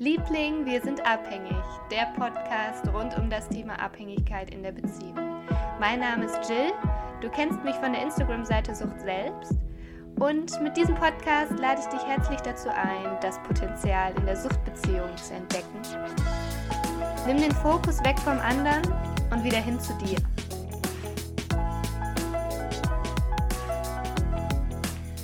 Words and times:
Liebling, 0.00 0.64
wir 0.64 0.80
sind 0.80 1.06
abhängig. 1.06 1.62
Der 1.90 2.06
Podcast 2.18 2.88
rund 2.88 3.18
um 3.18 3.28
das 3.28 3.46
Thema 3.50 3.78
Abhängigkeit 3.78 4.48
in 4.50 4.62
der 4.62 4.72
Beziehung. 4.72 5.44
Mein 5.78 6.00
Name 6.00 6.24
ist 6.24 6.48
Jill. 6.48 6.72
Du 7.20 7.28
kennst 7.28 7.62
mich 7.64 7.74
von 7.74 7.92
der 7.92 8.04
Instagram-Seite 8.04 8.74
Sucht 8.74 8.98
selbst. 9.02 9.56
Und 10.18 10.58
mit 10.62 10.74
diesem 10.74 10.94
Podcast 10.94 11.52
lade 11.58 11.82
ich 11.82 11.86
dich 11.88 12.02
herzlich 12.06 12.40
dazu 12.40 12.70
ein, 12.70 13.18
das 13.20 13.38
Potenzial 13.42 14.14
in 14.16 14.24
der 14.24 14.36
Suchtbeziehung 14.38 15.14
zu 15.18 15.34
entdecken. 15.34 15.82
Nimm 17.26 17.36
den 17.36 17.52
Fokus 17.52 18.02
weg 18.02 18.18
vom 18.20 18.38
anderen 18.38 18.80
und 19.30 19.44
wieder 19.44 19.58
hin 19.58 19.78
zu 19.78 19.92
dir. 19.98 20.16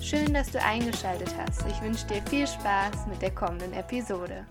Schön, 0.03 0.35
dass 0.35 0.51
du 0.51 0.63
eingeschaltet 0.63 1.35
hast. 1.39 1.65
Ich 1.67 1.81
wünsche 1.81 2.07
dir 2.09 2.21
viel 2.29 2.47
Spaß 2.47 3.07
mit 3.07 3.23
der 3.23 3.31
kommenden 3.31 3.73
Episode. 3.73 4.45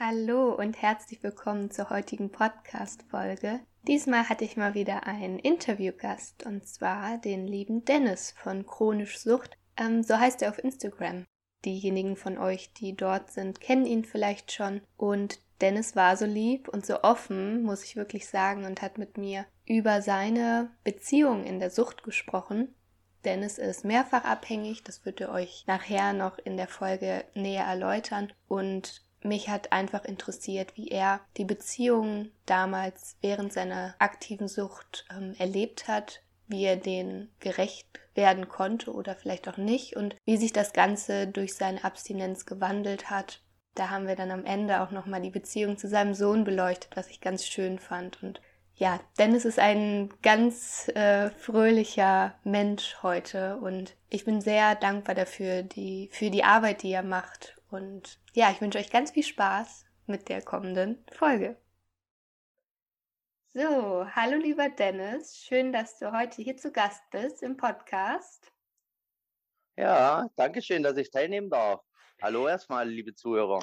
Hallo 0.00 0.54
und 0.54 0.80
herzlich 0.80 1.24
willkommen 1.24 1.72
zur 1.72 1.90
heutigen 1.90 2.30
Podcast-Folge. 2.30 3.58
Diesmal 3.88 4.28
hatte 4.28 4.44
ich 4.44 4.56
mal 4.56 4.74
wieder 4.74 5.08
einen 5.08 5.40
Interviewgast 5.40 6.46
und 6.46 6.68
zwar 6.68 7.18
den 7.18 7.48
lieben 7.48 7.84
Dennis 7.84 8.32
von 8.38 8.64
Chronisch 8.64 9.18
Sucht. 9.18 9.58
Ähm, 9.76 10.04
so 10.04 10.16
heißt 10.16 10.42
er 10.42 10.50
auf 10.50 10.62
Instagram. 10.62 11.26
Diejenigen 11.64 12.14
von 12.14 12.38
euch, 12.38 12.72
die 12.74 12.94
dort 12.94 13.32
sind, 13.32 13.60
kennen 13.60 13.86
ihn 13.86 14.04
vielleicht 14.04 14.52
schon. 14.52 14.82
Und 14.96 15.40
Dennis 15.60 15.96
war 15.96 16.16
so 16.16 16.26
lieb 16.26 16.68
und 16.68 16.86
so 16.86 17.02
offen, 17.02 17.64
muss 17.64 17.82
ich 17.82 17.96
wirklich 17.96 18.28
sagen, 18.28 18.66
und 18.66 18.82
hat 18.82 18.98
mit 18.98 19.18
mir 19.18 19.46
über 19.66 20.00
seine 20.00 20.70
Beziehung 20.84 21.42
in 21.42 21.58
der 21.58 21.70
Sucht 21.70 22.04
gesprochen. 22.04 22.72
Dennis 23.24 23.58
ist 23.58 23.84
mehrfach 23.84 24.22
abhängig, 24.22 24.84
das 24.84 25.04
wird 25.04 25.20
er 25.20 25.32
euch 25.32 25.64
nachher 25.66 26.12
noch 26.12 26.38
in 26.38 26.56
der 26.56 26.68
Folge 26.68 27.24
näher 27.34 27.64
erläutern. 27.64 28.32
Und 28.46 29.07
mich 29.22 29.48
hat 29.48 29.72
einfach 29.72 30.04
interessiert, 30.04 30.76
wie 30.76 30.88
er 30.88 31.20
die 31.36 31.44
Beziehung 31.44 32.30
damals 32.46 33.16
während 33.20 33.52
seiner 33.52 33.94
aktiven 33.98 34.48
Sucht 34.48 35.06
ähm, 35.10 35.34
erlebt 35.38 35.88
hat, 35.88 36.22
wie 36.46 36.64
er 36.64 36.76
den 36.76 37.30
gerecht 37.40 37.86
werden 38.14 38.48
konnte 38.48 38.92
oder 38.92 39.14
vielleicht 39.14 39.48
auch 39.48 39.58
nicht 39.58 39.96
und 39.96 40.16
wie 40.24 40.36
sich 40.36 40.52
das 40.52 40.72
Ganze 40.72 41.26
durch 41.26 41.54
seine 41.54 41.84
Abstinenz 41.84 42.46
gewandelt 42.46 43.10
hat. 43.10 43.42
Da 43.74 43.90
haben 43.90 44.08
wir 44.08 44.16
dann 44.16 44.32
am 44.32 44.44
Ende 44.44 44.80
auch 44.80 44.90
nochmal 44.90 45.20
die 45.20 45.30
Beziehung 45.30 45.78
zu 45.78 45.88
seinem 45.88 46.14
Sohn 46.14 46.44
beleuchtet, 46.44 46.96
was 46.96 47.08
ich 47.10 47.20
ganz 47.20 47.46
schön 47.46 47.78
fand. 47.78 48.20
Und 48.22 48.40
ja, 48.74 49.00
Dennis 49.18 49.44
ist 49.44 49.58
ein 49.58 50.08
ganz 50.22 50.88
äh, 50.94 51.30
fröhlicher 51.30 52.34
Mensch 52.44 52.96
heute 53.02 53.56
und 53.58 53.94
ich 54.08 54.24
bin 54.24 54.40
sehr 54.40 54.74
dankbar 54.74 55.14
dafür, 55.14 55.62
die, 55.62 56.08
für 56.12 56.30
die 56.30 56.44
Arbeit, 56.44 56.82
die 56.82 56.92
er 56.92 57.02
macht. 57.02 57.57
Und 57.70 58.18
ja, 58.34 58.50
ich 58.50 58.60
wünsche 58.60 58.78
euch 58.78 58.90
ganz 58.90 59.10
viel 59.10 59.22
Spaß 59.22 59.84
mit 60.06 60.28
der 60.28 60.42
kommenden 60.42 61.04
Folge. 61.12 61.56
So, 63.52 64.06
hallo 64.14 64.36
lieber 64.36 64.68
Dennis, 64.68 65.36
schön, 65.36 65.72
dass 65.72 65.98
du 65.98 66.12
heute 66.12 66.42
hier 66.42 66.56
zu 66.56 66.70
Gast 66.70 67.02
bist 67.10 67.42
im 67.42 67.56
Podcast. 67.56 68.52
Ja, 69.76 70.28
danke 70.36 70.62
schön, 70.62 70.82
dass 70.82 70.96
ich 70.96 71.10
teilnehmen 71.10 71.50
darf. 71.50 71.82
Hallo 72.22 72.48
erstmal, 72.48 72.88
liebe 72.88 73.14
Zuhörer. 73.14 73.60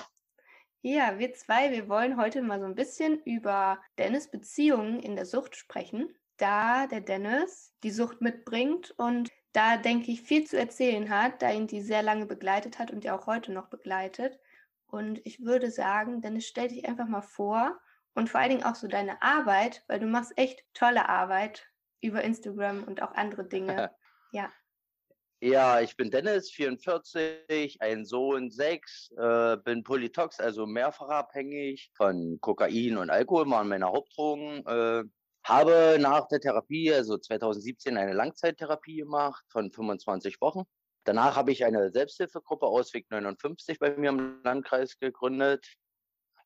Ja, 0.82 1.18
wir 1.18 1.34
zwei, 1.34 1.72
wir 1.72 1.90
wollen 1.90 2.18
heute 2.18 2.42
mal 2.42 2.60
so 2.60 2.66
ein 2.66 2.76
bisschen 2.76 3.20
über 3.24 3.82
Dennis 3.98 4.30
Beziehungen 4.30 5.00
in 5.00 5.16
der 5.16 5.26
Sucht 5.26 5.56
sprechen, 5.56 6.16
da 6.38 6.88
der 6.88 7.02
Dennis 7.02 7.74
die 7.84 7.92
Sucht 7.92 8.22
mitbringt 8.22 8.94
und 8.98 9.32
da, 9.56 9.78
denke 9.78 10.12
ich, 10.12 10.22
viel 10.22 10.46
zu 10.46 10.58
erzählen 10.58 11.10
hat, 11.10 11.42
da 11.42 11.52
ihn 11.52 11.68
die 11.68 11.82
sehr 11.82 12.04
lange 12.04 12.26
begleitet 12.26 12.80
hat 12.80 12.92
und 12.92 13.04
ja 13.04 13.18
auch 13.18 13.28
heute 13.28 13.52
noch 13.52 13.68
begleitet. 13.68 14.40
Und 14.88 15.22
ich 15.26 15.44
würde 15.44 15.72
sagen, 15.72 16.22
Dennis, 16.22 16.48
stell 16.48 16.68
dich 16.68 16.88
einfach 16.88 17.08
mal 17.08 17.22
vor 17.22 17.80
und 18.14 18.30
vor 18.30 18.40
allen 18.40 18.50
Dingen 18.50 18.64
auch 18.64 18.76
so 18.76 18.88
deine 18.88 19.22
Arbeit, 19.22 19.84
weil 19.88 20.00
du 20.00 20.08
machst 20.08 20.38
echt 20.38 20.64
tolle 20.74 21.10
Arbeit 21.10 21.66
über 22.02 22.22
Instagram 22.24 22.84
und 22.84 23.02
auch 23.02 23.14
andere 23.14 23.46
Dinge. 23.46 23.92
ja. 24.32 24.52
Ja, 25.42 25.82
ich 25.82 25.96
bin 25.96 26.12
Dennis, 26.12 26.50
44, 26.50 27.82
ein 27.82 28.06
Sohn, 28.06 28.50
6, 28.50 29.12
äh, 29.18 29.58
bin 29.58 29.84
Polytox, 29.84 30.40
also 30.40 30.66
mehrfach 30.66 31.10
abhängig 31.10 31.92
von 31.94 32.40
Kokain 32.42 32.98
und 32.98 33.10
Alkohol, 33.10 33.50
waren 33.50 33.68
meine 33.68 33.86
Hauptdrogen. 33.86 34.66
Äh, 34.66 35.04
habe 35.46 35.98
nach 36.00 36.28
der 36.28 36.40
Therapie, 36.40 36.92
also 36.92 37.18
2017, 37.18 37.98
eine 37.98 38.14
Langzeittherapie 38.14 38.98
gemacht 38.98 39.46
von 39.50 39.72
25 39.72 40.42
Wochen. 40.42 40.64
Danach 41.04 41.36
habe 41.36 41.52
ich 41.52 41.64
eine 41.64 41.92
Selbsthilfegruppe 41.92 42.66
Ausweg 42.66 43.06
59 43.12 43.78
bei 43.78 43.96
mir 43.96 44.10
im 44.10 44.42
Landkreis 44.44 44.98
gegründet. 44.98 45.64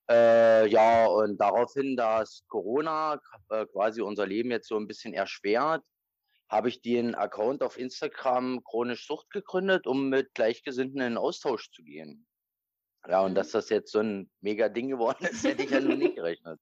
Äh, 0.09 0.67
ja, 0.67 1.05
und 1.05 1.37
daraufhin, 1.37 1.95
dass 1.95 2.43
Corona 2.49 3.21
äh, 3.49 3.65
quasi 3.67 4.01
unser 4.01 4.27
Leben 4.27 4.51
jetzt 4.51 4.67
so 4.67 4.75
ein 4.75 4.87
bisschen 4.87 5.13
erschwert, 5.13 5.81
habe 6.49 6.67
ich 6.67 6.81
den 6.81 7.15
Account 7.15 7.63
auf 7.63 7.77
Instagram 7.77 8.61
Chronisch 8.65 9.07
Sucht 9.07 9.29
gegründet, 9.29 9.87
um 9.87 10.09
mit 10.09 10.33
Gleichgesinnten 10.33 10.99
in 10.99 11.17
Austausch 11.17 11.71
zu 11.71 11.83
gehen. 11.83 12.27
Ja, 13.07 13.21
und 13.21 13.31
mhm. 13.31 13.35
dass 13.35 13.51
das 13.51 13.69
jetzt 13.69 13.93
so 13.93 13.99
ein 13.99 14.29
mega 14.41 14.67
Ding 14.67 14.89
geworden 14.89 15.25
ist, 15.25 15.45
hätte 15.45 15.63
ich 15.63 15.69
ja 15.69 15.79
nur 15.79 15.95
nicht 15.95 16.15
gerechnet. 16.15 16.59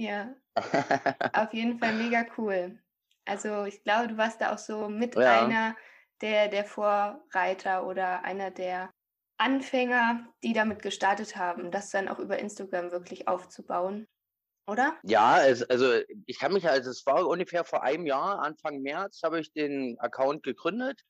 Ja, 0.00 0.34
auf 1.34 1.52
jeden 1.52 1.78
Fall 1.78 1.92
mega 1.92 2.24
cool. 2.38 2.78
Also 3.26 3.64
ich 3.64 3.82
glaube, 3.84 4.08
du 4.08 4.16
warst 4.16 4.40
da 4.40 4.54
auch 4.54 4.58
so 4.58 4.88
mit 4.88 5.14
ja. 5.14 5.44
einer 5.44 5.76
der, 6.22 6.48
der 6.48 6.64
Vorreiter 6.64 7.86
oder 7.86 8.24
einer 8.24 8.50
der 8.50 8.90
Anfänger, 9.36 10.26
die 10.42 10.54
damit 10.54 10.80
gestartet 10.80 11.36
haben, 11.36 11.70
das 11.70 11.90
dann 11.90 12.08
auch 12.08 12.18
über 12.18 12.38
Instagram 12.38 12.92
wirklich 12.92 13.28
aufzubauen 13.28 14.06
oder? 14.66 14.96
Ja, 15.02 15.44
es, 15.44 15.62
also 15.64 16.00
ich 16.26 16.38
kann 16.38 16.52
mich, 16.52 16.66
also 16.66 16.90
es 16.90 17.04
war 17.04 17.26
ungefähr 17.26 17.64
vor 17.64 17.82
einem 17.82 18.06
Jahr, 18.06 18.40
Anfang 18.40 18.80
März, 18.80 19.20
habe 19.22 19.40
ich 19.40 19.52
den 19.52 19.98
Account 19.98 20.42
gegründet. 20.44 21.02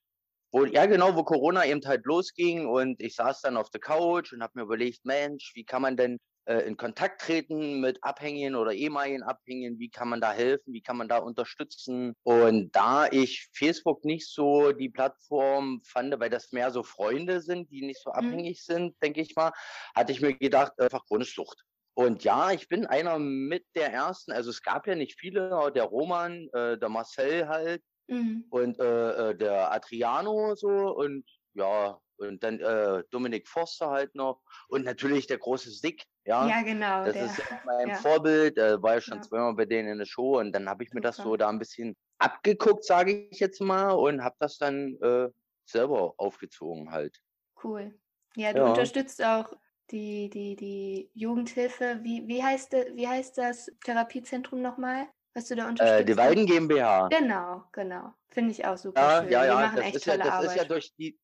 Wo, 0.51 0.65
ja, 0.65 0.85
genau, 0.85 1.15
wo 1.15 1.23
Corona 1.23 1.65
eben 1.65 1.81
halt 1.85 2.05
losging 2.05 2.65
und 2.67 3.01
ich 3.01 3.15
saß 3.15 3.39
dann 3.39 3.55
auf 3.55 3.69
der 3.69 3.79
Couch 3.79 4.33
und 4.33 4.43
habe 4.43 4.51
mir 4.55 4.63
überlegt, 4.63 5.05
Mensch, 5.05 5.51
wie 5.55 5.63
kann 5.63 5.81
man 5.81 5.95
denn 5.95 6.19
äh, 6.45 6.59
in 6.67 6.77
Kontakt 6.77 7.21
treten 7.21 7.81
mit 7.81 8.03
Abhängigen 8.03 8.55
oder 8.55 8.73
ehemaligen 8.73 9.23
Abhängigen, 9.23 9.79
wie 9.79 9.89
kann 9.89 10.09
man 10.09 10.21
da 10.21 10.31
helfen, 10.31 10.73
wie 10.73 10.81
kann 10.81 10.97
man 10.97 11.07
da 11.07 11.17
unterstützen. 11.17 12.13
Und 12.23 12.71
da 12.75 13.07
ich 13.07 13.49
Facebook 13.53 14.03
nicht 14.05 14.27
so 14.27 14.71
die 14.71 14.89
Plattform 14.89 15.81
fand, 15.85 16.19
weil 16.19 16.29
das 16.29 16.51
mehr 16.51 16.71
so 16.71 16.83
Freunde 16.83 17.41
sind, 17.41 17.69
die 17.71 17.85
nicht 17.85 18.01
so 18.01 18.09
mhm. 18.11 18.15
abhängig 18.15 18.63
sind, 18.63 18.95
denke 19.01 19.21
ich 19.21 19.35
mal, 19.35 19.51
hatte 19.95 20.11
ich 20.11 20.21
mir 20.21 20.33
gedacht, 20.33 20.73
einfach 20.79 21.05
chronisch 21.05 21.35
Sucht. 21.35 21.63
Und 21.93 22.23
ja, 22.23 22.51
ich 22.51 22.69
bin 22.69 22.85
einer 22.85 23.19
mit 23.19 23.65
der 23.75 23.91
ersten, 23.91 24.31
also 24.31 24.49
es 24.49 24.61
gab 24.61 24.87
ja 24.87 24.95
nicht 24.95 25.19
viele, 25.19 25.71
der 25.75 25.83
Roman, 25.83 26.47
äh, 26.53 26.77
der 26.77 26.89
Marcel 26.89 27.47
halt 27.47 27.83
mhm. 28.07 28.45
und 28.49 28.79
äh, 28.79 29.31
äh, 29.31 29.35
der 29.35 29.71
Adriano 29.71 30.55
so 30.55 30.69
und 30.69 31.25
ja, 31.53 31.99
und 32.17 32.43
dann 32.43 32.59
äh, 32.59 33.03
Dominik 33.11 33.47
Forster 33.47 33.89
halt 33.89 34.15
noch 34.15 34.41
und 34.69 34.85
natürlich 34.85 35.27
der 35.27 35.37
große 35.37 35.71
Sick, 35.71 36.05
ja. 36.25 36.47
Ja, 36.47 36.61
genau. 36.61 37.05
Das 37.05 37.13
der, 37.13 37.25
ist 37.25 37.41
mein 37.65 37.89
ja. 37.89 37.95
Vorbild, 37.95 38.57
äh, 38.57 38.81
war 38.81 38.95
ja 38.95 39.01
schon 39.01 39.17
ja. 39.17 39.21
zweimal 39.21 39.55
bei 39.55 39.65
denen 39.65 39.89
in 39.89 39.97
der 39.97 40.05
Show 40.05 40.39
und 40.39 40.51
dann 40.51 40.69
habe 40.69 40.83
ich 40.83 40.93
mir 40.93 41.01
das 41.01 41.17
so 41.17 41.35
da 41.37 41.49
ein 41.49 41.59
bisschen 41.59 41.95
abgeguckt, 42.19 42.85
sage 42.85 43.27
ich 43.31 43.39
jetzt 43.39 43.61
mal, 43.61 43.91
und 43.91 44.23
habe 44.23 44.35
das 44.39 44.57
dann 44.57 44.97
äh, 45.01 45.29
selber 45.65 46.13
aufgezogen 46.17 46.91
halt. 46.91 47.17
Cool. 47.63 47.93
Ja, 48.35 48.53
du 48.53 48.59
ja. 48.59 48.65
unterstützt 48.69 49.23
auch 49.23 49.53
die, 49.91 50.29
die, 50.29 50.55
die 50.55 51.11
Jugendhilfe, 51.13 51.99
wie, 52.01 52.27
wie, 52.27 52.43
heißt, 52.43 52.71
wie 52.93 53.07
heißt 53.07 53.37
das 53.37 53.71
Therapiezentrum 53.83 54.61
nochmal? 54.61 55.07
Was 55.33 55.47
du 55.47 55.55
da 55.55 55.67
unterstützt? 55.67 56.01
Äh, 56.01 56.05
die 56.05 56.17
Walden 56.17 56.45
GmbH. 56.45 57.07
Genau, 57.07 57.63
genau. 57.71 58.13
Finde 58.29 58.51
ich 58.51 58.65
auch 58.65 58.77
super 58.77 59.01
ja, 59.01 59.21
schön. 59.21 59.31
Ja, 59.31 59.45
ja, 59.45 59.55
die 59.55 59.63
machen 59.63 59.75
das 59.77 59.85
echt 59.85 59.95
ist 59.95 60.05
tolle 60.05 60.17
ja, 60.17 60.23
das 60.23 60.33
Arbeit. 60.33 60.49
ist 60.49 60.55
ja 60.55 60.63
durch 60.65 60.93
die, 60.95 61.19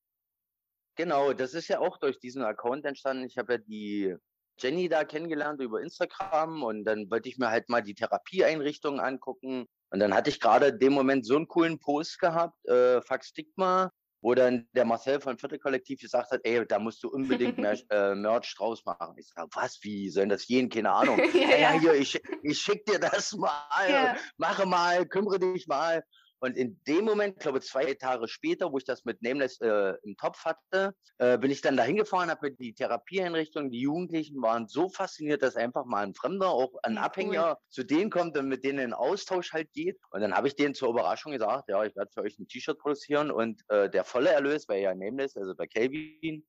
genau, 0.96 1.34
das 1.34 1.54
ist 1.54 1.68
ja 1.68 1.80
auch 1.80 1.98
durch 1.98 2.20
diesen 2.20 2.44
Account 2.44 2.86
entstanden. 2.86 3.26
Ich 3.26 3.38
habe 3.38 3.54
ja 3.54 3.60
die 3.60 4.16
Jenny 4.60 4.90
da 4.90 5.04
kennengelernt 5.04 5.62
über 5.62 5.82
Instagram 5.82 6.64
und 6.64 6.84
dann 6.86 7.10
wollte 7.10 7.30
ich 7.30 7.38
mir 7.38 7.50
halt 7.50 7.70
mal 7.70 7.82
die 7.82 7.94
Therapieeinrichtungen 7.94 9.00
angucken. 9.00 9.68
Und 9.90 10.00
dann 10.00 10.14
hatte 10.14 10.30
ich 10.30 10.40
gerade 10.40 10.68
in 10.68 10.80
dem 10.80 10.94
Moment 10.94 11.26
so 11.26 11.36
einen 11.36 11.48
coolen 11.48 11.80
Post 11.80 12.20
gehabt, 12.20 12.66
äh, 12.68 13.02
Fuck 13.02 13.24
Stigma, 13.24 13.92
wo 14.22 14.34
dann 14.34 14.68
der 14.74 14.86
Marcel 14.86 15.22
von 15.22 15.38
Viertelkollektiv 15.38 16.02
gesagt 16.02 16.32
hat, 16.32 16.42
ey, 16.44 16.66
da 16.66 16.80
musst 16.80 17.04
du 17.04 17.10
unbedingt 17.10 17.58
mehr, 17.58 17.78
äh, 17.90 18.16
Merch 18.16 18.56
draus 18.56 18.84
machen. 18.86 19.16
Ich 19.18 19.28
sage, 19.28 19.48
was, 19.54 19.80
wie, 19.84 20.10
sollen 20.10 20.30
das 20.30 20.46
gehen? 20.48 20.70
Keine 20.70 20.92
Ahnung. 20.94 21.20
ja, 21.34 21.56
ja, 21.58 21.72
hier, 21.80 21.94
ich, 21.94 22.20
ich 22.44 22.60
schick 22.60 22.86
dir 22.86 23.00
das 23.00 23.34
mal, 23.38 23.90
ja. 23.90 24.16
mache 24.38 24.66
mal, 24.66 25.06
kümmere 25.06 25.40
dich 25.40 25.68
mal. 25.68 26.04
Und 26.40 26.56
in 26.56 26.80
dem 26.88 27.06
Moment, 27.06 27.40
glaube 27.40 27.62
zwei 27.62 27.94
Tage 27.94 28.28
später, 28.28 28.72
wo 28.72 28.78
ich 28.78 28.86
das 28.86 29.06
mit 29.06 29.22
Nameless 29.22 29.60
äh, 29.62 29.94
im 30.04 30.16
Topf 30.18 30.46
hatte, 30.46 30.94
äh, 31.18 31.38
bin 31.38 31.50
ich 31.50 31.62
dann 31.62 31.78
dahin 31.78 31.96
gefahren, 31.96 32.30
habe 32.30 32.50
mir 32.50 32.56
die 32.56 32.74
Therapieeinrichtung, 32.74 33.72
die 33.72 33.82
Jugendlichen 33.82 34.42
waren 34.42 34.68
so 34.68 34.90
fasziniert, 34.90 35.42
dass 35.42 35.56
einfach 35.56 35.86
mal 35.86 36.06
ein 36.06 36.14
Fremder, 36.14 36.50
auch 36.50 36.74
ein 36.84 36.98
Abhängiger 36.98 37.52
cool. 37.52 37.66
zu 37.70 37.84
denen 37.84 38.12
kommt 38.12 38.38
und 38.38 38.48
mit 38.48 38.64
denen 38.64 38.80
in 38.80 38.94
Austausch 38.94 39.52
halt 39.54 39.72
geht. 39.74 40.00
Und 40.12 40.22
dann 40.22 40.36
habe 40.36 40.48
ich 40.48 40.56
denen 40.56 40.76
zur 40.76 40.90
Überraschung 40.90 41.32
gesagt, 41.32 41.70
ja, 41.70 41.84
ich 41.84 41.96
werde 41.96 42.12
für 42.14 42.22
euch 42.22 42.38
ein 42.38 42.48
T-Shirt 42.48 42.78
produzieren 42.78 43.32
und 43.32 43.62
äh, 43.70 43.90
der 43.90 44.04
volle 44.04 44.30
Erlös, 44.30 44.68
weil 44.68 44.82
ja 44.82 44.94
Nameless, 44.94 45.36
also 45.38 45.56
bei 45.56 45.66
Kelvin, 45.66 46.46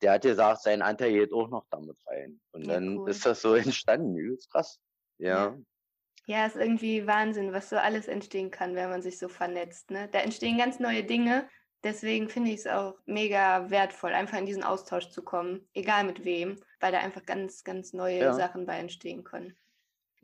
der 0.00 0.12
hat 0.12 0.22
gesagt, 0.22 0.62
sein 0.62 0.82
Anteil 0.82 1.12
geht 1.12 1.32
auch 1.32 1.48
noch 1.48 1.66
damit 1.70 1.96
rein. 2.06 2.40
Und 2.52 2.66
ja, 2.66 2.74
dann 2.74 2.98
cool. 2.98 3.10
ist 3.10 3.26
das 3.26 3.42
so 3.42 3.54
entstanden. 3.54 4.16
Übelst 4.16 4.50
krass. 4.50 4.78
ja. 5.18 5.46
ja. 5.46 5.58
Ja, 6.26 6.46
ist 6.46 6.56
irgendwie 6.56 7.06
Wahnsinn, 7.06 7.52
was 7.52 7.68
so 7.68 7.76
alles 7.76 8.08
entstehen 8.08 8.50
kann, 8.50 8.74
wenn 8.74 8.88
man 8.88 9.02
sich 9.02 9.18
so 9.18 9.28
vernetzt. 9.28 9.90
Ne? 9.90 10.08
Da 10.12 10.20
entstehen 10.20 10.58
ganz 10.58 10.80
neue 10.80 11.04
Dinge. 11.04 11.48
Deswegen 11.82 12.30
finde 12.30 12.50
ich 12.50 12.60
es 12.60 12.66
auch 12.66 12.94
mega 13.04 13.68
wertvoll, 13.70 14.14
einfach 14.14 14.38
in 14.38 14.46
diesen 14.46 14.64
Austausch 14.64 15.10
zu 15.10 15.22
kommen, 15.22 15.68
egal 15.74 16.04
mit 16.04 16.24
wem, 16.24 16.56
weil 16.80 16.92
da 16.92 16.98
einfach 16.98 17.26
ganz, 17.26 17.62
ganz 17.62 17.92
neue 17.92 18.20
ja. 18.20 18.32
Sachen 18.32 18.64
bei 18.64 18.78
entstehen 18.78 19.22
können. 19.22 19.54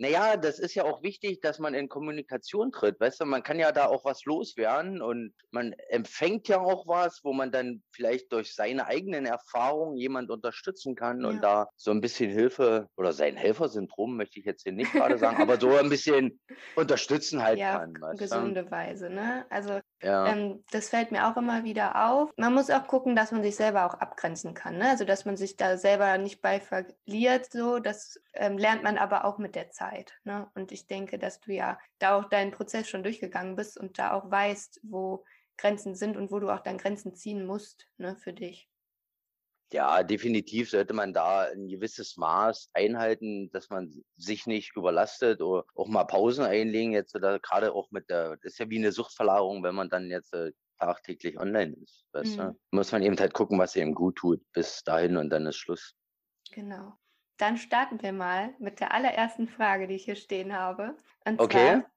Naja, 0.00 0.38
das 0.38 0.58
ist 0.58 0.74
ja 0.74 0.84
auch 0.84 1.02
wichtig, 1.02 1.42
dass 1.42 1.58
man 1.58 1.74
in 1.74 1.90
Kommunikation 1.90 2.72
tritt. 2.72 2.98
Weißt 2.98 3.20
du, 3.20 3.26
man 3.26 3.42
kann 3.42 3.58
ja 3.58 3.70
da 3.70 3.84
auch 3.84 4.02
was 4.06 4.24
loswerden 4.24 5.02
und 5.02 5.34
man 5.50 5.74
empfängt 5.90 6.48
ja 6.48 6.58
auch 6.58 6.86
was, 6.86 7.20
wo 7.22 7.34
man 7.34 7.52
dann 7.52 7.82
vielleicht 7.92 8.32
durch 8.32 8.54
seine 8.54 8.86
eigenen 8.86 9.26
Erfahrungen 9.26 9.98
jemand 9.98 10.30
unterstützen 10.30 10.94
kann 10.94 11.20
ja. 11.20 11.28
und 11.28 11.42
da 11.42 11.68
so 11.76 11.90
ein 11.90 12.00
bisschen 12.00 12.30
Hilfe 12.30 12.88
oder 12.96 13.12
sein 13.12 13.36
Helfersyndrom 13.36 14.16
möchte 14.16 14.40
ich 14.40 14.46
jetzt 14.46 14.62
hier 14.62 14.72
nicht 14.72 14.90
gerade 14.90 15.18
sagen, 15.18 15.36
aber 15.36 15.60
so 15.60 15.76
ein 15.76 15.90
bisschen 15.90 16.40
unterstützen 16.76 17.42
halt 17.42 17.58
ja, 17.58 17.76
kann. 17.76 17.94
Auf 18.02 18.18
gesunde? 18.18 18.70
Weise, 18.70 19.10
ne? 19.10 19.44
Also 19.50 19.80
ja. 20.02 20.26
ähm, 20.26 20.64
das 20.70 20.88
fällt 20.88 21.12
mir 21.12 21.26
auch 21.28 21.36
immer 21.36 21.64
wieder 21.64 22.08
auf. 22.08 22.30
Man 22.36 22.54
muss 22.54 22.70
auch 22.70 22.86
gucken, 22.86 23.16
dass 23.16 23.32
man 23.32 23.42
sich 23.42 23.56
selber 23.56 23.86
auch 23.86 23.94
abgrenzen 23.94 24.54
kann, 24.54 24.78
ne? 24.78 24.88
Also 24.88 25.04
dass 25.04 25.24
man 25.24 25.36
sich 25.36 25.56
da 25.56 25.76
selber 25.76 26.16
nicht 26.18 26.40
bei 26.40 26.60
verliert, 26.60 27.50
so. 27.50 27.78
Das 27.78 28.20
ähm, 28.34 28.56
lernt 28.58 28.82
man 28.82 28.98
aber 28.98 29.24
auch 29.24 29.38
mit 29.38 29.54
der 29.54 29.70
Zeit. 29.70 30.14
Ne? 30.24 30.48
Und 30.54 30.72
ich 30.72 30.86
denke, 30.86 31.18
dass 31.18 31.40
du 31.40 31.52
ja 31.52 31.78
da 31.98 32.16
auch 32.16 32.28
deinen 32.28 32.52
Prozess 32.52 32.88
schon 32.88 33.02
durchgegangen 33.02 33.56
bist 33.56 33.78
und 33.78 33.98
da 33.98 34.12
auch 34.12 34.30
weißt, 34.30 34.80
wo 34.84 35.24
Grenzen 35.58 35.94
sind 35.94 36.16
und 36.16 36.30
wo 36.30 36.38
du 36.38 36.50
auch 36.50 36.60
dann 36.60 36.78
Grenzen 36.78 37.14
ziehen 37.14 37.44
musst 37.44 37.86
ne, 37.98 38.16
für 38.16 38.32
dich. 38.32 38.69
Ja, 39.72 40.02
definitiv 40.02 40.70
sollte 40.70 40.94
man 40.94 41.12
da 41.12 41.42
ein 41.42 41.68
gewisses 41.68 42.16
Maß 42.16 42.70
einhalten, 42.72 43.50
dass 43.52 43.70
man 43.70 44.02
sich 44.16 44.46
nicht 44.46 44.76
überlastet 44.76 45.40
oder 45.40 45.64
auch 45.74 45.86
mal 45.86 46.04
Pausen 46.04 46.44
einlegen. 46.44 46.92
Jetzt 46.92 47.14
oder 47.14 47.38
gerade 47.38 47.72
auch 47.72 47.90
mit 47.90 48.10
der, 48.10 48.36
das 48.38 48.52
ist 48.52 48.58
ja 48.58 48.68
wie 48.68 48.78
eine 48.78 48.90
Suchtverlagerung, 48.90 49.62
wenn 49.62 49.76
man 49.76 49.88
dann 49.88 50.10
jetzt 50.10 50.34
äh, 50.34 50.52
tagtäglich 50.80 51.38
online 51.38 51.76
ist. 51.82 52.04
Weißt 52.12 52.36
mhm. 52.36 52.40
du? 52.40 52.58
Muss 52.72 52.90
man 52.90 53.02
eben 53.02 53.18
halt 53.18 53.32
gucken, 53.32 53.58
was 53.58 53.76
ihm 53.76 53.94
gut 53.94 54.16
tut, 54.16 54.40
bis 54.52 54.82
dahin 54.82 55.16
und 55.16 55.30
dann 55.30 55.46
ist 55.46 55.56
Schluss. 55.56 55.94
Genau. 56.52 56.94
Dann 57.36 57.56
starten 57.56 58.02
wir 58.02 58.12
mal 58.12 58.54
mit 58.58 58.80
der 58.80 58.92
allerersten 58.92 59.46
Frage, 59.46 59.86
die 59.86 59.94
ich 59.94 60.04
hier 60.04 60.16
stehen 60.16 60.52
habe. 60.52 60.96
Und 61.24 61.40
okay. 61.40 61.80
zwar 61.80 61.90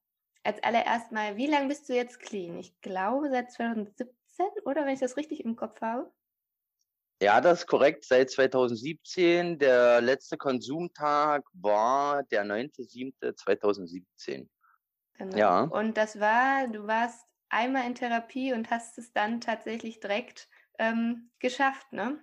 als 0.44 0.62
allererst 0.62 1.10
mal, 1.10 1.36
wie 1.36 1.46
lange 1.46 1.68
bist 1.68 1.88
du 1.88 1.94
jetzt 1.94 2.20
clean? 2.20 2.58
Ich 2.58 2.80
glaube 2.82 3.30
seit 3.30 3.50
2017, 3.50 4.06
oder 4.64 4.84
wenn 4.84 4.94
ich 4.94 5.00
das 5.00 5.16
richtig 5.16 5.44
im 5.44 5.56
Kopf 5.56 5.80
habe? 5.80 6.12
Ja, 7.24 7.40
das 7.40 7.60
ist 7.60 7.66
korrekt. 7.66 8.04
Seit 8.04 8.30
2017. 8.30 9.58
Der 9.58 10.02
letzte 10.02 10.36
Konsumtag 10.36 11.42
war 11.54 12.22
der 12.24 12.44
9.7.2017. 12.44 14.46
Genau. 15.14 15.36
Ja. 15.36 15.62
Und 15.62 15.96
das 15.96 16.20
war, 16.20 16.68
du 16.68 16.86
warst 16.86 17.24
einmal 17.48 17.86
in 17.86 17.94
Therapie 17.94 18.52
und 18.52 18.70
hast 18.70 18.98
es 18.98 19.14
dann 19.14 19.40
tatsächlich 19.40 20.00
direkt 20.00 20.50
ähm, 20.78 21.30
geschafft, 21.38 21.90
ne? 21.92 22.22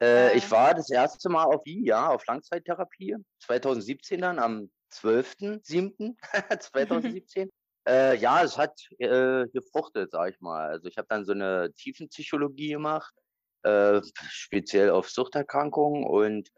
Äh, 0.00 0.36
ich 0.36 0.48
war 0.52 0.74
das 0.74 0.88
erste 0.88 1.28
Mal 1.28 1.42
auf 1.42 1.64
die, 1.64 1.84
ja, 1.84 2.08
auf 2.08 2.24
Langzeittherapie, 2.24 3.16
2017 3.40 4.20
dann, 4.20 4.38
am 4.38 4.70
12.07.2017. 4.92 7.50
äh, 7.88 8.16
ja, 8.18 8.44
es 8.44 8.56
hat 8.56 8.88
äh, 8.98 9.48
gefruchtet, 9.48 10.12
sag 10.12 10.30
ich 10.30 10.40
mal. 10.40 10.68
Also 10.68 10.86
ich 10.86 10.96
habe 10.96 11.08
dann 11.08 11.24
so 11.24 11.32
eine 11.32 11.72
Tiefenpsychologie 11.74 12.68
gemacht, 12.68 13.12
äh, 13.62 14.00
speziell 14.28 14.90
auf 14.90 15.10
Suchterkrankungen 15.10 16.04
und 16.04 16.48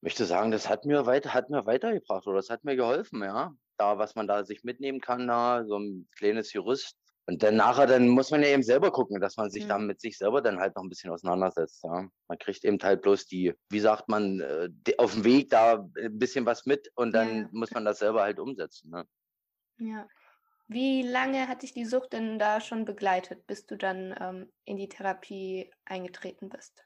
möchte 0.00 0.24
sagen, 0.24 0.50
das 0.50 0.68
hat 0.68 0.84
mir 0.84 1.06
weiter, 1.06 1.34
hat 1.34 1.50
mir 1.50 1.66
weitergebracht 1.66 2.26
oder 2.26 2.36
das 2.36 2.50
hat 2.50 2.64
mir 2.64 2.76
geholfen, 2.76 3.22
ja. 3.22 3.54
Da, 3.78 3.98
was 3.98 4.14
man 4.14 4.26
da 4.26 4.44
sich 4.44 4.64
mitnehmen 4.64 5.00
kann, 5.00 5.26
da, 5.26 5.64
so 5.66 5.78
ein 5.78 6.08
kleines 6.16 6.52
Jurist, 6.52 6.96
und 7.26 7.42
dann 7.42 7.54
nachher, 7.54 7.86
dann 7.86 8.08
muss 8.08 8.30
man 8.32 8.42
ja 8.42 8.48
eben 8.48 8.64
selber 8.64 8.90
gucken, 8.90 9.20
dass 9.20 9.36
man 9.36 9.48
sich 9.48 9.64
mhm. 9.64 9.68
dann 9.68 9.86
mit 9.86 10.00
sich 10.00 10.18
selber 10.18 10.42
dann 10.42 10.58
halt 10.58 10.74
noch 10.74 10.82
ein 10.82 10.88
bisschen 10.88 11.10
auseinandersetzt. 11.10 11.84
Ja. 11.84 12.08
Man 12.28 12.38
kriegt 12.38 12.64
eben 12.64 12.78
halt 12.82 13.02
bloß 13.02 13.26
die, 13.26 13.54
wie 13.70 13.80
sagt 13.80 14.08
man, 14.08 14.40
äh, 14.40 14.68
auf 14.98 15.14
dem 15.14 15.24
Weg 15.24 15.50
da 15.50 15.88
ein 15.98 16.18
bisschen 16.18 16.46
was 16.46 16.66
mit 16.66 16.90
und 16.96 17.12
dann 17.12 17.42
ja. 17.42 17.48
muss 17.52 17.70
man 17.70 17.84
das 17.84 18.00
selber 18.00 18.22
halt 18.22 18.40
umsetzen. 18.40 18.90
Ne? 18.90 19.06
Ja. 19.78 20.08
Wie 20.72 21.02
lange 21.02 21.48
hat 21.48 21.62
dich 21.62 21.74
die 21.74 21.84
Sucht 21.84 22.14
denn 22.14 22.38
da 22.38 22.60
schon 22.60 22.84
begleitet, 22.84 23.46
bis 23.46 23.66
du 23.66 23.76
dann 23.76 24.14
ähm, 24.18 24.52
in 24.64 24.76
die 24.76 24.88
Therapie 24.88 25.70
eingetreten 25.84 26.48
bist? 26.48 26.84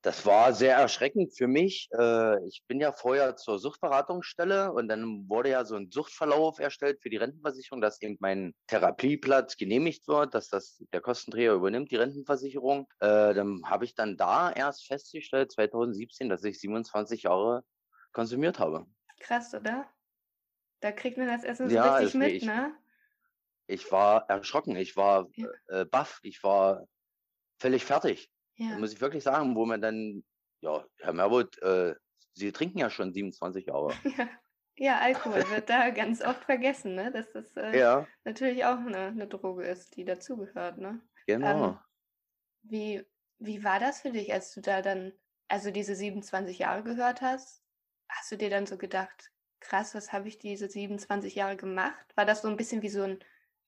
Das 0.00 0.26
war 0.26 0.52
sehr 0.52 0.76
erschreckend 0.76 1.36
für 1.36 1.46
mich. 1.46 1.88
Äh, 1.96 2.44
ich 2.48 2.64
bin 2.66 2.80
ja 2.80 2.90
vorher 2.90 3.36
zur 3.36 3.58
Suchtberatungsstelle 3.58 4.72
und 4.72 4.88
dann 4.88 5.28
wurde 5.28 5.50
ja 5.50 5.64
so 5.64 5.76
ein 5.76 5.90
Suchtverlauf 5.92 6.58
erstellt 6.58 7.00
für 7.00 7.10
die 7.10 7.18
Rentenversicherung, 7.18 7.80
dass 7.80 8.02
eben 8.02 8.16
mein 8.18 8.54
Therapieplatz 8.66 9.56
genehmigt 9.56 10.08
wird, 10.08 10.34
dass 10.34 10.48
das 10.48 10.82
der 10.92 11.00
Kostenträger 11.00 11.52
übernimmt, 11.52 11.92
die 11.92 11.96
Rentenversicherung. 11.96 12.88
Äh, 12.98 13.34
dann 13.34 13.62
habe 13.64 13.84
ich 13.84 13.94
dann 13.94 14.16
da 14.16 14.50
erst 14.50 14.86
festgestellt, 14.86 15.52
2017, 15.52 16.28
dass 16.28 16.42
ich 16.42 16.58
27 16.58 17.24
Jahre 17.24 17.62
konsumiert 18.12 18.58
habe. 18.58 18.86
Krass, 19.20 19.54
oder? 19.54 19.86
Da 20.80 20.90
kriegt 20.90 21.16
man 21.16 21.28
das 21.28 21.44
erstmal 21.44 21.70
so 21.70 21.76
ja, 21.76 21.96
richtig 21.96 22.14
mit, 22.14 22.32
ich, 22.32 22.44
ne? 22.44 22.74
Ich 23.72 23.90
war 23.90 24.28
erschrocken, 24.28 24.76
ich 24.76 24.96
war 24.96 25.28
ja. 25.36 25.48
äh, 25.68 25.84
baff, 25.84 26.20
ich 26.22 26.42
war 26.42 26.86
völlig 27.58 27.84
fertig. 27.84 28.30
Ja. 28.56 28.78
Muss 28.78 28.92
ich 28.92 29.00
wirklich 29.00 29.24
sagen, 29.24 29.56
wo 29.56 29.64
man 29.64 29.80
dann, 29.80 30.24
ja, 30.60 30.84
Herr 30.98 31.14
Merwood, 31.14 31.58
äh, 31.62 31.94
Sie 32.34 32.52
trinken 32.52 32.78
ja 32.78 32.90
schon 32.90 33.12
27 33.12 33.66
Jahre. 33.66 33.92
Ja. 34.16 34.28
Ja, 34.76 35.00
Alkohol 35.00 35.48
wird 35.50 35.68
da 35.68 35.90
ganz 35.90 36.22
oft 36.22 36.44
vergessen, 36.44 36.94
ne? 36.94 37.12
dass 37.12 37.30
das 37.32 37.54
äh, 37.56 37.78
ja. 37.78 38.06
natürlich 38.24 38.64
auch 38.64 38.78
eine, 38.78 39.08
eine, 39.08 39.28
Droge 39.28 39.64
ist, 39.66 39.96
die 39.96 40.04
dazugehört. 40.04 40.78
Ne? 40.78 41.02
Genau. 41.26 41.66
Ähm, 41.66 41.78
wie, 42.62 43.06
wie 43.38 43.62
war 43.64 43.78
das 43.78 44.00
für 44.00 44.12
dich, 44.12 44.32
als 44.32 44.54
du 44.54 44.62
da 44.62 44.80
dann, 44.80 45.12
also 45.48 45.70
diese 45.70 45.94
27 45.94 46.58
Jahre 46.58 46.82
gehört 46.82 47.20
hast? 47.20 47.62
Hast 48.08 48.32
du 48.32 48.36
dir 48.36 48.48
dann 48.48 48.66
so 48.66 48.78
gedacht, 48.78 49.30
krass, 49.60 49.94
was 49.94 50.10
habe 50.10 50.28
ich 50.28 50.38
diese 50.38 50.70
27 50.70 51.34
Jahre 51.34 51.56
gemacht? 51.56 52.06
War 52.16 52.24
das 52.24 52.40
so 52.40 52.48
ein 52.48 52.56
bisschen 52.56 52.80
wie 52.80 52.88
so 52.88 53.02
ein 53.02 53.22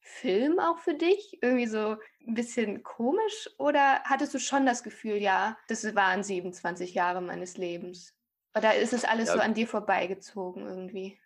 Film 0.07 0.59
auch 0.59 0.79
für 0.79 0.95
dich? 0.95 1.39
Irgendwie 1.41 1.67
so 1.67 1.97
ein 2.27 2.35
bisschen 2.35 2.83
komisch? 2.83 3.49
Oder 3.59 4.03
hattest 4.05 4.35
du 4.35 4.39
schon 4.39 4.67
das 4.67 4.83
Gefühl, 4.83 5.17
ja, 5.17 5.57
das 5.69 5.83
waren 5.95 6.23
27 6.23 6.93
Jahre 6.93 7.23
meines 7.23 7.57
Lebens? 7.57 8.15
Oder 8.55 8.77
ist 8.77 8.93
es 8.93 9.05
alles 9.05 9.29
ja. 9.29 9.35
so 9.35 9.41
an 9.41 9.55
dir 9.55 9.67
vorbeigezogen 9.67 10.67
irgendwie? 10.67 11.19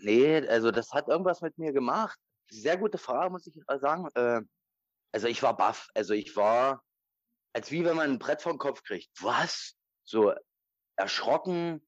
Nee, 0.00 0.46
also 0.48 0.72
das 0.72 0.92
hat 0.92 1.08
irgendwas 1.08 1.40
mit 1.40 1.56
mir 1.56 1.72
gemacht. 1.72 2.18
Sehr 2.50 2.76
gute 2.76 2.98
Frage, 2.98 3.30
muss 3.30 3.46
ich 3.46 3.54
sagen. 3.80 4.08
Äh, 4.14 4.42
also 5.12 5.28
ich 5.28 5.40
war 5.44 5.56
baff. 5.56 5.88
Also 5.94 6.14
ich 6.14 6.34
war, 6.34 6.82
als 7.52 7.70
wie 7.70 7.84
wenn 7.84 7.96
man 7.96 8.10
ein 8.10 8.18
Brett 8.18 8.42
vom 8.42 8.58
Kopf 8.58 8.82
kriegt. 8.82 9.10
Was? 9.22 9.76
So 10.02 10.34
erschrocken, 10.96 11.86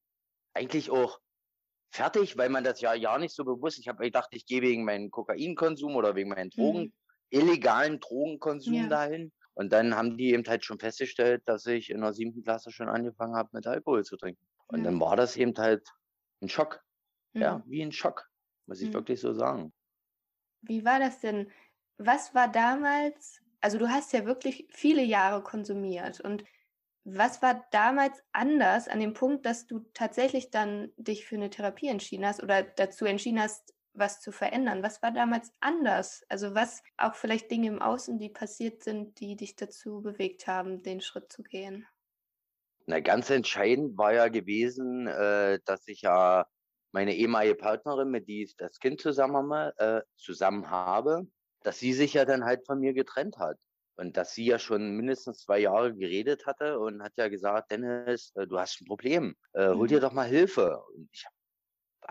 eigentlich 0.53 0.89
auch 0.89 1.19
fertig, 1.91 2.37
weil 2.37 2.49
man 2.49 2.63
das 2.63 2.81
ja 2.81 2.93
ja 2.93 3.17
nicht 3.17 3.35
so 3.35 3.43
bewusst. 3.43 3.79
Ich 3.79 3.87
habe 3.87 4.03
gedacht, 4.03 4.29
ich 4.31 4.45
gehe 4.45 4.61
wegen 4.61 4.83
meinem 4.83 5.11
Kokainkonsum 5.11 5.95
oder 5.95 6.15
wegen 6.15 6.29
meinen 6.29 6.49
Drogen, 6.49 6.81
mhm. 6.81 6.93
illegalen 7.29 7.99
Drogenkonsum 7.99 8.73
ja. 8.73 8.87
dahin. 8.87 9.31
Und 9.53 9.73
dann 9.73 9.95
haben 9.95 10.17
die 10.17 10.33
eben 10.33 10.47
halt 10.47 10.63
schon 10.63 10.79
festgestellt, 10.79 11.41
dass 11.45 11.65
ich 11.65 11.89
in 11.89 12.01
der 12.01 12.13
siebten 12.13 12.43
Klasse 12.43 12.71
schon 12.71 12.89
angefangen 12.89 13.35
habe, 13.35 13.49
mit 13.53 13.65
Alkohol 13.65 14.03
zu 14.03 14.15
trinken. 14.15 14.45
Und 14.67 14.81
mhm. 14.81 14.83
dann 14.83 14.99
war 14.99 15.15
das 15.15 15.35
eben 15.35 15.57
halt 15.57 15.87
ein 16.41 16.49
Schock. 16.49 16.83
Mhm. 17.33 17.41
Ja, 17.41 17.63
wie 17.65 17.81
ein 17.81 17.91
Schock, 17.91 18.29
muss 18.67 18.81
ich 18.81 18.89
mhm. 18.89 18.93
wirklich 18.93 19.19
so 19.19 19.33
sagen. 19.33 19.73
Wie 20.61 20.85
war 20.85 20.99
das 20.99 21.21
denn? 21.21 21.49
Was 21.97 22.35
war 22.35 22.51
damals? 22.51 23.41
Also 23.59 23.79
du 23.79 23.89
hast 23.89 24.13
ja 24.13 24.25
wirklich 24.25 24.67
viele 24.69 25.01
Jahre 25.03 25.41
konsumiert 25.41 26.21
und 26.21 26.43
was 27.09 27.41
war 27.41 27.65
damals 27.71 28.21
anders 28.33 28.89
an 28.89 28.99
dem 28.99 29.13
Punkt, 29.13 29.45
dass 29.45 29.65
du 29.65 29.79
tatsächlich 29.93 30.51
dann 30.51 30.91
dich 30.97 31.25
für 31.25 31.35
eine 31.35 31.49
Therapie 31.49 31.87
entschieden 31.87 32.25
hast 32.25 32.43
oder 32.43 32.63
dazu 32.63 33.05
entschieden 33.05 33.41
hast, 33.41 33.73
was 33.93 34.19
zu 34.19 34.33
verändern? 34.33 34.83
Was 34.83 35.01
war 35.01 35.11
damals 35.11 35.53
anders? 35.61 36.23
Also 36.27 36.53
was 36.53 36.83
auch 36.97 37.15
vielleicht 37.15 37.49
Dinge 37.49 37.69
im 37.69 37.81
Außen, 37.81 38.19
die 38.19 38.29
passiert 38.29 38.83
sind, 38.83 39.19
die 39.21 39.37
dich 39.37 39.55
dazu 39.55 40.01
bewegt 40.01 40.47
haben, 40.47 40.83
den 40.83 40.99
Schritt 40.99 41.31
zu 41.31 41.43
gehen? 41.43 41.87
Na, 42.87 42.99
ganz 42.99 43.29
entscheidend 43.29 43.97
war 43.97 44.13
ja 44.13 44.27
gewesen, 44.27 45.07
äh, 45.07 45.59
dass 45.65 45.87
ich 45.87 46.01
ja 46.01 46.45
meine 46.91 47.15
ehemalige 47.15 47.55
Partnerin, 47.55 48.09
mit 48.09 48.27
die 48.27 48.43
ich 48.43 48.57
das 48.57 48.79
Kind 48.79 48.99
zusammen, 48.99 49.71
äh, 49.77 50.01
zusammen 50.17 50.69
habe, 50.69 51.27
dass 51.63 51.79
sie 51.79 51.93
sich 51.93 52.13
ja 52.13 52.25
dann 52.25 52.43
halt 52.43 52.65
von 52.65 52.79
mir 52.79 52.93
getrennt 52.93 53.37
hat. 53.37 53.57
Und 53.97 54.15
dass 54.15 54.33
sie 54.33 54.45
ja 54.45 54.59
schon 54.59 54.95
mindestens 54.95 55.39
zwei 55.39 55.59
Jahre 55.59 55.93
geredet 55.95 56.45
hatte 56.45 56.79
und 56.79 57.01
hat 57.01 57.13
ja 57.17 57.27
gesagt, 57.27 57.71
Dennis, 57.71 58.31
äh, 58.35 58.45
du 58.45 58.59
hast 58.59 58.81
ein 58.81 58.85
Problem, 58.85 59.35
äh, 59.53 59.69
hol 59.69 59.87
dir 59.87 59.97
mhm. 59.97 60.01
doch 60.01 60.13
mal 60.13 60.27
Hilfe. 60.27 60.81
Und 60.95 61.09
ich 61.11 61.25
habe 61.25 61.35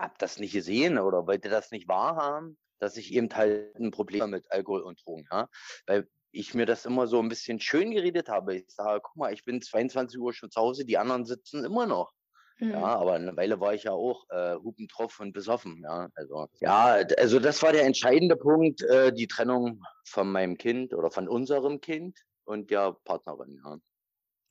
hab 0.03 0.19
das 0.19 0.37
nicht 0.37 0.53
gesehen 0.53 0.99
oder 0.99 1.25
wollte 1.25 1.49
das 1.49 1.71
nicht 1.71 1.87
wahrhaben, 1.87 2.57
dass 2.79 2.97
ich 2.97 3.13
eben 3.13 3.33
halt 3.33 3.75
ein 3.79 3.91
Problem 3.91 4.29
mit 4.29 4.51
Alkohol 4.51 4.81
und 4.81 5.01
Drogen, 5.05 5.25
ja. 5.31 5.49
Weil 5.85 6.07
ich 6.31 6.53
mir 6.53 6.65
das 6.65 6.85
immer 6.85 7.07
so 7.07 7.19
ein 7.19 7.29
bisschen 7.29 7.59
schön 7.59 7.91
geredet 7.91 8.29
habe. 8.29 8.57
Ich 8.57 8.69
sage, 8.69 9.01
guck 9.01 9.15
mal, 9.15 9.33
ich 9.33 9.43
bin 9.43 9.61
22 9.61 10.19
Uhr 10.19 10.33
schon 10.33 10.51
zu 10.51 10.59
Hause, 10.59 10.85
die 10.85 10.97
anderen 10.97 11.25
sitzen 11.25 11.63
immer 11.63 11.85
noch. 11.85 12.11
Mhm. 12.59 12.71
Ja, 12.71 12.83
aber 12.83 13.13
eine 13.13 13.35
Weile 13.37 13.59
war 13.59 13.73
ich 13.73 13.83
ja 13.83 13.91
auch 13.91 14.25
äh, 14.29 14.55
hupentroff 14.55 15.19
und 15.19 15.33
besoffen. 15.33 15.81
Ja, 15.83 16.09
also 16.15 16.47
ja, 16.59 16.97
also 17.17 17.39
das 17.39 17.61
war 17.61 17.71
der 17.71 17.85
entscheidende 17.85 18.35
Punkt, 18.35 18.81
äh, 18.83 19.13
die 19.13 19.27
Trennung 19.27 19.83
von 20.05 20.31
meinem 20.31 20.57
Kind 20.57 20.93
oder 20.93 21.11
von 21.11 21.27
unserem 21.27 21.81
Kind 21.81 22.17
und 22.45 22.71
der 22.71 22.95
Partnerin. 23.03 23.61
Ja. 23.63 23.77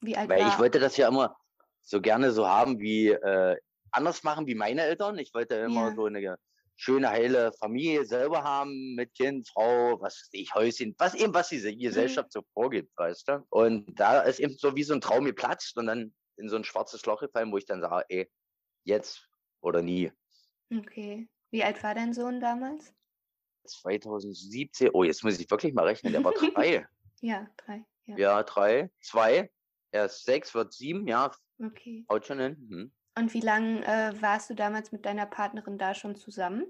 Wie 0.00 0.16
alt 0.16 0.28
Weil 0.28 0.40
war? 0.40 0.48
ich 0.48 0.58
wollte 0.58 0.78
das 0.78 0.96
ja 0.96 1.08
immer 1.08 1.36
so 1.82 2.00
gerne 2.00 2.30
so 2.32 2.46
haben 2.46 2.78
wie 2.78 3.08
äh, 3.08 3.56
anders 3.90 4.22
machen 4.22 4.46
wie 4.46 4.54
meine 4.54 4.82
Eltern. 4.82 5.18
Ich 5.18 5.34
wollte 5.34 5.56
immer 5.56 5.88
ja. 5.88 5.94
so 5.94 6.04
eine 6.04 6.38
schöne, 6.76 7.08
heile 7.08 7.52
Familie 7.58 8.04
selber 8.04 8.44
haben 8.44 8.94
mit 8.94 9.14
Kind, 9.14 9.48
Frau, 9.48 10.00
was 10.00 10.28
ich, 10.32 10.54
Häuschen, 10.54 10.94
was 10.98 11.14
eben, 11.14 11.34
was 11.34 11.48
diese 11.48 11.72
mhm. 11.72 11.78
Gesellschaft 11.78 12.28
mhm. 12.28 12.40
so 12.40 12.42
vorgibt, 12.52 12.96
weißt 12.96 13.28
du? 13.28 13.46
Und 13.48 13.98
da 13.98 14.20
ist 14.20 14.40
eben 14.40 14.56
so 14.58 14.76
wie 14.76 14.82
so 14.82 14.94
ein 14.94 15.00
Traum 15.00 15.24
geplatzt 15.24 15.76
und 15.78 15.86
dann 15.86 16.14
in 16.36 16.48
so 16.48 16.56
ein 16.56 16.64
schwarzes 16.64 17.04
Loch 17.06 17.20
gefallen, 17.20 17.52
wo 17.52 17.58
ich 17.58 17.66
dann 17.66 17.80
sage, 17.80 18.04
ey, 18.08 18.30
jetzt 18.84 19.28
oder 19.60 19.82
nie. 19.82 20.12
Okay. 20.74 21.28
Wie 21.50 21.64
alt 21.64 21.82
war 21.82 21.94
dein 21.94 22.12
Sohn 22.12 22.40
damals? 22.40 22.92
2017. 23.64 24.90
Oh, 24.92 25.04
jetzt 25.04 25.24
muss 25.24 25.38
ich 25.38 25.50
wirklich 25.50 25.74
mal 25.74 25.84
rechnen. 25.84 26.12
Der 26.12 26.24
war 26.24 26.32
drei. 26.32 26.86
ja, 27.20 27.46
drei. 27.56 27.84
Ja. 28.06 28.16
ja, 28.16 28.42
drei. 28.42 28.90
Zwei. 29.00 29.50
Er 29.90 30.06
ist 30.06 30.24
sechs, 30.24 30.54
wird 30.54 30.72
sieben, 30.72 31.06
ja. 31.06 31.30
Okay. 31.62 32.04
Haut 32.10 32.26
schon 32.26 32.40
hin. 32.40 32.56
Hm. 32.68 32.92
Und 33.18 33.32
wie 33.32 33.40
lange 33.40 33.84
äh, 33.86 34.20
warst 34.20 34.50
du 34.50 34.54
damals 34.54 34.92
mit 34.92 35.06
deiner 35.06 35.26
Partnerin 35.26 35.78
da 35.78 35.94
schon 35.94 36.16
zusammen? 36.16 36.66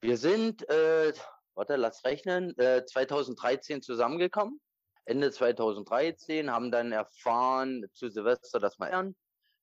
Wir 0.00 0.16
sind, 0.16 0.68
äh, 0.68 1.12
warte, 1.54 1.76
lass 1.76 2.04
rechnen, 2.04 2.56
äh, 2.58 2.84
2013 2.84 3.82
zusammengekommen. 3.82 4.60
Ende 5.08 5.30
2013, 5.30 6.50
haben 6.50 6.70
dann 6.70 6.92
erfahren 6.92 7.86
zu 7.92 8.10
Silvester, 8.10 8.60
dass 8.60 8.78
wir 8.78 8.90
lernen. 8.90 9.16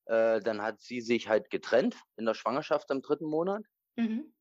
Äh, 0.06 0.40
dann 0.40 0.62
hat 0.62 0.80
sie 0.80 1.00
sich 1.00 1.28
halt 1.28 1.50
getrennt 1.50 1.96
in 2.16 2.26
der 2.26 2.34
Schwangerschaft 2.34 2.90
im 2.90 3.02
dritten 3.02 3.26
Monat. 3.26 3.62
Mhm. 3.96 4.32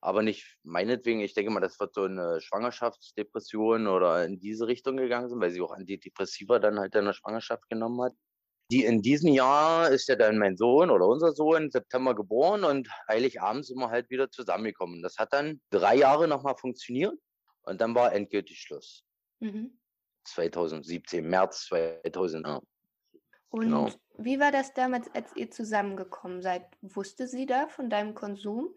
Aber 0.00 0.22
nicht 0.22 0.58
meinetwegen, 0.62 1.20
ich 1.20 1.34
denke 1.34 1.50
mal, 1.50 1.60
das 1.60 1.78
wird 1.80 1.94
so 1.94 2.04
eine 2.04 2.40
Schwangerschaftsdepression 2.40 3.88
oder 3.88 4.24
in 4.24 4.38
diese 4.38 4.68
Richtung 4.68 4.96
gegangen 4.96 5.28
sein, 5.28 5.40
weil 5.40 5.50
sie 5.50 5.60
auch 5.60 5.72
Antidepressiva 5.72 6.58
dann 6.58 6.78
halt 6.78 6.94
in 6.94 7.04
der 7.04 7.12
Schwangerschaft 7.12 7.68
genommen 7.68 8.02
hat. 8.02 8.12
Die 8.70 8.84
in 8.84 9.00
diesem 9.00 9.32
Jahr 9.32 9.90
ist 9.90 10.08
ja 10.08 10.14
dann 10.14 10.38
mein 10.38 10.56
Sohn 10.56 10.90
oder 10.90 11.06
unser 11.06 11.32
Sohn 11.32 11.70
September 11.70 12.14
geboren 12.14 12.64
und 12.64 12.88
Heiligabend 13.08 13.64
sind 13.64 13.78
wir 13.78 13.90
halt 13.90 14.10
wieder 14.10 14.30
zusammengekommen. 14.30 15.02
Das 15.02 15.16
hat 15.18 15.32
dann 15.32 15.60
drei 15.70 15.96
Jahre 15.96 16.28
nochmal 16.28 16.56
funktioniert 16.56 17.14
und 17.62 17.80
dann 17.80 17.94
war 17.94 18.12
endgültig 18.12 18.60
Schluss. 18.60 19.04
Mhm. 19.40 19.78
2017, 20.30 21.28
März 21.28 21.66
2000. 21.66 22.46
Ja. 22.46 22.60
Und 23.50 23.60
genau. 23.60 23.90
wie 24.18 24.38
war 24.40 24.52
das 24.52 24.74
damals, 24.74 25.08
als 25.14 25.34
ihr 25.36 25.50
zusammengekommen 25.50 26.42
seid? 26.42 26.66
Wusste 26.82 27.26
sie 27.26 27.46
da 27.46 27.68
von 27.68 27.88
deinem 27.88 28.14
Konsum? 28.14 28.68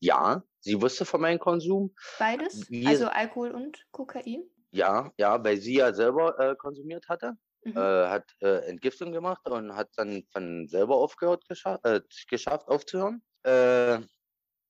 Ja, 0.00 0.42
sie 0.60 0.80
wusste 0.82 1.04
von 1.04 1.20
meinem 1.20 1.38
Konsum. 1.38 1.94
Beides? 2.18 2.68
Wir, 2.68 2.88
also 2.88 3.06
Alkohol 3.06 3.52
und 3.52 3.86
Kokain? 3.92 4.44
Ja, 4.72 5.12
ja, 5.16 5.42
weil 5.44 5.58
sie 5.58 5.76
ja 5.76 5.92
selber 5.92 6.38
äh, 6.38 6.56
konsumiert 6.56 7.08
hatte. 7.08 7.34
Mhm. 7.64 7.76
Äh, 7.76 8.08
hat 8.08 8.24
äh, 8.40 8.66
Entgiftung 8.68 9.12
gemacht 9.12 9.48
und 9.48 9.74
hat 9.76 9.90
dann 9.96 10.24
von 10.32 10.66
selber 10.66 10.96
aufgehört, 10.96 11.46
gescha 11.48 11.78
äh, 11.84 12.00
geschafft 12.28 12.68
aufzuhören. 12.68 13.22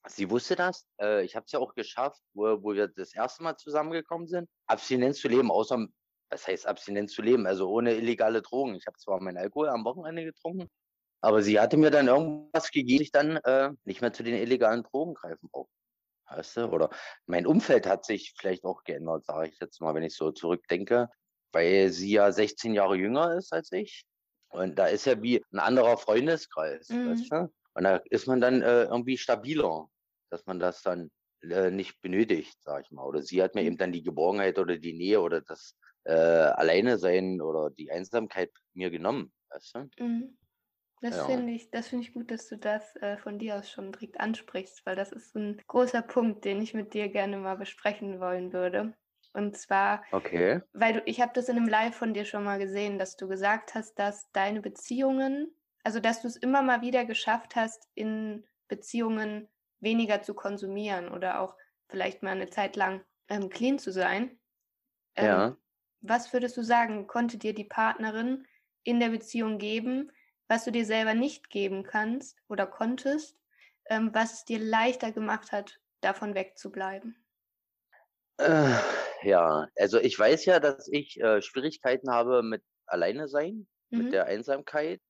Sie 0.08 0.28
wusste 0.30 0.56
das. 0.56 0.86
Äh, 1.00 1.24
ich 1.24 1.36
habe 1.36 1.46
es 1.46 1.52
ja 1.52 1.58
auch 1.58 1.74
geschafft, 1.74 2.20
wo, 2.34 2.62
wo 2.62 2.74
wir 2.74 2.88
das 2.88 3.14
erste 3.14 3.42
Mal 3.42 3.56
zusammengekommen 3.56 4.26
sind, 4.26 4.48
abstinent 4.66 5.16
zu 5.16 5.28
leben, 5.28 5.50
außer, 5.50 5.86
was 6.30 6.46
heißt 6.46 6.66
abstinent 6.66 7.10
zu 7.10 7.22
leben, 7.22 7.46
also 7.46 7.68
ohne 7.70 7.94
illegale 7.94 8.42
Drogen. 8.42 8.74
Ich 8.74 8.86
habe 8.86 8.98
zwar 8.98 9.20
meinen 9.20 9.38
Alkohol 9.38 9.68
am 9.68 9.84
Wochenende 9.84 10.24
getrunken, 10.24 10.68
aber 11.20 11.42
sie 11.42 11.60
hatte 11.60 11.76
mir 11.76 11.90
dann 11.90 12.08
irgendwas 12.08 12.70
gegeben, 12.70 13.02
ich 13.02 13.12
dann 13.12 13.36
äh, 13.36 13.70
nicht 13.84 14.00
mehr 14.00 14.12
zu 14.12 14.24
den 14.24 14.34
illegalen 14.34 14.82
Drogen 14.82 15.14
greifen 15.14 15.48
brauche. 15.50 15.70
Weißt 16.28 16.56
du? 16.56 16.66
Oder 16.66 16.90
mein 17.26 17.46
Umfeld 17.46 17.86
hat 17.86 18.04
sich 18.04 18.34
vielleicht 18.36 18.64
auch 18.64 18.82
geändert, 18.84 19.24
sage 19.24 19.48
ich 19.48 19.58
jetzt 19.60 19.80
mal, 19.80 19.94
wenn 19.94 20.02
ich 20.02 20.16
so 20.16 20.32
zurückdenke, 20.32 21.08
weil 21.52 21.90
sie 21.90 22.12
ja 22.12 22.32
16 22.32 22.74
Jahre 22.74 22.96
jünger 22.96 23.36
ist 23.36 23.52
als 23.52 23.70
ich. 23.70 24.04
Und 24.48 24.78
da 24.78 24.86
ist 24.86 25.06
ja 25.06 25.22
wie 25.22 25.44
ein 25.52 25.60
anderer 25.60 25.96
Freundeskreis, 25.96 26.88
mhm. 26.88 27.10
weißt 27.10 27.32
du? 27.32 27.52
Und 27.74 27.84
da 27.84 27.96
ist 28.10 28.26
man 28.26 28.40
dann 28.40 28.62
äh, 28.62 28.84
irgendwie 28.84 29.16
stabiler 29.16 29.88
dass 30.32 30.46
man 30.46 30.58
das 30.58 30.82
dann 30.82 31.10
äh, 31.42 31.70
nicht 31.70 32.00
benötigt, 32.00 32.56
sag 32.62 32.84
ich 32.84 32.90
mal. 32.90 33.04
Oder 33.04 33.22
sie 33.22 33.42
hat 33.42 33.54
mir 33.54 33.60
mhm. 33.60 33.66
eben 33.68 33.76
dann 33.76 33.92
die 33.92 34.02
Geborgenheit 34.02 34.58
oder 34.58 34.78
die 34.78 34.94
Nähe 34.94 35.20
oder 35.20 35.42
das 35.42 35.76
äh, 36.04 36.12
Alleine 36.12 36.98
sein 36.98 37.40
oder 37.40 37.70
die 37.70 37.90
Einsamkeit 37.90 38.50
mir 38.74 38.90
genommen. 38.90 39.32
Weißt 39.50 39.74
du? 39.74 40.02
Mhm. 40.02 40.38
Das 41.02 41.16
ja. 41.16 41.24
finde 41.24 41.52
ich, 41.52 41.70
das 41.70 41.92
ich 41.92 42.12
gut, 42.12 42.30
dass 42.30 42.48
du 42.48 42.56
das 42.56 42.94
äh, 42.96 43.18
von 43.18 43.38
dir 43.38 43.56
aus 43.56 43.68
schon 43.68 43.90
direkt 43.90 44.20
ansprichst, 44.20 44.86
weil 44.86 44.94
das 44.94 45.10
ist 45.10 45.34
ein 45.34 45.60
großer 45.66 46.00
Punkt, 46.00 46.44
den 46.44 46.62
ich 46.62 46.74
mit 46.74 46.94
dir 46.94 47.08
gerne 47.08 47.38
mal 47.38 47.56
besprechen 47.56 48.20
wollen 48.20 48.52
würde. 48.52 48.94
Und 49.34 49.56
zwar, 49.56 50.04
okay. 50.12 50.60
weil 50.72 50.94
du, 50.94 51.02
ich 51.06 51.20
habe 51.20 51.32
das 51.34 51.48
in 51.48 51.56
einem 51.56 51.66
Live 51.66 51.96
von 51.96 52.14
dir 52.14 52.24
schon 52.24 52.44
mal 52.44 52.58
gesehen, 52.58 52.98
dass 52.98 53.16
du 53.16 53.26
gesagt 53.26 53.74
hast, 53.74 53.98
dass 53.98 54.30
deine 54.30 54.60
Beziehungen, 54.60 55.52
also 55.82 55.98
dass 55.98 56.22
du 56.22 56.28
es 56.28 56.36
immer 56.36 56.62
mal 56.62 56.82
wieder 56.82 57.04
geschafft 57.04 57.56
hast, 57.56 57.88
in 57.94 58.46
Beziehungen 58.68 59.48
weniger 59.82 60.22
zu 60.22 60.32
konsumieren 60.34 61.08
oder 61.08 61.40
auch 61.40 61.56
vielleicht 61.88 62.22
mal 62.22 62.30
eine 62.30 62.48
Zeit 62.48 62.76
lang 62.76 63.04
ähm, 63.28 63.50
clean 63.50 63.78
zu 63.78 63.92
sein. 63.92 64.38
Ähm, 65.16 65.26
ja. 65.26 65.56
Was 66.00 66.32
würdest 66.32 66.56
du 66.56 66.62
sagen, 66.62 67.06
konnte 67.06 67.36
dir 67.36 67.54
die 67.54 67.64
Partnerin 67.64 68.46
in 68.84 68.98
der 68.98 69.10
Beziehung 69.10 69.58
geben, 69.58 70.10
was 70.48 70.64
du 70.64 70.72
dir 70.72 70.84
selber 70.84 71.14
nicht 71.14 71.50
geben 71.50 71.82
kannst 71.82 72.38
oder 72.48 72.66
konntest, 72.66 73.38
ähm, 73.86 74.10
was 74.12 74.32
es 74.32 74.44
dir 74.44 74.58
leichter 74.58 75.12
gemacht 75.12 75.52
hat, 75.52 75.80
davon 76.00 76.34
wegzubleiben? 76.34 77.16
Äh, 78.38 78.74
ja, 79.22 79.68
also 79.76 80.00
ich 80.00 80.18
weiß 80.18 80.44
ja, 80.46 80.58
dass 80.60 80.88
ich 80.88 81.20
äh, 81.20 81.42
Schwierigkeiten 81.42 82.10
habe 82.10 82.42
mit 82.42 82.62
Alleine 82.86 83.28
sein, 83.28 83.66
mhm. 83.90 83.98
mit 83.98 84.12
der 84.12 84.26
Einsamkeit. 84.26 85.00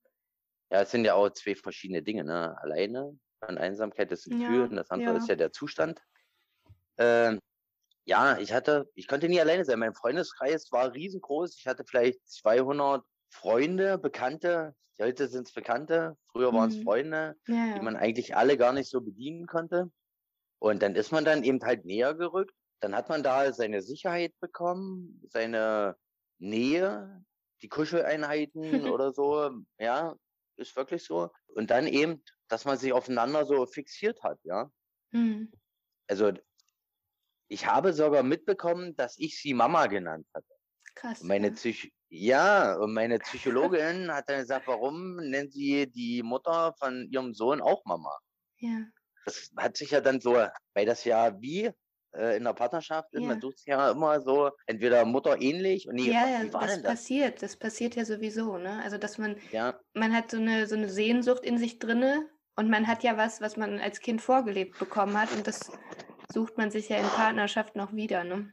Ja, 0.70 0.82
es 0.82 0.90
sind 0.90 1.04
ja 1.04 1.14
auch 1.14 1.30
zwei 1.30 1.54
verschiedene 1.54 2.02
Dinge, 2.02 2.24
ne? 2.24 2.56
Alleine 2.60 3.18
an 3.42 3.58
Einsamkeit 3.58 4.10
ist 4.12 4.26
ein 4.26 4.38
Gefühl 4.38 4.58
ja, 4.58 4.64
und 4.64 4.76
das 4.76 4.90
andere 4.90 5.14
ja. 5.14 5.18
ist 5.18 5.28
ja 5.28 5.36
der 5.36 5.52
Zustand. 5.52 6.00
Ähm, 6.98 7.40
ja, 8.04 8.38
ich 8.38 8.52
hatte, 8.52 8.90
ich 8.94 9.06
konnte 9.06 9.28
nie 9.28 9.40
alleine 9.40 9.64
sein. 9.64 9.78
Mein 9.78 9.94
Freundeskreis 9.94 10.70
war 10.72 10.92
riesengroß. 10.92 11.56
Ich 11.58 11.66
hatte 11.66 11.84
vielleicht 11.84 12.26
200 12.28 13.04
Freunde, 13.30 13.98
Bekannte. 13.98 14.74
Heute 15.00 15.28
sind 15.28 15.48
es 15.48 15.54
Bekannte. 15.54 16.16
Früher 16.30 16.52
waren 16.52 16.70
es 16.70 16.76
mhm. 16.76 16.82
Freunde, 16.82 17.36
ja, 17.48 17.74
die 17.74 17.80
man 17.80 17.96
eigentlich 17.96 18.36
alle 18.36 18.56
gar 18.56 18.72
nicht 18.72 18.88
so 18.88 19.00
bedienen 19.00 19.46
konnte. 19.46 19.90
Und 20.58 20.82
dann 20.82 20.94
ist 20.94 21.10
man 21.10 21.24
dann 21.24 21.42
eben 21.42 21.60
halt 21.62 21.84
näher 21.84 22.14
gerückt. 22.14 22.54
Dann 22.80 22.94
hat 22.94 23.08
man 23.08 23.22
da 23.22 23.52
seine 23.52 23.82
Sicherheit 23.82 24.32
bekommen, 24.40 25.20
seine 25.28 25.96
Nähe, 26.38 27.24
die 27.62 27.68
Kuscheleinheiten 27.68 28.62
oder 28.92 29.12
so. 29.12 29.50
Ja, 29.78 30.14
ist 30.56 30.76
wirklich 30.76 31.04
so. 31.04 31.30
Und 31.54 31.70
dann 31.70 31.86
eben 31.86 32.22
dass 32.52 32.66
man 32.66 32.76
sich 32.76 32.92
aufeinander 32.92 33.46
so 33.46 33.64
fixiert 33.64 34.22
hat, 34.22 34.38
ja. 34.42 34.70
Mhm. 35.10 35.50
Also 36.06 36.32
ich 37.48 37.66
habe 37.66 37.94
sogar 37.94 38.22
mitbekommen, 38.22 38.94
dass 38.96 39.18
ich 39.18 39.40
sie 39.40 39.54
Mama 39.54 39.86
genannt 39.86 40.26
hatte. 40.34 40.54
Krass. 40.94 41.22
Und 41.22 41.28
meine 41.28 41.48
ja. 41.48 41.54
Psych 41.54 41.92
ja, 42.14 42.76
und 42.76 42.92
meine 42.92 43.18
Psychologin 43.20 44.12
hat 44.12 44.28
dann 44.28 44.40
gesagt, 44.40 44.66
warum 44.66 45.16
nennt 45.16 45.54
sie 45.54 45.90
die 45.90 46.22
Mutter 46.22 46.74
von 46.78 47.08
ihrem 47.10 47.32
Sohn 47.32 47.62
auch 47.62 47.86
Mama? 47.86 48.14
Ja. 48.58 48.84
Das 49.24 49.50
hat 49.56 49.78
sich 49.78 49.92
ja 49.92 50.02
dann 50.02 50.20
so, 50.20 50.34
weil 50.74 50.84
das 50.84 51.04
ja 51.04 51.40
wie 51.40 51.70
äh, 52.14 52.36
in 52.36 52.44
der 52.44 52.52
Partnerschaft 52.52 53.14
ist, 53.14 53.22
ja. 53.22 53.28
man 53.28 53.40
sucht 53.40 53.60
sich 53.60 53.68
ja 53.68 53.90
immer 53.90 54.20
so, 54.20 54.50
entweder 54.66 55.06
Mutter 55.06 55.40
ähnlich 55.40 55.88
und 55.88 55.94
nee, 55.94 56.12
ja, 56.12 56.28
ja, 56.28 56.44
das, 56.44 56.52
das 56.52 56.82
passiert, 56.82 57.42
das 57.42 57.56
passiert 57.56 57.96
ja 57.96 58.04
sowieso, 58.04 58.58
ne? 58.58 58.82
Also 58.82 58.98
dass 58.98 59.16
man, 59.16 59.36
ja. 59.50 59.80
man 59.94 60.14
hat 60.14 60.30
so 60.30 60.36
eine 60.36 60.66
so 60.66 60.74
eine 60.74 60.90
Sehnsucht 60.90 61.44
in 61.44 61.56
sich 61.56 61.78
drinne 61.78 62.28
und 62.56 62.70
man 62.70 62.86
hat 62.86 63.02
ja 63.02 63.16
was, 63.16 63.40
was 63.40 63.56
man 63.56 63.78
als 63.78 64.00
Kind 64.00 64.20
vorgelebt 64.20 64.78
bekommen 64.78 65.18
hat 65.18 65.32
und 65.32 65.46
das 65.46 65.70
sucht 66.32 66.56
man 66.58 66.70
sich 66.70 66.88
ja 66.88 66.96
in 66.98 67.06
Partnerschaft 67.06 67.76
noch 67.76 67.92
wieder, 67.92 68.24
ne? 68.24 68.52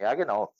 Ja, 0.00 0.14
genau. 0.14 0.52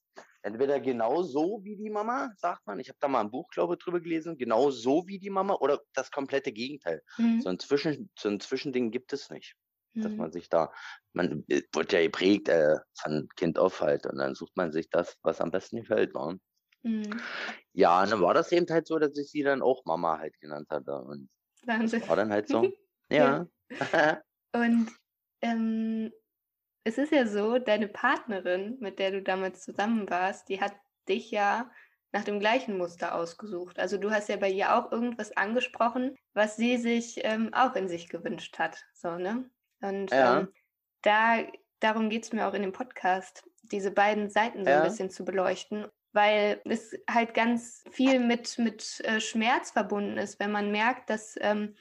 Entweder 0.43 0.81
genau 0.81 1.23
so 1.23 1.61
wie 1.63 1.77
die 1.77 1.91
Mama, 1.91 2.33
sagt 2.37 2.67
man. 2.67 2.79
Ich 2.81 2.89
habe 2.89 2.99
da 3.01 3.09
mal 3.09 3.21
ein 3.21 3.31
Buch, 3.31 3.49
glaube 3.51 3.75
ich, 3.75 3.81
drüber 3.81 4.01
gelesen. 4.01 4.39
Genau 4.39 4.71
so 4.71 5.07
wie 5.07 5.19
die 5.19 5.31
Mama 5.31 5.55
oder 5.55 5.81
das 5.95 6.11
komplette 6.11 6.53
Gegenteil. 6.53 7.03
Mhm. 7.19 7.41
So, 7.41 7.49
ein 7.49 7.59
Zwischen, 7.59 8.11
so 8.19 8.29
ein 8.29 8.41
Zwischending 8.41 8.91
gibt 8.91 9.13
es 9.13 9.31
nicht. 9.31 9.57
dass 9.95 10.13
man 10.17 10.31
sich 10.31 10.49
da, 10.49 10.73
man 11.13 11.45
äh, 11.49 11.63
wird 11.73 11.93
ja 11.93 12.01
geprägt 12.03 12.49
äh, 12.49 12.77
von 12.95 13.29
Kind 13.37 13.59
auf 13.59 13.81
halt 13.81 14.07
und 14.07 14.19
dann 14.19 14.35
sucht 14.35 14.57
man 14.57 14.71
sich 14.73 14.89
das, 14.91 15.17
was 15.23 15.41
am 15.41 15.51
besten 15.51 15.79
gefällt. 15.79 16.15
Ne? 16.15 16.39
Mhm. 16.83 17.21
Ja, 17.73 18.03
und 18.03 18.13
dann 18.13 18.21
war 18.21 18.35
das 18.35 18.53
eben 18.53 18.67
halt 18.71 18.87
so, 18.87 18.99
dass 18.99 19.17
ich 19.19 19.31
sie 19.31 19.43
dann 19.43 19.63
auch 19.63 19.85
Mama 19.85 20.19
halt 20.19 20.39
genannt 20.41 20.69
hatte 20.71 20.95
und 20.95 21.29
Wahnsinn. 21.69 22.07
war 22.09 22.17
dann 22.17 22.33
halt 22.33 22.49
so. 22.49 22.71
ja. 23.11 23.47
und 24.53 24.89
ähm, 25.43 26.13
es 26.85 26.99
ist 26.99 27.13
ja 27.13 27.27
so, 27.27 27.59
deine 27.59 27.87
Partnerin, 27.87 28.79
mit 28.81 28.99
der 28.99 29.13
du 29.13 29.23
damals 29.23 29.63
zusammen 29.63 30.09
warst, 30.11 30.49
die 30.49 30.61
hat 30.61 30.73
dich 31.09 31.31
ja 31.31 31.71
nach 32.13 32.25
dem 32.25 32.41
gleichen 32.41 32.79
Muster 32.79 33.15
ausgesucht. 33.15 33.79
Also 33.79 33.99
du 33.99 34.11
hast 34.11 34.29
ja 34.29 34.37
bei 34.37 34.51
ihr 34.51 34.75
auch 34.75 34.91
irgendwas 34.91 35.37
angesprochen, 35.37 36.17
was 36.33 36.57
sie 36.57 36.79
sich 36.79 37.21
ähm, 37.25 37.53
auch 37.53 37.75
in 37.75 37.89
sich 37.89 38.09
gewünscht 38.09 38.59
hat. 38.59 38.83
So, 38.95 39.19
ne? 39.19 39.49
Und 39.81 40.11
ja. 40.11 40.41
ähm, 40.41 40.49
da, 41.03 41.39
darum 41.81 42.09
geht 42.09 42.25
es 42.25 42.33
mir 42.33 42.49
auch 42.49 42.55
in 42.55 42.63
dem 42.63 42.73
Podcast, 42.73 43.45
diese 43.63 43.91
beiden 43.91 44.31
Seiten 44.31 44.65
so 44.65 44.71
ja. 44.71 44.79
ein 44.79 44.89
bisschen 44.89 45.11
zu 45.11 45.25
beleuchten, 45.25 45.87
weil 46.13 46.61
es 46.65 46.95
halt 47.09 47.35
ganz 47.35 47.85
viel 47.91 48.19
mit, 48.21 48.59
mit 48.59 49.01
äh, 49.05 49.21
Schmerz 49.21 49.71
verbunden 49.71 50.17
ist, 50.17 50.41
wenn 50.41 50.51
man 50.51 50.71
merkt, 50.71 51.11
dass 51.11 51.37
ähm, 51.41 51.75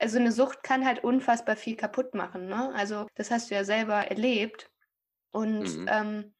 also 0.00 0.18
eine 0.18 0.32
Sucht 0.32 0.62
kann 0.62 0.86
halt 0.86 1.04
unfassbar 1.04 1.56
viel 1.56 1.76
kaputt 1.76 2.14
machen. 2.14 2.46
Ne? 2.46 2.72
Also 2.74 3.06
das 3.14 3.30
hast 3.30 3.50
du 3.50 3.54
ja 3.54 3.64
selber 3.64 4.06
erlebt. 4.10 4.70
Und 5.30 5.78
mhm. 5.78 5.88
ähm, 5.88 6.34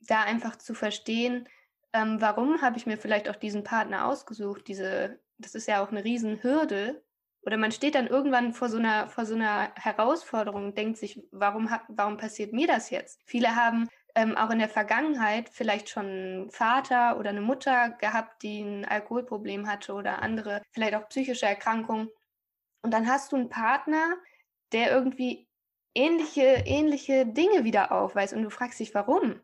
da 0.00 0.22
einfach 0.22 0.56
zu 0.56 0.74
verstehen, 0.74 1.48
ähm, 1.92 2.20
warum 2.20 2.60
habe 2.60 2.76
ich 2.76 2.86
mir 2.86 2.98
vielleicht 2.98 3.28
auch 3.28 3.36
diesen 3.36 3.64
Partner 3.64 4.06
ausgesucht, 4.06 4.68
diese, 4.68 5.18
das 5.38 5.54
ist 5.54 5.66
ja 5.66 5.82
auch 5.82 5.90
eine 5.90 6.04
Riesenhürde. 6.04 7.02
Oder 7.42 7.56
man 7.56 7.72
steht 7.72 7.94
dann 7.94 8.08
irgendwann 8.08 8.52
vor 8.52 8.68
so 8.68 8.76
einer, 8.76 9.08
vor 9.08 9.24
so 9.24 9.34
einer 9.34 9.72
Herausforderung 9.76 10.66
und 10.66 10.76
denkt 10.76 10.98
sich, 10.98 11.22
warum, 11.30 11.70
warum 11.88 12.16
passiert 12.16 12.52
mir 12.52 12.66
das 12.66 12.90
jetzt? 12.90 13.22
Viele 13.24 13.56
haben 13.56 13.88
ähm, 14.14 14.36
auch 14.36 14.50
in 14.50 14.58
der 14.58 14.68
Vergangenheit 14.68 15.48
vielleicht 15.50 15.88
schon 15.88 16.06
einen 16.06 16.50
Vater 16.50 17.18
oder 17.18 17.30
eine 17.30 17.40
Mutter 17.40 17.90
gehabt, 18.00 18.42
die 18.42 18.60
ein 18.60 18.84
Alkoholproblem 18.84 19.68
hatte 19.68 19.92
oder 19.94 20.22
andere, 20.22 20.62
vielleicht 20.72 20.94
auch 20.94 21.08
psychische 21.08 21.46
Erkrankungen. 21.46 22.08
Und 22.82 22.92
dann 22.92 23.08
hast 23.08 23.32
du 23.32 23.36
einen 23.36 23.48
Partner, 23.48 24.16
der 24.72 24.90
irgendwie 24.90 25.48
ähnliche, 25.94 26.62
ähnliche 26.66 27.26
Dinge 27.26 27.64
wieder 27.64 27.92
aufweist 27.92 28.34
und 28.34 28.42
du 28.42 28.50
fragst 28.50 28.80
dich, 28.80 28.94
warum? 28.94 29.40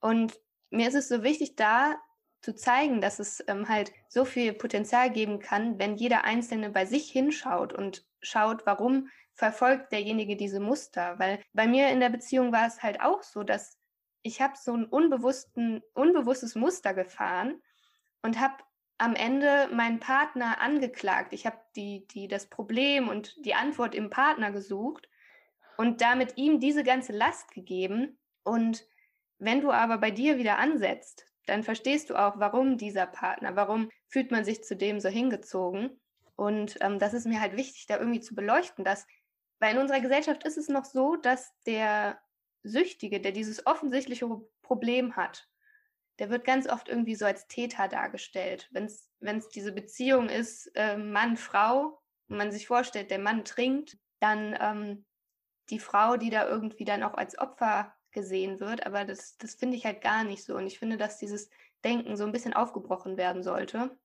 Und 0.00 0.40
mir 0.70 0.88
ist 0.88 0.94
es 0.94 1.08
so 1.08 1.22
wichtig, 1.22 1.56
da 1.56 1.96
zu 2.42 2.54
zeigen, 2.54 3.00
dass 3.00 3.18
es 3.18 3.44
ähm, 3.48 3.68
halt 3.68 3.92
so 4.08 4.24
viel 4.24 4.54
Potenzial 4.54 5.10
geben 5.10 5.40
kann, 5.40 5.78
wenn 5.78 5.96
jeder 5.96 6.24
Einzelne 6.24 6.70
bei 6.70 6.86
sich 6.86 7.10
hinschaut 7.10 7.72
und 7.72 8.06
schaut, 8.22 8.64
warum 8.64 9.08
verfolgt 9.34 9.92
derjenige 9.92 10.36
diese 10.36 10.60
Muster. 10.60 11.18
Weil 11.18 11.42
bei 11.52 11.66
mir 11.66 11.88
in 11.88 12.00
der 12.00 12.08
Beziehung 12.08 12.52
war 12.52 12.66
es 12.66 12.82
halt 12.82 13.00
auch 13.00 13.22
so, 13.22 13.42
dass 13.42 13.79
ich 14.22 14.40
habe 14.40 14.54
so 14.56 14.74
ein 14.74 14.84
unbewussten, 14.84 15.82
unbewusstes 15.94 16.54
Muster 16.54 16.94
gefahren 16.94 17.60
und 18.22 18.40
habe 18.40 18.54
am 18.98 19.14
Ende 19.14 19.68
meinen 19.72 19.98
Partner 19.98 20.60
angeklagt. 20.60 21.32
Ich 21.32 21.46
habe 21.46 21.58
die, 21.74 22.06
die, 22.08 22.28
das 22.28 22.48
Problem 22.48 23.08
und 23.08 23.34
die 23.44 23.54
Antwort 23.54 23.94
im 23.94 24.10
Partner 24.10 24.52
gesucht 24.52 25.08
und 25.78 26.02
damit 26.02 26.36
ihm 26.36 26.60
diese 26.60 26.84
ganze 26.84 27.12
Last 27.12 27.50
gegeben. 27.52 28.18
Und 28.44 28.86
wenn 29.38 29.62
du 29.62 29.70
aber 29.70 29.96
bei 29.96 30.10
dir 30.10 30.36
wieder 30.36 30.58
ansetzt, 30.58 31.24
dann 31.46 31.62
verstehst 31.62 32.10
du 32.10 32.14
auch, 32.16 32.38
warum 32.38 32.76
dieser 32.76 33.06
Partner, 33.06 33.56
warum 33.56 33.90
fühlt 34.06 34.30
man 34.30 34.44
sich 34.44 34.62
zu 34.62 34.76
dem 34.76 35.00
so 35.00 35.08
hingezogen. 35.08 35.98
Und 36.36 36.76
ähm, 36.82 36.98
das 36.98 37.14
ist 37.14 37.26
mir 37.26 37.40
halt 37.40 37.56
wichtig, 37.56 37.86
da 37.86 37.98
irgendwie 37.98 38.20
zu 38.20 38.34
beleuchten, 38.34 38.84
dass, 38.84 39.06
weil 39.58 39.74
in 39.74 39.80
unserer 39.80 40.00
Gesellschaft 40.00 40.44
ist 40.44 40.58
es 40.58 40.68
noch 40.68 40.84
so, 40.84 41.16
dass 41.16 41.54
der 41.64 42.20
Süchtige, 42.62 43.20
der 43.20 43.32
dieses 43.32 43.66
offensichtliche 43.66 44.28
Problem 44.62 45.16
hat, 45.16 45.48
der 46.18 46.30
wird 46.30 46.44
ganz 46.44 46.68
oft 46.68 46.88
irgendwie 46.88 47.14
so 47.14 47.24
als 47.24 47.48
Täter 47.48 47.88
dargestellt. 47.88 48.68
Wenn 48.72 48.84
es 48.84 49.48
diese 49.48 49.72
Beziehung 49.72 50.28
ist, 50.28 50.70
äh, 50.74 50.96
Mann, 50.96 51.36
Frau, 51.36 52.00
und 52.28 52.36
man 52.36 52.52
sich 52.52 52.66
vorstellt, 52.66 53.10
der 53.10 53.18
Mann 53.18 53.44
trinkt, 53.44 53.98
dann 54.20 54.56
ähm, 54.60 55.04
die 55.70 55.80
Frau, 55.80 56.16
die 56.16 56.30
da 56.30 56.48
irgendwie 56.48 56.84
dann 56.84 57.02
auch 57.02 57.14
als 57.14 57.38
Opfer 57.38 57.94
gesehen 58.12 58.60
wird. 58.60 58.86
Aber 58.86 59.04
das, 59.04 59.36
das 59.38 59.54
finde 59.54 59.76
ich 59.76 59.84
halt 59.84 60.00
gar 60.00 60.24
nicht 60.24 60.44
so. 60.44 60.56
Und 60.56 60.66
ich 60.66 60.78
finde, 60.78 60.96
dass 60.96 61.18
dieses 61.18 61.50
Denken 61.84 62.16
so 62.16 62.24
ein 62.24 62.32
bisschen 62.32 62.54
aufgebrochen 62.54 63.16
werden 63.16 63.42
sollte, 63.42 63.96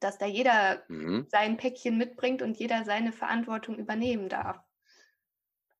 dass 0.00 0.18
da 0.18 0.26
jeder 0.26 0.82
mhm. 0.88 1.26
sein 1.30 1.56
Päckchen 1.56 1.96
mitbringt 1.96 2.42
und 2.42 2.58
jeder 2.58 2.84
seine 2.84 3.12
Verantwortung 3.12 3.78
übernehmen 3.78 4.28
darf. 4.28 4.58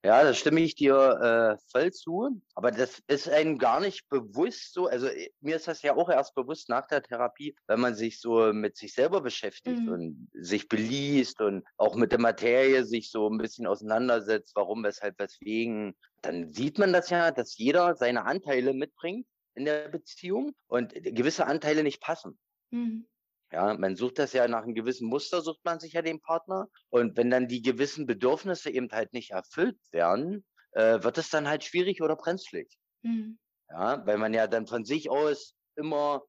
Ja, 0.05 0.25
da 0.25 0.35
stimme 0.35 0.61
ich 0.61 0.75
dir 0.75 0.97
äh, 0.97 1.62
voll 1.71 1.93
zu. 1.93 2.43
Aber 2.55 2.73
das 2.73 3.01
ist 3.07 3.29
einem 3.29 3.57
gar 3.57 3.79
nicht 3.79 4.09
bewusst 4.09 4.75
so. 4.75 4.88
Also 4.88 5.07
äh, 5.07 5.31
mir 5.41 5.57
ist 5.57 5.69
das 5.69 5.83
ja 5.83 5.95
auch 5.95 6.11
erst 6.11 6.35
bewusst 6.35 6.69
nach 6.69 6.87
der 6.88 7.03
Therapie, 7.03 7.55
wenn 7.69 7.79
man 7.79 7.95
sich 7.95 8.21
so 8.21 8.53
mit 8.53 8.77
sich 8.77 8.95
selber 8.95 9.21
beschäftigt 9.21 9.81
mhm. 9.81 9.93
und 9.93 10.29
sich 10.33 10.69
beliest 10.69 11.41
und 11.41 11.65
auch 11.77 11.95
mit 11.95 12.11
der 12.11 12.21
Materie 12.21 12.85
sich 12.85 13.11
so 13.11 13.29
ein 13.29 13.38
bisschen 13.38 13.69
auseinandersetzt, 13.69 14.57
warum, 14.57 14.83
weshalb, 14.83 15.19
weswegen. 15.21 15.95
Dann 16.21 16.53
sieht 16.53 16.79
man 16.79 16.93
das 16.93 17.09
ja, 17.11 17.31
dass 17.31 17.57
jeder 17.57 17.95
seine 17.95 18.25
Anteile 18.25 18.75
mitbringt 18.75 19.27
in 19.55 19.65
der 19.65 19.88
Beziehung 19.88 20.53
und 20.67 20.95
gewisse 20.95 21.47
Anteile 21.47 21.85
nicht 21.85 22.01
passen. 22.01 22.38
Mhm. 22.71 23.07
Ja, 23.53 23.75
man 23.75 23.97
sucht 23.97 24.19
das 24.19 24.33
ja 24.33 24.49
nach 24.49 24.62
einem 24.62 24.75
gewissen 24.75 25.09
Muster, 25.09 25.43
sucht 25.43 25.62
man 25.65 25.79
sich 25.79 25.93
ja 25.93 26.01
den 26.01 26.21
Partner. 26.21 26.69
Und 26.88 27.19
wenn 27.19 27.31
dann 27.31 27.49
die 27.49 27.61
gewissen 27.61 28.07
Bedürfnisse 28.07 28.71
eben 28.71 28.91
halt 28.91 29.12
nicht 29.12 29.33
erfüllt 29.33 29.79
werden, 29.91 30.45
äh, 30.73 31.03
wird 31.03 31.19
es 31.19 31.29
dann 31.29 31.47
halt 31.47 31.62
schwierig 31.62 32.01
oder 32.03 32.17
brenzlig. 32.17 32.75
Mhm. 33.03 33.38
Ja, 33.69 34.05
weil 34.07 34.17
man 34.17 34.33
ja 34.33 34.47
dann 34.47 34.67
von 34.67 34.87
sich 34.87 35.11
aus 35.11 35.55
immer 35.77 36.23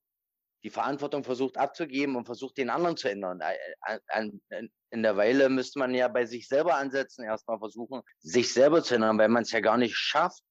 die 0.63 0.69
Verantwortung 0.69 1.23
versucht 1.23 1.57
abzugeben 1.57 2.15
und 2.15 2.25
versucht, 2.25 2.57
den 2.57 2.69
anderen 2.69 2.97
zu 2.97 3.09
ändern. 3.09 3.41
In 4.91 5.03
der 5.03 5.17
Weile 5.17 5.49
müsste 5.49 5.79
man 5.79 5.93
ja 5.93 6.07
bei 6.07 6.25
sich 6.25 6.47
selber 6.47 6.75
ansetzen, 6.75 7.23
erstmal 7.23 7.59
versuchen, 7.59 8.01
sich 8.19 8.53
selber 8.53 8.83
zu 8.83 8.95
ändern, 8.95 9.17
weil 9.17 9.29
man 9.29 9.43
es 9.43 9.51
ja 9.51 9.59
gar 9.59 9.77
nicht 9.77 9.95
schafft 9.95 10.41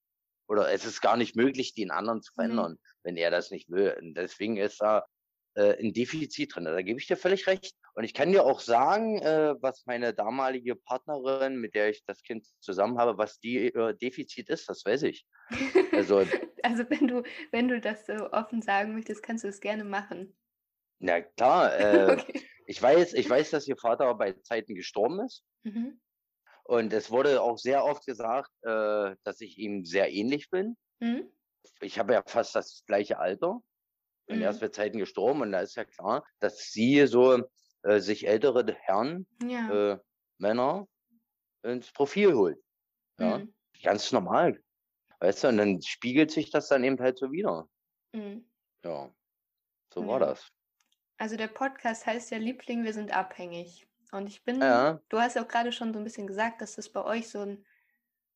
oder 0.48 0.70
es 0.70 0.84
ist 0.84 1.00
gar 1.00 1.16
nicht 1.16 1.36
möglich, 1.36 1.74
den 1.74 1.90
anderen 1.90 2.22
zu 2.22 2.32
mhm. 2.32 2.40
verändern, 2.40 2.72
mhm. 2.72 2.78
wenn 3.02 3.16
er 3.16 3.30
das 3.30 3.50
nicht 3.50 3.70
will. 3.70 3.96
Und 4.00 4.14
deswegen 4.14 4.56
ist 4.56 4.80
da 4.80 5.04
äh, 5.54 5.78
ein 5.78 5.92
Defizit 5.92 6.54
drin. 6.54 6.64
Da 6.64 6.82
gebe 6.82 6.98
ich 6.98 7.06
dir 7.06 7.16
völlig 7.16 7.46
recht. 7.46 7.74
Und 7.94 8.04
ich 8.04 8.14
kann 8.14 8.32
dir 8.32 8.44
auch 8.44 8.60
sagen, 8.60 9.18
äh, 9.18 9.54
was 9.60 9.84
meine 9.86 10.14
damalige 10.14 10.76
Partnerin, 10.76 11.56
mit 11.56 11.74
der 11.74 11.90
ich 11.90 12.02
das 12.06 12.22
Kind 12.22 12.46
zusammen 12.60 12.98
habe, 12.98 13.18
was 13.18 13.38
die 13.38 13.66
äh, 13.66 13.94
Defizit 13.94 14.48
ist, 14.48 14.68
das 14.68 14.84
weiß 14.84 15.02
ich. 15.04 15.26
Also, 15.92 16.18
also 16.62 16.84
wenn 16.88 17.06
du, 17.06 17.22
wenn 17.50 17.68
du 17.68 17.80
das 17.80 18.06
so 18.06 18.30
offen 18.32 18.62
sagen 18.62 18.94
möchtest, 18.94 19.22
kannst 19.22 19.44
du 19.44 19.48
es 19.48 19.60
gerne 19.60 19.84
machen. 19.84 20.34
Na 21.00 21.20
klar, 21.20 21.78
äh, 21.78 22.12
okay. 22.12 22.40
ich 22.66 22.80
weiß, 22.80 23.12
ich 23.14 23.28
weiß, 23.28 23.50
dass 23.50 23.68
ihr 23.68 23.76
Vater 23.76 24.14
bei 24.14 24.32
Zeiten 24.32 24.74
gestorben 24.74 25.20
ist. 25.20 25.44
Mhm. 25.64 26.00
Und 26.64 26.92
es 26.92 27.10
wurde 27.10 27.42
auch 27.42 27.58
sehr 27.58 27.84
oft 27.84 28.06
gesagt, 28.06 28.50
äh, 28.62 29.16
dass 29.24 29.40
ich 29.40 29.58
ihm 29.58 29.84
sehr 29.84 30.12
ähnlich 30.12 30.48
bin. 30.48 30.76
Mhm. 31.00 31.30
Ich 31.80 31.98
habe 31.98 32.14
ja 32.14 32.22
fast 32.24 32.54
das 32.54 32.84
gleiche 32.86 33.18
Alter. 33.18 33.60
Und 34.26 34.36
mhm. 34.36 34.42
er 34.42 34.50
ist 34.50 34.60
für 34.60 34.70
Zeiten 34.70 34.98
gestorben 34.98 35.42
und 35.42 35.52
da 35.52 35.60
ist 35.60 35.74
ja 35.74 35.84
klar, 35.84 36.24
dass 36.38 36.70
sie 36.70 37.06
so 37.06 37.42
äh, 37.82 37.98
sich 37.98 38.26
ältere 38.26 38.64
Herren, 38.74 39.26
ja. 39.42 39.92
äh, 39.92 39.98
Männer 40.38 40.86
ins 41.62 41.92
Profil 41.92 42.34
holt. 42.34 42.58
Ja, 43.18 43.38
mhm. 43.38 43.54
ganz 43.82 44.12
normal. 44.12 44.60
Weißt 45.20 45.44
du, 45.44 45.48
und 45.48 45.58
dann 45.58 45.82
spiegelt 45.82 46.30
sich 46.30 46.50
das 46.50 46.68
dann 46.68 46.84
eben 46.84 46.98
halt 46.98 47.18
so 47.18 47.30
wieder. 47.30 47.68
Mhm. 48.12 48.44
Ja, 48.84 49.12
so 49.94 50.06
war 50.06 50.18
das. 50.18 50.50
Also 51.18 51.36
der 51.36 51.48
Podcast 51.48 52.06
heißt 52.06 52.30
ja 52.32 52.38
Liebling, 52.38 52.82
wir 52.82 52.92
sind 52.92 53.12
abhängig. 53.12 53.86
Und 54.10 54.26
ich 54.26 54.44
bin, 54.44 54.60
ja. 54.60 55.00
du 55.08 55.20
hast 55.20 55.36
ja 55.36 55.44
auch 55.44 55.48
gerade 55.48 55.72
schon 55.72 55.92
so 55.92 56.00
ein 56.00 56.04
bisschen 56.04 56.26
gesagt, 56.26 56.60
dass 56.60 56.74
das 56.74 56.88
bei 56.88 57.04
euch 57.04 57.28
so 57.28 57.40
ein, 57.40 57.64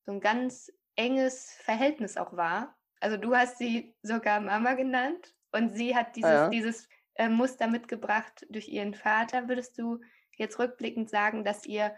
so 0.05 0.11
ein 0.11 0.21
ganz 0.21 0.71
enges 0.95 1.51
Verhältnis 1.61 2.17
auch 2.17 2.35
war. 2.35 2.75
Also 2.99 3.17
du 3.17 3.35
hast 3.35 3.57
sie 3.57 3.95
sogar 4.01 4.39
Mama 4.39 4.73
genannt 4.73 5.35
und 5.51 5.75
sie 5.75 5.95
hat 5.95 6.15
dieses, 6.15 6.31
ja. 6.31 6.49
dieses 6.49 6.89
äh, 7.15 7.29
Muster 7.29 7.67
mitgebracht 7.67 8.45
durch 8.49 8.67
ihren 8.67 8.93
Vater. 8.93 9.47
Würdest 9.47 9.77
du 9.77 9.99
jetzt 10.37 10.59
rückblickend 10.59 11.09
sagen, 11.09 11.43
dass 11.43 11.65
ihr 11.65 11.95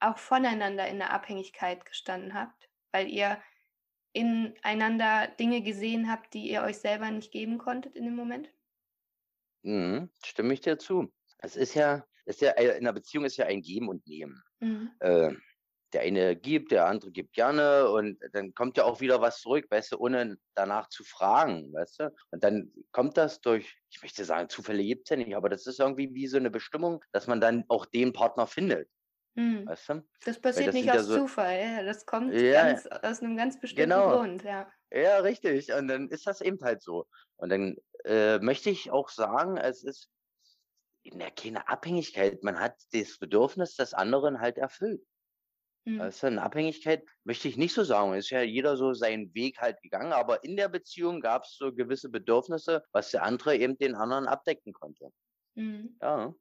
auch 0.00 0.18
voneinander 0.18 0.86
in 0.88 0.98
der 0.98 1.12
Abhängigkeit 1.12 1.84
gestanden 1.84 2.34
habt, 2.34 2.68
weil 2.92 3.08
ihr 3.08 3.40
ineinander 4.12 5.28
Dinge 5.38 5.62
gesehen 5.62 6.10
habt, 6.10 6.32
die 6.32 6.50
ihr 6.50 6.62
euch 6.62 6.78
selber 6.78 7.10
nicht 7.10 7.32
geben 7.32 7.58
konntet 7.58 7.96
in 7.96 8.04
dem 8.04 8.16
Moment? 8.16 8.50
Mhm, 9.62 10.10
stimme 10.24 10.54
ich 10.54 10.60
dir 10.60 10.78
zu. 10.78 11.12
Es 11.38 11.56
ist 11.56 11.74
ja, 11.74 12.06
ist 12.24 12.40
ja, 12.40 12.52
äh, 12.52 12.78
in 12.78 12.84
der 12.84 12.92
Beziehung 12.92 13.24
ist 13.24 13.36
ja 13.36 13.46
ein 13.46 13.60
Geben 13.60 13.88
und 13.88 14.06
Nehmen. 14.06 14.42
Mhm. 14.60 14.90
Äh, 15.00 15.34
der 15.92 16.02
eine 16.02 16.36
gibt, 16.36 16.72
der 16.72 16.86
andere 16.86 17.10
gibt 17.12 17.32
gerne 17.34 17.90
und 17.90 18.18
dann 18.32 18.54
kommt 18.54 18.76
ja 18.76 18.84
auch 18.84 19.00
wieder 19.00 19.20
was 19.20 19.40
zurück, 19.40 19.66
weißt 19.70 19.92
du, 19.92 19.98
ohne 19.98 20.36
danach 20.54 20.88
zu 20.88 21.04
fragen, 21.04 21.72
weißt 21.72 22.00
du. 22.00 22.14
Und 22.30 22.44
dann 22.44 22.72
kommt 22.92 23.16
das 23.16 23.40
durch, 23.40 23.76
ich 23.90 24.02
möchte 24.02 24.24
sagen, 24.24 24.48
Zufälle 24.48 24.82
gibt 24.84 25.06
es 25.06 25.10
ja 25.10 25.16
nicht, 25.16 25.36
aber 25.36 25.48
das 25.48 25.66
ist 25.66 25.80
irgendwie 25.80 26.12
wie 26.14 26.26
so 26.26 26.36
eine 26.38 26.50
Bestimmung, 26.50 27.04
dass 27.12 27.26
man 27.26 27.40
dann 27.40 27.64
auch 27.68 27.86
den 27.86 28.12
Partner 28.12 28.46
findet. 28.46 28.88
Mhm. 29.36 29.68
Weißt 29.68 29.88
du? 29.90 30.08
Das 30.24 30.40
passiert 30.40 30.72
das 30.72 30.74
nicht 30.74 30.90
sind 30.90 30.94
ja 30.94 31.02
aus 31.02 31.04
so 31.04 31.20
Zufall, 31.20 31.58
ja. 31.60 31.82
Das 31.84 32.06
kommt 32.06 32.50
Ja, 32.50 32.50
ganz 32.50 32.86
aus 32.86 33.20
'nem 33.22 33.36
ganz 33.36 33.60
bestimmten 33.60 34.02
genau. 34.02 34.08
Grund, 34.08 34.42
ja. 34.44 34.72
Ja, 34.92 35.18
richtig. 35.20 35.72
Und 35.72 35.88
dann 35.88 36.10
ist 36.10 36.26
das 36.26 36.40
eben 36.42 36.60
halt 36.62 36.82
so. 36.82 37.06
Und 37.36 37.50
dann, 37.50 37.76
äh, 38.04 38.38
möchte 38.40 38.70
ich 38.70 38.90
auch 38.92 39.10
sagen, 39.10 39.56
es 39.58 39.84
ist 39.84 40.10
na, 41.12 41.30
keine 41.30 41.68
Abhängigkeit. 41.68 42.42
Man 42.42 42.58
hat 42.60 42.76
das 42.92 43.18
Bedürfnis 43.18 43.76
des 43.76 43.94
anderen 43.94 44.40
halt 44.40 44.58
erfüllt. 44.58 45.02
Mhm. 45.86 46.10
Weißt 46.10 46.22
du, 46.24 46.30
'ne 46.30 46.42
Abhängigkeit 46.42 47.04
möchte 47.24 47.48
ich 47.48 47.56
nicht 47.56 47.72
so 47.74 47.84
sagen. 47.84 48.14
Ist 48.14 48.30
ja 48.30 48.42
jeder 48.42 48.76
so 48.76 48.92
seinen 48.94 49.34
Weg 49.34 49.58
halt 49.60 49.80
gegangen, 49.82 50.12
aber 50.12 50.44
in 50.44 50.56
der 50.56 50.68
Beziehung 50.68 51.20
gab's 51.20 51.56
so 51.56 51.72
gewisse 51.74 52.10
Bedürfnisse, 52.10 52.84
was 52.92 53.10
der 53.12 53.22
andere 53.24 53.56
eben 53.56 53.78
den 53.78 53.94
anderen 53.94 54.26
abdecken 54.26 54.72
konnte. 54.74 55.10
Mhm. 55.56 55.96
Ja. 56.02 56.36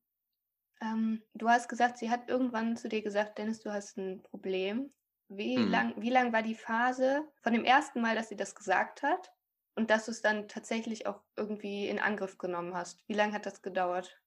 Ähm, 0.82 1.24
du 1.34 1.50
hast 1.50 1.70
gesagt, 1.70 1.98
sie 1.98 2.10
hat 2.10 2.30
irgendwann 2.30 2.76
zu 2.78 2.90
dir 2.90 3.02
gesagt: 3.02 3.38
„Dennis, 3.38 3.60
du 3.62 3.72
hast 3.72 3.98
'n 3.98 4.22
Problem.“ 4.24 4.94
Wie 5.28 5.58
Mhm. 5.58 5.66
lang 5.66 5.94
wie 6.02 6.10
lang 6.10 6.34
war 6.34 6.44
die 6.44 6.56
Phase 6.56 7.24
von 7.42 7.54
dem 7.54 7.64
ersten 7.66 8.02
Mal, 8.02 8.16
dass 8.16 8.30
sie 8.30 8.36
das 8.36 8.56
gesagt 8.56 9.02
hat 9.02 9.32
und 9.76 9.90
dass 9.90 10.06
du's 10.06 10.22
dann 10.22 10.48
tatsächlich 10.48 11.08
auch 11.08 11.22
irgendwie 11.36 11.88
in 11.88 12.00
Angriff 12.00 12.38
genommen 12.38 12.76
hast? 12.76 13.04
Wie 13.08 13.14
lang 13.14 13.34
hat 13.34 13.46
das 13.46 13.62
gedauert? 13.62 14.20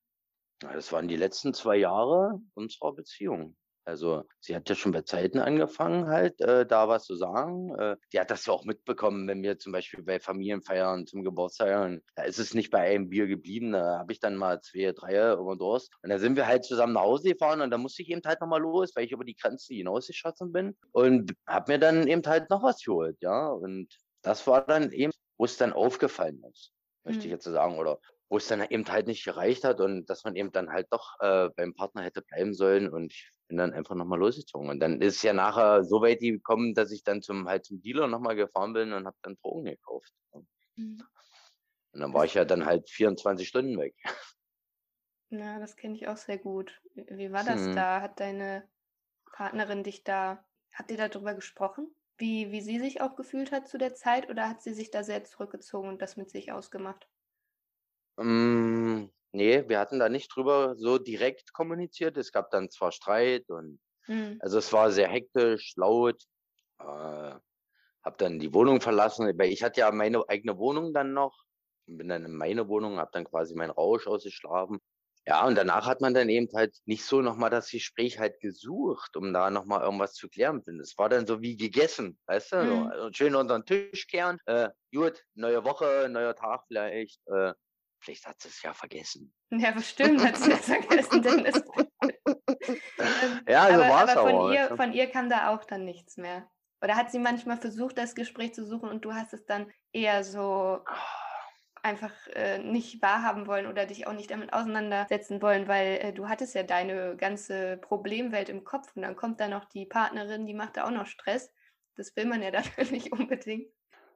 Ja, 0.63 0.73
das 0.73 0.91
waren 0.93 1.07
die 1.07 1.15
letzten 1.17 1.55
2 1.55 1.77
Jahre 1.77 2.41
unserer 2.55 2.93
Beziehung. 2.93 3.57
Also, 3.89 4.25
sie 4.41 4.55
hat 4.55 4.69
ja 4.69 4.75
schon 4.75 4.93
bei 4.93 5.01
Zeiten 5.03 5.39
angefangen 5.39 6.09
halt, 6.09 6.41
äh, 6.43 6.67
da 6.67 6.89
was 6.89 7.05
zu 7.05 7.17
sagen. 7.17 7.75
Äh, 7.79 7.97
die 8.13 8.21
hat 8.21 8.31
das 8.31 8.45
ja 8.45 8.53
auch 8.53 8.65
mitbekommen, 8.65 9.27
wenn 9.29 9.43
wir 9.43 9.59
zum 9.59 9.73
Beispiel 9.73 10.03
bei 10.05 10.21
Familienfeiern 10.21 11.07
zum 11.07 11.25
Geburtstag 11.25 12.01
da 12.15 12.23
ist 12.25 12.39
es 12.39 12.53
nicht 12.55 12.71
bei 12.71 12.81
einem 12.81 13.09
Bier 13.09 13.27
geblieben. 13.27 13.73
Da 13.73 13.99
habe 13.99 14.13
ich 14.13 14.21
dann 14.21 14.37
mal 14.37 14.61
2, 14.61 14.93
3 14.93 15.33
über 15.35 15.57
Durst. 15.57 15.91
Und 16.03 16.11
dann 16.11 16.19
sind 16.19 16.37
wir 16.37 16.47
halt 16.47 16.65
zusammen 16.65 16.93
nach 16.93 17.03
Hause 17.03 17.31
gefahren 17.31 17.63
und 17.63 17.71
dann 17.71 17.81
musste 17.81 18.03
ich 18.03 18.11
eben 18.11 18.21
halt 18.27 18.41
noch 18.41 18.49
mal 18.49 18.61
los, 18.61 18.93
weil 18.95 19.05
ich 19.07 19.13
über 19.13 19.25
die 19.25 19.35
Grenze 19.37 19.73
hinausgeschossen 19.75 20.53
bin 20.53 20.77
und 20.93 21.33
habe 21.47 21.73
mir 21.73 21.79
dann 21.79 22.07
eben 22.07 22.23
halt 22.27 22.51
noch 22.51 22.63
was 22.63 22.83
geholt, 22.83 23.17
ja? 23.21 23.49
Und 23.49 23.97
das 24.23 24.47
war 24.47 24.67
dann 24.67 24.93
eben, 24.93 25.13
wo's 25.39 25.57
dann 25.57 25.73
aufgefallen 25.73 26.43
ist, 26.51 26.73
möchte 27.05 27.27
ich 27.27 27.31
Mhm. 27.31 27.33
jetzt 27.33 27.45
so 27.45 27.53
sagen, 27.53 27.79
oder 27.79 27.99
wo's 28.31 28.49
dann 28.49 28.63
eben 28.71 28.87
halt 28.89 29.07
nicht 29.07 29.25
gereicht 29.25 29.65
hat 29.65 29.81
und 29.81 30.07
dass 30.11 30.25
man 30.25 30.37
eben 30.37 30.53
dann 30.53 30.71
halt 30.71 30.89
doch, 30.91 31.15
äh, 31.21 31.49
beim 31.57 31.75
Partner 31.75 32.03
hätte 32.03 32.23
bleiben 32.23 32.55
sollen 32.55 32.89
und 32.93 33.13
ich 33.13 33.31
bin 33.49 33.57
dann 33.59 33.73
einfach 33.73 33.95
noch 33.95 34.05
mal 34.07 34.19
losgezogen. 34.19 34.69
Und 34.71 34.81
dann 34.81 35.01
ist 35.01 35.23
ja 35.23 35.33
nachher 35.33 35.85
so 35.85 36.03
weit 36.03 36.21
gekommen, 36.21 36.75
dass 36.75 36.93
ich 36.93 37.03
dann 37.05 37.23
zum 37.23 37.49
halt 37.49 37.65
zum 37.65 37.81
Dealer 37.81 38.07
noch 38.09 38.21
mal 38.21 38.37
gefahren 38.37 38.75
bin 38.75 38.93
und 38.93 39.07
habe 39.07 39.17
dann 39.23 39.37
Drogen 39.43 39.65
gekauft? 39.65 40.13
Mhm. 40.77 41.09
Und 41.93 42.01
dann 42.01 42.13
war 42.15 42.25
ich 42.25 42.35
ja 42.35 42.45
dann 42.45 42.65
halt 42.67 42.89
24 42.91 43.49
Stunden 43.49 43.79
weg. 43.79 43.95
Ja, 45.31 45.59
das 45.59 45.77
kenne 45.77 45.95
ich 45.95 46.07
auch 46.09 46.17
sehr 46.19 46.37
gut. 46.39 46.83
Wie 46.95 47.33
war 47.33 47.43
das 47.45 47.71
Mhm. 47.71 47.71
da? 47.71 48.01
Hat 48.03 48.21
deine 48.21 48.69
Partnerin 49.33 49.83
dich 49.85 50.05
da 50.05 50.45
habt 50.73 50.91
ihr 50.91 50.97
da 50.99 51.09
drüber 51.09 51.35
gesprochen, 51.35 51.95
wie 52.19 52.51
wie 52.53 52.61
sie 52.63 52.79
sich 52.81 53.01
auch 53.03 53.17
gefühlt 53.17 53.53
hat 53.53 53.69
zu 53.69 53.79
der 53.79 53.95
Zeit 53.95 54.29
oder 54.31 54.49
hat 54.49 54.63
sie 54.63 54.75
sich 54.75 54.91
da 54.91 55.05
sehr 55.05 55.25
zurückgezogen 55.25 55.89
und 55.91 56.03
das 56.03 56.17
mit 56.17 56.31
sich 56.31 56.53
ausgemacht? 56.53 57.09
Hm, 58.19 59.11
ne, 59.33 59.69
wir 59.69 59.79
hatten 59.79 60.01
da 60.01 60.09
nicht 60.09 60.35
drüber 60.35 60.75
so 60.77 60.99
direkt 60.99 61.53
kommuniziert. 61.53 62.17
Es 62.17 62.33
gab 62.33 62.51
dann 62.51 62.69
zwar 62.69 62.91
Streit 62.91 63.49
und 63.49 63.81
Mhm. 64.09 64.41
also, 64.41 64.59
es 64.59 64.73
war 64.73 64.91
sehr 64.93 65.09
hektisch, 65.09 65.75
laut. 65.77 66.23
Äh, 66.81 66.85
habe 66.85 68.17
dann 68.19 68.39
die 68.41 68.55
Wohnung 68.55 68.81
verlassen, 68.83 69.27
weil 69.39 69.51
ich 69.53 69.63
hatte 69.65 69.81
ja 69.81 69.93
meine 69.93 70.23
eigene 70.29 70.59
Wohnung 70.59 70.95
dann 70.95 71.15
noch 71.15 71.45
und 71.89 71.99
bin 71.99 72.09
dann 72.09 72.25
in 72.27 72.37
meine 72.37 72.69
Wohnung, 72.69 72.99
habe 72.99 73.11
dann 73.15 73.25
quasi 73.27 73.55
meinen 73.57 73.71
Rausch 73.73 74.07
ausgeschlafen. 74.09 74.81
Ja, 75.27 75.47
und 75.47 75.57
danach 75.57 75.87
hat 75.87 76.01
man 76.03 76.15
dann 76.15 76.29
eben 76.31 76.49
halt 76.55 76.77
nicht 76.87 77.05
so 77.05 77.23
noch 77.23 77.37
mal 77.37 77.51
das 77.51 77.71
Gespräch 77.71 78.19
halt 78.21 78.41
gesucht, 78.41 79.17
um 79.17 79.33
da 79.35 79.51
noch 79.51 79.67
mal 79.67 79.83
irgendwas 79.83 80.15
zu 80.15 80.29
klären. 80.29 80.63
Denn 80.65 80.81
es 80.81 80.99
war 80.99 81.09
dann 81.11 81.27
so 81.27 81.43
wie 81.43 81.57
gegessen, 81.57 82.19
weißt 82.27 82.53
du, 82.53 82.67
so 82.67 82.81
Mhm. 82.81 82.93
also, 82.93 83.11
schön 83.13 83.35
unter 83.37 83.57
'n 83.57 83.67
Tisch 83.67 84.07
kehren. 84.09 84.39
Äh, 84.47 84.71
gut, 84.95 85.25
neue 85.35 85.65
Woche, 85.65 86.09
neuer 86.11 86.35
Tag 86.37 86.65
vielleicht. 86.69 87.21
Äh, 87.29 87.55
vielleicht 88.01 88.27
hat 88.27 88.41
sie's 88.41 88.63
ja 88.63 88.73
vergessen. 88.75 89.33
Ja, 89.51 89.71
bestimmt 89.73 90.23
hat 90.25 90.37
sie 90.37 90.51
das 90.51 90.67
vergessen, 90.67 91.23
Dennis. 91.23 91.63
Ähm, 92.99 93.41
Ja, 93.49 93.67
so 93.69 93.73
aber 93.75 93.89
war's 93.89 94.17
aber 94.17 94.31
von 94.31 94.53
ihr 94.53 94.69
du? 94.69 94.77
von 94.77 94.93
ihr 94.93 95.11
kam 95.11 95.29
da 95.31 95.49
auch 95.55 95.65
dann 95.65 95.85
nichts 95.85 96.17
mehr? 96.17 96.51
Oder 96.83 96.97
hat 96.97 97.11
sie 97.11 97.19
manchmal 97.19 97.57
versucht, 97.57 97.99
das 97.99 98.15
Gespräch 98.15 98.55
zu 98.55 98.67
suchen 98.67 98.89
und 98.89 99.05
du 99.05 99.15
hast 99.15 99.33
es 99.33 99.45
dann 99.47 99.71
eher 99.93 100.23
so 100.25 100.85
einfach, 101.83 102.13
äh, 102.35 102.59
nicht 102.59 103.01
wahrhaben 103.03 103.47
wollen 103.47 103.67
oder 103.67 103.87
dich 103.87 104.07
auch 104.07 104.13
nicht 104.13 104.31
damit 104.31 104.53
auseinandersetzen 104.53 105.41
wollen, 105.41 105.69
weil, 105.69 105.99
äh, 105.99 106.13
du 106.13 106.29
hattest 106.29 106.55
ja 106.55 106.63
deine 106.63 107.17
ganze 107.17 107.79
Problemwelt 107.79 108.49
im 108.49 108.65
Kopf 108.65 108.95
und 108.97 109.03
dann 109.03 109.17
kommt 109.17 109.41
da 109.41 109.49
noch 109.49 109.65
die 109.67 109.87
Partnerin, 109.87 110.47
die 110.47 110.55
macht 110.55 110.77
da 110.77 110.85
auch 110.85 110.91
noch 110.91 111.07
Stress. 111.07 111.51
Das 111.97 112.15
will 112.17 112.27
man 112.27 112.43
ja 112.43 112.51
dann 112.51 112.65
nicht 112.91 113.13
unbedingt. 113.13 113.73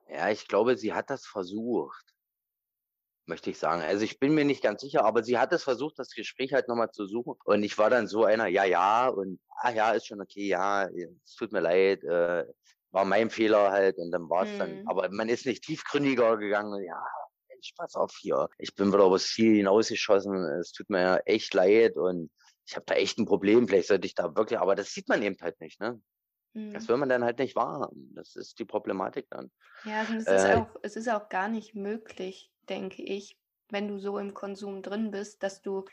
Ja, 0.09 0.29
ich 0.31 0.47
glaube, 0.49 0.77
sie 0.77 0.93
hat 0.93 1.11
das 1.11 1.27
versucht 1.27 2.13
möchte 3.27 3.51
ich 3.51 3.59
sagen. 3.59 3.83
Also, 3.83 4.05
ich 4.05 4.19
bin 4.19 4.35
mir 4.35 4.45
nicht 4.45 4.63
ganz 4.63 4.83
sicher, 4.83 5.05
aber 5.05 5.23
sie 5.25 5.39
hat 5.39 5.53
es 5.53 5.65
versucht, 5.65 5.99
das 5.99 6.11
Gespräch 6.11 6.53
halt 6.53 6.69
noch 6.69 6.77
mal 6.77 6.91
zu 6.91 7.07
suchen 7.07 7.35
und 7.45 7.63
ich 7.63 7.79
war 7.79 7.91
dann 7.91 8.07
so 8.09 8.25
einer: 8.25 8.47
„Ja, 8.49 8.65
ja“ 8.65 9.09
und 9.09 9.41
„Ah 9.63 9.71
ja, 9.73 9.93
ist 9.93 10.07
schon 10.07 10.21
okay, 10.21 10.47
ja, 10.49 10.89
es 10.89 11.35
tut 11.37 11.53
mir 11.53 11.61
leid, 11.61 12.05
äh, 12.05 12.45
war 12.91 13.05
mein 13.05 13.31
Fehler 13.31 13.71
halt“ 13.71 13.97
und 13.99 14.11
dann 14.13 14.29
war's 14.29 14.55
dann 14.57 14.79
Mhm. 14.79 14.87
aber 14.87 15.09
man 15.11 15.29
ist 15.29 15.47
nicht 15.47 15.65
tiefgründiger 15.65 16.37
gegangen. 16.39 16.83
„Ja, 16.85 17.03
Mensch, 17.49 17.73
pass 17.77 17.95
auf 17.95 18.13
hier, 18.21 18.49
ich 18.59 18.75
bin 18.75 18.93
wieder 18.93 19.07
übers 19.07 19.29
Ziel 19.29 19.57
hinausgeschossen. 19.57 20.35
Es 20.61 20.73
tut 20.73 20.91
mir 20.91 21.21
echt 21.27 21.55
leid 21.55 21.97
und 21.97 22.31
ich 22.67 22.77
habe 22.77 22.87
da 22.87 22.95
echt 22.95 23.19
'n 23.19 23.27
Problem. 23.27 23.69
Vielleicht 23.69 23.89
sollte 23.89 24.07
ich 24.07 24.15
da 24.15 24.35
wirklich“ 24.37 24.59
aber 24.61 24.75
das 24.75 24.93
sieht 24.93 25.09
man 25.09 25.23
eben 25.23 25.37
halt 25.41 25.61
nicht, 25.61 25.81
ne? 25.81 26.01
Das 26.73 26.87
Mhm. 26.87 26.91
will 26.91 26.97
man 26.99 27.09
dann 27.11 27.25
halt 27.25 27.39
nicht 27.41 27.57
wahrhaben. 27.57 28.13
Das 28.17 28.37
ist 28.37 28.59
die 28.61 28.65
Problematik 28.67 29.27
dann. 29.31 29.51
Ja, 29.85 29.99
also, 29.99 30.15
es 30.15 30.31
ist 30.31 30.47
Äh 30.47 30.57
auch 30.57 30.77
es 30.83 30.95
ist 30.95 31.09
auch 31.09 31.29
gar 31.29 31.49
nicht 31.49 31.75
möglich, 31.75 32.52
denke 32.73 33.03
ich, 33.03 33.37
wenn 33.71 33.89
du 33.89 33.99
so 33.99 34.19
im 34.19 34.33
Konsum 34.33 34.83
drin 34.83 35.11
bist, 35.11 35.43
dass 35.43 35.61
du 35.61 35.85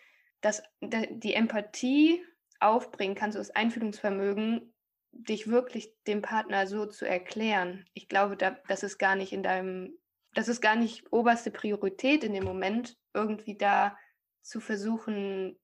das 0.42 0.64
d 0.82 1.10
die 1.12 1.34
Empathie 1.34 2.24
aufbringen 2.62 3.16
kannst, 3.16 3.38
das 3.38 3.52
Einfühlungsvermögen, 3.52 4.74
dich 5.12 5.48
wirklich 5.48 5.94
dem 6.08 6.22
Partner 6.22 6.68
so 6.68 6.86
zu 6.86 7.06
erklären. 7.06 7.86
Ich 7.94 8.08
glaube, 8.08 8.38
da 8.38 8.52
das 8.68 8.84
ist 8.84 8.98
gar 8.98 9.16
nicht 9.16 9.34
in 9.34 9.44
deinem 9.44 9.98
das 10.34 10.48
ist 10.48 10.62
gar 10.62 10.76
nicht 10.76 11.12
oberste 11.12 11.52
Priorität 11.52 12.24
in 12.24 12.34
dem 12.34 12.44
Moment, 12.44 12.98
irgendwie 13.14 13.58
da 13.58 13.98
zu 14.42 14.60
versuchen, 14.62 15.60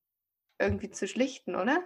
irgendwie 0.59 0.89
zu 0.89 1.07
schlichten, 1.07 1.55
oder? 1.55 1.83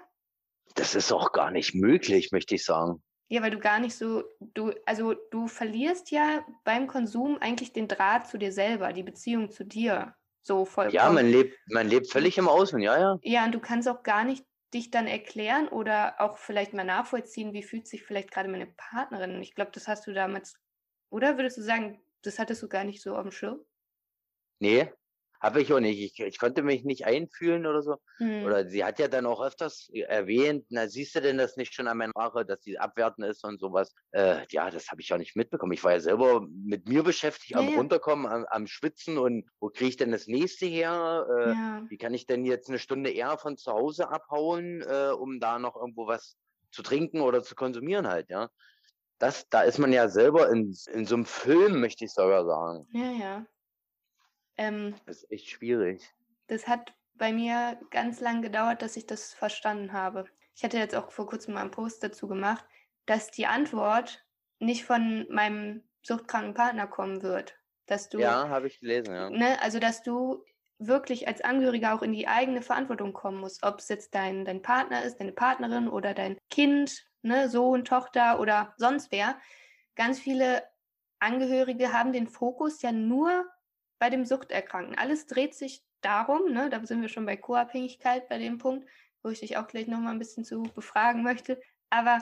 Das 0.76 0.96
ist 0.96 1.12
auch 1.12 1.32
gar 1.34 1.52
nicht 1.52 1.76
möglich, 1.76 2.32
möchte 2.32 2.56
ich 2.56 2.64
sagen. 2.64 3.04
Ja, 3.32 3.44
weil 3.44 3.52
du 3.52 3.60
gar 3.60 3.80
nicht 3.80 3.96
so 3.96 4.24
du 4.40 4.74
also, 4.86 5.14
du 5.14 5.48
verlierst 5.48 6.10
ja 6.12 6.46
beim 6.64 6.88
Konsum 6.88 7.38
eigentlich 7.40 7.74
den 7.74 7.88
Draht 7.88 8.28
zu 8.28 8.40
dir 8.40 8.52
selber, 8.52 8.92
die 8.94 9.04
Beziehung 9.04 9.52
zu 9.52 9.66
dir, 9.66 10.16
so 10.42 10.66
Ja, 10.84 11.10
man 11.10 11.26
vollkommen. 11.26 11.32
lebt 11.32 11.58
man 11.72 11.88
lebt 11.88 12.12
völlig 12.12 12.38
im 12.38 12.48
Außen, 12.50 12.80
ja, 12.82 13.00
ja. 13.00 13.20
Ja, 13.22 13.46
und 13.46 13.54
du 13.54 13.60
kannst 13.60 13.88
auch 13.88 14.04
gar 14.04 14.24
nicht 14.26 14.46
dich 14.74 14.92
dann 14.92 15.08
erklären 15.08 15.68
oder 15.68 16.22
auch 16.22 16.38
vielleicht 16.38 16.74
mal 16.74 16.84
nachvollziehen, 16.86 17.54
wie 17.54 17.64
fühlt 17.64 17.88
sich 17.88 18.04
vielleicht 18.04 18.32
grade 18.32 18.50
meine 18.50 18.68
Partnerin. 18.68 19.42
Ich 19.42 19.56
glaube, 19.56 19.72
das 19.72 19.88
hast 19.88 20.06
du 20.08 20.14
damals 20.14 20.54
oder 21.10 21.38
würdest 21.38 21.58
du 21.58 21.62
sagen, 21.62 22.02
das 22.22 22.40
hattest 22.40 22.62
du 22.64 22.70
gar 22.70 22.84
nicht 22.84 23.02
so 23.02 23.16
aufm 23.18 23.32
Schirm? 23.32 23.62
Ne, 24.62 24.94
habe 25.42 25.62
ich 25.62 25.72
auch 25.74 25.80
nicht. 25.80 26.00
Ich 26.00 26.20
ich 26.20 26.38
konnte 26.40 26.64
mich 26.64 26.84
nicht 26.84 27.06
einfühlen 27.06 27.66
oder 27.66 27.82
so. 27.82 27.98
Mhm. 28.20 28.40
Oder 28.42 28.68
sie 28.70 28.84
hat 28.86 29.00
ja 29.00 29.08
dann 29.10 29.26
auch 29.26 29.42
öfters 29.42 29.90
erwähnt: 29.94 30.66
„Na, 30.70 30.88
siehst 30.88 31.16
du 31.16 31.22
denn 31.22 31.38
das 31.38 31.58
nicht 31.58 31.74
schon 31.74 31.88
an 31.88 31.98
meiner 31.98 32.12
Sprache, 32.12 32.46
dass 32.46 32.60
die 32.62 32.80
abwertend 32.80 33.28
ist“ 33.28 33.44
und 33.46 33.60
so 33.60 33.74
was. 33.74 33.94
Äh, 34.12 34.46
ja, 34.52 34.70
das 34.72 34.90
habe 34.90 35.02
ich 35.02 35.10
ja 35.10 35.18
nicht 35.18 35.36
mitbekommen. 35.36 35.74
Ich 35.74 35.84
war 35.84 35.92
ja 35.94 36.00
selber 36.00 36.42
mit 36.50 36.88
mir 36.88 37.04
beschäftigt, 37.04 37.56
Ja, 37.56 37.58
am 37.58 37.68
ja. 37.70 37.80
Runterkommen, 37.80 38.26
am 38.28 38.46
am 38.50 38.68
Schwitzen 38.68 39.18
und 39.18 39.46
wo 39.60 39.70
kriege 39.70 39.90
ich 39.90 39.98
denn 39.98 40.12
das 40.12 40.28
Nächste 40.28 40.66
her? 40.68 41.28
Äh, 41.30 41.56
Ja. 41.56 41.90
wie 41.90 41.98
kann 41.98 42.14
ich 42.14 42.26
denn 42.28 42.46
jetzt 42.46 42.70
'ne 42.70 42.80
Stunde 42.80 43.12
eher 43.12 43.38
von 43.38 43.58
zu 43.58 43.72
Hause 43.74 44.10
abhauen, 44.10 44.82
äh, 44.82 45.12
um 45.12 45.40
da 45.40 45.60
noch 45.60 45.76
irgendwo 45.76 46.08
was 46.08 46.38
zu 46.72 46.84
trinken 46.84 47.22
oder 47.22 47.44
zu 47.44 47.56
konsumieren 47.56 48.08
halt, 48.08 48.30
ja? 48.30 48.50
Das 49.20 49.50
da 49.50 49.62
ist 49.64 49.80
man 49.80 49.94
ja 49.94 50.10
selber 50.10 50.50
in 50.52 50.74
in 50.94 51.06
so 51.06 51.16
'nem 51.18 51.26
Film, 51.26 51.82
möchte 51.82 52.06
ich 52.06 52.14
sogar 52.14 52.46
sagen. 52.46 52.88
Ja, 52.92 53.12
ja. 53.12 53.50
Ähm 54.60 54.96
Das 55.08 55.24
ist 55.24 55.32
echt 55.32 55.50
schwierig. 55.50 56.14
Das 56.48 56.68
hat 56.68 56.94
bei 57.14 57.32
mir 57.32 57.80
ganz 57.92 58.20
lang 58.22 58.42
gedauert, 58.42 58.82
dass 58.82 58.98
ich 58.98 59.06
das 59.06 59.34
verstanden 59.34 59.94
habe. 59.94 60.26
Ich 60.56 60.64
hatte 60.64 60.78
jetzt 60.80 60.96
auch 60.96 61.12
vor 61.12 61.28
Kurzem 61.28 61.54
mal 61.54 61.62
'n 61.64 61.72
Post 61.72 62.04
dazu 62.04 62.28
gemacht, 62.28 62.66
dass 63.06 63.30
die 63.32 63.46
Antwort 63.46 64.26
nicht 64.60 64.84
von 64.84 65.28
meinem 65.30 65.84
suchtkranken 66.02 66.54
Partner 66.56 66.88
kommen 66.88 67.22
wird, 67.22 67.56
dass 67.86 68.10
du 68.10 68.18
Ja, 68.18 68.50
habe 68.50 68.68
ich 68.68 68.80
gelesen, 68.80 69.14
ja. 69.14 69.32
ne, 69.32 69.62
also, 69.62 69.80
dass 69.80 70.04
du 70.04 70.44
wirklich 70.80 71.28
als 71.28 71.42
Angehöriger 71.42 71.94
auch 71.96 72.04
in 72.04 72.14
die 72.14 72.28
eigene 72.28 72.62
Verantwortung 72.64 73.14
kommen 73.14 73.40
musst, 73.40 73.64
ob's 73.66 73.90
jetzt 73.90 74.16
dein 74.16 74.46
dein 74.46 74.62
Partner 74.64 75.04
ist, 75.04 75.20
deine 75.20 75.34
Partnerin 75.34 75.90
oder 75.90 76.14
dein 76.16 76.40
Kind, 76.52 77.06
ne, 77.24 77.50
Sohn, 77.50 77.86
Tochter 77.86 78.40
oder 78.42 78.74
sonst 78.78 79.12
wer. 79.12 79.40
Ganz 79.96 80.20
viele 80.20 80.64
Angehörige 81.20 81.94
haben 81.94 82.14
den 82.14 82.28
Fokus 82.28 82.82
ja 82.84 82.92
nur 82.94 83.46
bei 84.00 84.10
dem 84.10 84.26
Suchterkrankten. 84.26 84.98
Alles 84.98 85.28
dreht 85.28 85.54
sich 85.54 85.84
darum, 86.02 86.52
ne, 86.52 86.70
da 86.70 86.84
sind 86.86 87.02
wir 87.02 87.10
schon 87.10 87.26
bei 87.26 87.38
Co-Abhängigkeit 87.38 88.30
bei 88.30 88.38
dem 88.38 88.58
Punkt, 88.58 88.88
wo 89.22 89.30
ich 89.30 89.42
dich 89.42 89.58
auch 89.58 89.68
gleich 89.68 89.88
nochmal 89.88 90.14
ein 90.14 90.20
bisschen 90.20 90.46
zu 90.46 90.64
befragen 90.64 91.24
möchte. 91.24 91.62
Aber 91.90 92.20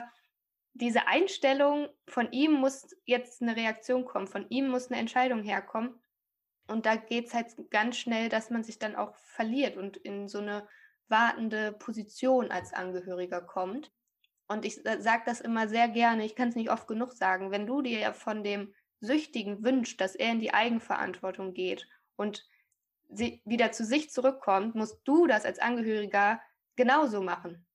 diese 0.74 1.06
Einstellung, 1.06 1.88
von 2.06 2.30
ihm 2.32 2.52
muss 2.52 2.96
jetzt 3.04 3.40
eine 3.40 3.56
Reaktion 3.56 4.04
kommen, 4.04 4.26
von 4.26 4.46
ihm 4.48 4.68
muss 4.68 4.90
eine 4.90 5.00
Entscheidung 5.00 5.42
herkommen. 5.42 5.94
Und 6.66 6.84
da 6.84 6.96
geht 6.96 7.28
es 7.28 7.34
halt 7.34 7.54
ganz 7.70 7.96
schnell, 7.96 8.28
dass 8.28 8.50
man 8.50 8.62
sich 8.62 8.78
dann 8.78 8.94
auch 8.94 9.16
verliert 9.16 9.76
und 9.76 9.96
in 9.96 10.28
so 10.28 10.38
eine 10.38 10.68
wartende 11.08 11.72
Position 11.72 12.50
als 12.50 12.74
Angehöriger 12.74 13.40
kommt. 13.40 13.90
Und 14.48 14.64
ich 14.64 14.76
sage 14.82 15.22
das 15.26 15.40
immer 15.40 15.68
sehr 15.68 15.88
gerne, 15.88 16.24
ich 16.24 16.34
kann 16.34 16.48
es 16.48 16.56
nicht 16.56 16.70
oft 16.70 16.86
genug 16.86 17.12
sagen, 17.12 17.50
wenn 17.50 17.66
du 17.66 17.82
dir 17.82 18.12
von 18.12 18.42
dem 18.42 18.74
Süchtigen 19.00 19.64
wünscht, 19.64 20.00
dass 20.00 20.14
er 20.14 20.32
in 20.32 20.40
die 20.40 20.54
Eigenverantwortung 20.54 21.54
geht 21.54 21.86
und 22.16 22.46
wieder 23.08 23.72
zu 23.72 23.84
sich 23.84 24.10
zurückkommt, 24.10 24.74
musst 24.74 25.00
du 25.04 25.26
das 25.26 25.44
als 25.44 25.58
Angehöriger 25.58 26.40
genauso 26.76 27.22
machen. 27.22 27.66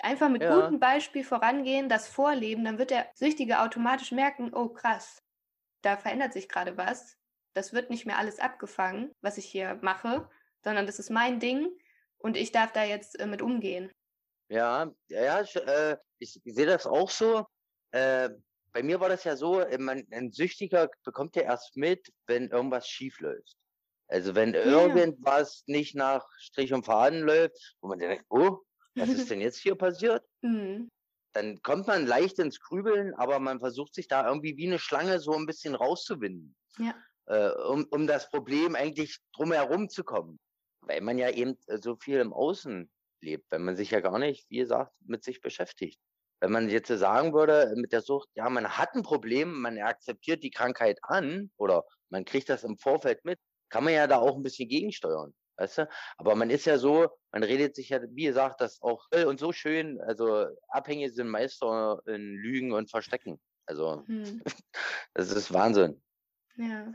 Einfach 0.00 0.28
mit 0.28 0.42
ja. 0.42 0.54
gutem 0.54 0.78
Beispiel 0.78 1.24
vorangehen, 1.24 1.88
das 1.88 2.08
Vorleben, 2.08 2.64
dann 2.64 2.78
wird 2.78 2.90
der 2.90 3.10
Süchtige 3.14 3.60
automatisch 3.60 4.12
merken, 4.12 4.52
oh 4.52 4.68
krass, 4.68 5.22
da 5.80 5.96
verändert 5.96 6.34
sich 6.34 6.48
gerade 6.48 6.76
was. 6.76 7.16
Das 7.54 7.72
wird 7.72 7.88
nicht 7.88 8.04
mehr 8.04 8.18
alles 8.18 8.38
abgefangen, 8.38 9.12
was 9.22 9.38
ich 9.38 9.46
hier 9.46 9.78
mache, 9.80 10.28
sondern 10.62 10.84
das 10.84 10.98
ist 10.98 11.10
mein 11.10 11.40
Ding 11.40 11.68
und 12.18 12.36
ich 12.36 12.52
darf 12.52 12.72
da 12.72 12.84
jetzt 12.84 13.18
äh, 13.18 13.26
mit 13.26 13.40
umgehen. 13.40 13.90
Ja, 14.48 14.92
ja, 15.08 15.40
ich, 15.40 15.56
äh, 15.56 15.96
ich 16.18 16.40
sehe 16.44 16.66
das 16.66 16.86
auch 16.86 17.10
so. 17.10 17.46
Äh, 17.92 18.30
bei 18.76 18.82
mir 18.82 19.00
war 19.00 19.08
das 19.08 19.24
ja 19.24 19.36
so, 19.36 19.60
äh, 19.60 19.78
ein 19.78 20.32
Süchtiger 20.32 20.90
bekommt 21.02 21.34
ja 21.34 21.42
erst 21.42 21.78
mit, 21.78 22.12
wenn 22.26 22.50
irgendwas 22.50 22.86
schief 22.86 23.20
läuft. 23.20 23.56
Also 24.06 24.34
wenn 24.34 24.52
ja. 24.52 24.60
irgendwas 24.60 25.62
nicht 25.66 25.94
nach 25.94 26.28
Strich 26.36 26.74
und 26.74 26.84
Faden 26.84 27.22
läuft, 27.22 27.56
wo 27.80 27.88
man 27.88 28.00
denkt, 28.00 28.26
oh, 28.28 28.58
was 28.94 29.08
ist 29.08 29.30
denn 29.30 29.40
jetzt 29.40 29.60
hier 29.60 29.76
passiert? 29.76 30.22
Mhm. 30.42 30.90
Dann 31.32 31.62
kommt 31.62 31.86
man 31.86 32.06
leicht 32.06 32.38
ins 32.38 32.60
Grübeln, 32.60 33.14
aber 33.14 33.38
man 33.38 33.60
versucht 33.60 33.94
sich 33.94 34.08
da 34.08 34.28
irgendwie 34.28 34.58
wie 34.58 34.66
eine 34.66 34.78
Schlange 34.78 35.20
so 35.20 35.32
ein 35.32 35.46
bisschen 35.46 35.74
rauszuwinden. 35.74 36.54
Ja. 36.76 36.94
Äh, 37.28 37.52
um, 37.68 37.86
um 37.90 38.06
das 38.06 38.28
Problem 38.28 38.74
eigentlich 38.74 39.20
drumherum 39.32 39.88
zu 39.88 40.04
kommen. 40.04 40.38
Weil 40.82 41.00
man 41.00 41.16
ja 41.16 41.30
eben 41.30 41.56
so 41.66 41.96
viel 41.96 42.18
im 42.18 42.34
Außen 42.34 42.90
lebt, 43.22 43.50
wenn 43.50 43.64
man 43.64 43.74
sich 43.74 43.90
ja 43.90 44.00
gar 44.00 44.18
nicht, 44.18 44.44
wie 44.50 44.58
gesagt, 44.58 44.92
mit 45.00 45.24
sich 45.24 45.40
beschäftigt. 45.40 45.98
Wenn 46.40 46.52
man 46.52 46.68
jetzt 46.68 46.88
sagen 46.88 47.32
würde, 47.32 47.72
mit 47.76 47.92
der 47.92 48.02
Sucht, 48.02 48.28
ja, 48.34 48.48
man 48.50 48.68
hat 48.68 48.94
ein 48.94 49.02
Problem, 49.02 49.60
man 49.60 49.78
akzeptiert 49.78 50.42
die 50.42 50.50
Krankheit 50.50 50.98
an 51.02 51.50
oder 51.56 51.84
man 52.10 52.24
kriegt 52.24 52.48
das 52.48 52.64
im 52.64 52.76
Vorfeld 52.76 53.24
mit, 53.24 53.38
kann 53.70 53.84
man 53.84 53.94
ja 53.94 54.06
da 54.06 54.18
auch 54.18 54.36
ein 54.36 54.42
bisschen 54.42 54.68
gegensteuern. 54.68 55.34
Weißt 55.56 55.78
du? 55.78 55.88
Aber 56.18 56.34
man 56.34 56.50
ist 56.50 56.66
ja 56.66 56.76
so, 56.76 57.08
man 57.32 57.42
redet 57.42 57.74
sich 57.74 57.88
ja, 57.88 58.00
wie 58.10 58.24
gesagt, 58.24 58.60
das 58.60 58.80
auch 58.82 59.06
und 59.26 59.40
so 59.40 59.52
schön, 59.52 60.00
also 60.02 60.46
Abhängige 60.68 61.10
sind 61.10 61.28
Meister 61.28 62.00
in 62.06 62.34
Lügen 62.34 62.72
und 62.72 62.90
Verstecken. 62.90 63.40
Also, 63.64 64.04
hm. 64.06 64.42
das 65.14 65.32
ist 65.32 65.52
Wahnsinn. 65.52 66.02
Ja. 66.56 66.92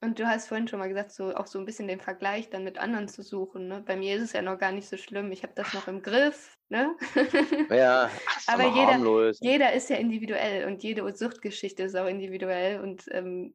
Und 0.00 0.20
du 0.20 0.28
hast 0.28 0.46
vorhin 0.46 0.68
schon 0.68 0.78
mal 0.78 0.88
gesagt, 0.88 1.10
so 1.10 1.34
auch 1.34 1.48
so 1.48 1.58
ein 1.58 1.64
bisschen 1.64 1.88
den 1.88 2.00
Vergleich 2.00 2.50
dann 2.50 2.62
mit 2.62 2.78
anderen 2.78 3.08
zu 3.08 3.22
suchen. 3.22 3.66
Ne? 3.66 3.82
Bei 3.84 3.96
mir 3.96 4.14
ist 4.14 4.22
es 4.22 4.32
ja 4.32 4.42
noch 4.42 4.58
gar 4.58 4.70
nicht 4.70 4.88
so 4.88 4.96
schlimm. 4.96 5.32
Ich 5.32 5.42
habe 5.42 5.54
das 5.56 5.74
noch 5.74 5.88
im 5.88 6.02
Griff. 6.02 6.56
Ne? 6.68 6.94
Ja, 7.70 8.10
aber 8.46 8.66
jeder, 8.66 9.32
jeder 9.40 9.72
ist 9.72 9.90
ja 9.90 9.96
individuell 9.96 10.66
und 10.66 10.82
jede 10.84 11.12
Suchtgeschichte 11.16 11.82
ist 11.82 11.96
auch 11.96 12.06
individuell. 12.06 12.80
Und 12.80 13.06
ähm, 13.10 13.54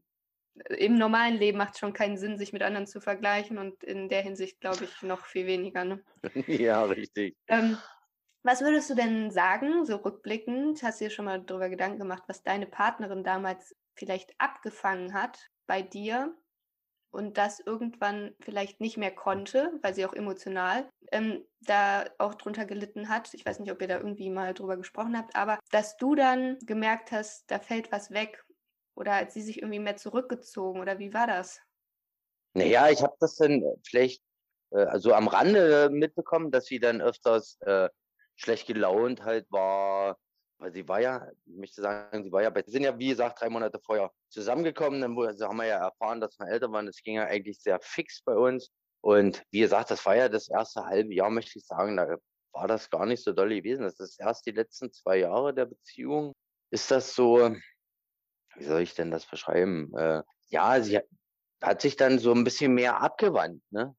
im 0.78 0.98
normalen 0.98 1.38
Leben 1.38 1.58
macht 1.58 1.76
es 1.76 1.80
schon 1.80 1.94
keinen 1.94 2.18
Sinn, 2.18 2.38
sich 2.38 2.52
mit 2.52 2.62
anderen 2.62 2.88
zu 2.88 3.00
vergleichen 3.00 3.58
und 3.58 3.82
in 3.84 4.10
der 4.10 4.22
Hinsicht 4.22 4.60
glaube 4.60 4.84
ich 4.84 5.02
noch 5.02 5.26
viel 5.26 5.48
weniger. 5.48 5.86
Ne? 5.86 6.04
ja, 6.48 6.84
richtig. 6.84 7.38
Ähm, 7.48 7.78
was 8.44 8.60
würdest 8.60 8.90
du 8.90 8.96
denn 8.96 9.32
sagen, 9.32 9.86
so 9.86 9.96
rückblickend? 9.96 10.84
Hast 10.84 11.00
du 11.00 11.06
dir 11.06 11.12
schon 11.12 11.26
mal 11.26 11.42
darüber 11.42 11.70
Gedanken 11.70 12.00
gemacht, 12.00 12.24
was 12.28 12.44
deine 12.44 12.66
Partnerin 12.66 13.24
damals 13.24 13.74
vielleicht 13.96 14.34
abgefangen 14.40 15.14
hat 15.14 15.53
bei 15.68 15.82
dir 15.82 16.36
und 17.12 17.38
das 17.38 17.60
irgendwann 17.60 18.36
vielleicht 18.40 18.82
nicht 18.82 18.98
mehr 18.98 19.14
konnte, 19.14 19.72
weil 19.82 19.94
sie 19.94 20.06
auch 20.06 20.14
emotional 20.14 20.90
ähm, 21.12 21.46
da 21.62 22.06
auch 22.18 22.34
drunter 22.34 22.66
gelitten 22.66 23.08
hat. 23.08 23.34
Ich 23.34 23.46
weiß 23.46 23.60
nicht, 23.60 23.72
ob 23.72 23.82
ihr 23.82 23.88
da 23.88 23.98
irgendwie 23.98 24.30
mal 24.30 24.54
drüber 24.54 24.78
gesprochen 24.78 25.18
habt, 25.18 25.36
aber 25.36 25.60
dass 25.72 25.96
du 25.98 26.16
dann 26.16 26.58
gemerkt 26.66 27.12
hast, 27.12 27.50
da 27.52 27.60
fällt 27.60 27.92
was 27.92 28.12
weg 28.12 28.44
oder 28.96 29.16
hat 29.16 29.32
sie 29.32 29.42
sich 29.42 29.60
irgendwie 29.62 29.80
mehr 29.80 29.96
zurückgezogen 29.96 30.82
oder 30.82 30.98
wie 31.00 31.14
war 31.14 31.28
das? 31.28 31.62
Naja, 32.56 32.90
ich 32.90 33.02
habe 33.02 33.16
das 33.20 33.36
dann 33.36 33.64
vielleicht 33.84 34.24
äh, 34.72 34.84
also 34.84 35.14
am 35.14 35.28
Rande 35.28 35.90
mitbekommen, 35.92 36.52
dass 36.52 36.66
sie 36.66 36.80
dann 36.80 37.02
öfters 37.02 37.58
äh, 37.62 37.90
schlecht 38.36 38.68
gelaunt 38.68 39.24
halt 39.24 39.46
war, 39.52 40.18
weil 40.64 40.72
sie 40.72 40.88
war 40.88 41.02
ja, 41.02 41.30
ich 41.46 41.56
möchte 41.58 41.82
sagen, 41.82 42.24
sie 42.24 42.32
war 42.32 42.42
ja, 42.42 42.50
bei, 42.50 42.64
sind 42.66 42.84
ja 42.84 42.98
wie 42.98 43.10
gesagt 43.10 43.42
drei 43.42 43.50
Monate 43.50 43.82
vorher 43.84 44.10
zusammengekommen, 44.30 45.02
dann 45.02 45.12
haben 45.12 45.58
wir 45.58 45.66
ja 45.66 45.80
erfahren, 45.80 46.22
dass 46.22 46.40
wir 46.40 46.48
älter 46.48 46.72
waren. 46.72 46.86
Das 46.86 47.04
ging 47.04 47.16
ja 47.16 47.26
eigentlich 47.26 47.60
sehr 47.60 47.82
fix 47.82 48.22
bei 48.24 48.34
uns. 48.34 48.72
Und 49.02 49.44
wie 49.52 49.60
gesagt, 49.60 49.92
das 49.92 50.06
war 50.06 50.16
ja 50.16 50.30
das 50.30 50.50
erste 50.50 50.86
halbe 50.86 51.14
Jahr, 51.14 51.30
möchte 51.30 51.60
ich 51.60 51.66
sagen, 51.66 51.98
da 51.98 52.16
war 52.54 52.68
das 52.70 52.90
gar 52.90 53.06
nicht 53.06 53.22
so 53.22 53.34
doll 53.34 53.50
gewesen. 53.50 53.84
Das 53.84 54.00
ist 54.00 54.22
erst 54.22 54.46
die 54.46 54.52
letzten 54.52 54.94
zwei 54.94 55.18
Jahre 55.18 55.54
der 55.54 55.66
Beziehung. 55.66 56.32
Ist 56.72 56.90
das 56.92 57.14
so, 57.14 57.54
wie 58.56 58.64
soll 58.64 58.82
ich 58.82 58.96
denn 58.96 59.12
das 59.12 59.26
beschreiben? 59.26 59.94
Äh, 59.98 60.24
ja, 60.48 60.82
sie 60.82 61.02
hat 61.62 61.82
sich 61.82 61.98
dann 61.98 62.20
so 62.20 62.32
ein 62.32 62.46
bisschen 62.46 62.74
mehr 62.74 63.02
abgewandt, 63.02 63.62
ne? 63.70 63.94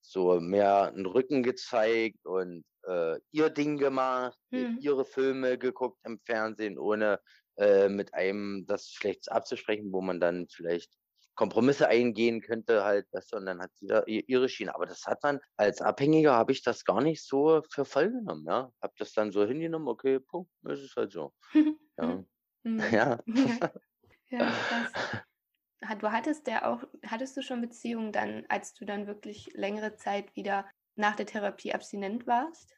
So 0.00 0.40
mehr 0.40 0.86
einen 0.88 1.06
Rücken 1.06 1.44
gezeigt 1.44 2.26
und 2.26 2.64
äh, 2.86 3.18
ihr 3.30 3.50
Ding 3.50 3.76
gemacht, 3.76 4.38
hm. 4.52 4.78
ihre 4.80 5.04
Filme 5.04 5.58
geguckt 5.58 5.98
im 6.04 6.20
Fernsehen, 6.20 6.78
ohne 6.78 7.20
äh, 7.56 7.88
mit 7.88 8.14
einem 8.14 8.64
das 8.66 8.88
vielleicht 8.88 9.30
abzusprechen, 9.30 9.92
wo 9.92 10.00
man 10.00 10.20
dann 10.20 10.46
vielleicht 10.48 10.92
Kompromisse 11.34 11.88
eingehen 11.88 12.42
könnte 12.42 12.84
halt, 12.84 13.06
weißt 13.12 13.32
du, 13.32 13.36
und 13.38 13.46
dann 13.46 13.62
hat 13.62 13.70
sie 13.74 13.86
da 13.86 14.02
ihre 14.04 14.48
Schiene. 14.48 14.74
Aber 14.74 14.84
das 14.84 15.06
hat 15.06 15.22
man 15.22 15.40
als 15.56 15.80
Abhängiger 15.80 16.34
habe 16.34 16.52
ich 16.52 16.62
das 16.62 16.84
gar 16.84 17.00
nicht 17.00 17.26
so 17.26 17.62
für 17.70 17.86
voll 17.86 18.10
genommen, 18.10 18.44
ja. 18.46 18.70
Hab 18.82 18.94
das 18.96 19.14
dann 19.14 19.32
so 19.32 19.46
hingenommen, 19.46 19.88
okay, 19.88 20.20
Punkt, 20.20 20.50
ist 20.68 20.80
es 20.80 20.96
halt 20.96 21.12
so. 21.12 21.32
ja. 21.98 22.24
Hm. 22.64 22.78
ja. 22.92 23.20
ja. 23.26 23.70
ja 24.30 24.50
krass. 24.50 24.92
Du 25.98 26.12
hattest 26.12 26.46
ja 26.46 26.70
auch, 26.70 26.84
hattest 27.06 27.38
du 27.38 27.42
schon 27.42 27.62
Beziehungen 27.62 28.12
dann, 28.12 28.44
als 28.50 28.74
du 28.74 28.84
dann 28.84 29.06
wirklich 29.06 29.50
längere 29.54 29.96
Zeit 29.96 30.36
wieder 30.36 30.66
nach 30.96 31.16
der 31.16 31.26
Therapie 31.26 31.72
abstinent 31.72 32.26
warst? 32.26 32.76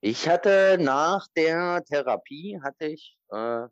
Ich 0.00 0.28
hatte 0.28 0.78
nach 0.80 1.26
der 1.36 1.84
Therapie 1.84 2.60
hatte 2.62 2.86
ich 2.86 3.18
äh, 3.30 3.66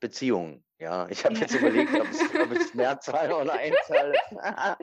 Beziehungen. 0.00 0.64
Ja, 0.78 1.08
ich 1.08 1.24
habe 1.24 1.36
jetzt 1.36 1.54
überlegt, 1.54 1.94
ob 1.94 2.08
es, 2.08 2.20
ob 2.34 2.50
es 2.50 2.74
Mehrzahl 2.74 3.32
oder 3.32 3.54
Einzahl 3.54 4.14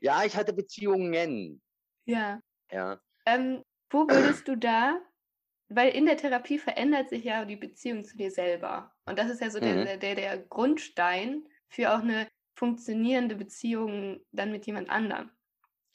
ja, 0.00 0.24
ich 0.24 0.36
hatte 0.36 0.52
Beziehungen. 0.52 1.62
Ja. 2.04 2.40
Ja. 2.70 3.00
Ähm, 3.26 3.62
wo 3.90 4.08
würdest 4.08 4.48
du 4.48 4.56
da, 4.56 5.00
weil 5.68 5.90
in 5.90 6.06
der 6.06 6.16
Therapie 6.16 6.58
verändert 6.58 7.10
sich 7.10 7.24
ja 7.24 7.44
die 7.44 7.56
Beziehung 7.56 8.04
zu 8.04 8.16
dir 8.16 8.30
selber. 8.30 8.92
Und 9.04 9.18
das 9.18 9.30
ist 9.30 9.40
ja 9.40 9.50
so 9.50 9.58
mhm. 9.58 9.84
der, 9.84 9.96
der, 9.98 10.14
der 10.16 10.38
Grundstein 10.38 11.46
für 11.68 11.92
auch 11.92 12.00
eine 12.00 12.26
funktionierende 12.56 13.36
Beziehung 13.36 14.20
dann 14.32 14.50
mit 14.50 14.66
jemand 14.66 14.90
anderem. 14.90 15.30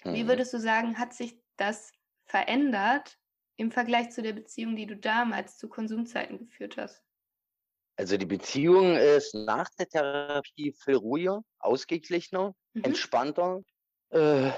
Wie 0.04 0.24
mhm. 0.24 0.28
würdest 0.28 0.54
du 0.54 0.60
sagen, 0.60 0.98
hat 0.98 1.14
sich 1.14 1.40
das 1.58 1.92
verändert 2.26 3.18
im 3.58 3.72
Vergleich 3.72 4.12
zu 4.12 4.22
der 4.22 4.34
Beziehung, 4.34 4.76
die 4.76 4.88
du 4.88 4.98
damals 4.98 5.58
zu 5.58 5.70
Konsumzeiten 5.70 6.40
geführt 6.40 6.78
hast? 6.78 7.04
Also 7.98 8.18
die 8.18 8.26
Beziehung 8.26 8.96
ist 8.96 9.36
nach 9.36 9.70
der 9.78 9.88
Therapie 9.88 10.74
viel 10.74 10.96
ruhiger, 10.96 11.44
ausgeglichener, 11.60 12.56
mhm. 12.74 12.84
entspannter. 12.84 13.62
Äh, 14.10 14.52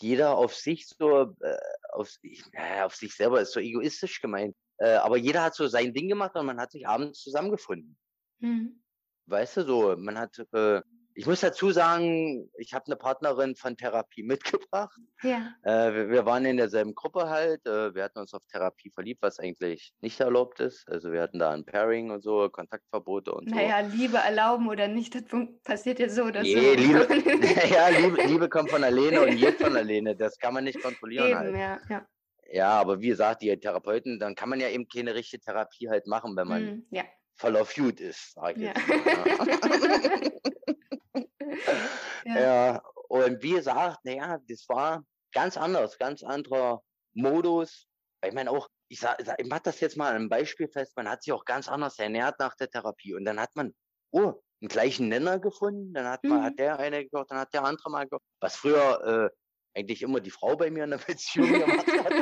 jeder 0.00 0.36
auf 0.36 0.54
sich 0.54 0.88
so, 0.88 1.34
äh, 1.40 1.58
auf, 1.92 2.12
äh, 2.22 2.82
auf 2.82 2.96
sich 2.96 3.14
selber 3.14 3.40
ist 3.40 3.52
so 3.52 3.60
egoistisch 3.60 4.20
gemeint. 4.20 4.56
Äh, 4.78 4.94
aber 4.94 5.18
jeder 5.18 5.42
hat 5.42 5.54
so 5.54 5.68
sein 5.68 5.92
Ding 5.92 6.08
gemacht 6.08 6.34
und 6.34 6.46
man 6.46 6.58
hat 6.58 6.72
sich 6.72 6.88
abends 6.88 7.20
zusammengefunden. 7.20 7.98
Mhm. 8.38 8.82
Weißt 9.26 9.58
du, 9.58 9.66
so, 9.66 9.96
man 9.96 10.18
hat 10.18 10.36
äh, 10.52 10.80
ich 11.14 11.26
muss 11.26 11.40
dazu 11.40 11.70
sagen, 11.70 12.50
ich 12.56 12.72
habe 12.72 12.86
eine 12.86 12.96
Partnerin 12.96 13.56
von 13.56 13.76
Therapie 13.76 14.22
mitgebracht. 14.72 14.98
Ja. 15.22 15.54
Äh, 15.62 15.94
wir, 15.94 16.10
wir, 16.10 16.26
waren 16.26 16.44
in 16.44 16.56
derselben 16.56 16.94
Gruppe 16.94 17.28
halt. 17.28 17.66
Äh, 17.66 17.94
wir 17.94 18.04
hatten 18.04 18.18
uns 18.18 18.32
auf 18.32 18.42
Therapie 18.46 18.90
verliebt, 18.90 19.22
was 19.22 19.38
eigentlich 19.38 19.92
nicht 20.00 20.20
erlaubt 20.20 20.60
ist. 20.60 20.88
Also 20.88 21.12
wir 21.12 21.22
hatten 21.22 21.38
da 21.38 21.50
ein 21.50 21.64
Pairing 21.64 22.10
und 22.10 22.22
so, 22.22 22.48
Kontaktverbote 22.48 23.32
und 23.32 23.48
naja, 23.48 23.82
so. 23.82 23.88
Naja, 23.88 23.94
Liebe 23.94 24.16
erlauben 24.18 24.68
oder 24.68 24.88
nicht, 24.88 25.14
das 25.14 25.24
passiert 25.64 25.98
ja 25.98 26.08
so 26.08 26.24
oder 26.24 26.42
nee, 26.42 26.54
so. 26.54 26.74
Liebe, 26.74 27.06
ja, 27.70 27.88
Liebe, 27.88 28.22
Liebe 28.26 28.48
kommt 28.48 28.70
von 28.70 28.82
alleine 28.82 29.22
und 29.22 29.36
geht 29.36 29.60
von 29.60 29.76
alleine. 29.76 30.16
Das 30.16 30.38
kann 30.38 30.54
man 30.54 30.64
nicht 30.64 30.80
kontrollieren 30.80 31.28
eben, 31.28 31.38
halt. 31.38 31.54
Ja, 31.54 31.80
ja. 31.88 32.06
ja, 32.50 32.68
aber 32.68 33.00
wie 33.00 33.08
gesagt, 33.08 33.42
die 33.42 33.54
Therapeuten, 33.58 34.18
dann 34.18 34.34
kann 34.34 34.48
man 34.48 34.60
ja 34.60 34.68
eben 34.68 34.88
keine 34.88 35.14
richtige 35.14 35.42
Therapie 35.42 35.88
halt 35.88 36.06
machen, 36.06 36.36
wenn 36.36 36.48
man 36.48 36.62
mm, 36.62 36.86
ja. 36.90 37.04
voll 37.34 37.56
auf 37.56 37.76
Jut 37.76 38.00
ist, 38.00 38.32
sag 38.34 38.56
ich 38.56 38.62
ja. 38.62 38.72
jetzt. 38.74 38.88
Ja. 38.88 40.30
Ja. 42.24 42.40
ja. 42.40 42.82
und 43.08 43.42
wie 43.42 43.52
gesagt, 43.52 43.98
naja, 44.04 44.38
das 44.48 44.68
war 44.68 45.04
ganz 45.32 45.56
anders, 45.56 45.98
ganz 45.98 46.22
anderer 46.22 46.82
Modus. 47.14 47.86
Ich 48.24 48.32
meine 48.32 48.50
auch, 48.50 48.68
ich, 48.88 49.00
sag, 49.00 49.18
ich 49.38 49.46
mach 49.46 49.60
das 49.60 49.80
jetzt 49.80 49.96
mal 49.96 50.08
an 50.10 50.16
einem 50.16 50.28
Beispiel 50.28 50.68
fest, 50.68 50.96
man 50.96 51.08
hat 51.08 51.22
sich 51.22 51.32
auch 51.32 51.44
ganz 51.44 51.68
anders 51.68 51.98
ernährt 51.98 52.38
nach 52.38 52.54
der 52.56 52.68
Therapie. 52.68 53.14
Und 53.14 53.24
dann 53.24 53.40
hat 53.40 53.54
man, 53.54 53.72
oh, 54.10 54.42
einen 54.60 54.68
gleichen 54.68 55.08
Nenner 55.08 55.38
gefunden, 55.38 55.92
dann 55.94 56.06
hat 56.06 56.22
man, 56.24 56.40
mhm. 56.40 56.44
hat 56.44 56.58
der 56.58 56.78
eine 56.78 57.04
gekocht, 57.04 57.30
dann 57.30 57.38
hat 57.38 57.54
der 57.54 57.64
andere 57.64 57.90
mal 57.90 58.04
gekocht. 58.04 58.24
Was 58.40 58.56
früher 58.56 59.30
äh, 59.32 59.78
eigentlich 59.78 60.02
immer 60.02 60.20
die 60.20 60.30
Frau 60.30 60.56
bei 60.56 60.70
mir 60.70 60.84
in 60.84 60.90
der 60.90 60.98
Beziehung 60.98 61.52
gemacht 61.52 61.86
hat. 61.86 62.12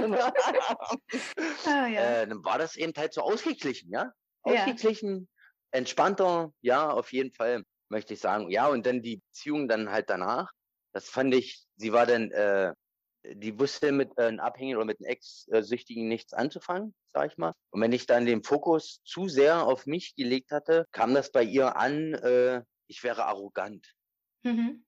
ah, 1.67 1.87
ja. 1.87 2.01
äh, 2.01 2.27
dann 2.29 2.45
war 2.45 2.59
das 2.59 2.77
eben 2.77 2.93
halt 2.97 3.13
so 3.13 3.23
ausgeglichen, 3.23 3.91
ja? 3.91 4.13
Ausgeglichen, 4.43 5.29
ja. 5.73 5.79
entspannter, 5.79 6.53
ja, 6.61 6.91
auf 6.91 7.13
jeden 7.13 7.33
Fall, 7.33 7.65
möchte 7.89 8.15
ich 8.15 8.21
sagen. 8.21 8.51
Ja, 8.51 8.69
und 8.69 8.87
dann 8.87 9.03
die 9.03 9.17
Beziehung 9.17 9.69
dann 9.69 9.91
halt 9.91 10.11
danach. 10.11 10.53
Das 10.93 11.09
fand 11.09 11.35
ich, 11.35 11.67
sie 11.77 11.93
war 11.93 12.07
dann 12.07 12.31
äh, 12.31 12.73
die 13.25 13.59
wusste 13.59 13.93
mit 13.93 14.11
äh, 14.17 14.25
einem 14.25 14.41
Abhängigen 14.41 14.77
oder 14.77 14.87
mit 14.87 15.01
einem 15.01 15.11
Ex-Süchtigen 15.11 16.09
nichts 16.09 16.33
anzufangen, 16.33 16.95
sag 17.13 17.31
ich 17.31 17.39
mal. 17.39 17.53
Und 17.71 17.81
wenn 17.81 17.93
ich 17.93 18.07
dann 18.07 18.27
den 18.27 18.43
Fokus 18.43 19.01
zu 19.05 19.29
sehr 19.29 19.65
auf 19.65 19.87
mich 19.87 20.15
gelegt 20.15 20.51
hatte, 20.51 20.87
kam 20.93 21.15
das 21.15 21.31
bei 21.31 21.43
ihr 21.43 21.77
an, 21.77 22.15
äh, 22.15 22.63
ich 22.87 23.03
wäre 23.03 23.27
arrogant. 23.27 23.87
Mhm. 24.43 24.85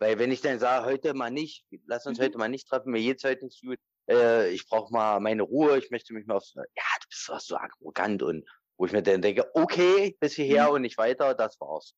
Weil 0.00 0.18
wenn 0.18 0.32
ich 0.32 0.40
dann 0.40 0.58
sage, 0.58 0.86
heute 0.86 1.14
mal 1.14 1.30
nicht, 1.30 1.66
lass 1.86 2.06
uns 2.06 2.18
mhm. 2.18 2.24
heute 2.24 2.38
mal 2.38 2.48
nicht 2.48 2.68
treffen, 2.68 2.92
mir 2.92 3.00
geht's 3.00 3.24
heute 3.24 3.44
nicht 3.44 3.60
gut, 3.62 3.78
äh, 4.08 4.50
ich 4.50 4.66
brauche 4.68 4.92
mal 4.92 5.20
meine 5.20 5.42
Ruhe, 5.42 5.78
ich 5.78 5.90
möchte 5.90 6.14
mich 6.14 6.26
mal 6.26 6.36
aufs, 6.36 6.54
ja, 6.54 6.62
du 6.64 7.08
bist 7.08 7.28
doch 7.28 7.40
so 7.40 7.56
arrogant 7.56 8.22
und 8.22 8.48
wo 8.76 8.86
ich 8.86 8.92
mir 8.92 9.02
dann 9.02 9.22
denke, 9.22 9.50
okay, 9.54 10.16
bis 10.20 10.34
hierher 10.34 10.68
mhm. 10.68 10.74
und 10.74 10.82
nicht 10.82 10.98
weiter, 10.98 11.34
das 11.34 11.60
war's. 11.60 11.94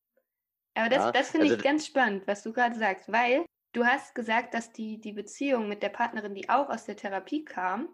Aber 0.74 0.88
das, 0.88 1.04
ja? 1.04 1.12
das 1.12 1.30
finde 1.30 1.46
also, 1.46 1.56
ich 1.56 1.62
ganz 1.62 1.87
spannend, 1.87 2.26
was 2.26 2.42
du 2.42 2.52
gerade 2.52 2.76
sagst, 2.76 3.11
weil 3.11 3.44
Du 3.72 3.87
hast 3.87 4.14
gesagt, 4.14 4.54
dass 4.54 4.72
die, 4.72 5.00
die 5.00 5.12
Beziehung 5.12 5.68
mit 5.68 5.83
der 5.83 5.90
Partnerin, 5.90 6.35
die 6.35 6.48
auch 6.48 6.68
aus 6.68 6.87
der 6.87 6.96
Therapie 6.96 7.44
kam, 7.44 7.88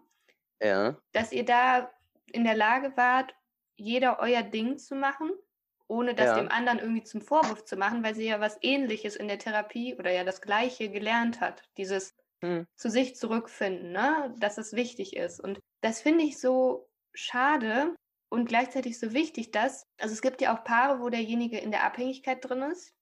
ja. 0.61 0.97
dass 1.11 1.31
ihr 1.31 1.45
da 1.45 1.91
in 2.31 2.43
der 2.43 2.55
Lage 2.55 2.97
wart, 2.97 3.35
jeder 3.75 4.19
euer 4.19 4.41
Ding 4.41 4.79
zu 4.79 4.95
machen, 4.95 5.31
ohne 5.87 6.15
das 6.15 6.27
ja. 6.27 6.35
dem 6.39 6.51
anderen 6.51 6.79
irgendwie 6.79 7.03
zum 7.03 7.21
Vorwurf 7.21 7.63
zu 7.63 7.77
machen, 7.77 8.03
weil 8.03 8.15
sie 8.15 8.27
ja 8.27 8.39
was 8.39 8.57
Ähnliches 8.61 9.15
in 9.15 9.27
der 9.27 9.37
Therapie 9.37 9.95
oder 9.95 10.11
ja 10.11 10.23
das 10.23 10.41
Gleiche 10.41 10.89
gelernt 10.89 11.41
hat. 11.41 11.61
Dieses 11.77 12.15
hm. 12.43 12.65
zu 12.75 12.89
sich 12.89 13.15
zurückfinden, 13.15 13.91
ne? 13.91 14.33
dass 14.39 14.57
es 14.57 14.73
wichtig 14.73 15.15
ist. 15.15 15.39
Und 15.39 15.59
das 15.81 16.01
finde 16.01 16.23
ich 16.23 16.39
so 16.39 16.89
schade 17.13 17.95
und 18.29 18.47
gleichzeitig 18.47 18.99
so 18.99 19.13
wichtig, 19.13 19.51
dass, 19.51 19.87
also 19.99 20.13
es 20.13 20.21
gibt 20.21 20.41
ja 20.41 20.55
auch 20.55 20.63
Paare, 20.63 20.99
wo 20.99 21.09
derjenige 21.09 21.57
in 21.57 21.71
der 21.71 21.83
Abhängigkeit 21.83 22.43
drin 22.43 22.61
ist 22.63 22.93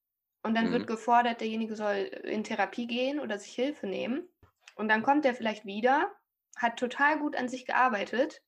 und 0.44 0.56
dann 0.56 0.68
mhm. 0.68 0.74
wird 0.74 0.88
gefordert, 0.88 1.42
derjenige 1.42 1.76
soll 1.76 1.96
in 2.24 2.44
Therapie 2.44 2.88
gehen 2.88 3.20
oder 3.20 3.40
sich 3.40 3.54
Hilfe 3.54 3.88
nehmen. 3.88 4.28
Und 4.76 4.90
dann 4.90 5.04
kommt 5.04 5.26
er 5.26 5.34
vielleicht 5.34 5.66
wieder, 5.66 6.12
hat 6.58 6.78
total 6.78 7.20
gut 7.20 7.36
an 7.36 7.50
sich 7.50 7.66
gearbeitet 7.66 8.42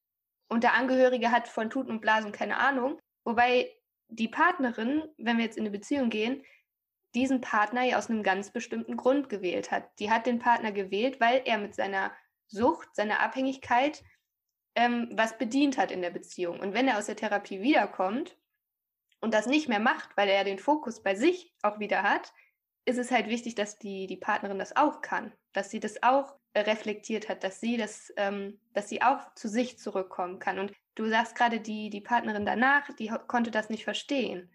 und 0.50 0.64
der 0.64 0.74
Angehörige 0.74 1.32
hat 1.32 1.48
von 1.48 1.70
Tuten 1.70 1.92
und 1.92 2.02
Blasen 2.02 2.32
keine 2.32 2.58
Ahnung. 2.58 3.00
Wobei 3.24 3.74
die 4.10 4.28
Partnerin, 4.28 5.04
wenn 5.18 5.38
wir 5.38 5.46
jetzt 5.46 5.58
in 5.58 5.64
eine 5.64 5.72
Beziehung 5.72 6.10
gehen, 6.10 6.44
diesen 7.16 7.42
Partner 7.42 7.84
ja 7.84 7.98
aus 7.98 8.10
einem 8.10 8.24
ganz 8.24 8.52
bestimmten 8.52 8.96
Grund 8.96 9.30
gewählt 9.30 9.72
hat. 9.72 9.90
Die 10.00 10.12
hat 10.12 10.26
den 10.26 10.40
Partner 10.40 10.72
gewählt, 10.72 11.20
weil 11.20 11.42
er 11.46 11.58
mit 11.58 11.74
seiner 11.74 12.12
Sucht, 12.48 12.96
seiner 12.96 13.22
Abhängigkeit 13.22 14.04
ähm, 14.78 15.10
was 15.12 15.38
bedient 15.40 15.78
hat 15.78 15.92
in 15.92 16.04
der 16.04 16.12
Beziehung. 16.12 16.60
Und 16.60 16.74
wenn 16.74 16.88
er 16.88 17.00
aus 17.00 17.08
der 17.08 17.16
Therapie 17.16 17.62
wiederkommt 17.62 18.38
und 19.20 19.34
das 19.34 19.48
nicht 19.48 19.68
mehr 19.68 19.80
macht, 19.80 20.16
weil 20.16 20.30
er 20.30 20.44
den 20.44 20.60
Fokus 20.60 21.02
bei 21.02 21.16
sich 21.16 21.52
auch 21.64 21.80
wieder 21.80 22.04
hat, 22.04 22.32
ist 22.86 23.00
es 23.00 23.12
halt 23.12 23.28
wichtig, 23.28 23.56
dass 23.56 23.80
die, 23.80 24.06
die 24.06 24.18
Partnerin 24.18 24.60
das 24.60 24.78
auch 24.78 25.02
kann, 25.02 25.34
dass 25.52 25.72
sie 25.72 25.80
das 25.80 26.04
auch 26.04 26.36
reflektiert 26.56 27.28
hat, 27.28 27.44
dass 27.44 27.60
sie 27.60 27.76
das, 27.76 28.14
ähm, 28.18 28.60
dass 28.74 28.88
sie 28.88 29.02
auch 29.02 29.34
zu 29.34 29.50
sich 29.50 29.80
zurückkommen 29.80 30.38
kann. 30.38 30.60
Und 30.60 30.72
du 30.94 31.10
sagst 31.10 31.36
gerade, 31.36 31.60
die, 31.60 31.90
die 31.90 32.02
Partnerin 32.02 32.46
danach, 32.46 32.94
die 32.94 33.12
konnte 33.28 33.50
das 33.50 33.70
nicht 33.70 33.84
verstehen, 33.84 34.50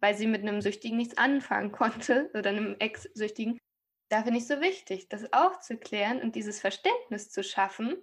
weil 0.00 0.16
sie 0.16 0.26
mit 0.26 0.42
einem 0.42 0.60
Süchtigen 0.60 0.96
nichts 0.96 1.16
anfangen 1.16 1.70
konnte 1.72 2.30
oder 2.34 2.50
einem 2.50 2.74
Ex-Süchtigen. 2.80 3.58
Da 4.08 4.24
finde 4.24 4.38
ich 4.40 4.46
so 4.48 4.60
wichtig, 4.60 5.08
das 5.08 5.32
aufzuklären 5.32 6.20
und 6.20 6.34
dieses 6.34 6.60
Verständnis 6.60 7.30
zu 7.30 7.44
schaffen 7.44 7.94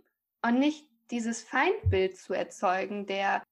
und 0.42 0.58
nicht 0.58 0.88
dieses 1.12 1.44
Feindbild 1.44 2.18
zu 2.18 2.34
erzeugen, 2.34 3.06
der 3.06 3.44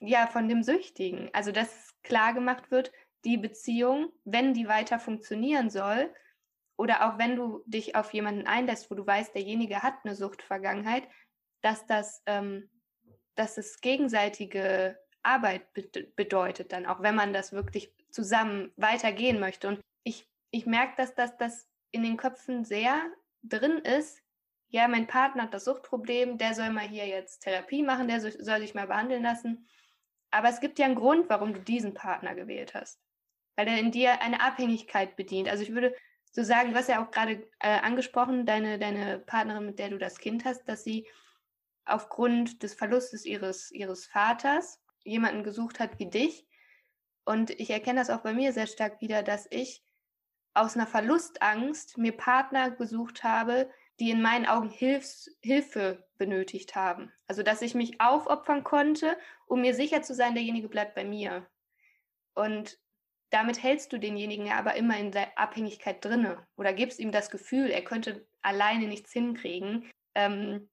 ja, 0.00 0.26
von 0.26 0.48
dem 0.48 0.62
Süchtigen. 0.62 1.30
Also, 1.32 1.52
dass 1.52 1.94
klar 2.02 2.34
gemacht 2.34 2.70
wird, 2.70 2.92
die 3.24 3.38
Beziehung, 3.38 4.12
wenn 4.24 4.54
die 4.54 4.68
weiter 4.68 4.98
funktionieren 4.98 5.70
soll, 5.70 6.12
oder 6.78 7.06
auch 7.08 7.18
wenn 7.18 7.36
du 7.36 7.62
dich 7.66 7.96
auf 7.96 8.12
jemanden 8.12 8.46
einlässt, 8.46 8.90
wo 8.90 8.94
du 8.94 9.06
weißt, 9.06 9.34
derjenige 9.34 9.82
hat 9.82 9.94
eine 10.04 10.14
Suchtvergangenheit, 10.14 11.08
dass 11.62 11.86
das, 11.86 12.22
ähm, 12.26 12.70
dass 13.34 13.56
es 13.56 13.80
gegenseitige 13.80 14.98
Arbeit 15.22 15.72
be 15.72 15.88
bedeutet, 16.14 16.72
dann 16.72 16.86
auch 16.86 17.02
wenn 17.02 17.14
man 17.14 17.32
das 17.32 17.52
wirklich 17.52 17.92
zusammen 18.10 18.72
weitergehen 18.76 19.40
möchte. 19.40 19.68
Und 19.68 19.80
ich, 20.04 20.28
ich 20.50 20.66
merke, 20.66 20.94
dass 20.96 21.14
das, 21.14 21.36
das 21.38 21.66
in 21.90 22.02
den 22.02 22.16
Köpfen 22.16 22.64
sehr 22.64 23.02
drin 23.42 23.78
ist. 23.78 24.22
Ja, 24.68 24.88
mein 24.88 25.06
Partner 25.06 25.44
hat 25.44 25.54
das 25.54 25.64
Suchtproblem, 25.64 26.38
der 26.38 26.54
soll 26.54 26.70
mal 26.70 26.88
hier 26.88 27.06
jetzt 27.06 27.40
Therapie 27.40 27.82
machen, 27.82 28.08
der 28.08 28.20
soll 28.20 28.60
sich 28.60 28.74
mal 28.74 28.86
behandeln 28.86 29.22
lassen. 29.22 29.68
Aber 30.30 30.48
es 30.48 30.60
gibt 30.60 30.78
ja 30.78 30.86
einen 30.86 30.96
Grund, 30.96 31.28
warum 31.28 31.54
du 31.54 31.60
diesen 31.60 31.94
Partner 31.94 32.34
gewählt 32.34 32.74
hast. 32.74 33.00
Weil 33.56 33.68
er 33.68 33.78
in 33.78 33.92
dir 33.92 34.20
eine 34.20 34.40
Abhängigkeit 34.40 35.16
bedient. 35.16 35.48
Also 35.48 35.62
ich 35.62 35.72
würde 35.72 35.94
so 36.32 36.42
sagen, 36.42 36.72
du 36.72 36.76
hast 36.76 36.88
ja 36.88 37.02
auch 37.02 37.10
gerade 37.10 37.48
äh, 37.60 37.78
angesprochen, 37.80 38.44
deine, 38.44 38.78
deine 38.78 39.20
Partnerin, 39.20 39.64
mit 39.64 39.78
der 39.78 39.90
du 39.90 39.98
das 39.98 40.18
Kind 40.18 40.44
hast, 40.44 40.68
dass 40.68 40.84
sie 40.84 41.06
aufgrund 41.86 42.62
des 42.62 42.74
Verlustes 42.74 43.24
ihres, 43.24 43.70
ihres 43.70 44.06
Vaters 44.06 44.82
jemanden 45.04 45.44
gesucht 45.44 45.80
hat 45.80 45.98
wie 45.98 46.10
dich. 46.10 46.46
Und 47.24 47.50
ich 47.50 47.70
erkenne 47.70 48.00
das 48.00 48.10
auch 48.10 48.20
bei 48.20 48.34
mir 48.34 48.52
sehr 48.52 48.66
stark 48.66 49.00
wieder, 49.00 49.22
dass 49.22 49.46
ich 49.50 49.82
aus 50.52 50.76
einer 50.76 50.86
Verlustangst 50.86 51.96
mir 51.96 52.12
Partner 52.12 52.70
gesucht 52.70 53.24
habe, 53.24 53.70
die 53.98 54.10
in 54.10 54.22
meinen 54.22 54.46
Augen 54.46 54.68
Hilfs 54.68 55.30
Hilfe 55.42 56.06
benötigt 56.18 56.74
haben. 56.74 57.12
Also 57.26 57.42
dass 57.42 57.62
ich 57.62 57.74
mich 57.74 58.00
aufopfern 58.00 58.64
konnte, 58.64 59.16
um 59.46 59.60
mir 59.60 59.74
sicher 59.74 60.02
zu 60.02 60.14
sein, 60.14 60.34
derjenige 60.34 60.68
bleibt 60.68 60.94
bei 60.94 61.04
mir. 61.04 61.46
Und 62.34 62.78
damit 63.30 63.62
hältst 63.62 63.92
du 63.92 63.98
denjenigen 63.98 64.46
ja 64.46 64.56
aber 64.56 64.74
immer 64.74 64.98
in 64.98 65.10
der 65.10 65.36
Abhängigkeit 65.38 66.04
drinne 66.04 66.46
oder 66.56 66.72
gibst 66.72 67.00
ihm 67.00 67.10
das 67.10 67.30
Gefühl, 67.30 67.70
er 67.70 67.82
könnte 67.82 68.26
alleine 68.42 68.86
nichts 68.86 69.12
hinkriegen. 69.12 69.90
Ähm, 70.14 70.68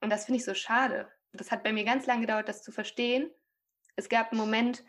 und 0.00 0.10
das 0.10 0.26
finde 0.26 0.38
ich 0.38 0.44
so 0.44 0.54
schade. 0.54 1.10
Das 1.32 1.50
hat 1.50 1.62
bei 1.64 1.72
mir 1.72 1.84
ganz 1.84 2.06
lange 2.06 2.22
gedauert, 2.22 2.48
das 2.48 2.62
zu 2.62 2.72
verstehen. 2.72 3.30
Es 3.96 4.08
gab 4.08 4.32
einen 4.32 4.40
Moment, 4.40 4.84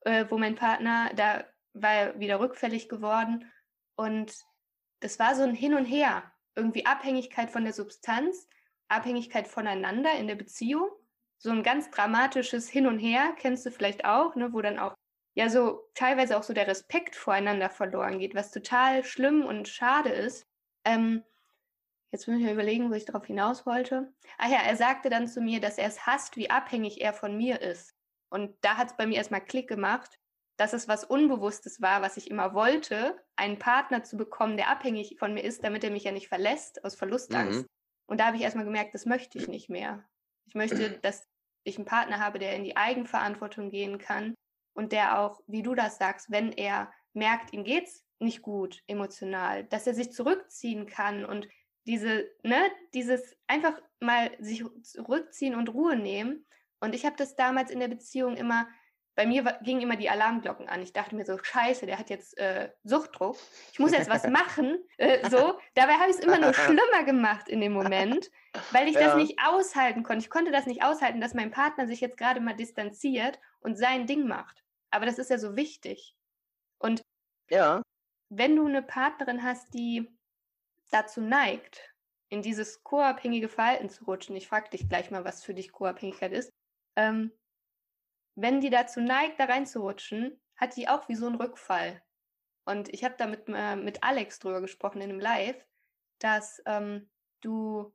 äh, 0.00 0.26
wo 0.28 0.38
mein 0.38 0.56
Partner, 0.56 1.10
da 1.14 1.44
war 1.72 1.92
er 1.92 2.20
wieder 2.20 2.40
rückfällig 2.40 2.88
geworden 2.88 3.50
und 3.96 4.44
das 5.00 5.18
war 5.18 5.34
so 5.34 5.42
ein 5.42 5.54
Hin 5.54 5.74
und 5.74 5.84
Her 5.84 6.32
irgendwie 6.58 6.86
Abhängigkeit 6.86 7.50
von 7.50 7.64
der 7.64 7.72
Substanz, 7.72 8.46
Abhängigkeit 8.88 9.48
voneinander 9.48 10.12
in 10.18 10.26
der 10.26 10.34
Beziehung. 10.34 10.88
So 11.38 11.50
ein 11.50 11.62
ganz 11.62 11.90
dramatisches 11.90 12.68
Hin 12.68 12.86
und 12.86 12.98
Her, 12.98 13.34
kennst 13.38 13.64
du 13.64 13.70
vielleicht 13.70 14.04
auch, 14.04 14.34
ne, 14.34 14.52
wo 14.52 14.60
dann 14.60 14.78
auch 14.78 14.94
ja 15.34 15.48
so 15.48 15.88
teilweise 15.94 16.36
auch 16.36 16.42
so 16.42 16.52
der 16.52 16.66
Respekt 16.66 17.14
voreinander 17.14 17.70
verloren 17.70 18.18
geht, 18.18 18.34
was 18.34 18.50
total 18.50 19.04
schlimm 19.04 19.44
und 19.44 19.68
schade 19.68 20.10
ist. 20.10 20.46
Ähm, 20.84 21.22
jetzt 22.10 22.26
muss 22.26 22.38
ich 22.38 22.42
mir 22.42 22.52
überlegen, 22.52 22.90
wo 22.90 22.94
ich 22.94 23.04
darauf 23.04 23.26
hinaus 23.26 23.64
wollte. 23.64 24.12
Ah 24.36 24.48
ja, 24.48 24.58
er 24.64 24.76
sagte 24.76 25.10
dann 25.10 25.28
zu 25.28 25.40
mir, 25.40 25.60
dass 25.60 25.78
er 25.78 25.86
es 25.86 26.06
hasst, 26.06 26.36
wie 26.36 26.50
abhängig 26.50 27.00
er 27.00 27.12
von 27.12 27.36
mir 27.36 27.60
ist. 27.60 27.94
Und 28.30 28.56
da 28.62 28.76
hat 28.76 28.88
es 28.88 28.96
bei 28.96 29.06
mir 29.06 29.16
erstmal 29.16 29.44
Klick 29.44 29.68
gemacht 29.68 30.18
dass 30.58 30.72
es 30.72 30.88
was 30.88 31.04
Unbewusstes 31.04 31.80
war, 31.80 32.02
was 32.02 32.16
ich 32.16 32.30
immer 32.30 32.52
wollte, 32.52 33.16
einen 33.36 33.58
Partner 33.58 34.02
zu 34.02 34.16
bekommen, 34.16 34.56
der 34.56 34.68
abhängig 34.68 35.16
von 35.18 35.32
mir 35.32 35.42
ist, 35.42 35.62
damit 35.62 35.84
er 35.84 35.90
mich 35.90 36.04
ja 36.04 36.12
nicht 36.12 36.28
verlässt 36.28 36.84
aus 36.84 36.96
Verlustangst. 36.96 37.62
Mhm. 37.62 37.66
Und 38.06 38.20
da 38.20 38.26
habe 38.26 38.36
ich 38.36 38.42
erstmal 38.42 38.64
gemerkt, 38.64 38.92
das 38.92 39.06
möchte 39.06 39.38
ich 39.38 39.46
nicht 39.46 39.70
mehr. 39.70 40.04
Ich 40.46 40.54
möchte, 40.56 40.90
dass 41.02 41.28
ich 41.62 41.76
einen 41.76 41.86
Partner 41.86 42.18
habe, 42.18 42.40
der 42.40 42.56
in 42.56 42.64
die 42.64 42.76
Eigenverantwortung 42.76 43.70
gehen 43.70 43.98
kann 43.98 44.34
und 44.74 44.90
der 44.90 45.20
auch, 45.20 45.40
wie 45.46 45.62
du 45.62 45.76
das 45.76 45.96
sagst, 45.96 46.30
wenn 46.30 46.52
er 46.52 46.92
merkt, 47.12 47.52
ihm 47.52 47.62
geht's 47.62 48.04
nicht 48.18 48.42
gut 48.42 48.82
emotional, 48.88 49.62
dass 49.64 49.86
er 49.86 49.94
sich 49.94 50.12
zurückziehen 50.12 50.86
kann 50.86 51.24
und 51.24 51.48
diese, 51.86 52.28
ne, 52.42 52.68
dieses 52.94 53.36
einfach 53.46 53.80
mal 54.00 54.30
sich 54.40 54.64
zurückziehen 54.82 55.54
und 55.54 55.68
Ruhe 55.68 55.96
nehmen. 55.96 56.44
Und 56.80 56.96
ich 56.96 57.06
habe 57.06 57.16
das 57.16 57.36
damals 57.36 57.70
in 57.70 57.78
der 57.78 57.88
Beziehung 57.88 58.36
immer 58.36 58.66
bei 59.18 59.26
mir 59.26 59.42
gingen 59.62 59.80
immer 59.80 59.96
die 59.96 60.08
Alarmglocken 60.08 60.68
an. 60.68 60.80
Ich 60.80 60.92
dachte 60.92 61.16
mir 61.16 61.24
so, 61.24 61.36
scheiße, 61.42 61.86
der 61.86 61.98
hat 61.98 62.08
jetzt 62.08 62.38
äh, 62.38 62.70
Suchtdruck. 62.84 63.36
Ich 63.72 63.80
muss 63.80 63.90
jetzt 63.90 64.08
was 64.08 64.22
machen. 64.28 64.78
Äh, 64.96 65.28
so. 65.28 65.58
Dabei 65.74 65.94
habe 65.94 66.08
ich 66.08 66.18
es 66.18 66.20
immer 66.20 66.38
nur 66.38 66.54
schlimmer 66.54 67.02
gemacht 67.04 67.48
in 67.48 67.60
dem 67.60 67.72
Moment, 67.72 68.30
weil 68.70 68.86
ich 68.86 68.94
ja. 68.94 69.00
das 69.00 69.16
nicht 69.16 69.40
aushalten 69.44 70.04
konnte. 70.04 70.22
Ich 70.22 70.30
konnte 70.30 70.52
das 70.52 70.66
nicht 70.66 70.84
aushalten, 70.84 71.20
dass 71.20 71.34
mein 71.34 71.50
Partner 71.50 71.88
sich 71.88 72.00
jetzt 72.00 72.16
gerade 72.16 72.38
mal 72.38 72.54
distanziert 72.54 73.40
und 73.58 73.76
sein 73.76 74.06
Ding 74.06 74.28
macht. 74.28 74.62
Aber 74.92 75.04
das 75.04 75.18
ist 75.18 75.30
ja 75.30 75.38
so 75.38 75.56
wichtig. 75.56 76.14
Und 76.78 77.02
ja. 77.50 77.82
wenn 78.28 78.54
du 78.54 78.66
eine 78.66 78.82
Partnerin 78.82 79.42
hast, 79.42 79.74
die 79.74 80.16
dazu 80.92 81.20
neigt, 81.20 81.92
in 82.28 82.40
dieses 82.40 82.84
co-abhängige 82.84 83.48
Verhalten 83.48 83.90
zu 83.90 84.04
rutschen, 84.04 84.36
ich 84.36 84.46
frage 84.46 84.70
dich 84.70 84.88
gleich 84.88 85.10
mal, 85.10 85.24
was 85.24 85.42
für 85.42 85.54
dich 85.54 85.72
Co-Abhängigkeit 85.72 86.32
ist, 86.32 86.52
ähm, 86.94 87.32
wenn 88.40 88.60
die 88.60 88.70
dazu 88.70 89.00
neigt, 89.00 89.40
da 89.40 89.46
reinzurutschen, 89.46 90.40
hat 90.56 90.76
die 90.76 90.88
auch 90.88 91.08
wie 91.08 91.16
so 91.16 91.26
einen 91.26 91.34
Rückfall. 91.34 92.00
Und 92.64 92.88
ich 92.94 93.02
habe 93.02 93.16
da 93.18 93.26
mit, 93.26 93.48
äh, 93.48 93.74
mit 93.74 94.04
Alex 94.04 94.38
drüber 94.38 94.60
gesprochen 94.60 95.00
in 95.00 95.10
einem 95.10 95.20
Live, 95.20 95.66
dass 96.20 96.62
ähm, 96.64 97.10
du, 97.40 97.92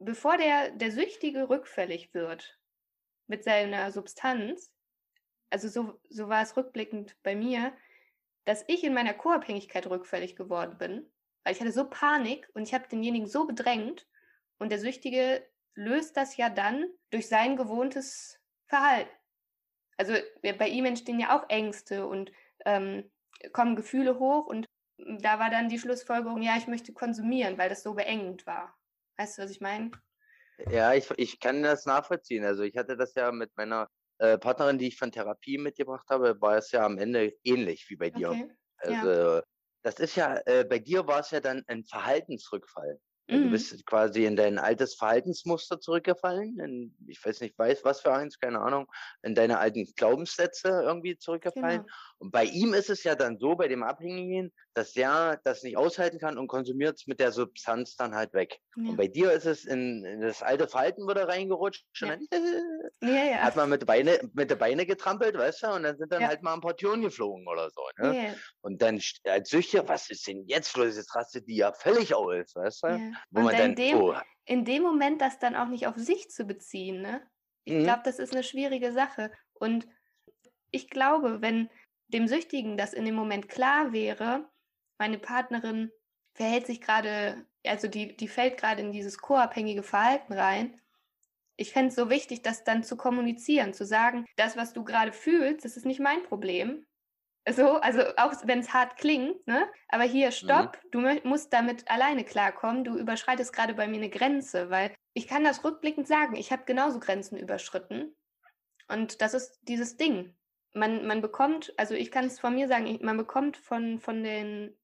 bevor 0.00 0.36
der, 0.38 0.70
der 0.72 0.90
Süchtige 0.90 1.48
rückfällig 1.48 2.12
wird 2.14 2.58
mit 3.28 3.44
seiner 3.44 3.92
Substanz, 3.92 4.72
also 5.50 5.68
so, 5.68 6.00
so 6.08 6.28
war 6.28 6.42
es 6.42 6.56
rückblickend 6.56 7.16
bei 7.22 7.36
mir, 7.36 7.72
dass 8.46 8.64
ich 8.66 8.82
in 8.82 8.94
meiner 8.94 9.14
Co-Abhängigkeit 9.14 9.86
rückfällig 9.86 10.34
geworden 10.34 10.78
bin, 10.78 11.08
weil 11.44 11.52
ich 11.52 11.60
hatte 11.60 11.72
so 11.72 11.88
Panik 11.88 12.48
und 12.54 12.64
ich 12.64 12.74
habe 12.74 12.88
denjenigen 12.88 13.28
so 13.28 13.46
bedrängt 13.46 14.08
und 14.58 14.72
der 14.72 14.80
Süchtige 14.80 15.48
löst 15.74 16.16
das 16.16 16.36
ja 16.36 16.50
dann 16.50 16.86
durch 17.10 17.28
sein 17.28 17.56
gewohntes 17.56 18.40
Verhalten. 18.66 19.19
Also 20.00 20.14
bei 20.42 20.68
ihm 20.68 20.86
entstehen 20.86 21.20
ja 21.20 21.38
auch 21.38 21.50
Ängste 21.50 22.06
und 22.06 22.32
ähm, 22.64 23.10
kommen 23.52 23.76
Gefühle 23.76 24.18
hoch 24.18 24.46
und 24.46 24.64
da 24.96 25.38
war 25.38 25.50
dann 25.50 25.68
die 25.68 25.78
Schlussfolgerung, 25.78 26.40
ja, 26.40 26.56
ich 26.56 26.66
möchte 26.68 26.94
konsumieren, 26.94 27.58
weil 27.58 27.68
das 27.68 27.82
so 27.82 27.92
beengend 27.92 28.46
war. 28.46 28.74
Weißt 29.18 29.36
du, 29.36 29.42
was 29.42 29.50
ich 29.50 29.60
meine? 29.60 29.90
Ja, 30.70 30.94
ich, 30.94 31.10
ich 31.18 31.38
kann 31.38 31.62
das 31.62 31.84
nachvollziehen. 31.84 32.46
Also 32.46 32.62
ich 32.62 32.78
hatte 32.78 32.96
das 32.96 33.14
ja 33.14 33.30
mit 33.30 33.54
meiner 33.58 33.88
äh, 34.16 34.38
Partnerin, 34.38 34.78
die 34.78 34.88
ich 34.88 34.96
von 34.96 35.12
Therapie 35.12 35.58
mitgebracht 35.58 36.06
habe, 36.08 36.40
war 36.40 36.56
es 36.56 36.70
ja 36.70 36.82
am 36.86 36.96
Ende 36.96 37.34
ähnlich 37.44 37.84
wie 37.90 37.96
bei 37.96 38.08
dir. 38.08 38.30
Okay. 38.30 38.50
Also 38.78 39.06
Ja. 39.06 39.42
das 39.82 39.96
ist 39.96 40.16
ja, 40.16 40.40
äh, 40.46 40.64
bei 40.64 40.78
dir 40.78 41.06
war 41.06 41.20
es 41.20 41.30
ja 41.30 41.40
dann 41.40 41.62
ein 41.66 41.84
Verhaltensrückfall. 41.84 42.98
Du 43.38 43.48
Mhm. 43.48 43.50
bist 43.50 43.86
quasi 43.86 44.24
in 44.26 44.36
dein 44.36 44.58
altes 44.58 44.94
Verhaltensmuster 44.94 45.80
zurückgefallen. 45.80 46.58
In, 46.60 46.94
ich 47.06 47.24
weiß 47.24 47.40
nicht, 47.40 47.58
weiß 47.58 47.84
was 47.84 48.00
für 48.00 48.12
eins, 48.12 48.38
keine 48.38 48.60
Ahnung, 48.60 48.86
in 49.22 49.34
deine 49.34 49.58
alten 49.58 49.84
Glaubenssätze 49.96 50.68
irgendwie 50.68 51.16
zurückgefallen. 51.16 51.82
Genau. 51.82 51.90
Und 52.20 52.32
bei 52.32 52.44
ihm 52.44 52.74
ist 52.74 52.90
es 52.90 53.02
ja 53.02 53.14
dann 53.14 53.38
so, 53.38 53.56
bei 53.56 53.66
dem 53.66 53.82
Abhängigen, 53.82 54.52
dass 54.74 54.92
der 54.92 55.40
das 55.42 55.62
nicht 55.62 55.78
aushalten 55.78 56.18
kann 56.18 56.36
und 56.36 56.48
konsumiert 56.48 56.96
es 56.98 57.06
mit 57.06 57.18
der 57.18 57.32
Substanz 57.32 57.96
dann 57.96 58.14
halt 58.14 58.34
weg. 58.34 58.58
Ja. 58.76 58.90
Und 58.90 58.96
bei 58.96 59.08
dir 59.08 59.32
ist 59.32 59.46
es 59.46 59.64
in, 59.64 60.04
in 60.04 60.20
das 60.20 60.42
alte 60.42 60.68
Verhalten 60.68 61.08
wieder 61.08 61.26
reingerutscht. 61.28 61.86
Und 62.02 62.08
Ja. 62.10 62.16
dann 62.30 62.44
äh, 63.02 63.30
Ja, 63.30 63.42
hat 63.42 63.56
man 63.56 63.70
mit, 63.70 63.86
Beine, 63.86 64.20
mit 64.34 64.50
der 64.50 64.56
Beine 64.56 64.84
getrampelt, 64.84 65.36
weißt 65.36 65.62
du, 65.62 65.68
und 65.72 65.82
dann 65.84 65.96
sind 65.96 66.12
dann 66.12 66.26
halt 66.26 66.42
mal 66.42 66.52
ein 66.52 66.60
paar 66.60 66.76
Türen 66.76 67.00
geflogen 67.00 67.48
oder 67.48 67.70
so. 67.70 67.82
Ne? 67.96 68.14
Und 68.60 68.82
dann 68.82 69.00
als 69.24 69.48
Süchtiger, 69.48 69.88
was 69.88 70.10
ist 70.10 70.26
denn 70.26 70.44
jetzt 70.46 70.76
los? 70.76 70.96
Jetzt 70.96 71.14
rastet 71.14 71.48
die 71.48 71.56
ja 71.56 71.72
völlig 71.72 72.14
aus, 72.14 72.54
weißt 72.54 72.82
du? 72.82 73.00
Wo 73.30 73.40
Und 73.40 73.44
man 73.44 73.56
in 73.56 73.56
dann, 73.56 73.74
dem, 73.74 73.96
oh, 73.98 74.14
in 74.44 74.64
dem 74.66 74.82
Moment 74.82 75.20
das 75.22 75.38
dann 75.38 75.56
auch 75.56 75.68
nicht 75.68 75.86
auf 75.86 75.96
sich 75.96 76.28
zu 76.28 76.44
beziehen, 76.44 77.00
ne? 77.00 77.22
Ich 77.64 77.74
Mhm. 77.74 77.84
glaube, 77.84 78.02
das 78.04 78.18
ist 78.18 78.32
eine 78.32 78.42
schwierige 78.42 78.92
Sache. 78.92 79.32
Und 79.54 79.86
ich 80.70 80.88
glaube, 80.88 81.40
wenn 81.42 81.70
dem 82.12 82.28
Süchtigen 82.28 82.76
das 82.76 82.92
in 82.92 83.04
dem 83.04 83.14
Moment 83.14 83.48
klar 83.48 83.92
wäre, 83.92 84.48
meine 84.98 85.18
Partnerin 85.18 85.90
verhält 86.34 86.66
sich 86.66 86.80
gerade, 86.80 87.46
also 87.66 87.88
die, 87.88 88.16
die 88.16 88.28
fällt 88.28 88.58
gerade 88.58 88.82
in 88.82 88.92
dieses 88.92 89.18
co-abhängige 89.18 89.82
Verhalten 89.82 90.32
rein. 90.32 90.80
Ich 91.56 91.72
fände 91.72 91.88
es 91.88 91.94
so 91.94 92.08
wichtig, 92.08 92.42
das 92.42 92.64
dann 92.64 92.82
zu 92.82 92.96
kommunizieren, 92.96 93.74
zu 93.74 93.84
sagen, 93.84 94.24
das, 94.36 94.56
was 94.56 94.72
du 94.72 94.84
gerade 94.84 95.12
fühlst, 95.12 95.64
das 95.64 95.76
ist 95.76 95.84
nicht 95.86 96.00
mein 96.00 96.22
Problem. 96.22 96.86
So, 97.48 97.76
also 97.76 98.02
auch 98.16 98.32
wenn 98.44 98.60
es 98.60 98.72
hart 98.72 98.96
klingt, 98.96 99.46
ne? 99.46 99.66
Aber 99.88 100.04
hier, 100.04 100.30
stopp, 100.30 100.78
du 100.92 101.00
mö- 101.00 101.26
musst 101.26 101.52
damit 101.52 101.90
alleine 101.90 102.22
klarkommen. 102.24 102.84
Du 102.84 102.98
überschreitest 102.98 103.52
gerade 103.52 103.74
bei 103.74 103.88
mir 103.88 103.96
eine 103.96 104.10
Grenze, 104.10 104.68
weil 104.70 104.94
ich 105.14 105.26
kann 105.26 105.42
das 105.42 105.64
rückblickend 105.64 106.06
sagen, 106.06 106.36
ich 106.36 106.52
habe 106.52 106.64
genauso 106.64 107.00
Grenzen 107.00 107.38
überschritten. 107.38 108.14
Und 108.88 109.22
das 109.22 109.34
ist 109.34 109.58
dieses 109.62 109.96
Ding. 109.96 110.36
Man, 110.72 111.06
man 111.06 111.20
bekommt, 111.20 111.74
also 111.76 111.94
ich 111.94 112.10
kann 112.10 112.26
es 112.26 112.38
von 112.38 112.54
mir 112.54 112.68
sagen, 112.68 112.98
man 113.02 113.16
bekommt 113.16 113.56
von, 113.56 113.98
von, 113.98 114.22
den, 114.22 114.76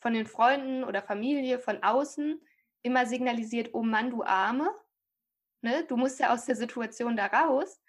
von 0.00 0.12
den 0.12 0.26
Freunden 0.26 0.84
oder 0.84 1.02
Familie 1.02 1.58
von 1.58 1.82
außen 1.82 2.40
immer 2.82 3.06
signalisiert, 3.06 3.70
oh 3.72 3.82
Mann, 3.82 4.10
du 4.10 4.22
Arme. 4.22 4.68
Ne? 5.62 5.84
Du 5.88 5.96
musst 5.96 6.20
ja 6.20 6.32
aus 6.32 6.44
der 6.44 6.56
Situation 6.56 7.16
da 7.16 7.26
raus. 7.26 7.80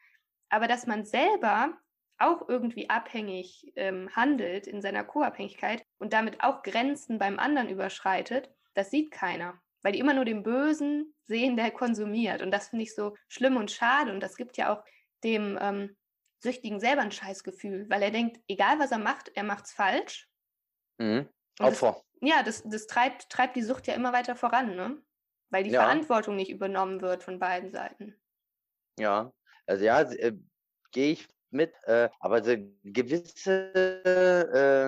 Aber 0.49 0.67
dass 0.67 0.85
man 0.85 1.03
selber 1.03 1.73
auch 2.19 2.47
irgendwie 2.47 2.89
abhängig 2.89 3.73
ähm, 3.75 4.09
handelt 4.15 4.67
in 4.67 4.81
seiner 4.81 5.03
Co-Abhängigkeit 5.03 5.83
und 5.97 6.13
damit 6.13 6.43
auch 6.43 6.61
Grenzen 6.61 7.17
beim 7.17 7.39
anderen 7.39 7.69
überschreitet, 7.69 8.49
das 8.75 8.91
sieht 8.91 9.11
keiner. 9.11 9.59
Weil 9.81 9.93
die 9.93 9.99
immer 9.99 10.13
nur 10.13 10.25
den 10.25 10.43
Bösen 10.43 11.13
sehen, 11.23 11.57
der 11.57 11.71
konsumiert. 11.71 12.41
Und 12.41 12.51
das 12.51 12.69
finde 12.69 12.83
ich 12.83 12.95
so 12.95 13.15
schlimm 13.27 13.57
und 13.57 13.71
schade. 13.71 14.13
Und 14.13 14.21
das 14.21 14.37
gibt 14.37 14.55
ja 14.57 14.73
auch 14.73 14.83
dem 15.23 15.57
ähm, 15.59 15.97
Süchtigen 16.43 16.79
selber 16.79 17.01
ein 17.01 17.11
Scheißgefühl, 17.11 17.89
weil 17.89 18.03
er 18.03 18.11
denkt, 18.11 18.39
egal 18.47 18.79
was 18.79 18.91
er 18.91 18.99
macht, 18.99 19.29
er 19.35 19.43
macht's 19.43 19.73
falsch. 19.73 20.29
mhm. 20.99 21.29
Und 21.59 21.67
das, 21.69 21.83
Opfer. 21.83 22.01
ja, 22.21 22.43
das, 22.43 22.63
das 22.65 22.87
treibt, 22.87 23.29
treibt 23.29 23.55
die 23.55 23.61
Sucht 23.63 23.87
ja 23.87 23.93
immer 23.95 24.11
weiter 24.13 24.35
voran, 24.35 24.75
ne? 24.75 25.03
Weil 25.51 25.63
die 25.63 25.69
Ja. 25.71 25.81
Verantwortung 25.83 26.35
nicht 26.35 26.49
übernommen 26.51 27.01
wird 27.01 27.23
von 27.23 27.39
beiden 27.39 27.71
Seiten. 27.71 28.19
Ja, 28.99 29.31
also 29.67 29.85
ja, 29.85 30.01
äh, 30.01 30.33
gehe 30.91 31.11
ich 31.13 31.27
mit, 31.51 31.73
äh, 31.83 32.09
aber 32.19 32.43
so 32.43 32.55
gewisse, 32.83 33.73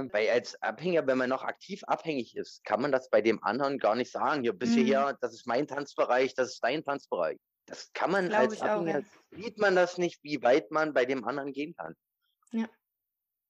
äh, 0.08 0.12
weil 0.14 0.30
als 0.32 0.60
Abhängiger, 0.64 1.06
wenn 1.08 1.20
man 1.20 1.30
noch 1.30 1.44
aktiv 1.44 1.84
abhängig 1.86 2.36
ist, 2.36 2.64
kann 2.64 2.82
man 2.82 2.92
das 2.92 3.10
bei 3.12 3.22
dem 3.22 3.44
anderen 3.44 3.78
gar 3.78 3.96
nicht 3.96 4.12
sagen. 4.12 4.42
Hier 4.42 4.54
bis 4.54 4.72
Mhm. 4.72 4.74
hierher, 4.86 5.18
das 5.22 5.34
ist 5.36 5.46
mein 5.46 5.68
Tanzbereich, 5.68 6.34
das 6.34 6.50
ist 6.54 6.64
dein 6.64 6.84
Tanzbereich. 6.84 7.38
Das 7.66 7.92
kann 7.94 8.12
man 8.12 8.28
Glaube 8.28 8.44
als 8.44 8.54
ich 8.54 8.62
auch, 8.62 8.68
Abhängiger, 8.68 9.00
ja. 9.00 9.44
sieht 9.44 9.58
man 9.58 9.76
das 9.76 9.98
nicht, 9.98 10.24
wie 10.24 10.42
weit 10.44 10.72
man 10.72 10.94
bei 10.94 11.06
dem 11.06 11.26
anderen 11.26 11.52
gehen 11.52 11.76
kann. 11.76 11.96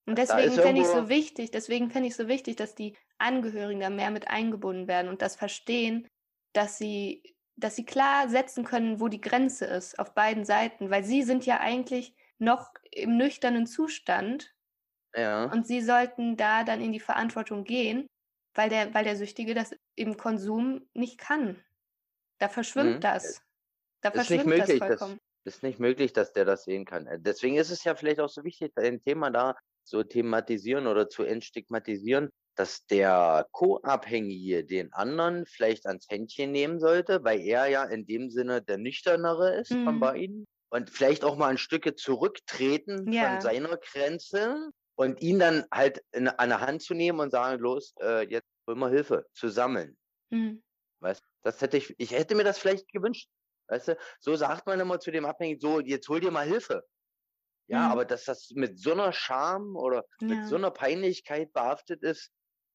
Und 0.06 0.20
Da 0.20 0.24
deswegen 0.24 0.54
ist 0.54 0.60
fände 0.60 0.82
ich 0.82 0.88
so 0.88 1.10
wichtig, 1.10 1.52
deswegen 1.52 1.90
fände 1.90 2.08
ich 2.08 2.16
so 2.16 2.28
wichtig, 2.28 2.56
dass 2.56 2.76
die 2.76 2.96
Angehörigen 3.18 3.80
da 3.80 3.90
mehr 3.90 4.12
mit 4.12 4.28
eingebunden 4.28 4.88
werden 4.88 5.10
und 5.10 5.22
das 5.22 5.36
verstehen, 5.36 6.08
dass 6.54 6.78
sie, 6.78 7.36
dass 7.56 7.76
sie 7.76 7.86
klar 7.86 8.30
setzen 8.30 8.66
können, 8.66 9.00
wo 9.00 9.08
die 9.08 9.22
Grenze 9.22 9.66
ist 9.66 9.98
auf 9.98 10.14
beiden 10.14 10.46
Seiten, 10.46 10.92
weil 10.92 11.04
sie 11.04 11.24
sind 11.24 11.46
ja 11.46 11.60
eigentlich 11.60 12.14
noch 12.38 12.72
im 12.92 13.18
nüchternen 13.18 13.66
Zustand 13.66 14.54
ja, 15.16 15.46
und 15.46 15.66
sie 15.66 15.82
sollten 15.82 16.38
da 16.38 16.64
dann 16.64 16.82
in 16.82 16.92
die 16.92 17.00
Verantwortung 17.00 17.64
gehen, 17.64 18.08
weil 18.54 18.70
der, 18.70 18.94
weil 18.94 19.06
der 19.06 19.16
Süchtige 19.16 19.54
das 19.54 19.76
im 19.96 20.18
Konsum 20.18 20.88
nicht 20.94 21.18
kann. 21.18 21.64
Da 22.38 22.50
verschwimmt 22.50 22.98
mhm. 22.98 23.02
das. 23.02 23.42
Da 24.12 24.12
ist 24.12 24.30
nicht 24.30 24.46
das 24.56 24.74
möglich, 24.76 24.86
das 24.86 25.02
vollkommen. 25.02 25.20
ist 25.46 25.64
nicht 25.64 25.80
möglich, 25.80 26.14
dass 26.14 26.34
der 26.34 26.46
das 26.46 26.64
sehen 26.64 26.86
kann. 26.86 27.08
Äh, 27.08 27.20
Deswegen 27.20 27.58
ist 27.58 27.70
es 27.72 27.84
ja 27.84 27.96
vielleicht 27.96 28.20
auch 28.20 28.30
so 28.30 28.44
wichtig, 28.44 28.72
ein 28.78 29.02
Thema 29.04 29.30
da 29.32 29.56
so 29.84 30.04
thematisieren 30.04 30.88
oder 30.88 31.10
zu 31.10 31.24
entstigmatisieren, 31.24 32.30
dass 32.56 32.86
der 32.88 33.48
Co-Abhängige 33.52 34.66
den 34.66 34.92
anderen 34.94 35.46
vielleicht 35.46 35.86
ans 35.86 36.08
Händchen 36.10 36.52
nehmen 36.52 36.80
sollte, 36.80 37.24
weil 37.24 37.42
er 37.42 37.68
ja 37.68 37.84
in 37.84 38.06
dem 38.06 38.30
Sinne 38.32 38.62
der 38.64 38.78
Nüchternere 38.78 39.56
ist 39.60 39.80
von 39.84 40.00
Mhm. 40.00 40.00
beiden 40.00 40.46
und 40.70 40.90
vielleicht 40.90 41.24
auch 41.24 41.36
mal 41.38 41.50
ein 41.50 41.58
Stücke 41.58 41.96
zurücktreten 41.96 43.10
von 43.12 43.40
Ja, 43.40 43.40
seiner 43.40 43.78
Grenze 43.78 44.70
und 44.96 45.22
ihn 45.22 45.38
dann 45.40 45.66
halt 45.72 46.02
in, 46.14 46.28
an 46.28 46.50
der 46.50 46.62
Hand 46.62 46.82
zu 46.82 46.94
nehmen 46.94 47.20
und 47.20 47.32
sagen, 47.32 47.60
los, 47.62 47.94
äh, 48.02 48.28
jetzt 48.28 48.48
holen 48.68 48.80
wir 48.80 48.90
Hilfe, 48.90 49.26
zu 49.34 49.50
sammeln. 49.50 49.98
mhm. 50.32 50.62
Weißt, 51.02 51.24
das 51.44 51.62
hätte 51.62 51.78
ich, 51.78 51.94
ich 51.98 52.12
hätte 52.12 52.36
mir 52.36 52.44
das 52.44 52.58
vielleicht 52.60 52.88
gewünscht. 52.92 53.30
Weißt 53.68 53.90
du, 53.90 53.98
so 54.20 54.36
sagt 54.36 54.68
man 54.68 54.80
immer 54.80 55.00
zu 55.00 55.12
dem 55.12 55.26
Abhängigen, 55.26 55.60
so, 55.62 55.80
jetzt 55.80 56.08
hol 56.10 56.20
dir 56.20 56.32
mal 56.32 56.46
Hilfe. 56.48 56.84
Ja, 57.68 57.88
Mhm. 57.88 57.90
aber 57.90 58.06
dass 58.06 58.26
das 58.26 58.52
mit 58.56 58.80
so 58.80 58.92
einer 58.94 59.14
Scham 59.14 59.76
oder 59.76 60.06
mit 60.28 60.44
so 60.46 60.56
ja. 60.56 60.58
einer 60.58 60.72
Peinlichkeit 60.72 61.54
behaftet 61.54 62.04
ist, 62.04 62.32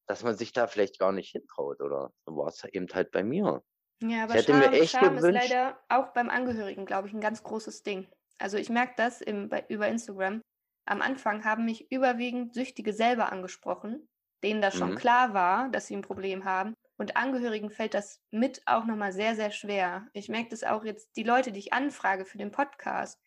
dass 0.07 0.23
man 0.23 0.37
sich 0.37 0.53
da 0.53 0.67
vielleicht 0.67 0.99
gar 0.99 1.11
nicht 1.13 1.31
hintraut, 1.31 1.81
oder 1.81 2.11
so 2.25 2.35
war 2.37 2.47
es 2.49 2.63
eben 2.65 2.87
halt 2.93 3.11
bei 3.11 3.23
mir. 3.23 3.63
Ja, 4.03 4.23
Ich 4.25 4.35
aber 4.35 4.37
mir 4.53 4.71
Scham, 4.71 4.73
echt 4.73 4.99
Scham 4.99 5.17
ist 5.17 5.29
gewünscht, 5.29 5.29
leider 5.29 5.79
auch 5.89 6.07
beim 6.13 6.29
Angehörigen, 6.29 6.85
glaube 6.85 7.07
ich, 7.07 7.13
ein 7.13 7.21
ganz 7.21 7.43
großes 7.43 7.83
Ding. 7.83 8.07
Also 8.39 8.57
ich 8.57 8.69
merke 8.69 8.93
das 8.97 9.21
im, 9.21 9.49
bei, 9.49 9.63
über 9.69 9.87
Instagram. 9.87 10.41
Am 10.87 11.01
Anfang 11.01 11.45
haben 11.45 11.65
mich 11.65 11.91
überwiegend 11.91 12.55
Süchtige 12.55 12.93
selber 12.93 13.31
angesprochen, 13.31 14.07
denen 14.43 14.61
das 14.61 14.75
schon 14.75 14.95
mhm, 14.95 14.95
klar 14.95 15.33
war, 15.35 15.69
dass 15.69 15.85
sie 15.87 15.95
ein 15.95 16.01
Problem 16.01 16.45
haben. 16.45 16.73
Und 17.01 17.17
Angehörigen 17.17 17.71
fällt 17.71 17.95
das 17.95 18.21
mit 18.29 18.61
auch 18.67 18.85
nochmal 18.85 19.11
sehr, 19.11 19.35
sehr 19.35 19.49
schwer. 19.49 20.07
Ich 20.13 20.29
merke 20.29 20.49
das 20.49 20.63
auch 20.63 20.85
jetzt, 20.85 21.09
die 21.15 21.23
Leute, 21.23 21.51
die 21.51 21.57
ich 21.57 21.73
anfrage 21.73 22.25
für 22.25 22.37
den 22.37 22.51
Podcast, 22.51 23.19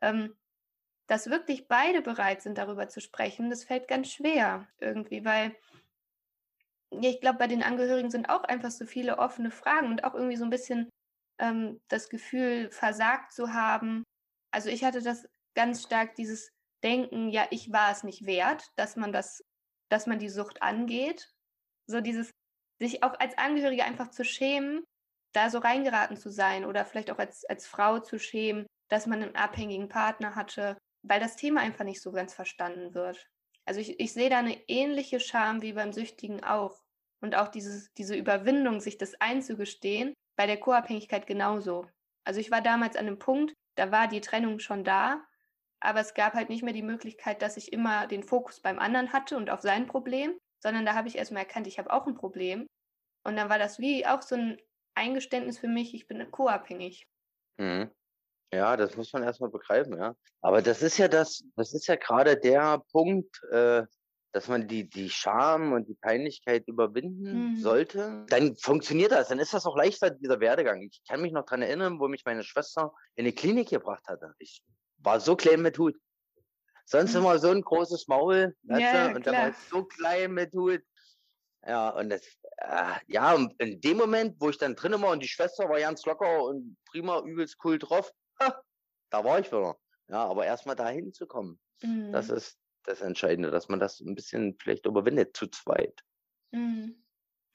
ähm, 0.00 0.36
dass 1.08 1.28
wirklich 1.28 1.66
beide 1.66 2.00
bereit 2.00 2.42
sind, 2.42 2.58
darüber 2.58 2.86
zu 2.86 3.00
sprechen, 3.00 3.50
das 3.50 3.64
fällt 3.64 3.88
ganz 3.88 4.12
schwer 4.12 4.68
irgendwie, 4.78 5.24
weil 5.24 5.56
ja, 6.92 7.10
ich 7.10 7.20
glaube, 7.20 7.38
bei 7.38 7.48
den 7.48 7.64
Angehörigen 7.64 8.12
sind 8.12 8.28
auch 8.28 8.44
einfach 8.44 8.70
so 8.70 8.86
viele 8.86 9.18
offene 9.18 9.50
Fragen 9.50 9.88
und 9.88 10.04
auch 10.04 10.14
irgendwie 10.14 10.36
so 10.36 10.44
ein 10.44 10.50
bisschen 10.50 10.88
ähm, 11.40 11.80
das 11.88 12.08
Gefühl, 12.08 12.70
versagt 12.70 13.32
zu 13.32 13.52
haben. 13.52 14.04
Also 14.52 14.68
ich 14.68 14.84
hatte 14.84 15.02
das 15.02 15.26
ganz 15.56 15.82
stark, 15.82 16.14
dieses 16.14 16.52
Denken, 16.84 17.30
ja, 17.30 17.48
ich 17.50 17.72
war 17.72 17.90
es 17.90 18.04
nicht 18.04 18.26
wert, 18.26 18.64
dass 18.76 18.94
man 18.94 19.12
das, 19.12 19.42
dass 19.88 20.06
man 20.06 20.20
die 20.20 20.28
Sucht 20.28 20.62
angeht. 20.62 21.34
So 21.88 22.00
dieses, 22.00 22.30
sich 22.82 23.02
auch 23.02 23.18
als 23.20 23.38
Angehörige 23.38 23.84
einfach 23.84 24.10
zu 24.10 24.24
schämen, 24.24 24.84
da 25.32 25.50
so 25.50 25.58
reingeraten 25.58 26.16
zu 26.16 26.30
sein 26.30 26.64
oder 26.64 26.84
vielleicht 26.84 27.10
auch 27.10 27.18
als, 27.18 27.44
als 27.44 27.66
Frau 27.66 28.00
zu 28.00 28.18
schämen, 28.18 28.66
dass 28.88 29.06
man 29.06 29.22
einen 29.22 29.36
abhängigen 29.36 29.88
Partner 29.88 30.34
hatte, 30.34 30.76
weil 31.02 31.20
das 31.20 31.36
Thema 31.36 31.60
einfach 31.60 31.84
nicht 31.84 32.02
so 32.02 32.12
ganz 32.12 32.34
verstanden 32.34 32.94
wird. 32.94 33.26
Also 33.64 33.80
ich, 33.80 34.00
ich 34.00 34.12
sehe 34.12 34.30
da 34.30 34.38
eine 34.38 34.60
ähnliche 34.68 35.20
Scham 35.20 35.62
wie 35.62 35.72
beim 35.72 35.92
Süchtigen 35.92 36.42
auch. 36.42 36.82
Und 37.20 37.36
auch 37.36 37.48
dieses, 37.48 37.92
diese 37.94 38.16
Überwindung, 38.16 38.80
sich 38.80 38.98
das 38.98 39.14
einzugestehen, 39.20 40.12
bei 40.36 40.46
der 40.46 40.58
Co-Abhängigkeit 40.58 41.26
genauso. 41.26 41.86
Also 42.24 42.40
ich 42.40 42.50
war 42.50 42.60
damals 42.60 42.96
an 42.96 43.06
einem 43.06 43.18
Punkt, 43.18 43.54
da 43.76 43.92
war 43.92 44.08
die 44.08 44.20
Trennung 44.20 44.58
schon 44.58 44.82
da, 44.82 45.24
aber 45.78 46.00
es 46.00 46.14
gab 46.14 46.34
halt 46.34 46.48
nicht 46.48 46.64
mehr 46.64 46.72
die 46.72 46.82
Möglichkeit, 46.82 47.42
dass 47.42 47.56
ich 47.56 47.72
immer 47.72 48.08
den 48.08 48.24
Fokus 48.24 48.60
beim 48.60 48.80
anderen 48.80 49.12
hatte 49.12 49.36
und 49.36 49.50
auf 49.50 49.60
sein 49.60 49.86
Problem, 49.86 50.36
sondern 50.62 50.86
da 50.86 50.94
habe 50.94 51.08
ich 51.08 51.16
erstmal 51.16 51.42
erkannt, 51.42 51.66
ich 51.66 51.78
habe 51.78 51.92
auch 51.92 52.06
ein 52.06 52.14
Problem. 52.14 52.68
Und 53.24 53.36
dann 53.36 53.48
war 53.48 53.58
das 53.58 53.78
wie 53.78 54.06
auch 54.06 54.22
so 54.22 54.36
ein 54.36 54.60
Eingeständnis 54.94 55.58
für 55.58 55.68
mich, 55.68 55.94
ich 55.94 56.06
bin 56.06 56.30
co-abhängig. 56.30 57.06
Mhm. 57.58 57.90
Ja, 58.52 58.76
das 58.76 58.96
muss 58.96 59.12
man 59.12 59.22
erstmal 59.22 59.50
begreifen, 59.50 59.96
ja. 59.96 60.14
Aber 60.42 60.60
das 60.60 60.82
ist 60.82 60.98
ja 60.98 61.08
das, 61.08 61.42
das 61.56 61.72
ist 61.72 61.86
ja 61.86 61.96
gerade 61.96 62.36
der 62.36 62.82
Punkt, 62.92 63.42
äh, 63.50 63.84
dass 64.32 64.48
man 64.48 64.68
die, 64.68 64.88
die 64.88 65.10
Scham 65.10 65.72
und 65.72 65.88
die 65.88 65.94
Peinlichkeit 65.94 66.66
überwinden 66.66 67.52
mhm. 67.52 67.56
sollte, 67.56 68.24
dann 68.28 68.56
funktioniert 68.56 69.12
das. 69.12 69.28
Dann 69.28 69.38
ist 69.38 69.54
das 69.54 69.66
auch 69.66 69.76
leichter, 69.76 70.10
dieser 70.10 70.40
Werdegang. 70.40 70.82
Ich 70.82 71.02
kann 71.08 71.20
mich 71.20 71.32
noch 71.32 71.44
daran 71.44 71.62
erinnern, 71.62 71.98
wo 72.00 72.08
mich 72.08 72.24
meine 72.24 72.42
Schwester 72.42 72.92
in 73.14 73.24
die 73.24 73.34
Klinik 73.34 73.68
gebracht 73.68 74.06
hatte. 74.06 74.34
Ich 74.38 74.62
war 74.98 75.20
so 75.20 75.36
klein 75.36 75.62
mit 75.62 75.78
Hut. 75.78 75.96
Sonst 76.92 77.14
immer 77.14 77.38
so 77.38 77.48
ein 77.48 77.62
großes 77.62 78.06
Maul, 78.06 78.54
ja, 78.64 79.08
du? 79.08 79.16
und 79.16 79.26
dann 79.26 79.34
war 79.34 79.48
ich 79.48 79.56
so 79.56 79.82
klein 79.82 80.32
mit 80.32 80.52
Hut. 80.52 80.82
Ja, 81.66 81.88
und 81.88 82.10
das, 82.10 82.20
äh, 82.58 82.96
ja, 83.06 83.32
und 83.32 83.58
in 83.62 83.80
dem 83.80 83.96
Moment, 83.96 84.36
wo 84.38 84.50
ich 84.50 84.58
dann 84.58 84.76
drin 84.76 85.00
war 85.00 85.12
und 85.12 85.22
die 85.22 85.28
Schwester 85.28 85.70
war 85.70 85.80
ganz 85.80 86.04
locker 86.04 86.44
und 86.44 86.76
prima, 86.84 87.20
übelst 87.20 87.56
cool 87.64 87.78
drauf, 87.78 88.12
ha, 88.38 88.62
da 89.08 89.24
war 89.24 89.38
ich 89.38 89.46
wieder. 89.46 89.74
Ja, 90.08 90.26
aber 90.26 90.44
erstmal 90.44 90.76
dahin 90.76 91.14
zu 91.14 91.26
kommen, 91.26 91.58
mhm. 91.82 92.12
das 92.12 92.28
ist 92.28 92.58
das 92.84 93.00
Entscheidende, 93.00 93.50
dass 93.50 93.70
man 93.70 93.80
das 93.80 94.00
ein 94.00 94.14
bisschen 94.14 94.58
vielleicht 94.60 94.84
überwindet 94.84 95.34
zu 95.34 95.46
zweit. 95.46 95.98
Mhm. 96.50 97.02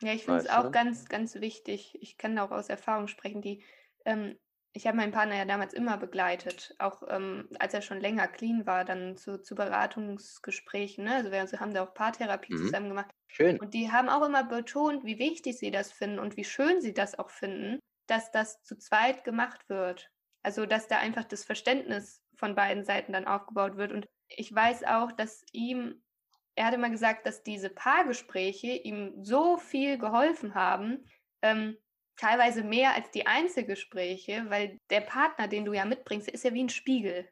Ja, 0.02 0.14
ich 0.14 0.26
finde 0.26 0.40
es 0.40 0.50
auch 0.50 0.72
ganz, 0.72 1.10
ganz 1.10 1.36
wichtig. 1.36 1.96
Ich 2.02 2.18
kann 2.18 2.40
auch 2.40 2.50
aus 2.50 2.70
Erfahrung 2.70 3.08
sprechen, 3.08 3.44
die 3.44 3.64
ähm, 4.04 4.40
ich 4.78 4.86
habe 4.86 4.98
meinen 4.98 5.12
Partner 5.12 5.36
ja 5.36 5.46
damals 5.46 5.74
immer 5.74 5.98
begleitet, 5.98 6.76
auch 6.78 7.02
ähm, 7.10 7.50
als 7.58 7.74
er 7.74 7.82
schon 7.82 8.00
länger 8.00 8.28
clean 8.28 8.68
war, 8.68 8.86
dann 8.86 9.18
zu, 9.18 9.42
zu 9.42 9.56
Beratungsgesprächen. 9.56 11.06
Ne? 11.06 11.16
Also 11.16 11.32
wir 11.32 11.42
haben 11.60 11.74
da 11.74 11.84
auch 11.84 11.96
Paartherapie 11.96 12.54
mhm. 12.54 12.58
zusammen 12.60 12.90
gemacht. 12.90 13.10
Schön. 13.28 13.60
Und 13.60 13.74
die 13.74 13.92
haben 13.92 14.08
auch 14.08 14.24
immer 14.24 14.44
betont, 14.44 15.04
wie 15.04 15.18
wichtig 15.18 15.58
sie 15.58 15.72
das 15.72 15.92
finden 15.92 16.20
und 16.20 16.38
wie 16.38 16.44
schön 16.44 16.80
sie 16.80 16.94
das 16.94 17.18
auch 17.18 17.32
finden, 17.32 17.80
dass 18.06 18.30
das 18.30 18.62
zu 18.62 18.78
zweit 18.78 19.24
gemacht 19.24 19.68
wird. 19.68 20.12
Also 20.44 20.68
dass 20.68 20.88
da 20.88 21.00
einfach 21.00 21.24
das 21.24 21.44
Verständnis 21.44 22.22
von 22.36 22.54
beiden 22.54 22.86
Seiten 22.86 23.14
dann 23.14 23.26
aufgebaut 23.26 23.78
wird. 23.78 23.92
Und 23.92 24.06
ich 24.30 24.54
weiß 24.54 24.84
auch, 24.84 25.12
dass 25.12 25.44
ihm, 25.54 26.04
er 26.54 26.68
hat 26.68 26.76
immer 26.76 26.92
gesagt, 26.92 27.26
dass 27.26 27.42
diese 27.42 27.72
Paargespräche 27.72 28.68
ihm 28.68 29.24
so 29.24 29.58
viel 29.58 29.98
geholfen 29.98 30.54
haben, 30.54 31.04
ähm, 31.42 31.78
teilweise 32.18 32.64
mehr 32.64 32.94
als 32.94 33.12
die 33.12 33.28
Einzelgespräche, 33.28 34.46
weil 34.50 34.80
der 34.90 35.02
Partner, 35.02 35.48
den 35.48 35.66
du 35.66 35.74
ja 35.74 35.86
mitbringst, 35.86 36.30
ist 36.30 36.44
ja 36.44 36.54
wie 36.54 36.64
ein 36.64 36.70
Spiegel. 36.70 37.30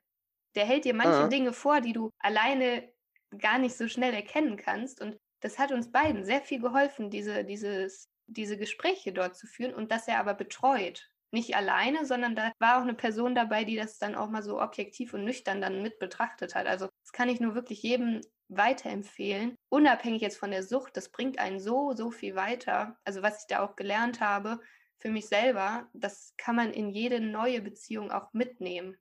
Der 0.55 0.65
hält 0.65 0.85
dir 0.85 0.93
manche 0.93 1.21
ja. 1.21 1.27
Dinge 1.27 1.51
vor, 1.51 1.81
die 1.81 1.93
du 1.93 2.11
alleine 2.19 2.89
gar 3.37 3.57
nicht 3.57 3.75
so 3.75 3.87
schnell 3.87 4.13
erkennen 4.13 4.57
kannst. 4.57 5.01
Und 5.01 5.17
das 5.41 5.59
hat 5.59 5.71
uns 5.71 5.91
beiden 5.91 6.23
sehr 6.23 6.41
viel 6.41 6.61
geholfen, 6.61 7.09
diese, 7.09 7.43
dieses, 7.43 8.09
diese 8.27 8.57
Gespräche 8.57 9.11
dort 9.11 9.35
zu 9.35 9.47
führen 9.47 9.73
und 9.73 9.91
dass 9.91 10.07
er 10.07 10.19
aber 10.19 10.33
betreut. 10.33 11.09
Nicht 11.31 11.55
alleine, 11.55 12.05
sondern 12.05 12.35
da 12.35 12.53
war 12.59 12.77
auch 12.77 12.83
eine 12.83 12.93
Person 12.93 13.35
dabei, 13.35 13.65
die 13.65 13.75
das 13.75 13.97
dann 13.97 14.15
auch 14.15 14.29
mal 14.29 14.43
so 14.43 14.61
objektiv 14.61 15.13
und 15.13 15.25
nüchtern 15.25 15.59
dann 15.59 15.81
mit 15.81 15.99
betrachtet 15.99 16.55
hat. 16.55 16.67
Also 16.67 16.87
das 17.03 17.11
kann 17.11 17.27
ich 17.27 17.41
nur 17.41 17.55
wirklich 17.55 17.83
jedem 17.83 18.21
weiterempfehlen. 18.49 19.55
Unabhängig 19.69 20.21
jetzt 20.21 20.37
von 20.37 20.51
der 20.51 20.63
Sucht, 20.63 20.97
das 20.97 21.09
bringt 21.09 21.39
einen 21.39 21.59
so, 21.59 21.93
so 21.93 22.11
viel 22.11 22.35
weiter. 22.35 22.97
Also 23.03 23.21
was 23.21 23.41
ich 23.41 23.47
da 23.47 23.63
auch 23.63 23.75
gelernt 23.75 24.19
habe 24.19 24.59
für 24.99 25.09
mich 25.09 25.27
selber, 25.27 25.87
das 25.93 26.33
kann 26.37 26.55
man 26.55 26.71
in 26.71 26.89
jede 26.89 27.19
neue 27.19 27.61
Beziehung 27.61 28.11
auch 28.11 28.33
mitnehmen. 28.33 28.97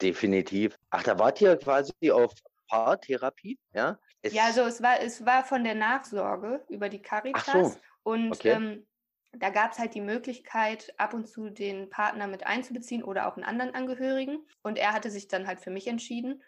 Definitiv. 0.00 0.78
Ach, 0.90 1.02
da 1.02 1.18
wart 1.18 1.40
ihr 1.40 1.56
quasi 1.56 1.92
auf 2.10 2.32
Paartherapie, 2.68 3.58
ja? 3.72 3.98
Es 4.22 4.32
ja, 4.32 4.44
also 4.44 4.62
es 4.62 4.82
war, 4.82 5.00
es 5.00 5.24
war 5.24 5.44
von 5.44 5.64
der 5.64 5.74
Nachsorge 5.74 6.64
über 6.68 6.88
die 6.88 7.02
Caritas. 7.02 7.48
Ach 7.48 7.54
so. 7.54 7.76
Und 8.02 8.32
okay. 8.32 8.50
ähm, 8.50 8.86
da 9.32 9.50
gab 9.50 9.72
es 9.72 9.78
halt 9.78 9.94
die 9.94 10.00
Möglichkeit, 10.00 10.92
ab 10.98 11.14
und 11.14 11.28
zu 11.28 11.50
den 11.50 11.88
Partner 11.90 12.26
mit 12.26 12.46
einzubeziehen 12.46 13.02
oder 13.02 13.28
auch 13.28 13.36
einen 13.36 13.44
anderen 13.44 13.74
Angehörigen. 13.74 14.46
Und 14.62 14.78
er 14.78 14.92
hatte 14.92 15.10
sich 15.10 15.28
dann 15.28 15.46
halt 15.46 15.60
für 15.60 15.70
mich 15.70 15.86
entschieden. 15.86 16.42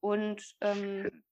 Und 0.00 0.56
ähm, 0.60 1.22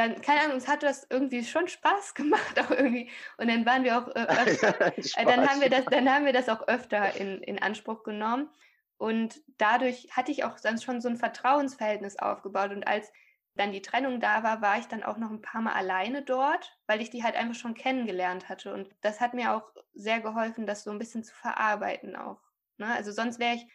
dann, 0.00 0.20
keine 0.22 0.40
Ahnung, 0.40 0.56
es 0.56 0.66
hat 0.66 0.82
das 0.82 1.06
irgendwie 1.10 1.44
schon 1.44 1.68
Spaß 1.68 2.14
gemacht 2.14 2.58
auch 2.58 2.70
irgendwie. 2.70 3.10
Und 3.36 3.48
dann 3.48 3.66
waren 3.66 3.84
wir 3.84 3.98
auch 3.98 4.08
äh, 4.08 4.26
öfter, 4.46 4.96
äh, 4.96 5.24
dann 5.24 5.48
haben 5.48 5.60
wir 5.60 5.70
das, 5.70 5.84
dann 5.86 6.12
haben 6.12 6.24
wir 6.24 6.32
das 6.32 6.48
auch 6.48 6.66
öfter 6.68 7.16
in, 7.16 7.42
in 7.42 7.60
Anspruch 7.60 8.02
genommen. 8.02 8.48
Und 8.96 9.40
dadurch 9.58 10.08
hatte 10.10 10.30
ich 10.30 10.44
auch 10.44 10.58
dann 10.60 10.80
schon 10.80 11.00
so 11.00 11.08
ein 11.08 11.16
Vertrauensverhältnis 11.16 12.18
aufgebaut. 12.18 12.70
Und 12.70 12.86
als 12.86 13.10
dann 13.54 13.72
die 13.72 13.82
Trennung 13.82 14.20
da 14.20 14.42
war, 14.42 14.62
war 14.62 14.78
ich 14.78 14.86
dann 14.86 15.02
auch 15.02 15.16
noch 15.16 15.30
ein 15.30 15.42
paar 15.42 15.60
Mal 15.60 15.72
alleine 15.72 16.22
dort, 16.22 16.78
weil 16.86 17.00
ich 17.00 17.10
die 17.10 17.22
halt 17.22 17.34
einfach 17.34 17.54
schon 17.54 17.74
kennengelernt 17.74 18.48
hatte. 18.48 18.72
Und 18.72 18.94
das 19.00 19.20
hat 19.20 19.34
mir 19.34 19.54
auch 19.54 19.72
sehr 19.94 20.20
geholfen, 20.20 20.66
das 20.66 20.84
so 20.84 20.90
ein 20.90 20.98
bisschen 20.98 21.24
zu 21.24 21.34
verarbeiten 21.34 22.16
auch. 22.16 22.40
Ne? 22.78 22.86
Also 22.86 23.12
sonst 23.12 23.38
wäre 23.38 23.56
ich 23.56 23.66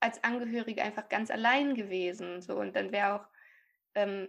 als 0.00 0.22
Angehörige 0.22 0.82
einfach 0.82 1.08
ganz 1.08 1.30
allein 1.30 1.74
gewesen. 1.74 2.42
So, 2.42 2.58
und 2.58 2.76
dann 2.76 2.92
wäre 2.92 3.14
auch 3.14 3.26
ähm, 3.94 4.28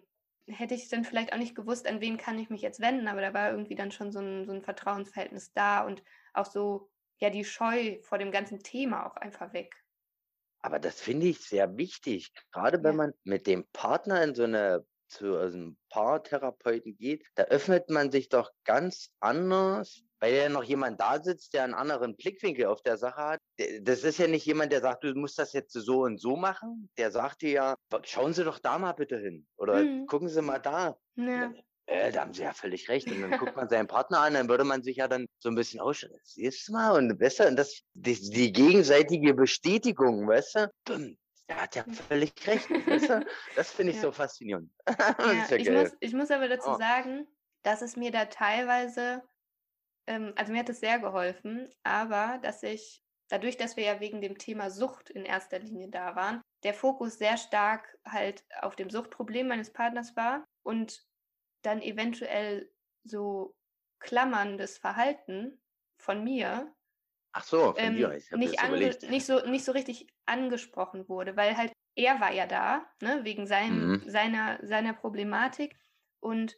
hätte 0.49 0.75
ich 0.75 0.89
dann 0.89 1.03
vielleicht 1.03 1.33
auch 1.33 1.37
nicht 1.37 1.55
gewusst, 1.55 1.87
an 1.87 2.01
wen 2.01 2.17
kann 2.17 2.39
ich 2.39 2.49
mich 2.49 2.61
jetzt 2.61 2.79
wenden, 2.79 3.07
aber 3.07 3.21
da 3.21 3.33
war 3.33 3.51
irgendwie 3.51 3.75
dann 3.75 3.91
schon 3.91 4.11
so 4.11 4.19
ein, 4.19 4.45
so 4.45 4.51
ein 4.51 4.61
Vertrauensverhältnis 4.61 5.53
da 5.53 5.85
und 5.85 6.03
auch 6.33 6.45
so, 6.45 6.89
ja, 7.17 7.29
die 7.29 7.45
Scheu 7.45 7.99
vor 8.01 8.17
dem 8.17 8.31
ganzen 8.31 8.59
Thema 8.59 9.05
auch 9.05 9.15
einfach 9.15 9.53
weg. 9.53 9.83
Aber 10.61 10.79
das 10.79 10.99
finde 10.99 11.27
ich 11.27 11.39
sehr 11.39 11.77
wichtig, 11.77 12.33
gerade 12.51 12.83
wenn 12.83 12.91
ja. 12.91 12.97
man 12.97 13.13
mit 13.23 13.47
dem 13.47 13.65
Partner 13.71 14.23
in 14.23 14.35
so 14.35 14.43
eine 14.43 14.85
zu 15.09 15.37
einem 15.37 15.77
Paartherapeuten 15.89 16.95
geht, 16.95 17.25
da 17.35 17.43
öffnet 17.43 17.89
man 17.89 18.11
sich 18.11 18.29
doch 18.29 18.51
ganz 18.63 19.09
anders 19.19 20.03
weil 20.19 20.33
ja 20.33 20.49
noch 20.49 20.63
jemand 20.63 20.99
da 20.99 21.21
sitzt, 21.21 21.53
der 21.53 21.63
einen 21.63 21.73
anderen 21.73 22.15
Blickwinkel 22.15 22.65
auf 22.65 22.81
der 22.81 22.97
Sache 22.97 23.21
hat. 23.21 23.39
Das 23.81 24.03
ist 24.03 24.19
ja 24.19 24.27
nicht 24.27 24.45
jemand, 24.45 24.71
der 24.71 24.81
sagt, 24.81 25.03
du 25.03 25.13
musst 25.15 25.39
das 25.39 25.53
jetzt 25.53 25.73
so 25.73 26.03
und 26.03 26.19
so 26.19 26.35
machen. 26.35 26.89
Der 26.97 27.11
sagt 27.11 27.41
dir 27.41 27.51
ja, 27.51 27.75
schauen 28.03 28.33
Sie 28.33 28.43
doch 28.43 28.59
da 28.59 28.77
mal 28.77 28.93
bitte 28.93 29.17
hin 29.17 29.47
oder 29.57 29.83
mhm. 29.83 30.07
gucken 30.07 30.29
Sie 30.29 30.41
mal 30.41 30.59
da. 30.59 30.97
Ja. 31.15 31.53
Äh, 31.85 32.11
da 32.11 32.21
haben 32.21 32.33
Sie 32.33 32.43
ja 32.43 32.53
völlig 32.53 32.89
recht. 32.89 33.09
Und 33.09 33.21
dann 33.21 33.39
guckt 33.39 33.55
man 33.55 33.69
seinen 33.69 33.87
Partner 33.87 34.19
an, 34.19 34.33
dann 34.33 34.49
würde 34.49 34.63
man 34.63 34.83
sich 34.83 34.97
ja 34.97 35.07
dann 35.07 35.25
so 35.39 35.49
ein 35.49 35.55
bisschen 35.55 35.79
ausschauen. 35.79 36.19
Siehst 36.23 36.67
du 36.67 36.73
mal, 36.73 36.91
und 36.91 37.17
besser, 37.17 37.47
und 37.47 37.55
das, 37.55 37.81
die, 37.93 38.15
die 38.29 38.51
gegenseitige 38.51 39.33
Bestätigung, 39.33 40.27
weißt 40.27 40.55
du? 40.55 40.71
Dumm, 40.85 41.17
der 41.49 41.61
hat 41.61 41.75
ja 41.75 41.83
völlig 42.07 42.33
recht. 42.47 42.69
Das 43.55 43.71
finde 43.73 43.91
ich 43.91 43.97
ja. 43.97 44.03
so 44.03 44.11
faszinierend. 44.11 44.71
ja, 44.87 45.55
ich, 45.55 45.69
muss, 45.69 45.97
ich 45.99 46.13
muss 46.13 46.31
aber 46.31 46.47
dazu 46.47 46.69
oh. 46.69 46.77
sagen, 46.77 47.27
dass 47.63 47.81
es 47.81 47.97
mir 47.97 48.11
da 48.11 48.25
teilweise 48.25 49.23
ähm, 50.09 50.33
also 50.35 50.51
mir 50.51 50.59
hat 50.59 50.69
es 50.69 50.79
sehr 50.79 50.99
geholfen, 50.99 51.71
aber 51.83 52.39
dass 52.41 52.63
ich, 52.63 53.03
dadurch, 53.29 53.57
dass 53.57 53.77
wir 53.77 53.83
ja 53.83 53.99
wegen 53.99 54.21
dem 54.21 54.37
Thema 54.37 54.71
Sucht 54.71 55.11
in 55.11 55.23
erster 55.23 55.59
Linie 55.59 55.89
da 55.89 56.15
waren, 56.15 56.41
der 56.63 56.73
Fokus 56.73 57.19
sehr 57.19 57.37
stark 57.37 57.97
halt 58.05 58.43
auf 58.61 58.75
dem 58.75 58.89
Suchtproblem 58.89 59.47
meines 59.47 59.71
Partners 59.71 60.15
war 60.17 60.45
und 60.63 61.05
dann 61.61 61.81
eventuell 61.81 62.71
so 63.03 63.55
klammerndes 63.99 64.79
Verhalten 64.79 65.61
von 66.01 66.23
mir 66.23 66.73
Ach 67.31 67.43
so, 67.43 67.73
von 67.73 67.75
ähm, 67.77 67.95
dir. 67.95 68.13
Ich 68.13 68.31
nicht, 68.31 69.09
nicht, 69.09 69.25
so, 69.25 69.45
nicht 69.45 69.63
so 69.63 69.71
richtig 69.71 70.07
angesprochen 70.25 71.07
wurde, 71.07 71.35
weil 71.35 71.57
halt 71.57 71.71
er 71.95 72.19
war 72.19 72.31
ja 72.31 72.47
da, 72.47 72.85
ne, 73.01 73.23
wegen 73.23 73.45
sein, 73.45 73.87
mhm. 73.87 74.03
seiner, 74.09 74.59
seiner 74.65 74.93
Problematik. 74.93 75.75
Und 76.19 76.55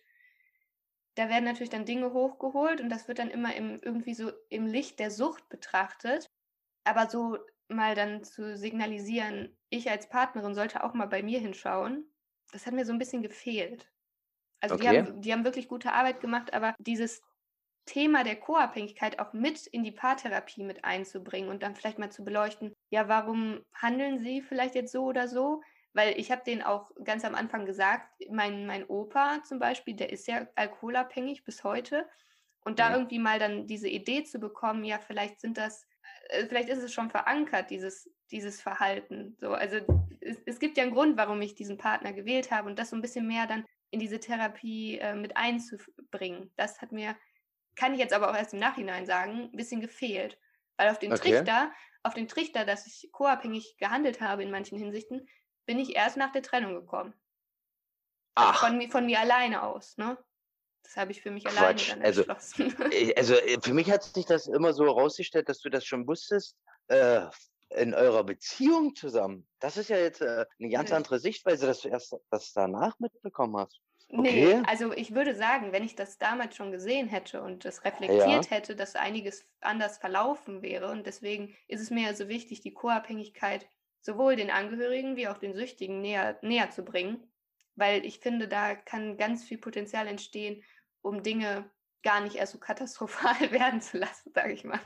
da 1.15 1.30
werden 1.30 1.45
natürlich 1.45 1.69
dann 1.69 1.86
Dinge 1.86 2.13
hochgeholt 2.13 2.80
und 2.80 2.89
das 2.89 3.07
wird 3.07 3.19
dann 3.19 3.30
immer 3.30 3.55
im, 3.55 3.82
irgendwie 3.82 4.13
so 4.13 4.32
im 4.49 4.65
Licht 4.65 4.99
der 4.99 5.11
Sucht 5.11 5.49
betrachtet. 5.49 6.30
Aber 6.84 7.09
so 7.09 7.38
mal 7.67 7.95
dann 7.95 8.24
zu 8.24 8.55
signalisieren, 8.57 9.57
ich 9.69 9.89
als 9.89 10.09
Partnerin 10.09 10.55
sollte 10.55 10.84
auch 10.84 10.93
mal 10.93 11.07
bei 11.07 11.24
mir 11.24 11.39
hinschauen, 11.39 12.05
das 12.51 12.65
hat 12.65 12.74
mir 12.74 12.86
so 12.86 12.91
ein 12.91 12.99
bisschen 12.99 13.22
gefehlt. 13.22 13.89
Also 14.59 14.76
okay. 14.76 14.89
die, 14.89 14.97
haben, 14.97 15.22
die 15.22 15.34
haben 15.34 15.43
wirklich 15.45 15.67
gute 15.67 15.93
Arbeit 15.93 16.19
gemacht, 16.19 16.53
aber 16.53 16.76
dieses 16.80 17.22
Thema 17.86 18.23
der 18.23 18.36
Co-Abhängigkeit 18.36 19.19
auch 19.19 19.34
mit 19.34 19.67
in 19.67 19.84
die 19.84 19.91
Paartherapie 19.91 20.63
mit 20.63 20.86
einzubringen 20.86 21.49
und 21.49 21.63
dann 21.63 21.75
vielleicht 21.75 21.99
mal 21.99 22.11
zu 22.11 22.23
beleuchten, 22.23 22.73
ja, 22.89 23.07
warum 23.07 23.63
handeln 23.73 24.19
sie 24.19 24.41
vielleicht 24.41 24.75
jetzt 24.75 24.91
so 24.91 25.05
oder 25.05 25.27
so? 25.27 25.61
Weil 25.93 26.17
ich 26.17 26.32
habe 26.32 26.43
denen 26.45 26.61
auch 26.61 26.91
ganz 27.03 27.25
am 27.25 27.36
Anfang 27.36 27.65
gesagt, 27.65 28.07
mein, 28.29 28.65
mein 28.65 28.86
Opa 28.86 29.43
zum 29.43 29.59
Beispiel, 29.59 29.95
der 29.95 30.11
ist 30.11 30.27
ja 30.27 30.47
alkoholabhängig 30.55 31.43
bis 31.43 31.63
heute. 31.63 32.07
Und 32.63 32.79
da 32.79 32.89
ja. 32.89 32.95
irgendwie 32.95 33.19
mal 33.19 33.39
dann 33.39 33.67
diese 33.67 33.89
Idee 33.89 34.23
zu 34.23 34.39
bekommen, 34.39 34.84
ja, 34.84 34.99
vielleicht 34.99 35.41
sind 35.41 35.57
das 35.57 35.86
äh, 36.29 36.47
vielleicht 36.47 36.69
ist 36.69 36.84
es 36.84 36.93
schon 36.93 37.09
verankert, 37.09 37.69
dieses, 37.69 38.09
dieses 38.32 38.61
Verhalten. 38.61 39.36
So, 39.39 39.51
also 39.51 39.77
es, 40.21 40.38
es 40.45 40.59
gibt 40.59 40.77
ja 40.77 40.84
einen 40.84 40.93
Grund, 40.93 41.17
warum 41.17 41.41
ich 41.41 41.55
diesen 41.55 41.77
Partner 41.77 42.13
gewählt 42.13 42.51
habe 42.51 42.69
und 42.69 42.79
das 42.79 42.89
so 42.89 42.95
ein 42.95 43.01
bisschen 43.01 43.27
mehr 43.27 43.47
dann 43.47 43.65
in 43.91 43.99
diese 43.99 44.19
Therapie 44.19 44.99
äh, 44.99 45.15
mit 45.15 45.36
einzubringen. 45.36 46.51
Das 46.55 46.82
hat 46.82 46.91
mir, 46.91 47.15
kann 47.82 47.95
ich 47.95 47.99
jetzt 47.99 48.13
aber 48.13 48.29
auch 48.29 48.36
erst 48.36 48.53
im 48.53 48.59
Nachhinein 48.59 49.07
sagen, 49.07 49.49
ein 49.51 49.57
bisschen 49.57 49.82
gefehlt. 49.82 50.38
Weil 50.77 50.91
auf 50.91 50.99
den 50.99 51.11
okay. 51.11 51.32
Trichter, 51.32 51.71
auf 52.03 52.13
den 52.13 52.27
Trichter, 52.27 52.63
dass 52.63 52.86
ich 52.86 53.09
co-abhängig 53.11 53.75
gehandelt 53.79 54.21
habe 54.21 54.43
in 54.43 54.51
manchen 54.51 54.77
Hinsichten, 54.77 55.27
bin 55.65 55.79
ich 55.79 55.95
erst 55.95 56.15
nach 56.15 56.32
der 56.32 56.43
Trennung 56.43 56.75
gekommen. 56.75 57.15
Also 58.36 58.51
Ach. 58.53 58.59
Von, 58.59 58.91
von 58.91 59.05
mir 59.07 59.19
alleine 59.19 59.63
aus, 59.63 59.97
ne? 59.97 60.15
Das 60.84 60.95
habe 60.95 61.11
ich 61.11 61.23
für 61.23 61.32
mich 61.32 61.43
Quatsch. 61.43 61.89
alleine 61.89 62.01
dann 62.01 62.01
also, 62.03 62.21
entschlossen. 62.21 62.75
Also 63.17 63.34
äh, 63.34 63.59
für 63.63 63.73
mich 63.73 63.89
hat 63.89 64.03
sich 64.03 64.25
das 64.27 64.45
immer 64.45 64.73
so 64.73 64.86
herausgestellt, 64.86 65.49
dass 65.49 65.59
du 65.59 65.69
das 65.69 65.84
schon 65.84 66.07
wusstest, 66.07 66.55
äh, 66.88 67.25
in 67.69 67.95
eurer 67.95 68.23
Beziehung 68.23 68.93
zusammen. 68.93 69.47
Das 69.59 69.77
ist 69.77 69.89
ja 69.89 69.97
jetzt 69.97 70.21
äh, 70.21 70.45
eine 70.59 70.69
ganz 70.69 70.91
andere 70.91 71.17
Sichtweise, 71.17 71.65
dass 71.65 71.82
du 71.82 71.89
erst 71.89 72.15
das 72.29 72.53
danach 72.53 72.99
mitbekommen 72.99 73.57
hast. 73.57 73.82
Okay. 74.14 74.55
Nee, 74.55 74.64
also 74.68 74.91
ich 74.93 75.16
würde 75.16 75.36
sagen, 75.36 75.72
wenn 75.72 75.84
ich 75.84 75.95
das 75.95 76.18
damals 76.18 76.55
schon 76.55 76.72
gesehen 76.72 77.07
hätte 77.07 77.41
und 77.41 77.64
das 77.64 77.86
reflektiert 77.86 78.45
ja. 78.45 78.51
hätte, 78.51 78.76
dass 78.76 78.95
einiges 78.95 79.45
anders 79.62 79.97
verlaufen 79.97 80.62
wäre. 80.62 80.91
Und 80.91 81.07
deswegen 81.07 81.55
ist 81.68 81.82
es 81.82 81.91
mir 81.91 82.07
also 82.07 82.28
wichtig, 82.28 82.62
die 82.62 82.74
Co-Abhängigkeit 82.74 83.68
sowohl 84.01 84.36
den 84.36 84.51
Angehörigen 84.51 85.16
wie 85.16 85.28
auch 85.28 85.38
den 85.38 85.53
Süchtigen 85.53 86.01
näher, 86.01 86.38
näher 86.41 86.72
zu 86.72 86.84
bringen 86.84 87.32
weil 87.76 88.05
ich 88.05 88.20
finde, 88.20 88.47
da 88.47 88.76
kann 88.76 89.18
ganz 89.18 89.43
viel 89.43 89.57
Potenzial 89.57 90.07
entstehen, 90.07 90.64
um 91.01 91.24
Dinge 91.24 91.70
gar 92.03 92.22
nicht 92.22 92.36
erst 92.36 92.53
so 92.53 92.59
katastrophal 92.59 93.51
werden 93.51 93.82
zu 93.82 93.97
lassen, 93.97 94.32
sage 94.34 94.53
ich 94.53 94.64
mal. 94.64 94.82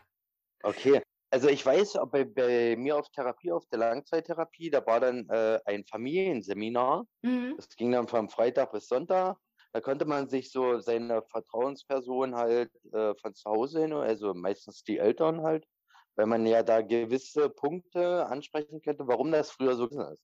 Okay, 0.63 1.01
also 1.35 1.49
ich 1.49 1.65
weiß, 1.65 1.97
bei, 2.11 2.23
bei 2.23 2.77
mir 2.77 2.95
auf 2.95 3.09
Therapie, 3.09 3.51
auf 3.51 3.65
der 3.67 3.79
Langzeittherapie, 3.79 4.69
da 4.69 4.85
war 4.85 5.01
dann 5.01 5.27
äh, 5.27 5.59
ein 5.65 5.83
Familienseminar. 5.83 7.05
Mhm. 7.23 7.55
Das 7.57 7.67
ging 7.75 7.91
dann 7.91 8.07
von 8.07 8.29
Freitag 8.29 8.71
bis 8.71 8.87
Sonntag. 8.87 9.35
Da 9.73 9.81
konnte 9.81 10.05
man 10.05 10.29
sich 10.29 10.49
so 10.49 10.79
seine 10.79 11.21
Vertrauensperson 11.23 12.35
halt 12.35 12.71
äh, 12.93 13.13
von 13.15 13.35
zu 13.35 13.49
Hause 13.49 13.81
hin, 13.81 13.91
also 13.91 14.33
meistens 14.33 14.85
die 14.85 14.97
Eltern 14.97 15.41
halt, 15.41 15.65
weil 16.15 16.25
man 16.25 16.45
ja 16.45 16.63
da 16.63 16.81
gewisse 16.81 17.49
Punkte 17.49 18.25
ansprechen 18.27 18.81
könnte, 18.81 19.05
warum 19.05 19.33
das 19.33 19.51
früher 19.51 19.75
so 19.75 19.87
ist 19.87 20.23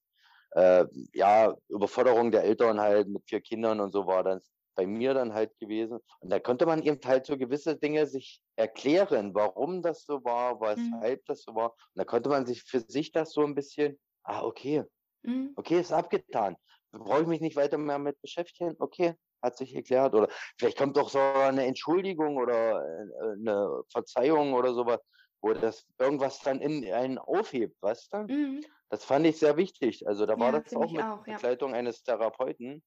äh, 0.52 0.86
ja, 1.14 1.54
Überforderung 1.68 2.32
der 2.32 2.44
Eltern 2.44 2.80
halt 2.80 3.10
mit 3.10 3.24
vier 3.28 3.42
Kindern 3.42 3.82
und 3.82 3.92
so 3.92 4.06
war 4.06 4.24
das 4.24 4.50
bei 4.76 4.86
mir 4.86 5.14
dann 5.14 5.34
halt 5.34 5.58
gewesen. 5.60 6.00
Und 6.20 6.30
da 6.32 6.40
konnte 6.40 6.66
man 6.66 6.82
eben 6.84 7.00
halt 7.06 7.26
so 7.26 7.38
gewisse 7.38 7.76
Dinge 7.78 8.06
sich 8.08 8.42
erklären, 8.56 9.34
warum 9.34 9.82
das 9.82 10.06
so 10.06 10.24
war, 10.24 10.56
mhm. 10.56 10.62
weshalb 10.62 11.20
mhm. 11.20 11.24
das 11.28 11.44
so 11.44 11.56
war. 11.56 11.72
Und 11.72 11.96
da 11.96 12.06
konnte 12.06 12.30
man 12.30 12.46
sich 12.46 12.64
für 12.64 12.80
sich 12.80 13.12
das 13.12 13.34
so 13.34 13.44
ein 13.44 13.56
bisschen, 13.56 14.00
ah, 14.24 14.44
okay, 14.44 14.84
mhm. 15.24 15.54
okay, 15.56 15.80
ist 15.80 15.92
abgetan. 15.92 16.56
Brauche 16.92 17.22
ich 17.22 17.28
mich 17.28 17.42
nicht 17.42 17.56
weiter 17.56 17.78
mehr 17.78 18.00
mit 18.00 18.22
beschäftigen? 18.22 18.76
Okay, 18.80 19.16
hat 19.42 19.58
sich 19.58 19.74
erklärt. 19.76 20.14
Oder 20.14 20.30
vielleicht 20.58 20.78
kommt 20.78 20.98
doch 20.98 21.10
so 21.10 21.20
eine 21.20 21.66
Entschuldigung 21.66 22.38
oder 22.38 22.82
äh, 22.82 23.32
eine 23.40 23.84
Verzeihung 23.90 24.54
oder 24.54 24.74
sowas, 24.74 25.00
wo 25.42 25.54
das 25.54 25.86
irgendwas 26.00 26.40
dann 26.40 26.62
in 26.62 26.92
einen 26.94 27.18
aufhebt, 27.18 27.82
weißt 27.82 28.14
du? 28.14 28.18
Mhm. 28.28 28.66
Das 28.90 29.06
fand 29.06 29.26
ich 29.26 29.40
sehr 29.40 29.58
wichtig. 29.58 30.06
Also 30.08 30.26
da 30.26 30.38
war 30.38 30.52
das 30.52 30.76
auch 30.76 30.92
mit 30.92 31.04
auch, 31.04 31.26
ja. 31.26 31.36
Begleitung 31.36 31.74
eines 31.74 32.04
Therapeuten, 32.04 32.84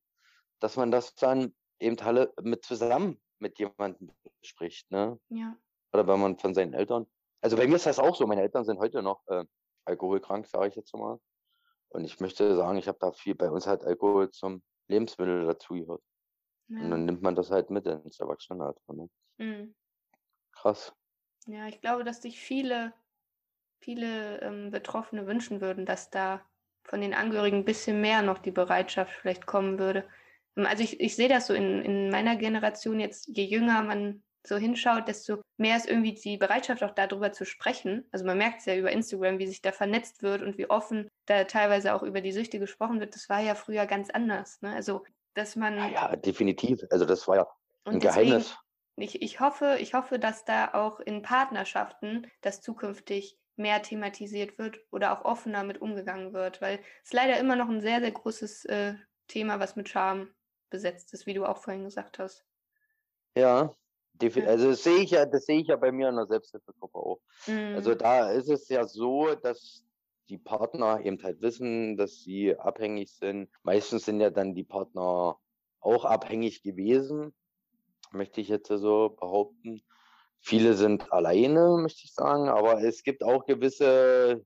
dass 0.61 0.76
man 0.76 0.91
das 0.91 1.14
dann 1.14 1.55
eben 1.81 1.99
alle 2.01 2.33
mit 2.43 2.64
zusammen 2.64 3.20
mit 3.39 3.59
jemandem 3.59 4.11
spricht, 4.43 4.91
ne? 4.91 5.18
Ja. 5.29 5.57
Oder 5.93 6.07
wenn 6.07 6.20
man 6.20 6.39
von 6.39 6.55
seinen 6.55 6.75
Eltern. 6.75 7.07
Also 7.41 7.57
bei 7.57 7.66
mir 7.66 7.77
ist 7.77 7.87
das 7.87 7.99
auch 7.99 8.16
so. 8.16 8.27
Meine 8.27 8.43
Eltern 8.43 8.64
sind 8.64 8.79
heute 8.79 9.03
noch 9.03 9.22
äh, 9.27 9.45
alkoholkrank, 9.85 10.47
sage 10.47 10.68
ich 10.68 10.77
jetzt 10.77 10.95
mal. 10.95 11.20
Und 11.91 12.05
ich 12.05 12.20
möchte 12.20 12.57
sagen, 12.57 12.79
ich 12.79 12.89
habe 12.89 12.99
da 13.01 13.12
viel, 13.12 13.35
bei 13.35 13.51
uns 13.51 13.66
halt 13.66 13.85
Alkohol 13.85 14.31
zum 14.31 14.62
Lebensmittel 14.89 15.47
dazugehört. 15.47 16.03
Ja. 16.68 16.81
Und 16.81 16.91
dann 16.91 17.05
nimmt 17.05 17.22
man 17.22 17.35
das 17.35 17.51
halt 17.51 17.70
mit 17.70 17.87
ins 17.87 18.18
Erwachsenenalter. 18.18 18.81
Ne? 18.93 19.11
Mhm. 19.39 19.75
Krass. 20.53 20.93
Ja, 21.47 21.68
ich 21.68 21.81
glaube, 21.81 22.05
dass 22.05 22.22
sich 22.22 22.41
viele 22.41 22.95
viele 23.85 24.41
ähm, 24.41 24.70
Betroffene 24.70 25.27
wünschen 25.27 25.61
würden, 25.61 25.85
dass 25.85 26.11
da 26.11 26.41
von 26.85 27.01
den 27.01 27.14
Angehörigen 27.14 27.59
ein 27.59 27.64
bisschen 27.64 28.01
mehr 28.01 28.22
noch 28.22 28.39
die 28.39 28.51
Bereitschaft 28.51 29.12
vielleicht 29.12 29.47
kommen 29.47 29.79
würde. 29.79 30.09
Ähm, 30.57 30.67
also 30.67 30.83
ich, 30.83 31.01
ich 31.01 31.17
sehe 31.17 31.29
das 31.29 31.47
so 31.47 31.55
in, 31.55 31.83
in 31.83 32.11
meiner 32.11 32.37
Generation 32.37 33.01
jetzt, 33.01 33.29
je 33.29 33.45
jünger 33.45 33.83
man 33.83 34.23
so 34.47 34.57
hinschaut, 34.57 35.09
desto 35.09 35.41
mehr 35.57 35.77
ist 35.77 35.89
irgendwie 35.89 36.13
die 36.13 36.37
Bereitschaft 36.37 36.83
auch 36.83 36.95
darüber 36.95 37.33
zu 37.33 37.47
sprechen. 37.47 38.07
Also 38.13 38.27
man 38.27 38.37
merkt 38.37 38.61
es 38.61 38.67
ja 38.67 38.77
über 38.77 38.93
Instagram, 38.93 39.39
wie 39.39 39.47
sich 39.47 39.63
da 39.63 39.73
vernetzt 39.73 40.23
wird 40.23 40.43
und 40.43 40.59
wie 40.59 40.69
offen 40.69 41.09
da 41.27 41.45
teilweise 41.45 41.95
auch 41.95 42.03
über 42.03 42.21
die 42.21 42.33
Süchte 42.33 42.59
gesprochen 42.59 43.01
wird. 43.01 43.15
Das 43.15 43.29
war 43.31 43.41
ja 43.41 43.55
früher 43.55 43.87
ganz 43.87 44.11
anders. 44.11 44.61
Ne? 44.61 44.75
Also 44.75 45.03
dass 45.35 45.57
man. 45.57 45.77
Ja, 45.77 45.89
ja, 45.89 46.17
definitiv. 46.17 46.81
Also 46.91 47.05
das 47.05 47.27
war 47.29 47.37
ja 47.37 47.47
ein 47.85 48.01
Geheimnis. 48.01 48.57
Ich, 48.97 49.21
ich, 49.23 49.41
hoffe, 49.41 49.79
ich 49.81 49.95
hoffe, 49.95 50.21
dass 50.21 50.45
da 50.45 50.73
auch 50.73 51.01
in 51.01 51.23
Partnerschaften 51.23 52.29
das 52.43 52.61
zukünftig 52.61 53.37
mehr 53.57 53.83
thematisiert 53.83 54.57
wird 54.59 54.79
oder 54.93 55.13
auch 55.13 55.25
offener 55.25 55.65
mit 55.65 55.81
umgegangen 55.81 56.33
wird, 56.33 56.61
weil 56.61 56.79
es 57.03 57.13
leider 57.13 57.39
immer 57.39 57.57
noch 57.57 57.69
ein 57.69 57.81
sehr, 57.81 58.01
sehr 58.01 58.13
großes 58.13 58.65
äh, 58.67 58.95
Thema, 59.27 59.59
was 59.59 59.75
mit 59.75 59.89
Scham 59.89 60.29
besetzt 60.71 61.12
ist, 61.15 61.27
wie 61.27 61.35
du 61.35 61.45
auch 61.45 61.59
vorhin 61.59 61.85
gesagt 61.85 62.19
hast. 62.19 62.45
Ja, 63.37 63.75
also 64.21 64.71
das 64.71 64.85
sehe 64.85 64.99
ich 64.99 65.11
ja, 65.11 65.27
das 65.27 65.45
sehe 65.47 65.61
ich 65.61 65.67
ja 65.67 65.77
bei 65.77 65.91
mir 65.91 66.09
in 66.09 66.17
der 66.17 66.27
Selbsthilfegruppe 66.27 66.99
auch. 66.99 67.21
Also 67.47 67.53
mhm. 67.53 67.75
Also 67.75 67.95
da 67.95 68.31
ist 68.31 68.49
es 68.49 68.69
ja 68.69 68.87
so, 68.87 69.35
dass 69.35 69.85
die 70.29 70.39
Partner 70.39 71.05
eben 71.05 71.23
halt 71.23 71.41
wissen, 71.43 71.97
dass 71.97 72.23
sie 72.23 72.57
abhängig 72.57 73.12
sind. 73.12 73.51
Meistens 73.62 74.05
sind 74.05 74.21
ja 74.21 74.31
dann 74.31 74.55
die 74.55 74.65
Partner 74.65 75.39
auch 75.81 76.05
abhängig 76.05 76.62
gewesen, 76.62 77.35
möchte 78.12 78.41
ich 78.41 78.49
jetzt 78.49 78.69
so 78.69 79.11
behaupten. 79.11 79.83
Viele 80.41 80.75
sind 80.75 81.12
alleine, 81.12 81.79
möchte 81.81 82.03
ich 82.05 82.15
sagen, 82.15 82.49
aber 82.49 82.83
es 82.83 83.03
gibt 83.03 83.23
auch 83.23 83.45
gewisse 83.47 84.45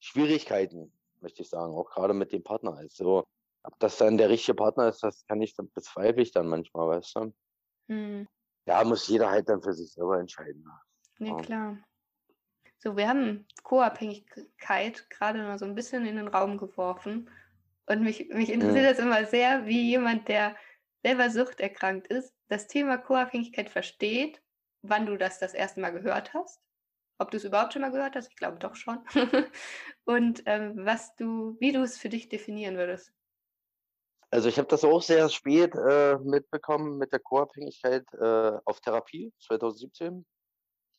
Schwierigkeiten, 0.00 0.92
möchte 1.20 1.42
ich 1.42 1.48
sagen, 1.48 1.74
auch 1.74 1.90
gerade 1.90 2.14
mit 2.14 2.32
dem 2.32 2.42
Partner. 2.42 2.74
Also, 2.76 3.24
ob 3.64 3.78
das 3.80 3.96
dann 3.96 4.18
der 4.18 4.28
richtige 4.28 4.54
Partner 4.54 4.88
ist, 4.88 5.02
das 5.02 5.26
kann 5.26 5.42
ich, 5.42 5.56
bezweifle 5.56 6.22
ich 6.22 6.32
dann 6.32 6.48
manchmal, 6.48 6.88
weißt 6.88 7.16
du? 7.16 7.34
Hm. 7.88 8.28
Ja, 8.66 8.84
muss 8.84 9.08
jeder 9.08 9.30
halt 9.30 9.48
dann 9.48 9.62
für 9.62 9.72
sich 9.72 9.92
selber 9.92 10.18
entscheiden. 10.18 10.64
Ja, 11.18 11.26
ja. 11.26 11.36
klar. 11.36 11.78
So, 12.78 12.96
wir 12.96 13.08
haben 13.08 13.46
Co-Abhängigkeit 13.62 15.08
gerade 15.10 15.42
mal 15.42 15.58
so 15.58 15.64
ein 15.64 15.74
bisschen 15.74 16.06
in 16.06 16.16
den 16.16 16.28
Raum 16.28 16.58
geworfen. 16.58 17.30
Und 17.86 18.02
mich, 18.02 18.28
mich 18.30 18.48
hm. 18.48 18.54
interessiert 18.54 18.84
hm. 18.84 18.96
das 18.96 18.98
immer 18.98 19.26
sehr, 19.26 19.66
wie 19.66 19.90
jemand, 19.90 20.28
der 20.28 20.56
selber 21.02 21.28
suchterkrankt 21.28 22.06
ist, 22.06 22.34
das 22.48 22.66
Thema 22.66 22.96
Co-Abhängigkeit 22.96 23.68
versteht 23.68 24.40
wann 24.84 25.06
du 25.06 25.16
das 25.16 25.38
das 25.38 25.54
erste 25.54 25.80
Mal 25.80 25.90
gehört 25.90 26.34
hast, 26.34 26.60
ob 27.18 27.30
du 27.30 27.38
es 27.38 27.44
überhaupt 27.44 27.72
schon 27.72 27.82
mal 27.82 27.90
gehört 27.90 28.14
hast, 28.14 28.28
ich 28.28 28.36
glaube 28.36 28.58
doch 28.58 28.76
schon, 28.76 28.98
und 30.04 30.42
ähm, 30.46 30.74
was 30.76 31.16
du, 31.16 31.56
wie 31.58 31.72
du 31.72 31.82
es 31.82 31.98
für 31.98 32.08
dich 32.08 32.28
definieren 32.28 32.76
würdest. 32.76 33.12
Also 34.34 34.48
ich 34.48 34.58
habe 34.58 34.66
das 34.66 34.82
auch 34.82 35.00
sehr 35.00 35.28
spät 35.28 35.76
äh, 35.76 36.18
mitbekommen 36.18 36.98
mit 36.98 37.12
der 37.12 37.20
Co-Abhängigkeit 37.20 38.04
äh, 38.14 38.58
auf 38.64 38.80
Therapie 38.80 39.32
2017. 39.38 40.26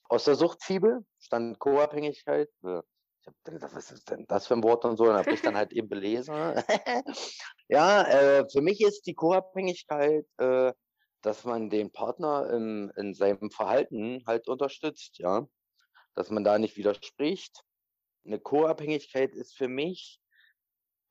Aus 0.07 0.23
der 0.23 0.35
Suchtfibel 0.35 1.05
stand 1.19 1.59
Co-Abhängigkeit. 1.59 2.47
Äh, 2.63 2.79
ich 3.19 3.27
habe 3.27 3.35
gedacht, 3.43 3.75
was 3.75 3.91
ist 3.91 4.09
denn 4.09 4.25
das 4.29 4.47
für 4.47 4.53
ein 4.53 4.63
Wort 4.63 4.85
und 4.85 4.95
so? 4.95 5.09
Und 5.09 5.15
habe 5.17 5.33
ich 5.33 5.41
dann 5.41 5.57
halt 5.57 5.73
eben 5.73 5.89
belesen. 5.89 6.33
ja, 7.67 8.03
äh, 8.03 8.49
für 8.49 8.61
mich 8.61 8.79
ist 8.79 9.05
die 9.05 9.15
Co-Abhängigkeit 9.15 10.25
äh, 10.37 10.71
dass 11.21 11.43
man 11.43 11.69
den 11.69 11.91
Partner 11.91 12.49
in, 12.53 12.89
in 12.95 13.13
seinem 13.15 13.51
Verhalten 13.51 14.23
halt 14.25 14.47
unterstützt, 14.47 15.17
ja. 15.17 15.45
Dass 16.13 16.29
man 16.29 16.45
da 16.45 16.57
nicht 16.57 16.77
widerspricht. 16.77 17.65
Eine 18.25 18.39
Co-Abhängigkeit 18.39 19.35
ist 19.35 19.57
für 19.57 19.67
mich, 19.67 20.21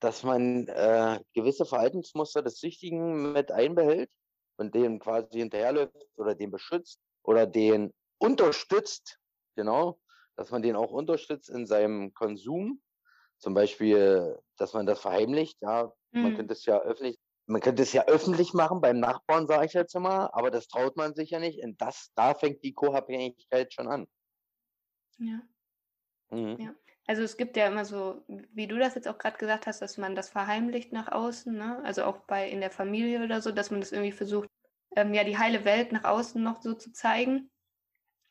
dass 0.04 0.22
man 0.22 0.68
äh, 0.68 1.18
gewisse 1.32 1.64
Verhaltensmuster 1.64 2.42
des 2.42 2.58
Süchtigen 2.58 3.32
mit 3.32 3.50
einbehält 3.50 4.10
und 4.58 4.74
den 4.74 4.98
quasi 4.98 5.38
hinterherläuft 5.38 5.96
oder 6.16 6.34
den 6.34 6.50
beschützt 6.50 7.00
oder 7.22 7.46
den 7.46 7.90
unterstützt, 8.18 9.18
genau, 9.56 9.98
dass 10.36 10.50
man 10.50 10.60
den 10.60 10.76
auch 10.76 10.90
unterstützt 10.90 11.48
in 11.48 11.66
seinem 11.66 12.12
Konsum. 12.12 12.82
Zum 13.38 13.54
Beispiel, 13.54 14.38
dass 14.58 14.74
man 14.74 14.84
das 14.84 15.00
verheimlicht, 15.00 15.56
ja, 15.62 15.90
mhm. 16.12 16.22
man 16.22 16.36
könnte 16.36 16.52
es 16.52 16.66
ja 16.66 16.80
öffentlich 16.82 17.18
man 17.46 17.60
könnte 17.60 17.82
es 17.82 17.92
ja 17.92 18.06
öffentlich 18.06 18.54
machen 18.54 18.80
beim 18.80 19.00
Nachbarn, 19.00 19.46
sage 19.46 19.66
ich 19.66 19.74
jetzt 19.74 19.94
mal, 19.94 20.30
aber 20.32 20.50
das 20.50 20.66
traut 20.66 20.96
man 20.96 21.14
sich 21.14 21.28
ja 21.30 21.38
nicht. 21.38 21.62
Und 21.62 21.78
das, 21.78 22.10
da 22.14 22.32
fängt 22.34 22.62
die 22.62 22.72
Co-Abhängigkeit 22.72 23.72
schon 23.72 23.86
an. 23.86 24.06
Ja. 25.18 25.42
Mhm. 26.30 26.58
ja. 26.58 26.74
Also 27.06 27.22
es 27.22 27.36
gibt 27.36 27.56
ja 27.56 27.66
immer 27.66 27.84
so, 27.84 28.24
wie 28.28 28.66
du 28.66 28.78
das 28.78 28.94
jetzt 28.94 29.08
auch 29.08 29.18
gerade 29.18 29.36
gesagt 29.36 29.66
hast, 29.66 29.82
dass 29.82 29.98
man 29.98 30.14
das 30.14 30.30
verheimlicht 30.30 30.92
nach 30.92 31.12
außen, 31.12 31.54
ne? 31.54 31.80
Also 31.84 32.04
auch 32.04 32.18
bei 32.20 32.48
in 32.48 32.60
der 32.60 32.70
Familie 32.70 33.22
oder 33.22 33.42
so, 33.42 33.52
dass 33.52 33.70
man 33.70 33.80
das 33.80 33.92
irgendwie 33.92 34.12
versucht, 34.12 34.48
ähm, 34.96 35.12
ja, 35.12 35.24
die 35.24 35.36
heile 35.36 35.64
Welt 35.64 35.92
nach 35.92 36.04
außen 36.04 36.42
noch 36.42 36.62
so 36.62 36.72
zu 36.74 36.92
zeigen. 36.92 37.34
Mhm. 37.34 37.50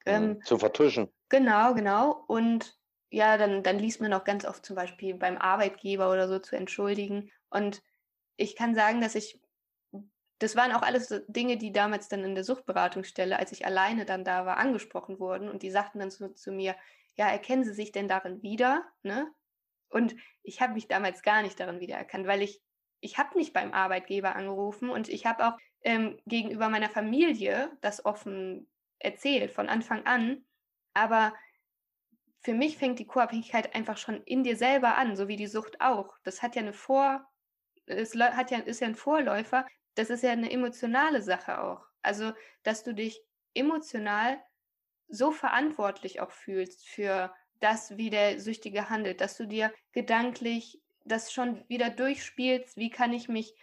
Ähm, 0.05 0.41
zu 0.43 0.57
vertuschen. 0.57 1.09
Genau, 1.29 1.73
genau. 1.75 2.23
Und 2.27 2.77
ja, 3.11 3.37
dann, 3.37 3.61
dann 3.61 3.77
liest 3.77 4.01
man 4.01 4.13
auch 4.13 4.23
ganz 4.23 4.43
oft 4.43 4.65
zum 4.65 4.75
Beispiel 4.75 5.13
beim 5.13 5.37
Arbeitgeber 5.37 6.11
oder 6.11 6.27
so 6.27 6.39
zu 6.39 6.55
entschuldigen. 6.55 7.31
Und 7.51 7.83
ich 8.37 8.55
kann 8.55 8.73
sagen, 8.73 9.01
dass 9.01 9.13
ich, 9.13 9.39
das 10.39 10.55
waren 10.55 10.71
auch 10.71 10.81
alles 10.81 11.23
Dinge, 11.27 11.57
die 11.57 11.71
damals 11.71 12.07
dann 12.07 12.23
in 12.23 12.33
der 12.33 12.43
Suchtberatungsstelle, 12.43 13.37
als 13.37 13.51
ich 13.51 13.67
alleine 13.67 14.05
dann 14.05 14.23
da 14.25 14.47
war, 14.47 14.57
angesprochen 14.57 15.19
wurden. 15.19 15.47
Und 15.47 15.61
die 15.61 15.69
sagten 15.69 15.99
dann 15.99 16.09
zu, 16.09 16.33
zu 16.33 16.51
mir, 16.51 16.75
ja, 17.15 17.29
erkennen 17.29 17.63
Sie 17.63 17.73
sich 17.73 17.91
denn 17.91 18.07
darin 18.07 18.41
wieder? 18.41 18.83
Ne? 19.03 19.31
Und 19.89 20.15
ich 20.41 20.61
habe 20.61 20.73
mich 20.73 20.87
damals 20.87 21.21
gar 21.21 21.41
nicht 21.41 21.59
darin 21.59 21.79
wiedererkannt, 21.79 22.27
weil 22.27 22.41
ich, 22.41 22.61
ich 22.99 23.17
habe 23.17 23.37
nicht 23.37 23.53
beim 23.53 23.73
Arbeitgeber 23.73 24.35
angerufen 24.35 24.89
und 24.89 25.09
ich 25.09 25.25
habe 25.25 25.47
auch 25.47 25.57
ähm, 25.83 26.19
gegenüber 26.25 26.69
meiner 26.69 26.89
Familie 26.89 27.71
das 27.81 28.05
offen 28.05 28.67
erzählt 28.99 29.51
von 29.51 29.69
Anfang 29.69 30.05
an. 30.05 30.45
Aber 30.93 31.33
für 32.41 32.53
mich 32.53 32.77
fängt 32.77 32.99
die 32.99 33.07
Co-Abhängigkeit 33.07 33.75
einfach 33.75 33.97
schon 33.97 34.21
in 34.23 34.43
dir 34.43 34.57
selber 34.57 34.97
an, 34.97 35.15
so 35.15 35.27
wie 35.27 35.37
die 35.37 35.47
Sucht 35.47 35.79
auch. 35.79 36.17
Das 36.23 36.41
hat 36.41 36.55
ja 36.55 36.61
eine 36.61 36.73
Vor, 36.73 37.25
es 37.85 38.15
hat 38.15 38.51
ja, 38.51 38.59
ist 38.59 38.81
ja 38.81 38.87
ein 38.87 38.95
Vorläufer. 38.95 39.65
Das 39.95 40.09
ist 40.09 40.23
ja 40.23 40.31
eine 40.31 40.51
emotionale 40.51 41.21
Sache 41.21 41.61
auch. 41.61 41.85
Also, 42.01 42.33
dass 42.63 42.83
du 42.83 42.93
dich 42.93 43.21
emotional 43.53 44.41
so 45.13 45.31
verantwortlich 45.31 46.21
auch 46.21 46.31
fühlst 46.31 46.87
für 46.87 47.33
das, 47.59 47.97
wie 47.97 48.09
der 48.09 48.39
Süchtige 48.39 48.89
handelt, 48.89 49.21
dass 49.21 49.37
du 49.37 49.45
dir 49.45 49.71
gedanklich 49.91 50.81
das 51.05 51.31
schon 51.31 51.63
wieder 51.69 51.89
durchspielst, 51.89 52.77
wie 52.77 52.89
kann 52.89 53.13
ich 53.13 53.29
mich 53.29 53.53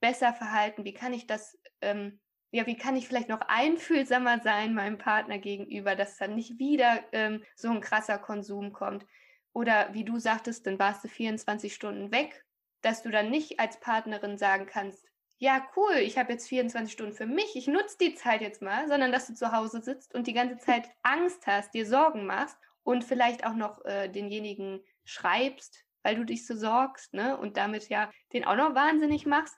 besser 0.00 0.32
verhalten, 0.32 0.84
wie 0.84 0.94
kann 0.94 1.12
ich 1.12 1.26
das, 1.26 1.58
ähm, 1.80 2.20
ja, 2.50 2.66
wie 2.66 2.76
kann 2.76 2.96
ich 2.96 3.08
vielleicht 3.08 3.28
noch 3.28 3.40
einfühlsamer 3.40 4.40
sein 4.40 4.74
meinem 4.74 4.98
Partner 4.98 5.38
gegenüber, 5.38 5.96
dass 5.96 6.16
dann 6.16 6.34
nicht 6.34 6.58
wieder 6.58 7.02
ähm, 7.12 7.42
so 7.56 7.70
ein 7.70 7.80
krasser 7.80 8.18
Konsum 8.18 8.72
kommt. 8.72 9.06
Oder 9.52 9.92
wie 9.92 10.04
du 10.04 10.18
sagtest, 10.18 10.66
dann 10.66 10.78
warst 10.78 11.02
du 11.02 11.08
24 11.08 11.74
Stunden 11.74 12.12
weg, 12.12 12.44
dass 12.82 13.02
du 13.02 13.10
dann 13.10 13.30
nicht 13.30 13.58
als 13.58 13.80
Partnerin 13.80 14.38
sagen 14.38 14.66
kannst, 14.66 15.04
ja, 15.38 15.66
cool, 15.76 15.96
ich 15.96 16.16
habe 16.16 16.32
jetzt 16.32 16.48
24 16.48 16.92
Stunden 16.92 17.12
für 17.12 17.26
mich, 17.26 17.56
ich 17.56 17.66
nutze 17.66 17.98
die 18.00 18.14
Zeit 18.14 18.40
jetzt 18.40 18.62
mal, 18.62 18.88
sondern 18.88 19.12
dass 19.12 19.26
du 19.26 19.34
zu 19.34 19.52
Hause 19.52 19.82
sitzt 19.82 20.14
und 20.14 20.26
die 20.26 20.32
ganze 20.32 20.56
Zeit 20.64 20.88
Angst 21.02 21.46
hast, 21.46 21.74
dir 21.74 21.86
Sorgen 21.86 22.26
machst 22.26 22.56
und 22.82 23.04
vielleicht 23.04 23.44
auch 23.44 23.54
noch 23.54 23.84
äh, 23.84 24.08
denjenigen 24.08 24.82
schreibst, 25.04 25.84
weil 26.02 26.16
du 26.16 26.24
dich 26.24 26.46
so 26.46 26.56
sorgst, 26.56 27.12
ne? 27.12 27.36
Und 27.36 27.56
damit 27.56 27.88
ja 27.88 28.10
den 28.32 28.44
auch 28.44 28.56
noch 28.56 28.74
wahnsinnig 28.74 29.26
machst. 29.26 29.54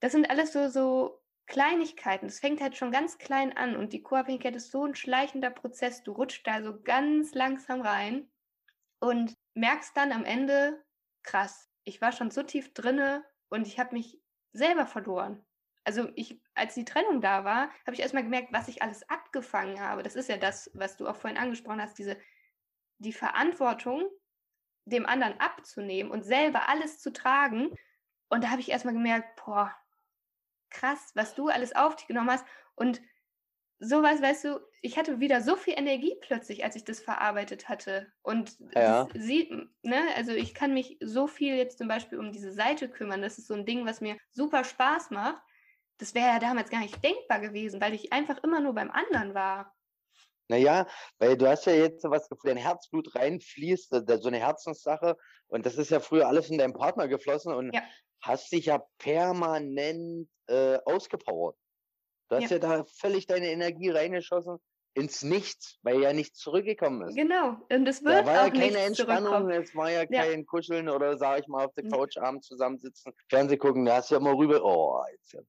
Das 0.00 0.12
sind 0.12 0.30
alles 0.30 0.52
so, 0.52 0.68
so 0.68 1.22
Kleinigkeiten. 1.46 2.26
Das 2.26 2.40
fängt 2.40 2.60
halt 2.60 2.76
schon 2.76 2.92
ganz 2.92 3.18
klein 3.18 3.56
an 3.56 3.76
und 3.76 3.92
die 3.92 4.02
Co-Abhängigkeit 4.02 4.54
ist 4.54 4.70
so 4.70 4.84
ein 4.84 4.94
schleichender 4.94 5.50
Prozess. 5.50 6.02
Du 6.02 6.12
rutschst 6.12 6.46
da 6.46 6.62
so 6.62 6.80
ganz 6.82 7.34
langsam 7.34 7.80
rein 7.80 8.28
und 9.00 9.34
merkst 9.54 9.96
dann 9.96 10.12
am 10.12 10.24
Ende, 10.24 10.84
krass, 11.22 11.70
ich 11.84 12.00
war 12.00 12.12
schon 12.12 12.30
so 12.30 12.42
tief 12.42 12.74
drinne 12.74 13.24
und 13.48 13.66
ich 13.66 13.78
habe 13.78 13.94
mich 13.94 14.20
selber 14.56 14.86
verloren. 14.86 15.44
Also 15.84 16.08
ich, 16.14 16.40
als 16.54 16.74
die 16.74 16.84
Trennung 16.84 17.20
da 17.20 17.44
war, 17.44 17.70
habe 17.86 17.94
ich 17.94 18.00
erstmal 18.00 18.24
gemerkt, 18.24 18.52
was 18.52 18.68
ich 18.68 18.82
alles 18.82 19.08
abgefangen 19.08 19.80
habe. 19.80 20.02
Das 20.02 20.16
ist 20.16 20.28
ja 20.28 20.36
das, 20.36 20.70
was 20.74 20.96
du 20.96 21.06
auch 21.06 21.16
vorhin 21.16 21.38
angesprochen 21.38 21.80
hast, 21.80 21.98
diese 21.98 22.16
die 22.98 23.12
Verantwortung 23.12 24.02
dem 24.84 25.06
anderen 25.06 25.38
abzunehmen 25.40 26.10
und 26.10 26.24
selber 26.24 26.68
alles 26.68 27.00
zu 27.00 27.12
tragen. 27.12 27.70
Und 28.28 28.42
da 28.42 28.50
habe 28.50 28.60
ich 28.60 28.70
erstmal 28.70 28.94
gemerkt, 28.94 29.40
boah, 29.44 29.74
krass, 30.70 31.12
was 31.14 31.34
du 31.34 31.48
alles 31.48 31.74
auf 31.74 31.96
dich 31.96 32.06
genommen 32.06 32.30
hast. 32.30 32.46
Und 32.74 33.00
sowas, 33.78 34.22
weißt 34.22 34.44
du, 34.44 34.60
ich 34.82 34.96
hatte 34.96 35.20
wieder 35.20 35.40
so 35.40 35.56
viel 35.56 35.74
Energie 35.76 36.16
plötzlich, 36.20 36.64
als 36.64 36.76
ich 36.76 36.84
das 36.84 37.00
verarbeitet 37.00 37.68
hatte. 37.68 38.06
Und 38.22 38.56
ja. 38.74 39.08
sie, 39.14 39.68
ne, 39.82 40.00
also 40.16 40.32
ich 40.32 40.54
kann 40.54 40.74
mich 40.74 40.96
so 41.00 41.26
viel 41.26 41.56
jetzt 41.56 41.78
zum 41.78 41.88
Beispiel 41.88 42.18
um 42.18 42.32
diese 42.32 42.52
Seite 42.52 42.88
kümmern. 42.88 43.22
Das 43.22 43.38
ist 43.38 43.48
so 43.48 43.54
ein 43.54 43.66
Ding, 43.66 43.86
was 43.86 44.00
mir 44.00 44.16
super 44.32 44.64
Spaß 44.64 45.10
macht. 45.10 45.42
Das 45.98 46.14
wäre 46.14 46.28
ja 46.28 46.38
damals 46.38 46.70
gar 46.70 46.80
nicht 46.80 47.02
denkbar 47.02 47.40
gewesen, 47.40 47.80
weil 47.80 47.94
ich 47.94 48.12
einfach 48.12 48.42
immer 48.42 48.60
nur 48.60 48.74
beim 48.74 48.90
anderen 48.90 49.34
war. 49.34 49.74
Naja, 50.48 50.86
weil 51.18 51.36
du 51.36 51.48
hast 51.48 51.66
ja 51.66 51.72
jetzt 51.72 52.04
was, 52.04 52.28
dein 52.44 52.56
Herzblut 52.56 53.14
reinfließt, 53.14 53.90
so 53.90 54.28
eine 54.28 54.38
Herzenssache. 54.38 55.16
Und 55.48 55.66
das 55.66 55.76
ist 55.76 55.90
ja 55.90 56.00
früher 56.00 56.28
alles 56.28 56.50
in 56.50 56.58
deinen 56.58 56.74
Partner 56.74 57.08
geflossen 57.08 57.52
und 57.52 57.74
ja. 57.74 57.82
hast 58.20 58.52
dich 58.52 58.66
ja 58.66 58.84
permanent 58.98 60.28
äh, 60.46 60.78
ausgepowert. 60.84 61.56
Du 62.28 62.36
hast 62.36 62.50
ja. 62.50 62.56
ja 62.56 62.58
da 62.58 62.84
völlig 62.84 63.26
deine 63.26 63.50
Energie 63.50 63.90
reingeschossen 63.90 64.58
ins 64.94 65.22
Nichts, 65.22 65.78
weil 65.82 66.00
ja 66.00 66.12
nichts 66.14 66.38
zurückgekommen 66.38 67.06
ist. 67.06 67.14
Genau, 67.16 67.58
und 67.70 67.86
es 67.86 68.02
wird 68.02 68.14
da 68.14 68.26
war 68.26 68.40
auch 68.42 68.46
ja 68.46 68.50
keine 68.50 68.78
Entspannung, 68.78 69.50
es 69.50 69.74
war 69.76 69.90
ja 69.90 70.04
Ja. 70.08 70.22
kein 70.22 70.46
Kuscheln 70.46 70.88
oder 70.88 71.18
sag 71.18 71.40
ich 71.40 71.48
mal 71.48 71.66
auf 71.66 71.74
der 71.74 71.84
Couch 71.84 72.16
abends 72.16 72.46
zusammensitzen, 72.46 73.12
Fernseh 73.28 73.58
gucken, 73.58 73.84
da 73.84 73.96
hast 73.96 74.10
du 74.10 74.14
ja 74.14 74.20
immer 74.20 74.36
rüber, 74.36 74.64
oh, 74.64 75.02
jetzt 75.12 75.34
ja 75.34 75.40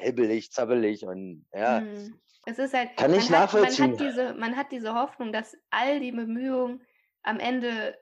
hibbelig, 0.00 0.50
zappelig 0.52 1.04
und 1.04 1.46
ja. 1.52 1.80
Mhm. 1.80 2.18
Es 2.46 2.58
ist 2.58 2.74
halt, 2.74 2.96
Kann 2.96 3.12
ich 3.14 3.30
man 3.30 3.40
hat, 3.40 3.52
man 3.52 3.62
nachvollziehen. 3.62 3.92
hat 3.92 4.00
diese, 4.00 4.34
man 4.34 4.56
hat 4.56 4.72
diese 4.72 4.94
Hoffnung, 4.94 5.32
dass 5.32 5.56
all 5.70 6.00
die 6.00 6.12
Bemühungen 6.12 6.82
am 7.22 7.38
Ende 7.40 7.98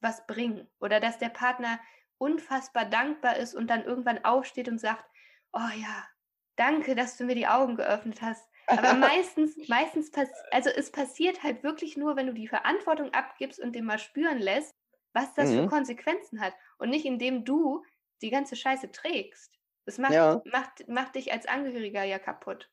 was 0.00 0.26
bringen 0.26 0.68
oder 0.80 1.00
dass 1.00 1.18
der 1.18 1.28
Partner 1.30 1.80
unfassbar 2.18 2.84
dankbar 2.84 3.36
ist 3.36 3.54
und 3.54 3.68
dann 3.68 3.84
irgendwann 3.84 4.24
aufsteht 4.24 4.68
und 4.68 4.80
sagt, 4.80 5.04
oh 5.52 5.58
ja, 5.80 6.06
danke, 6.56 6.94
dass 6.94 7.16
du 7.16 7.24
mir 7.24 7.34
die 7.34 7.46
Augen 7.46 7.76
geöffnet 7.76 8.22
hast. 8.22 8.48
Aber 8.74 8.92
meistens, 8.94 9.56
meistens 9.68 10.10
also 10.50 10.70
es 10.70 10.90
passiert 10.90 11.42
halt 11.42 11.62
wirklich 11.62 11.96
nur, 11.96 12.16
wenn 12.16 12.26
du 12.26 12.34
die 12.34 12.48
Verantwortung 12.48 13.12
abgibst 13.12 13.60
und 13.60 13.72
den 13.74 13.84
mal 13.84 13.98
spüren 13.98 14.38
lässt, 14.38 14.74
was 15.12 15.34
das 15.34 15.54
für 15.54 15.62
Mhm. 15.62 15.64
Konsequenzen 15.64 16.40
hat 16.40 16.54
und 16.78 16.90
nicht 16.90 17.04
indem 17.04 17.44
du 17.44 17.84
die 18.22 18.30
ganze 18.30 18.56
Scheiße 18.56 18.90
trägst. 18.90 19.52
Das 19.86 19.98
macht, 19.98 20.18
Ja. 20.18 20.44
macht, 20.44 20.88
macht 20.88 21.14
dich 21.14 21.32
als 21.32 21.46
Angehöriger 21.46 22.02
ja 22.04 22.18
kaputt. 22.18 22.70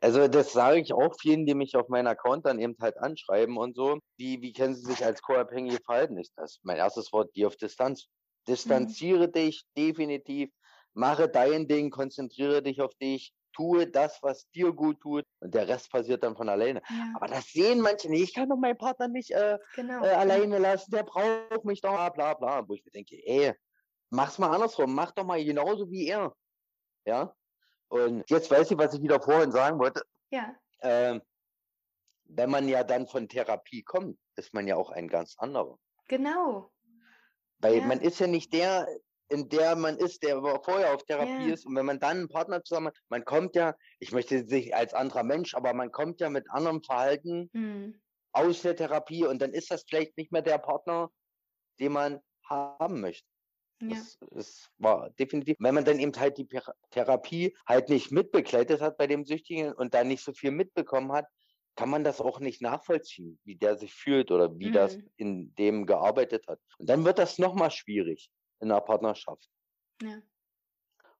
Also 0.00 0.26
das 0.28 0.52
sage 0.52 0.80
ich 0.80 0.92
auch 0.92 1.14
vielen, 1.20 1.46
die 1.46 1.54
mich 1.54 1.76
auf 1.76 1.88
meinen 1.88 2.08
Account 2.08 2.44
dann 2.46 2.58
eben 2.58 2.74
halt 2.80 2.98
anschreiben 2.98 3.56
und 3.56 3.76
so. 3.76 3.98
Wie, 4.18 4.42
wie 4.42 4.52
können 4.52 4.74
sie 4.74 4.82
sich 4.84 5.04
als 5.04 5.22
Co-Abhängige 5.22 5.78
verhalten? 5.84 6.18
Ist 6.18 6.32
das 6.36 6.58
mein 6.62 6.76
erstes 6.78 7.12
Wort, 7.12 7.30
die 7.36 7.46
auf 7.46 7.56
Distanz. 7.56 8.06
Distanziere 8.48 9.30
dich 9.30 9.62
definitiv, 9.76 10.50
mache 10.94 11.28
dein 11.28 11.68
Ding, 11.68 11.90
konzentriere 11.90 12.62
dich 12.62 12.80
auf 12.80 12.94
dich, 12.96 13.34
tue 13.54 13.86
das, 13.86 14.22
was 14.22 14.48
dir 14.50 14.72
gut 14.72 15.00
tut 15.00 15.24
und 15.40 15.54
der 15.54 15.68
Rest 15.68 15.90
passiert 15.90 16.22
dann 16.22 16.36
von 16.36 16.48
alleine. 16.48 16.80
Ja, 16.88 17.12
Aber 17.16 17.26
das 17.28 17.48
sehen 17.52 17.80
manche 17.80 18.08
nicht. 18.10 18.22
Ich 18.22 18.34
kann 18.34 18.48
doch 18.48 18.56
meinen 18.56 18.78
Partner 18.78 19.08
nicht 19.08 19.30
äh, 19.30 19.58
genau. 19.74 20.02
äh, 20.04 20.08
alleine 20.08 20.58
lassen, 20.58 20.90
der 20.90 21.02
braucht 21.02 21.64
mich 21.64 21.80
doch, 21.80 21.92
bla 21.92 22.08
bla 22.10 22.34
bla. 22.34 22.66
Wo 22.68 22.74
ich 22.74 22.84
mir 22.84 22.90
denke, 22.92 23.16
ey, 23.26 23.54
mach's 24.10 24.38
mal 24.38 24.50
andersrum, 24.52 24.94
mach 24.94 25.12
doch 25.12 25.24
mal 25.24 25.42
genauso 25.44 25.90
wie 25.90 26.06
er. 26.08 26.34
Ja. 27.04 27.34
Und 27.88 28.28
jetzt 28.30 28.50
weiß 28.50 28.70
ich, 28.70 28.78
was 28.78 28.94
ich 28.94 29.02
wieder 29.02 29.20
vorhin 29.20 29.52
sagen 29.52 29.78
wollte. 29.78 30.02
Ja, 30.30 30.54
Ähm, 30.80 31.20
wenn 32.24 32.48
man 32.50 32.66
ja 32.68 32.82
dann 32.84 33.06
von 33.06 33.28
Therapie 33.28 33.82
kommt, 33.82 34.18
ist 34.36 34.54
man 34.54 34.66
ja 34.66 34.76
auch 34.76 34.90
ein 34.90 35.08
ganz 35.08 35.34
anderer. 35.36 35.78
genau. 36.08 36.72
Weil 37.58 37.76
Ja. 37.80 37.86
man 37.86 38.00
ist 38.00 38.18
ja 38.18 38.26
nicht 38.26 38.52
der, 38.54 38.88
in 39.28 39.48
der 39.48 39.76
man 39.76 39.96
ist, 39.98 40.22
der 40.22 40.40
vorher 40.62 40.94
auf 40.94 41.04
Therapie 41.04 41.48
Ja. 41.48 41.54
ist. 41.54 41.66
Und 41.66 41.76
wenn 41.76 41.86
man 41.86 42.00
dann 42.00 42.18
einen 42.18 42.28
Partner 42.28 42.62
zusammen 42.64 42.88
hat, 42.88 42.96
man 43.08 43.24
kommt 43.24 43.56
ja, 43.56 43.74
ich 43.98 44.12
möchte 44.12 44.46
sich 44.46 44.74
als 44.74 44.94
anderer 44.94 45.22
Mensch, 45.24 45.54
aber 45.54 45.72
man 45.74 45.90
kommt 45.90 46.20
ja 46.20 46.28
mit 46.30 46.50
anderem 46.50 46.82
Verhalten 46.82 47.50
Hm. 47.54 48.00
aus 48.32 48.62
der 48.62 48.76
Therapie 48.76 49.24
und 49.26 49.40
dann 49.42 49.52
ist 49.52 49.70
das 49.70 49.84
vielleicht 49.88 50.16
nicht 50.16 50.32
mehr 50.32 50.42
der 50.42 50.58
Partner, 50.58 51.10
den 51.80 51.92
man 51.92 52.20
haben 52.44 53.00
möchte. 53.00 53.26
Ja, 53.80 53.88
Das, 53.96 54.18
das 54.30 54.70
war 54.78 55.10
definitiv, 55.10 55.56
wenn 55.58 55.74
man 55.74 55.84
dann 55.84 55.98
eben 55.98 56.12
halt 56.18 56.38
die 56.38 56.46
Thera- 56.46 56.74
Therapie 56.90 57.56
halt 57.66 57.88
nicht 57.88 58.12
mitbegleitet 58.12 58.80
hat 58.80 58.96
bei 58.96 59.06
dem 59.06 59.24
Süchtigen 59.24 59.72
und 59.72 59.94
da 59.94 60.04
nicht 60.04 60.22
so 60.24 60.32
viel 60.32 60.50
mitbekommen 60.52 61.12
hat, 61.12 61.26
kann 61.74 61.90
man 61.90 62.04
das 62.04 62.20
auch 62.20 62.38
nicht 62.40 62.60
nachvollziehen, 62.62 63.40
wie 63.44 63.56
der 63.56 63.76
sich 63.78 63.94
fühlt 63.94 64.30
oder 64.30 64.58
wie 64.58 64.70
das 64.70 64.98
Mhm. 64.98 65.10
in 65.16 65.54
dem 65.54 65.86
gearbeitet 65.86 66.46
hat. 66.46 66.60
Und 66.78 66.88
dann 66.88 67.04
wird 67.04 67.18
das 67.18 67.38
nochmal 67.38 67.70
schwierig 67.70 68.30
in 68.62 68.72
einer 68.72 68.80
Partnerschaft, 68.82 69.50
ja, 70.02 70.22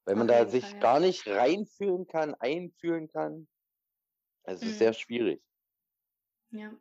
weil 0.05 0.15
man 0.17 0.29
da 0.29 0.47
sich 0.47 0.65
Fall, 0.65 0.77
ja. 0.79 0.81
gar 0.81 1.01
nicht 1.01 1.27
reinfühlen 1.27 2.07
kann, 2.07 2.35
einfühlen 2.35 3.09
kann. 3.09 3.49
Es 4.45 4.65
ist 4.65 4.79
Mhm. 4.79 4.79
sehr 4.79 4.93
schwierig. 4.95 5.43
ja. 6.51 6.73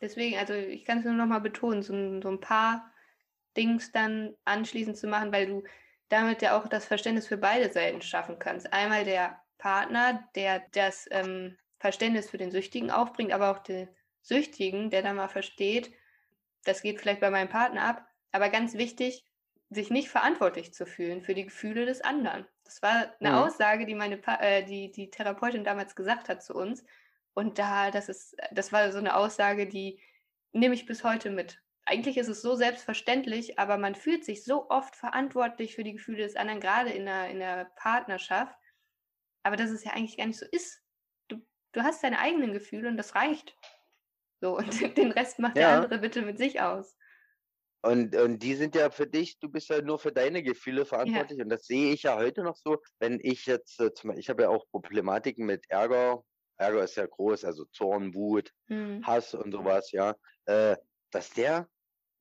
Deswegen, 0.00 0.38
also 0.38 0.54
ich 0.54 0.84
kann 0.84 0.98
es 1.00 1.04
nur 1.04 1.14
nochmal 1.14 1.40
betonen, 1.42 1.82
so 1.82 1.94
ein, 1.94 2.22
so 2.22 2.28
ein 2.30 2.40
paar 2.40 2.92
Dings 3.56 3.92
dann 3.92 4.36
anschließend 4.44 4.96
zu 4.96 5.08
machen, 5.08 5.32
weil 5.32 5.46
du 5.46 5.64
damit 6.08 6.42
ja 6.42 6.58
auch 6.58 6.68
das 6.68 6.86
Verständnis 6.86 7.28
für 7.28 7.38
beide 7.38 7.72
Seiten 7.72 8.02
schaffen 8.02 8.38
kannst. 8.38 8.72
Einmal 8.72 9.04
der 9.04 9.42
Partner, 9.58 10.28
der 10.36 10.60
das 10.72 11.08
ähm, 11.12 11.58
Verständnis 11.80 12.30
für 12.30 12.38
den 12.38 12.52
Süchtigen 12.52 12.90
aufbringt, 12.90 13.32
aber 13.32 13.50
auch 13.52 13.60
den 13.60 13.88
Süchtigen, 14.22 14.90
der 14.90 15.02
dann 15.02 15.16
mal 15.16 15.28
versteht, 15.28 15.92
das 16.64 16.82
geht 16.82 17.00
vielleicht 17.00 17.20
bei 17.20 17.30
meinem 17.30 17.48
Partner 17.48 17.84
ab, 17.84 18.08
aber 18.32 18.50
ganz 18.50 18.74
wichtig, 18.74 19.24
sich 19.70 19.90
nicht 19.90 20.08
verantwortlich 20.08 20.74
zu 20.74 20.84
fühlen 20.84 21.22
für 21.22 21.34
die 21.34 21.44
Gefühle 21.44 21.86
des 21.86 22.00
anderen. 22.00 22.46
Das 22.64 22.82
war 22.82 23.14
eine 23.20 23.30
Mhm. 23.30 23.34
Aussage, 23.36 23.86
die 23.86 23.94
meine 23.94 24.16
pa 24.16 24.34
äh, 24.36 24.64
die, 24.64 24.90
die 24.90 25.10
Therapeutin 25.10 25.64
damals 25.64 25.94
gesagt 25.94 26.28
hat 26.28 26.42
zu 26.42 26.54
uns. 26.54 26.84
Und 27.34 27.58
da, 27.58 27.90
das 27.90 28.08
ist, 28.08 28.36
das 28.50 28.72
war 28.72 28.90
so 28.90 28.98
eine 28.98 29.14
Aussage, 29.14 29.68
die 29.68 30.00
nehme 30.52 30.74
ich 30.74 30.86
bis 30.86 31.04
heute 31.04 31.30
mit. 31.30 31.62
Eigentlich 31.84 32.18
ist 32.18 32.28
es 32.28 32.42
so 32.42 32.56
selbstverständlich, 32.56 33.58
aber 33.58 33.78
man 33.78 33.94
fühlt 33.94 34.24
sich 34.24 34.44
so 34.44 34.68
oft 34.70 34.94
verantwortlich 34.96 35.74
für 35.74 35.84
die 35.84 35.92
Gefühle 35.92 36.24
des 36.24 36.36
anderen, 36.36 36.60
gerade 36.60 36.90
in 36.90 37.06
der, 37.06 37.30
in 37.30 37.38
der 37.38 37.70
Partnerschaft. 37.76 38.56
Aber 39.42 39.56
dass 39.56 39.70
es 39.70 39.84
ja 39.84 39.92
eigentlich 39.92 40.16
gar 40.16 40.26
nicht 40.26 40.38
so 40.38 40.46
ist. 40.50 40.82
Du, 41.28 41.40
du 41.72 41.82
hast 41.82 42.02
deine 42.02 42.18
eigenen 42.18 42.52
Gefühle 42.52 42.88
und 42.88 42.96
das 42.96 43.14
reicht. 43.14 43.56
So, 44.40 44.56
und 44.56 44.80
den 44.96 45.12
Rest 45.12 45.38
macht 45.38 45.56
ja. 45.56 45.62
der 45.62 45.76
andere 45.76 45.98
bitte 45.98 46.22
mit 46.22 46.38
sich 46.38 46.60
aus. 46.60 46.96
Und, 47.82 48.14
und 48.14 48.42
die 48.42 48.54
sind 48.54 48.74
ja 48.74 48.90
für 48.90 49.06
dich, 49.06 49.38
du 49.38 49.48
bist 49.48 49.68
ja 49.70 49.80
nur 49.80 49.98
für 49.98 50.12
deine 50.12 50.42
Gefühle 50.42 50.84
verantwortlich. 50.84 51.38
Ja. 51.38 51.44
Und 51.44 51.50
das 51.50 51.64
sehe 51.64 51.92
ich 51.92 52.02
ja 52.02 52.16
heute 52.16 52.42
noch 52.42 52.56
so, 52.56 52.82
wenn 52.98 53.18
ich 53.22 53.46
jetzt, 53.46 53.80
äh, 53.80 53.90
ich 54.16 54.28
habe 54.28 54.42
ja 54.42 54.48
auch 54.50 54.66
Problematiken 54.70 55.46
mit 55.46 55.64
Ärger. 55.70 56.22
Ärger 56.58 56.84
ist 56.84 56.96
ja 56.96 57.06
groß, 57.06 57.44
also 57.46 57.64
Zorn, 57.72 58.14
Wut, 58.14 58.50
mhm. 58.68 59.06
Hass 59.06 59.34
und 59.34 59.52
sowas, 59.52 59.92
ja. 59.92 60.14
Äh, 60.44 60.76
dass 61.10 61.30
der 61.30 61.68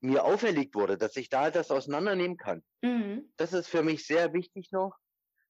mir 0.01 0.23
auferlegt 0.23 0.75
wurde, 0.75 0.97
dass 0.97 1.17
ich 1.17 1.27
da 1.27 1.51
das 1.51 1.71
auseinandernehmen 1.71 2.37
kann. 2.37 2.63
Mhm. 2.81 3.31
Das 3.35 3.51
ist 3.51 3.67
für 3.67 3.83
mich 3.83 4.07
sehr 4.07 4.33
wichtig 4.33 4.71
noch, 4.71 4.95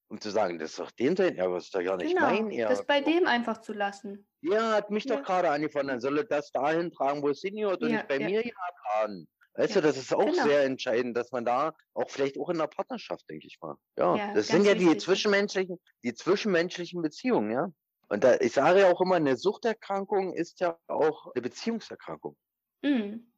um 0.08 0.20
zu 0.20 0.30
sagen, 0.30 0.58
das 0.58 0.70
ist 0.70 0.80
doch 0.80 0.90
dem 0.90 1.16
sein 1.16 1.36
Ärger, 1.36 1.54
das 1.54 1.64
ist 1.66 1.74
doch 1.74 1.80
ja 1.80 1.96
nicht 1.96 2.14
genau, 2.14 2.30
mein 2.30 2.50
Ärger. 2.50 2.74
Das 2.74 2.84
bei 2.84 3.00
dem 3.00 3.26
einfach 3.26 3.60
zu 3.60 3.72
lassen. 3.72 4.26
Ja, 4.40 4.72
hat 4.72 4.90
mich 4.90 5.04
ja. 5.04 5.16
doch 5.16 5.24
gerade 5.24 5.50
angefangen, 5.50 5.88
dann 5.88 6.00
soll 6.00 6.18
er 6.18 6.24
das 6.24 6.50
dahin 6.50 6.90
tragen, 6.90 7.22
wo 7.22 7.28
es 7.28 7.40
hingehört 7.42 7.80
und 7.82 7.90
ja, 7.90 7.98
nicht 7.98 8.08
bei 8.08 8.18
ja. 8.18 8.26
mir 8.26 8.44
ja 8.44 8.52
tragen. 8.82 9.28
Weißt 9.60 9.74
ja, 9.74 9.82
du, 9.82 9.88
das 9.88 9.98
ist 9.98 10.14
auch 10.14 10.24
genau. 10.24 10.42
sehr 10.42 10.64
entscheidend, 10.64 11.14
dass 11.14 11.32
man 11.32 11.44
da 11.44 11.74
auch 11.92 12.08
vielleicht 12.08 12.38
auch 12.38 12.48
in 12.48 12.56
der 12.56 12.66
Partnerschaft, 12.66 13.28
denke 13.28 13.46
ich 13.46 13.58
mal. 13.60 13.76
Ja, 13.98 14.16
ja 14.16 14.32
das 14.32 14.46
sind 14.46 14.64
ja 14.64 14.74
die 14.74 14.96
zwischenmenschlichen, 14.96 15.78
die 16.02 16.14
zwischenmenschlichen 16.14 17.02
Beziehungen, 17.02 17.50
ja. 17.50 17.70
Und 18.08 18.24
da, 18.24 18.36
ich 18.40 18.52
sage 18.52 18.80
ja 18.80 18.90
auch 18.90 19.02
immer, 19.02 19.16
eine 19.16 19.36
Suchterkrankung 19.36 20.32
ist 20.32 20.60
ja 20.60 20.78
auch 20.86 21.26
eine 21.34 21.42
Beziehungserkrankung. 21.42 22.38
Mhm. 22.80 23.30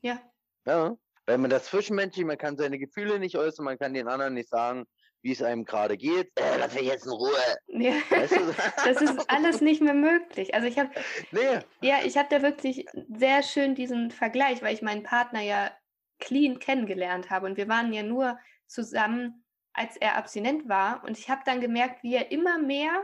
Ja. 0.00 0.20
Ja. 0.66 0.96
Weil 1.26 1.38
man 1.38 1.48
das 1.48 1.66
zwischenmenschlich, 1.66 2.26
man 2.26 2.38
kann 2.38 2.56
seine 2.56 2.80
Gefühle 2.80 3.20
nicht 3.20 3.38
äußern, 3.38 3.64
man 3.64 3.78
kann 3.78 3.94
den 3.94 4.08
anderen 4.08 4.34
nicht 4.34 4.48
sagen, 4.48 4.84
wie 5.26 5.32
es 5.32 5.42
einem 5.42 5.64
gerade 5.64 5.96
geht. 5.96 6.30
Äh, 6.38 6.56
lass 6.58 6.72
mich 6.74 6.84
jetzt 6.84 7.04
in 7.04 7.10
Ruhe. 7.10 7.32
Ja. 7.66 7.94
Weißt 8.10 8.36
du? 8.36 8.54
das 8.84 9.02
ist 9.02 9.28
alles 9.28 9.60
nicht 9.60 9.82
mehr 9.82 9.92
möglich. 9.92 10.54
Also 10.54 10.68
ich 10.68 10.78
habe 10.78 10.90
nee. 11.32 11.58
ja, 11.80 11.96
ich 12.04 12.16
habe 12.16 12.28
da 12.30 12.42
wirklich 12.42 12.86
sehr 13.08 13.42
schön 13.42 13.74
diesen 13.74 14.12
Vergleich, 14.12 14.62
weil 14.62 14.72
ich 14.72 14.82
meinen 14.82 15.02
Partner 15.02 15.40
ja 15.40 15.76
clean 16.20 16.60
kennengelernt 16.60 17.28
habe 17.28 17.46
und 17.46 17.56
wir 17.56 17.66
waren 17.66 17.92
ja 17.92 18.04
nur 18.04 18.38
zusammen, 18.68 19.44
als 19.72 19.96
er 19.96 20.16
abstinent 20.16 20.68
war 20.68 21.02
und 21.02 21.18
ich 21.18 21.28
habe 21.28 21.42
dann 21.44 21.60
gemerkt, 21.60 22.04
wie 22.04 22.14
er 22.14 22.30
immer 22.30 22.58
mehr 22.58 23.02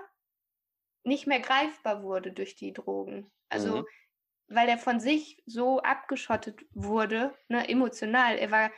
nicht 1.03 1.27
mehr 1.27 1.41
greifbar 1.41 2.05
wurde 2.05 2.31
durch 2.31 2.55
die 2.55 2.73
Drogen. 2.73 3.33
Also 3.49 3.79
mhm. 3.79 3.87
weil 4.47 4.69
er 4.69 4.79
von 4.79 5.01
sich 5.01 5.43
so 5.45 5.81
abgeschottet 5.81 6.65
wurde, 6.71 7.35
ne, 7.49 7.69
emotional. 7.69 8.39
Er 8.39 8.53
war 8.53 8.71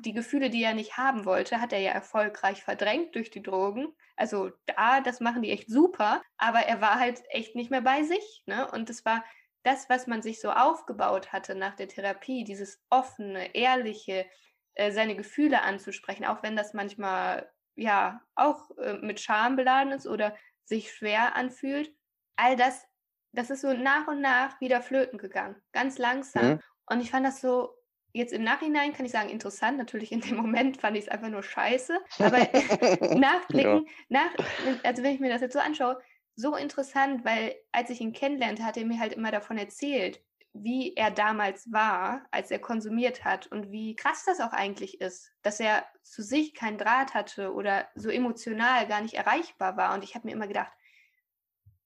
die 0.00 0.12
Gefühle, 0.12 0.50
die 0.50 0.62
er 0.62 0.74
nicht 0.74 0.96
haben 0.96 1.24
wollte, 1.24 1.60
hat 1.60 1.72
er 1.72 1.80
ja 1.80 1.92
erfolgreich 1.92 2.62
verdrängt 2.62 3.14
durch 3.14 3.30
die 3.30 3.42
Drogen. 3.42 3.94
Also 4.16 4.50
da, 4.66 5.00
das 5.00 5.20
machen 5.20 5.42
die 5.42 5.50
echt 5.50 5.70
super, 5.70 6.22
aber 6.36 6.60
er 6.60 6.80
war 6.80 6.98
halt 6.98 7.22
echt 7.28 7.54
nicht 7.54 7.70
mehr 7.70 7.82
bei 7.82 8.02
sich. 8.02 8.42
Ne? 8.46 8.70
Und 8.70 8.88
das 8.88 9.04
war 9.04 9.24
das, 9.62 9.88
was 9.88 10.06
man 10.06 10.22
sich 10.22 10.40
so 10.40 10.50
aufgebaut 10.50 11.32
hatte 11.32 11.54
nach 11.54 11.74
der 11.74 11.88
Therapie, 11.88 12.44
dieses 12.44 12.82
offene, 12.90 13.54
ehrliche, 13.54 14.26
äh, 14.74 14.90
seine 14.90 15.16
Gefühle 15.16 15.62
anzusprechen, 15.62 16.24
auch 16.24 16.42
wenn 16.42 16.56
das 16.56 16.74
manchmal 16.74 17.50
ja 17.74 18.20
auch 18.34 18.70
äh, 18.78 18.94
mit 18.94 19.20
Scham 19.20 19.56
beladen 19.56 19.92
ist 19.92 20.06
oder 20.06 20.36
sich 20.64 20.92
schwer 20.92 21.36
anfühlt. 21.36 21.94
All 22.36 22.56
das, 22.56 22.86
das 23.32 23.50
ist 23.50 23.60
so 23.60 23.72
nach 23.72 24.08
und 24.08 24.20
nach 24.20 24.60
wieder 24.60 24.82
flöten 24.82 25.18
gegangen, 25.18 25.56
ganz 25.72 25.98
langsam. 25.98 26.46
Mhm. 26.46 26.60
Und 26.86 27.00
ich 27.00 27.10
fand 27.10 27.26
das 27.26 27.40
so 27.40 27.74
Jetzt 28.12 28.32
im 28.32 28.44
Nachhinein 28.44 28.92
kann 28.92 29.06
ich 29.06 29.12
sagen, 29.12 29.30
interessant. 29.30 29.78
Natürlich 29.78 30.12
in 30.12 30.20
dem 30.20 30.36
Moment 30.36 30.76
fand 30.76 30.96
ich 30.96 31.04
es 31.04 31.08
einfach 31.08 31.28
nur 31.28 31.42
scheiße. 31.42 31.98
Aber 32.18 32.38
nachblicken, 33.18 33.86
ja. 34.08 34.20
nach, 34.20 34.46
also 34.82 35.02
wenn 35.02 35.14
ich 35.14 35.20
mir 35.20 35.30
das 35.30 35.40
jetzt 35.40 35.54
so 35.54 35.58
anschaue, 35.58 36.00
so 36.34 36.56
interessant, 36.56 37.24
weil 37.24 37.54
als 37.72 37.90
ich 37.90 38.00
ihn 38.00 38.12
kennenlernte, 38.12 38.64
hat 38.64 38.76
er 38.76 38.84
mir 38.84 38.98
halt 38.98 39.12
immer 39.12 39.30
davon 39.30 39.58
erzählt, 39.58 40.22
wie 40.54 40.94
er 40.94 41.10
damals 41.10 41.72
war, 41.72 42.26
als 42.30 42.50
er 42.50 42.58
konsumiert 42.58 43.24
hat 43.24 43.46
und 43.46 43.70
wie 43.70 43.96
krass 43.96 44.24
das 44.26 44.40
auch 44.40 44.52
eigentlich 44.52 45.00
ist, 45.00 45.32
dass 45.42 45.60
er 45.60 45.86
zu 46.02 46.22
sich 46.22 46.54
keinen 46.54 46.76
Draht 46.76 47.14
hatte 47.14 47.54
oder 47.54 47.88
so 47.94 48.10
emotional 48.10 48.86
gar 48.86 49.00
nicht 49.00 49.14
erreichbar 49.14 49.76
war. 49.78 49.94
Und 49.94 50.04
ich 50.04 50.14
habe 50.14 50.26
mir 50.26 50.34
immer 50.34 50.46
gedacht, 50.46 50.72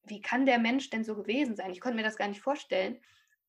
wie 0.04 0.20
kann 0.20 0.46
der 0.46 0.58
Mensch 0.58 0.90
denn 0.90 1.04
so 1.04 1.14
gewesen 1.14 1.54
sein? 1.54 1.70
Ich 1.70 1.80
konnte 1.80 1.96
mir 1.96 2.02
das 2.02 2.16
gar 2.16 2.28
nicht 2.28 2.40
vorstellen. 2.40 3.00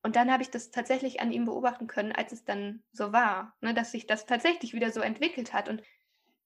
Und 0.04 0.16
dann 0.16 0.32
habe 0.32 0.44
ich 0.44 0.52
das 0.52 0.72
tatsächlich 0.72 1.20
an 1.20 1.32
ihm 1.32 1.46
beobachten 1.46 1.88
können, 1.88 2.12
als 2.12 2.32
es 2.32 2.46
dann 2.46 2.84
so 2.92 3.12
war, 3.12 3.56
ne, 3.62 3.74
dass 3.74 3.92
sich 3.92 4.08
das 4.08 4.26
tatsächlich 4.26 4.74
wieder 4.74 4.92
so 4.92 5.02
entwickelt 5.02 5.54
hat 5.54 5.70
und 5.70 5.82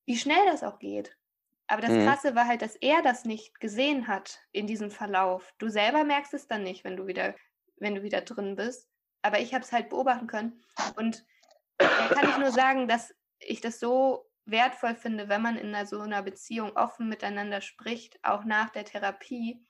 wie 0.06 0.18
schnell 0.18 0.46
das 0.48 0.64
auch 0.64 0.80
geht. 0.80 1.18
Aber 1.68 1.82
das 1.82 1.92
mhm. 1.92 2.06
Krasse 2.06 2.36
war 2.36 2.48
halt, 2.48 2.62
dass 2.62 2.76
er 2.76 3.02
das 3.02 3.24
nicht 3.24 3.60
gesehen 3.60 4.08
hat 4.08 4.40
in 4.52 4.68
diesem 4.68 4.92
Verlauf. 4.92 5.54
Du 5.58 5.70
selber 5.70 6.04
merkst 6.04 6.34
es 6.34 6.48
dann 6.48 6.64
nicht, 6.64 6.84
wenn 6.84 6.98
du 6.98 7.08
wieder, 7.08 7.36
wenn 7.78 7.96
du 7.96 8.04
wieder 8.04 8.22
drin 8.22 8.56
bist. 8.56 8.90
Aber 9.22 9.40
ich 9.40 9.54
habe 9.54 9.64
es 9.64 9.72
halt 9.72 9.90
beobachten 9.90 10.28
können. 10.28 10.62
Und 10.96 11.26
da 11.78 11.88
kann 12.10 12.30
ich 12.30 12.38
nur 12.38 12.52
sagen, 12.52 12.88
dass 12.88 13.16
ich 13.40 13.62
das 13.62 13.80
so 13.80 14.30
wertvoll 14.46 14.96
finde, 14.96 15.30
wenn 15.30 15.42
man 15.42 15.56
in 15.56 15.74
einer, 15.74 15.86
so 15.86 16.00
einer 16.00 16.22
Beziehung 16.24 16.76
offen 16.76 17.08
miteinander 17.08 17.62
spricht, 17.62 18.20
auch 18.24 18.44
nach 18.44 18.70
der 18.70 18.86
Therapie, 18.86 19.64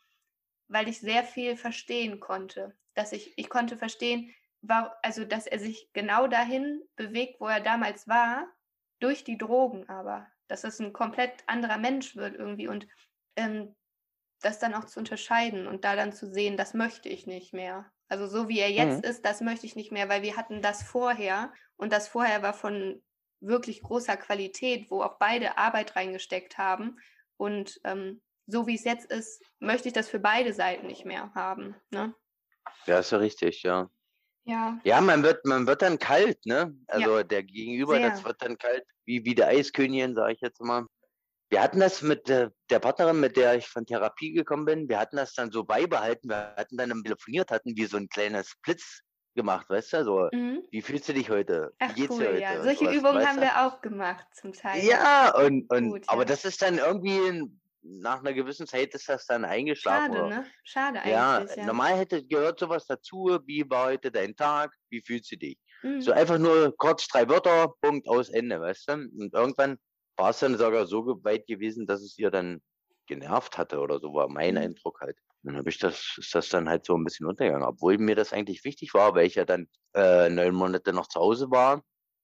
weil 0.67 0.87
ich 0.87 0.99
sehr 0.99 1.23
viel 1.23 1.55
verstehen 1.55 2.19
konnte. 2.19 2.75
Dass 2.93 3.11
ich, 3.11 3.33
ich 3.37 3.49
konnte 3.49 3.77
verstehen, 3.77 4.33
war, 4.61 4.97
also 5.01 5.25
dass 5.25 5.47
er 5.47 5.59
sich 5.59 5.91
genau 5.93 6.27
dahin 6.27 6.81
bewegt, 6.95 7.39
wo 7.39 7.47
er 7.47 7.61
damals 7.61 8.07
war, 8.07 8.47
durch 8.99 9.23
die 9.23 9.37
Drogen 9.37 9.89
aber. 9.89 10.27
Dass 10.47 10.63
es 10.63 10.79
ein 10.79 10.93
komplett 10.93 11.43
anderer 11.47 11.77
Mensch 11.77 12.15
wird 12.15 12.35
irgendwie 12.35 12.67
und 12.67 12.87
ähm, 13.35 13.75
das 14.41 14.59
dann 14.59 14.73
auch 14.73 14.85
zu 14.85 14.99
unterscheiden 14.99 15.67
und 15.67 15.83
da 15.83 15.95
dann 15.95 16.13
zu 16.13 16.31
sehen, 16.31 16.57
das 16.57 16.73
möchte 16.73 17.09
ich 17.09 17.27
nicht 17.27 17.53
mehr. 17.53 17.91
Also 18.07 18.27
so 18.27 18.49
wie 18.49 18.59
er 18.59 18.71
jetzt 18.71 19.03
mhm. 19.03 19.09
ist, 19.09 19.25
das 19.25 19.41
möchte 19.41 19.65
ich 19.65 19.75
nicht 19.75 19.91
mehr, 19.91 20.09
weil 20.09 20.21
wir 20.21 20.35
hatten 20.35 20.61
das 20.61 20.83
vorher 20.83 21.53
und 21.77 21.93
das 21.93 22.07
vorher 22.07 22.41
war 22.41 22.53
von 22.53 23.01
wirklich 23.39 23.81
großer 23.81 24.17
Qualität, 24.17 24.91
wo 24.91 25.01
auch 25.01 25.17
beide 25.17 25.57
Arbeit 25.57 25.95
reingesteckt 25.95 26.57
haben 26.57 26.99
und 27.37 27.79
ähm, 27.83 28.21
so 28.47 28.67
wie 28.67 28.75
es 28.75 28.83
jetzt 28.83 29.09
ist, 29.09 29.41
möchte 29.59 29.87
ich 29.87 29.93
das 29.93 30.09
für 30.09 30.19
beide 30.19 30.53
Seiten 30.53 30.87
nicht 30.87 31.05
mehr 31.05 31.33
haben. 31.33 31.75
Ne? 31.89 32.13
Ja, 32.85 32.99
ist 32.99 33.11
ja 33.11 33.17
richtig, 33.17 33.63
ja. 33.63 33.89
Ja. 34.43 34.79
Ja, 34.83 35.01
man 35.01 35.23
wird, 35.23 35.45
man 35.45 35.67
wird 35.67 35.81
dann 35.81 35.99
kalt, 35.99 36.45
ne? 36.45 36.75
Also 36.87 37.17
ja. 37.17 37.23
der 37.23 37.43
Gegenüber, 37.43 37.95
Sehr. 37.95 38.09
das 38.09 38.23
wird 38.23 38.41
dann 38.41 38.57
kalt, 38.57 38.83
wie, 39.05 39.23
wie 39.23 39.35
der 39.35 39.47
Eiskönigin, 39.49 40.15
sage 40.15 40.33
ich 40.33 40.41
jetzt 40.41 40.61
mal. 40.61 40.85
Wir 41.49 41.61
hatten 41.61 41.79
das 41.79 42.01
mit 42.01 42.29
äh, 42.29 42.49
der 42.69 42.79
Partnerin, 42.79 43.19
mit 43.19 43.35
der 43.37 43.55
ich 43.55 43.67
von 43.67 43.85
Therapie 43.85 44.31
gekommen 44.31 44.65
bin, 44.65 44.89
wir 44.89 44.99
hatten 44.99 45.17
das 45.17 45.33
dann 45.33 45.51
so 45.51 45.63
beibehalten, 45.63 46.29
wir 46.29 46.55
hatten 46.55 46.77
dann 46.77 47.03
telefoniert, 47.03 47.51
hatten 47.51 47.75
wie 47.75 47.85
so 47.85 47.97
ein 47.97 48.07
kleines 48.09 48.55
Blitz 48.63 49.01
gemacht, 49.35 49.69
weißt 49.69 49.93
du? 49.93 50.05
So, 50.05 50.29
mhm. 50.31 50.63
wie 50.71 50.81
fühlst 50.81 51.09
du 51.09 51.13
dich 51.13 51.29
heute? 51.29 51.73
Ach, 51.79 51.89
wie 51.89 52.01
geht's 52.01 52.15
cool, 52.15 52.19
dir 52.19 52.29
heute? 52.29 52.41
Ja. 52.41 52.63
Solche 52.63 52.91
Übungen 52.91 53.27
haben 53.27 53.41
wir 53.41 53.65
auch 53.65 53.81
gemacht 53.81 54.25
zum 54.33 54.53
Teil. 54.53 54.83
Ja, 54.83 55.35
und, 55.35 55.69
und 55.71 55.89
Gut, 55.89 56.03
aber 56.07 56.25
das 56.25 56.45
ist 56.45 56.61
dann 56.61 56.77
irgendwie 56.77 57.17
ein 57.17 57.60
nach 57.83 58.19
einer 58.19 58.33
gewissen 58.33 58.67
Zeit 58.67 58.93
ist 58.93 59.09
das 59.09 59.25
dann 59.25 59.45
eingeschlafen. 59.45 60.13
Schade, 60.13 60.29
ne? 60.29 60.45
Schade 60.63 60.99
eigentlich. 60.99 61.11
Ja, 61.11 61.45
ja, 61.55 61.65
normal 61.65 61.97
hätte 61.97 62.25
gehört 62.25 62.59
sowas 62.59 62.85
dazu. 62.85 63.39
Wie 63.45 63.67
war 63.69 63.87
heute 63.87 64.11
dein 64.11 64.35
Tag? 64.35 64.73
Wie 64.89 65.01
fühlst 65.01 65.31
du 65.31 65.37
dich? 65.37 65.57
Mhm. 65.81 66.01
So 66.01 66.11
einfach 66.11 66.37
nur 66.37 66.75
kurz 66.77 67.07
drei 67.07 67.27
Wörter, 67.27 67.73
Punkt, 67.81 68.07
aus, 68.07 68.29
Ende, 68.29 68.61
weißt 68.61 68.89
du? 68.89 68.93
Und 68.93 69.33
irgendwann 69.33 69.77
war 70.15 70.29
es 70.29 70.39
dann 70.39 70.57
sogar 70.57 70.85
so 70.85 71.23
weit 71.23 71.47
gewesen, 71.47 71.87
dass 71.87 72.01
es 72.01 72.17
ihr 72.17 72.29
dann 72.29 72.61
genervt 73.07 73.57
hatte 73.57 73.79
oder 73.79 73.99
so, 73.99 74.13
war 74.13 74.29
mein 74.29 74.55
mhm. 74.55 74.61
Eindruck 74.61 75.01
halt. 75.01 75.17
Dann 75.43 75.57
habe 75.57 75.69
ich 75.69 75.79
das, 75.79 76.15
ist 76.17 76.35
das 76.35 76.49
dann 76.49 76.69
halt 76.69 76.85
so 76.85 76.95
ein 76.95 77.03
bisschen 77.03 77.25
untergegangen, 77.25 77.67
obwohl 77.67 77.97
mir 77.97 78.15
das 78.15 78.31
eigentlich 78.31 78.63
wichtig 78.63 78.93
war, 78.93 79.15
weil 79.15 79.25
ich 79.25 79.35
ja 79.35 79.45
dann 79.45 79.67
äh, 79.95 80.29
neun 80.29 80.53
Monate 80.53 80.93
noch 80.93 81.07
zu 81.07 81.19
Hause 81.19 81.49
war 81.49 81.81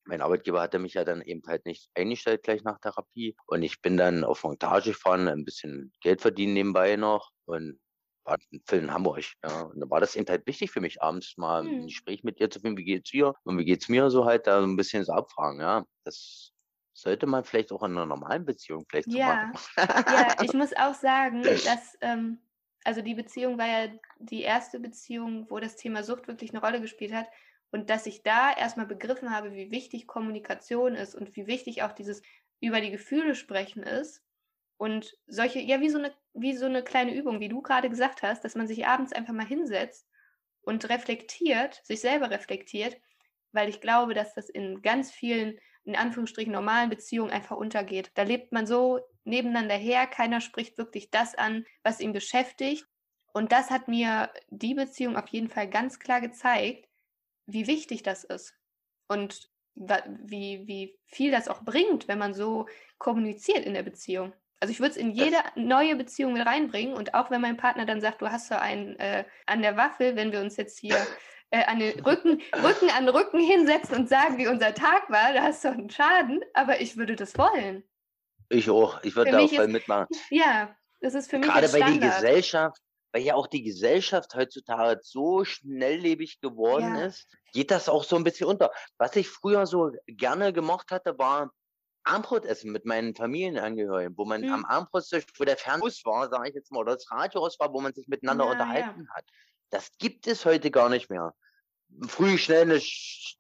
mein 0.08 0.22
Arbeitgeber 0.22 0.62
hatte 0.62 0.80
mich 0.80 0.94
ja 0.94 1.04
dann 1.04 1.22
eben 1.22 1.42
halt 1.48 1.66
nicht 1.66 1.90
eingestellt 1.94 2.44
gleich 2.44 2.64
nach 2.64 2.80
Therapie. 2.80 3.36
Und 3.46 3.64
ich 3.64 3.82
bin 3.82 3.98
dann 3.98 4.24
auf 4.24 4.44
Montage 4.44 4.92
gefahren, 4.92 5.28
ein 5.28 5.46
bisschen 5.46 5.92
Geld 6.02 6.22
verdienen 6.22 6.54
nebenbei 6.54 6.96
noch 6.96 7.32
und 7.46 7.80
war 8.28 8.38
Film 8.66 8.86
in 8.86 8.94
Hamburg. 8.94 9.24
Ja. 9.44 9.62
Und 9.62 9.80
da 9.80 9.90
war 9.90 10.00
das 10.00 10.16
eben 10.16 10.28
halt 10.28 10.46
wichtig 10.46 10.72
für 10.72 10.82
mich, 10.82 11.02
abends 11.02 11.38
mal 11.38 11.64
hm. 11.64 11.70
ein 11.70 11.88
Gespräch 11.88 12.24
mit 12.24 12.40
dir 12.40 12.50
zu 12.50 12.60
finden, 12.60 12.78
wie 12.78 12.84
geht's 12.84 13.12
dir 13.12 13.34
und 13.44 13.58
wie 13.58 13.66
geht's 13.66 13.90
mir 13.90 14.10
so 14.10 14.26
halt, 14.26 14.48
da 14.48 14.60
so 14.62 14.68
ein 14.68 14.76
bisschen 14.76 15.04
so 15.04 15.14
abfragen, 15.14 15.62
ja. 15.62 15.86
Das 16.04 16.52
sollte 16.94 17.28
man 17.28 17.44
vielleicht 17.44 17.72
auch 17.72 17.84
in 17.84 17.92
einer 17.92 18.06
normalen 18.06 18.46
Beziehung 18.46 18.86
vielleicht 18.90 19.12
ja. 19.12 19.52
so 19.54 19.82
machen. 19.82 20.06
ja, 20.08 20.36
ich 20.44 20.54
muss 20.54 20.76
auch 20.76 20.94
sagen, 20.94 21.44
dass, 21.44 21.98
ähm, 22.02 22.40
also 22.84 23.02
die 23.02 23.14
Beziehung 23.14 23.58
war 23.58 23.68
ja 23.68 23.88
die 24.20 24.42
erste 24.42 24.80
Beziehung, 24.80 25.46
wo 25.50 25.60
das 25.60 25.76
Thema 25.76 26.04
Sucht 26.04 26.28
wirklich 26.28 26.52
eine 26.52 26.62
Rolle 26.62 26.82
gespielt 26.82 27.14
hat. 27.14 27.28
Und 27.72 27.90
dass 27.90 28.06
ich 28.06 28.24
da 28.24 28.54
erstmal 28.54 28.86
begriffen 28.86 29.36
habe, 29.36 29.54
wie 29.54 29.72
wichtig 29.72 30.08
Kommunikation 30.08 30.96
ist 30.96 31.16
und 31.16 31.36
wie 31.36 31.48
wichtig 31.48 31.84
auch 31.84 31.92
dieses 31.92 32.22
über 32.60 32.82
die 32.82 32.92
Gefühle 32.92 33.36
sprechen 33.36 33.84
ist. 33.84 34.24
Und 34.78 35.18
solche, 35.26 35.60
ja, 35.60 35.82
wie 35.82 35.90
so 35.90 35.98
eine, 35.98 36.14
wie 36.34 36.56
so 36.56 36.66
eine 36.66 36.84
kleine 36.84 37.14
Übung, 37.14 37.40
wie 37.40 37.50
du 37.50 37.62
gerade 37.62 37.90
gesagt 37.90 38.22
hast, 38.22 38.44
dass 38.44 38.56
man 38.56 38.68
sich 38.68 38.86
abends 38.86 39.12
einfach 39.12 39.34
mal 39.34 39.46
hinsetzt 39.46 40.08
und 40.62 40.88
reflektiert, 40.90 41.82
sich 41.84 42.00
selber 42.00 42.30
reflektiert, 42.30 42.98
weil 43.52 43.70
ich 43.70 43.82
glaube, 43.82 44.14
dass 44.14 44.36
das 44.36 44.50
in 44.50 44.82
ganz 44.82 45.12
vielen, 45.12 45.58
in 45.84 45.96
Anführungsstrichen, 45.96 46.54
normalen 46.54 46.90
Beziehungen 46.90 47.32
einfach 47.32 47.58
untergeht. 47.58 48.12
Da 48.16 48.24
lebt 48.24 48.52
man 48.52 48.68
so 48.68 49.00
nebeneinander 49.24 49.76
her, 49.76 50.06
keiner 50.06 50.42
spricht 50.42 50.78
wirklich 50.78 51.10
das 51.10 51.36
an, 51.36 51.66
was 51.84 52.00
ihn 52.00 52.14
beschäftigt. 52.14 52.86
Und 53.34 53.52
das 53.52 53.70
hat 53.70 53.88
mir 53.88 54.32
die 54.50 54.74
Beziehung 54.74 55.16
auf 55.16 55.28
jeden 55.30 55.50
Fall 55.50 55.70
ganz 55.70 56.00
klar 56.00 56.22
gezeigt, 56.22 56.88
wie 57.48 57.68
wichtig 57.68 58.04
das 58.04 58.24
ist. 58.24 58.54
Und 59.08 59.50
wie, 59.76 60.64
wie 60.66 61.00
viel 61.06 61.32
das 61.32 61.48
auch 61.48 61.62
bringt, 61.62 62.08
wenn 62.08 62.18
man 62.18 62.34
so 62.34 62.68
kommuniziert 62.98 63.66
in 63.66 63.74
der 63.74 63.84
Beziehung. 63.84 64.34
Also 64.60 64.72
ich 64.72 64.80
würde 64.80 64.92
es 64.92 64.98
in 64.98 65.12
jede 65.12 65.38
neue 65.56 65.96
Beziehung 65.96 66.34
mit 66.34 66.46
reinbringen 66.46 66.96
und 66.96 67.14
auch 67.14 67.30
wenn 67.30 67.42
mein 67.42 67.58
Partner 67.58 67.86
dann 67.86 68.02
sagt, 68.02 68.22
du 68.22 68.32
hast 68.32 68.48
so 68.48 68.56
einen 68.56 68.98
äh, 69.00 69.24
an 69.46 69.62
der 69.62 69.78
Waffel, 69.78 70.16
wenn 70.16 70.32
wir 70.32 70.42
uns 70.42 70.58
jetzt 70.58 70.80
hier 70.80 70.98
äh, 71.52 71.64
an 71.66 71.78
den 71.78 72.00
Rücken, 72.00 72.42
Rücken 72.64 72.90
an 72.90 73.08
Rücken 73.08 73.40
hinsetzen 73.40 73.96
und 73.96 74.10
sagen, 74.10 74.40
wie 74.40 74.48
unser 74.48 74.74
Tag 74.74 75.10
war, 75.12 75.34
da 75.34 75.44
hast 75.44 75.64
du 75.64 75.70
einen 75.70 75.92
Schaden, 75.92 76.42
aber 76.56 76.82
ich 76.82 76.98
würde 76.98 77.16
das 77.16 77.38
wollen. 77.38 77.84
Ich 78.50 78.70
auch, 78.70 79.04
ich 79.04 79.16
würde 79.16 79.32
da 79.32 79.40
auch 79.40 79.54
voll 79.54 79.68
mitmachen. 79.68 80.08
Ja, 80.32 80.76
das 81.02 81.14
ist 81.14 81.30
für 81.30 81.38
mich 81.38 81.48
Gerade 81.48 81.70
bei 81.70 81.80
der 81.80 82.10
Gesellschaft, 82.10 82.82
weil 83.12 83.24
ja 83.24 83.36
auch 83.36 83.48
die 83.48 83.64
Gesellschaft 83.64 84.36
heutzutage 84.36 85.00
so 85.04 85.44
schnelllebig 85.44 86.40
geworden 86.42 86.96
ja. 86.96 87.06
ist, 87.06 87.28
geht 87.54 87.72
das 87.72 87.90
auch 87.90 88.04
so 88.04 88.16
ein 88.16 88.24
bisschen 88.24 88.48
unter. 88.48 88.72
Was 88.98 89.16
ich 89.16 89.30
früher 89.30 89.66
so 89.66 89.92
gerne 90.08 90.54
gemocht 90.54 90.92
hatte, 90.92 91.18
war 91.18 91.52
Armbrot 92.04 92.46
essen 92.46 92.72
mit 92.72 92.86
meinen 92.86 93.16
Familienangehörigen, 93.16 94.18
wo 94.18 94.26
man 94.26 94.42
mhm. 94.42 94.54
am 94.54 94.66
Armbrotstisch, 94.66 95.26
wo 95.38 95.44
der 95.44 95.58
Fernbus 95.58 96.06
war, 96.06 96.30
sage 96.30 96.50
ich 96.50 96.56
jetzt 96.56 96.72
mal, 96.72 96.80
oder 96.80 96.94
das 96.94 97.12
Radio 97.12 97.42
aus 97.42 97.60
war, 97.60 97.74
wo 97.74 97.82
man 97.82 97.94
sich 97.94 98.08
miteinander 98.08 98.46
ja, 98.46 98.52
unterhalten 98.52 99.06
ja. 99.08 99.16
hat. 99.16 99.26
Das 99.70 99.92
gibt 99.98 100.28
es 100.28 100.46
heute 100.46 100.72
gar 100.72 100.90
nicht 100.90 101.10
mehr. 101.10 101.34
Früh 102.08 102.38
schnell 102.38 102.64
eine 102.64 102.82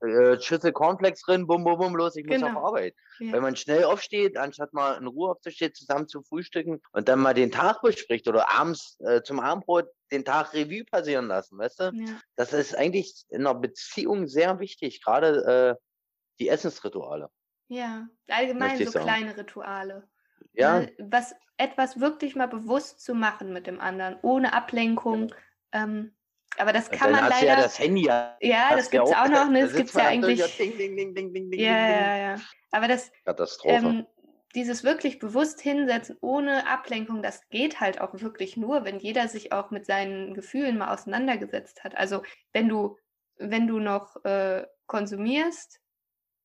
äh, 0.02 0.40
Schüssel 0.40 0.72
Cornflakes 0.72 1.22
drin, 1.22 1.48
bum, 1.48 1.64
bum, 1.64 1.78
bum, 1.78 1.96
los, 1.96 2.16
ich 2.16 2.26
muss 2.26 2.36
genau. 2.36 2.60
auf 2.60 2.66
Arbeit. 2.66 2.96
Ja. 3.20 3.34
Wenn 3.34 3.42
man 3.42 3.56
schnell 3.56 3.84
aufsteht, 3.84 4.38
anstatt 4.38 4.74
mal 4.74 4.98
in 4.98 5.08
Ruhe 5.08 5.32
aufzustehen, 5.32 5.74
zusammen 5.74 6.08
zu 6.08 6.22
frühstücken 6.22 6.82
und 6.92 7.08
dann 7.08 7.20
mal 7.20 7.34
den 7.34 7.52
Tag 7.52 7.82
bespricht 7.82 8.28
oder 8.28 8.52
abends 8.52 8.98
äh, 9.02 9.22
zum 9.22 9.40
Abendbrot 9.40 9.88
den 10.12 10.24
Tag 10.24 10.54
Revue 10.54 10.86
passieren 10.86 11.28
lassen, 11.28 11.58
weißt 11.58 11.80
du? 11.80 11.84
Ja. 11.94 12.20
Das 12.36 12.54
ist 12.54 12.76
eigentlich 12.76 13.26
in 13.30 13.46
einer 13.46 13.56
Beziehung 13.56 14.28
sehr 14.28 14.60
wichtig, 14.60 15.04
gerade 15.04 15.78
äh, 15.78 15.84
die 16.40 16.50
Essensrituale. 16.50 17.30
Ja, 17.68 18.08
allgemein 18.28 18.78
so 18.78 18.92
sagen. 18.92 19.06
kleine 19.06 19.38
Rituale. 19.38 20.08
Ja. 20.54 20.82
Ne? 20.82 20.94
Was 21.00 21.36
etwas 21.58 22.00
wirklich 22.00 22.36
mal 22.36 22.48
bewusst 22.48 23.02
zu 23.02 23.14
machen 23.14 23.52
mit 23.52 23.68
dem 23.68 23.80
anderen, 23.80 24.18
ohne 24.22 24.54
Ablenkung. 24.54 25.34
Ähm, 25.72 26.17
aber 26.58 26.74
das 26.74 26.90
kann 26.90 27.12
man 27.12 27.30
leider. 27.30 27.46
Ja, 27.46 27.56
das 27.58 27.80
Handy. 27.80 28.06
Ja, 28.06 28.76
das 28.76 28.90
gibt 28.90 29.08
es 29.08 29.14
auch 29.14 29.28
noch. 29.28 29.50
Ne? 29.50 29.62
Das 29.62 29.76
gibt 29.76 29.90
es 29.90 29.96
ja 29.96 30.08
eigentlich. 30.08 30.58
Ding, 30.58 30.78
ding, 30.78 30.96
ding, 30.96 31.16
ding, 31.16 31.34
ding, 31.34 31.54
ja, 31.54 31.90
ja, 31.90 32.18
ja. 32.18 32.36
Aber 32.72 32.88
das. 32.88 33.12
Katastrophe. 33.26 33.76
Ähm, 33.76 34.08
dieses 34.56 34.84
wirklich 34.84 35.20
bewusst 35.20 35.62
hinsetzen 35.62 36.18
ohne 36.22 36.68
Ablenkung, 36.68 37.22
das 37.22 37.48
geht 37.50 37.80
halt 37.80 38.02
auch 38.02 38.20
wirklich 38.22 38.58
nur, 38.58 38.86
wenn 38.86 38.98
jeder 38.98 39.28
sich 39.28 39.52
auch 39.52 39.70
mit 39.72 39.86
seinen 39.86 40.34
Gefühlen 40.34 40.78
mal 40.78 40.92
auseinandergesetzt 40.94 41.84
hat. 41.84 41.96
Also 41.96 42.24
wenn 42.54 42.68
du, 42.68 42.98
wenn 43.38 43.68
du 43.68 43.80
noch 43.80 44.24
äh, 44.24 44.66
konsumierst, 44.88 45.80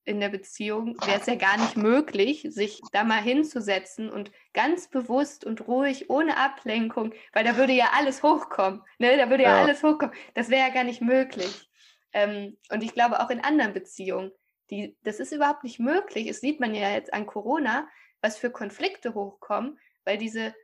in 0.04 0.20
der 0.20 0.30
Beziehung 0.30 0.96
wäre 1.06 1.20
es 1.20 1.26
ja 1.26 1.36
gar 1.36 1.56
nicht 1.58 1.76
möglich, 1.76 2.46
sich 2.50 2.80
da 2.92 3.04
mal 3.04 3.22
hinzusetzen 3.22 4.10
und 4.10 4.32
ganz 4.52 4.88
bewusst 4.88 5.44
und 5.44 5.66
ruhig, 5.68 6.10
ohne 6.10 6.36
Ablenkung, 6.36 7.14
weil 7.32 7.44
da 7.44 7.56
würde 7.56 7.72
ja 7.72 7.90
alles 7.94 8.22
hochkommen. 8.22 8.82
Ne? 8.98 9.16
Da 9.16 9.30
würde 9.30 9.44
ja, 9.44 9.56
ja 9.56 9.62
alles 9.62 9.82
hochkommen. 9.82 10.14
Das 10.34 10.50
wäre 10.50 10.66
ja 10.66 10.74
gar 10.74 10.84
nicht 10.84 11.02
möglich. 11.02 11.70
Ähm, 12.12 12.56
und 12.70 12.82
ich 12.82 12.94
glaube 12.94 13.20
auch 13.20 13.30
in 13.30 13.40
anderen 13.40 13.72
Beziehungen, 13.72 14.32
die, 14.70 14.96
das 15.02 15.20
ist 15.20 15.32
überhaupt 15.32 15.64
nicht 15.64 15.78
möglich. 15.78 16.26
Das 16.26 16.40
sieht 16.40 16.58
man 16.58 16.74
ja 16.74 16.90
jetzt 16.90 17.12
an 17.14 17.26
Corona, 17.26 17.88
was 18.20 18.38
für 18.38 18.50
Konflikte 18.50 19.14
hochkommen, 19.14 19.78
weil 20.04 20.18
diese, 20.18 20.54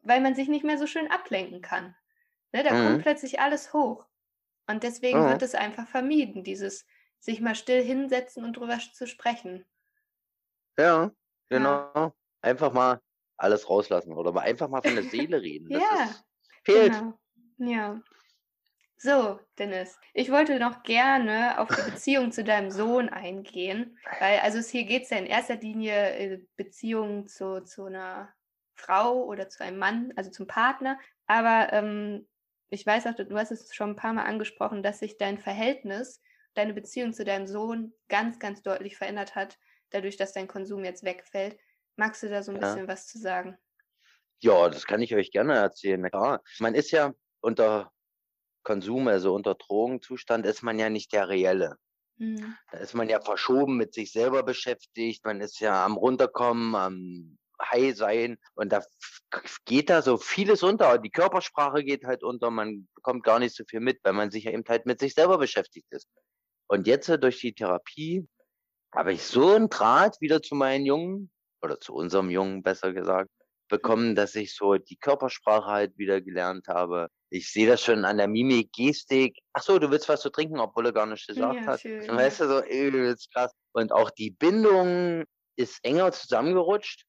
weil 0.00 0.20
man 0.20 0.34
sich 0.34 0.48
nicht 0.48 0.64
mehr 0.64 0.78
so 0.78 0.86
schön 0.86 1.10
ablenken 1.10 1.60
kann. 1.60 1.94
Ne? 2.52 2.62
Da 2.62 2.72
mhm. 2.72 2.86
kommt 2.86 3.02
plötzlich 3.02 3.40
alles 3.40 3.74
hoch. 3.74 4.06
Und 4.66 4.82
deswegen 4.82 5.20
mhm. 5.20 5.30
wird 5.30 5.42
es 5.42 5.54
einfach 5.54 5.86
vermieden, 5.86 6.44
dieses 6.44 6.86
sich 7.18 7.40
mal 7.40 7.54
still 7.54 7.82
hinsetzen 7.82 8.44
und 8.44 8.56
drüber 8.56 8.78
zu 8.78 9.06
sprechen. 9.06 9.64
Ja, 10.78 11.10
genau. 11.48 11.90
Ja. 11.94 12.14
Einfach 12.40 12.72
mal 12.72 13.00
alles 13.36 13.68
rauslassen 13.68 14.12
oder 14.12 14.32
mal 14.32 14.42
einfach 14.42 14.68
mal 14.68 14.82
von 14.82 14.94
der 14.94 15.04
Seele 15.04 15.40
reden. 15.42 15.68
Das 15.70 15.82
ja, 15.82 16.04
ist, 16.04 16.24
fehlt. 16.64 16.92
Genau. 16.92 17.18
Ja. 17.58 18.00
So, 19.00 19.38
Dennis, 19.58 19.96
ich 20.12 20.30
wollte 20.30 20.58
noch 20.58 20.82
gerne 20.82 21.60
auf 21.60 21.68
die 21.68 21.82
Beziehung 21.90 22.32
zu 22.32 22.42
deinem 22.42 22.70
Sohn 22.70 23.08
eingehen, 23.08 23.96
weil 24.18 24.40
also 24.40 24.58
hier 24.58 24.84
geht 24.84 25.04
es 25.04 25.10
ja 25.10 25.18
in 25.18 25.26
erster 25.26 25.56
Linie 25.56 26.16
äh, 26.16 26.40
Beziehung 26.56 27.28
zu, 27.28 27.62
zu 27.62 27.84
einer 27.84 28.32
Frau 28.74 29.24
oder 29.24 29.48
zu 29.48 29.62
einem 29.62 29.78
Mann, 29.78 30.12
also 30.16 30.30
zum 30.30 30.48
Partner. 30.48 30.98
Aber 31.26 31.72
ähm, 31.72 32.26
ich 32.70 32.84
weiß 32.84 33.06
auch, 33.06 33.14
du 33.14 33.36
hast 33.36 33.52
es 33.52 33.72
schon 33.74 33.90
ein 33.90 33.96
paar 33.96 34.12
Mal 34.12 34.24
angesprochen, 34.24 34.82
dass 34.82 34.98
sich 34.98 35.16
dein 35.16 35.38
Verhältnis 35.38 36.20
deine 36.58 36.74
Beziehung 36.74 37.12
zu 37.12 37.24
deinem 37.24 37.46
Sohn 37.46 37.94
ganz, 38.08 38.38
ganz 38.38 38.62
deutlich 38.62 38.96
verändert 38.96 39.34
hat, 39.34 39.58
dadurch, 39.90 40.16
dass 40.16 40.32
dein 40.32 40.48
Konsum 40.48 40.84
jetzt 40.84 41.04
wegfällt. 41.04 41.58
Magst 41.96 42.22
du 42.22 42.28
da 42.28 42.42
so 42.42 42.52
ein 42.52 42.60
ja. 42.60 42.68
bisschen 42.72 42.88
was 42.88 43.06
zu 43.06 43.18
sagen? 43.18 43.56
Ja, 44.40 44.68
das 44.68 44.86
kann 44.86 45.02
ich 45.02 45.14
euch 45.14 45.30
gerne 45.30 45.54
erzählen. 45.54 46.08
Ja, 46.12 46.40
man 46.58 46.74
ist 46.74 46.90
ja 46.90 47.12
unter 47.40 47.92
Konsum, 48.62 49.08
also 49.08 49.34
unter 49.34 49.54
Drogenzustand, 49.54 50.46
ist 50.46 50.62
man 50.62 50.78
ja 50.78 50.90
nicht 50.90 51.12
der 51.12 51.28
reelle. 51.28 51.76
Mhm. 52.18 52.56
Da 52.70 52.78
ist 52.78 52.94
man 52.94 53.08
ja 53.08 53.20
verschoben 53.20 53.76
mit 53.76 53.94
sich 53.94 54.12
selber 54.12 54.42
beschäftigt, 54.42 55.24
man 55.24 55.40
ist 55.40 55.60
ja 55.60 55.84
am 55.84 55.96
runterkommen, 55.96 56.74
am 56.74 57.38
High 57.60 57.96
sein 57.96 58.38
und 58.54 58.72
da 58.72 58.82
geht 59.64 59.90
da 59.90 60.02
so 60.02 60.16
vieles 60.16 60.62
unter. 60.62 60.98
Die 60.98 61.10
Körpersprache 61.10 61.82
geht 61.82 62.04
halt 62.04 62.22
unter, 62.22 62.50
man 62.50 62.88
bekommt 62.94 63.24
gar 63.24 63.38
nicht 63.38 63.54
so 63.54 63.64
viel 63.64 63.80
mit, 63.80 63.98
weil 64.04 64.12
man 64.12 64.30
sich 64.30 64.44
ja 64.44 64.52
eben 64.52 64.64
halt 64.68 64.86
mit 64.86 65.00
sich 65.00 65.14
selber 65.14 65.38
beschäftigt 65.38 65.88
ist. 65.90 66.08
Und 66.68 66.86
jetzt 66.86 67.08
durch 67.08 67.40
die 67.40 67.54
Therapie 67.54 68.28
habe 68.94 69.12
ich 69.12 69.22
so 69.22 69.54
einen 69.54 69.68
Draht 69.68 70.20
wieder 70.20 70.42
zu 70.42 70.54
meinen 70.54 70.86
Jungen 70.86 71.30
oder 71.62 71.80
zu 71.80 71.94
unserem 71.94 72.30
Jungen 72.30 72.62
besser 72.62 72.92
gesagt 72.92 73.30
bekommen, 73.68 74.14
dass 74.14 74.34
ich 74.34 74.54
so 74.54 74.76
die 74.76 74.96
Körpersprache 74.96 75.66
halt 75.66 75.98
wieder 75.98 76.20
gelernt 76.20 76.68
habe. 76.68 77.08
Ich 77.30 77.52
sehe 77.52 77.68
das 77.68 77.82
schon 77.82 78.04
an 78.06 78.16
der 78.16 78.28
Mimik, 78.28 78.72
Gestik. 78.72 79.38
Ach 79.52 79.62
so, 79.62 79.78
du 79.78 79.90
willst 79.90 80.08
was 80.08 80.22
zu 80.22 80.30
trinken, 80.30 80.58
obwohl 80.58 80.86
er 80.86 80.92
gar 80.92 81.04
nicht 81.04 81.26
gesagt 81.26 81.60
ja, 81.60 81.66
hat. 81.66 81.80
Schön, 81.80 82.08
weißt 82.08 82.40
du, 82.40 82.48
so 82.48 82.64
übelst 82.64 83.30
krass. 83.32 83.52
Und 83.72 83.92
auch 83.92 84.10
die 84.10 84.30
Bindung 84.30 85.24
ist 85.56 85.84
enger 85.84 86.12
zusammengerutscht. 86.12 87.04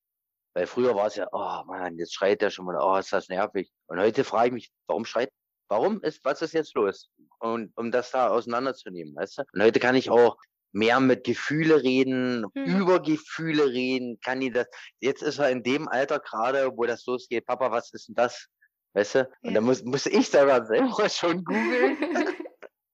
Weil 0.54 0.68
früher 0.68 0.96
war 0.96 1.08
es 1.08 1.16
ja, 1.16 1.28
oh 1.32 1.64
Mann, 1.66 1.98
jetzt 1.98 2.14
schreit 2.14 2.42
er 2.42 2.50
schon 2.50 2.66
mal, 2.66 2.78
oh, 2.82 2.98
ist 2.98 3.14
das 3.14 3.30
nervig. 3.30 3.72
Und 3.88 4.00
heute 4.00 4.24
frage 4.24 4.48
ich 4.48 4.54
mich, 4.54 4.72
warum 4.88 5.06
schreit 5.06 5.30
Warum 5.70 6.02
ist, 6.02 6.26
was 6.26 6.42
ist 6.42 6.54
jetzt 6.54 6.74
los? 6.74 7.12
Und 7.40 7.72
um 7.76 7.92
das 7.92 8.12
da 8.12 8.30
auseinanderzunehmen, 8.30 9.16
weißt 9.16 9.40
du? 9.40 9.44
Und 9.54 9.64
heute 9.64 9.80
kann 9.80 9.96
ich 9.96 10.10
auch 10.10 10.38
mehr 10.72 11.00
mit 11.00 11.24
Gefühle 11.24 11.82
reden, 11.82 12.46
hm. 12.54 12.66
über 12.66 13.02
Gefühle 13.02 13.68
reden, 13.68 14.20
kann 14.22 14.42
ich 14.42 14.54
das. 14.54 14.68
Jetzt 15.00 15.24
ist 15.24 15.40
er 15.40 15.50
in 15.50 15.64
dem 15.64 15.88
Alter 15.88 16.20
gerade, 16.20 16.72
wo 16.76 16.86
das 16.86 17.06
losgeht, 17.06 17.46
Papa, 17.46 17.72
was 17.72 17.92
ist 17.94 18.08
denn 18.10 18.16
das? 18.16 18.48
Weißt 18.94 19.16
du? 19.16 19.20
Und 19.42 19.50
ja. 19.50 19.54
da 19.54 19.62
muss, 19.62 19.84
muss 19.84 20.06
ich 20.06 20.30
selber 20.30 20.66
selber 20.66 21.10
schon 21.10 21.44
googeln. 21.44 21.98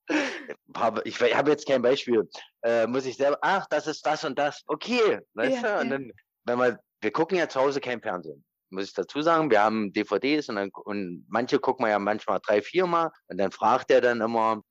ich 1.06 1.22
habe 1.22 1.52
jetzt 1.52 1.68
kein 1.68 1.82
Beispiel. 1.82 2.30
Äh, 2.64 2.88
muss 2.88 3.06
ich 3.06 3.18
selber, 3.18 3.40
ach, 3.42 3.66
das 3.70 3.88
ist 3.88 4.06
das 4.06 4.24
und 4.24 4.38
das. 4.38 4.62
Okay, 4.68 5.20
weißt 5.34 5.64
ja, 5.64 5.76
du? 5.76 5.82
Und 5.82 5.90
dann, 5.90 6.12
wenn 6.44 6.58
man, 6.58 6.78
wir 7.02 7.12
gucken 7.12 7.38
ja 7.38 7.50
zu 7.50 7.60
Hause 7.60 7.82
kein 7.82 8.02
Fernsehen 8.02 8.45
muss 8.70 8.86
ich 8.86 8.94
dazu 8.94 9.22
sagen. 9.22 9.50
Wir 9.50 9.62
haben 9.62 9.94
DVDs 9.94 10.50
und, 10.50 10.56
dann, 10.56 10.70
und 10.74 11.26
manche 11.28 11.60
gucken 11.60 11.86
wir 11.86 11.92
ja 11.92 12.00
manchmal 12.00 12.40
drei, 12.46 12.62
vier 12.62 12.86
Mal 12.86 13.12
und 13.28 13.38
dann 13.38 13.52
fragt 13.52 13.92
er 13.92 14.02
dann 14.02 14.22
immer, 14.22 14.62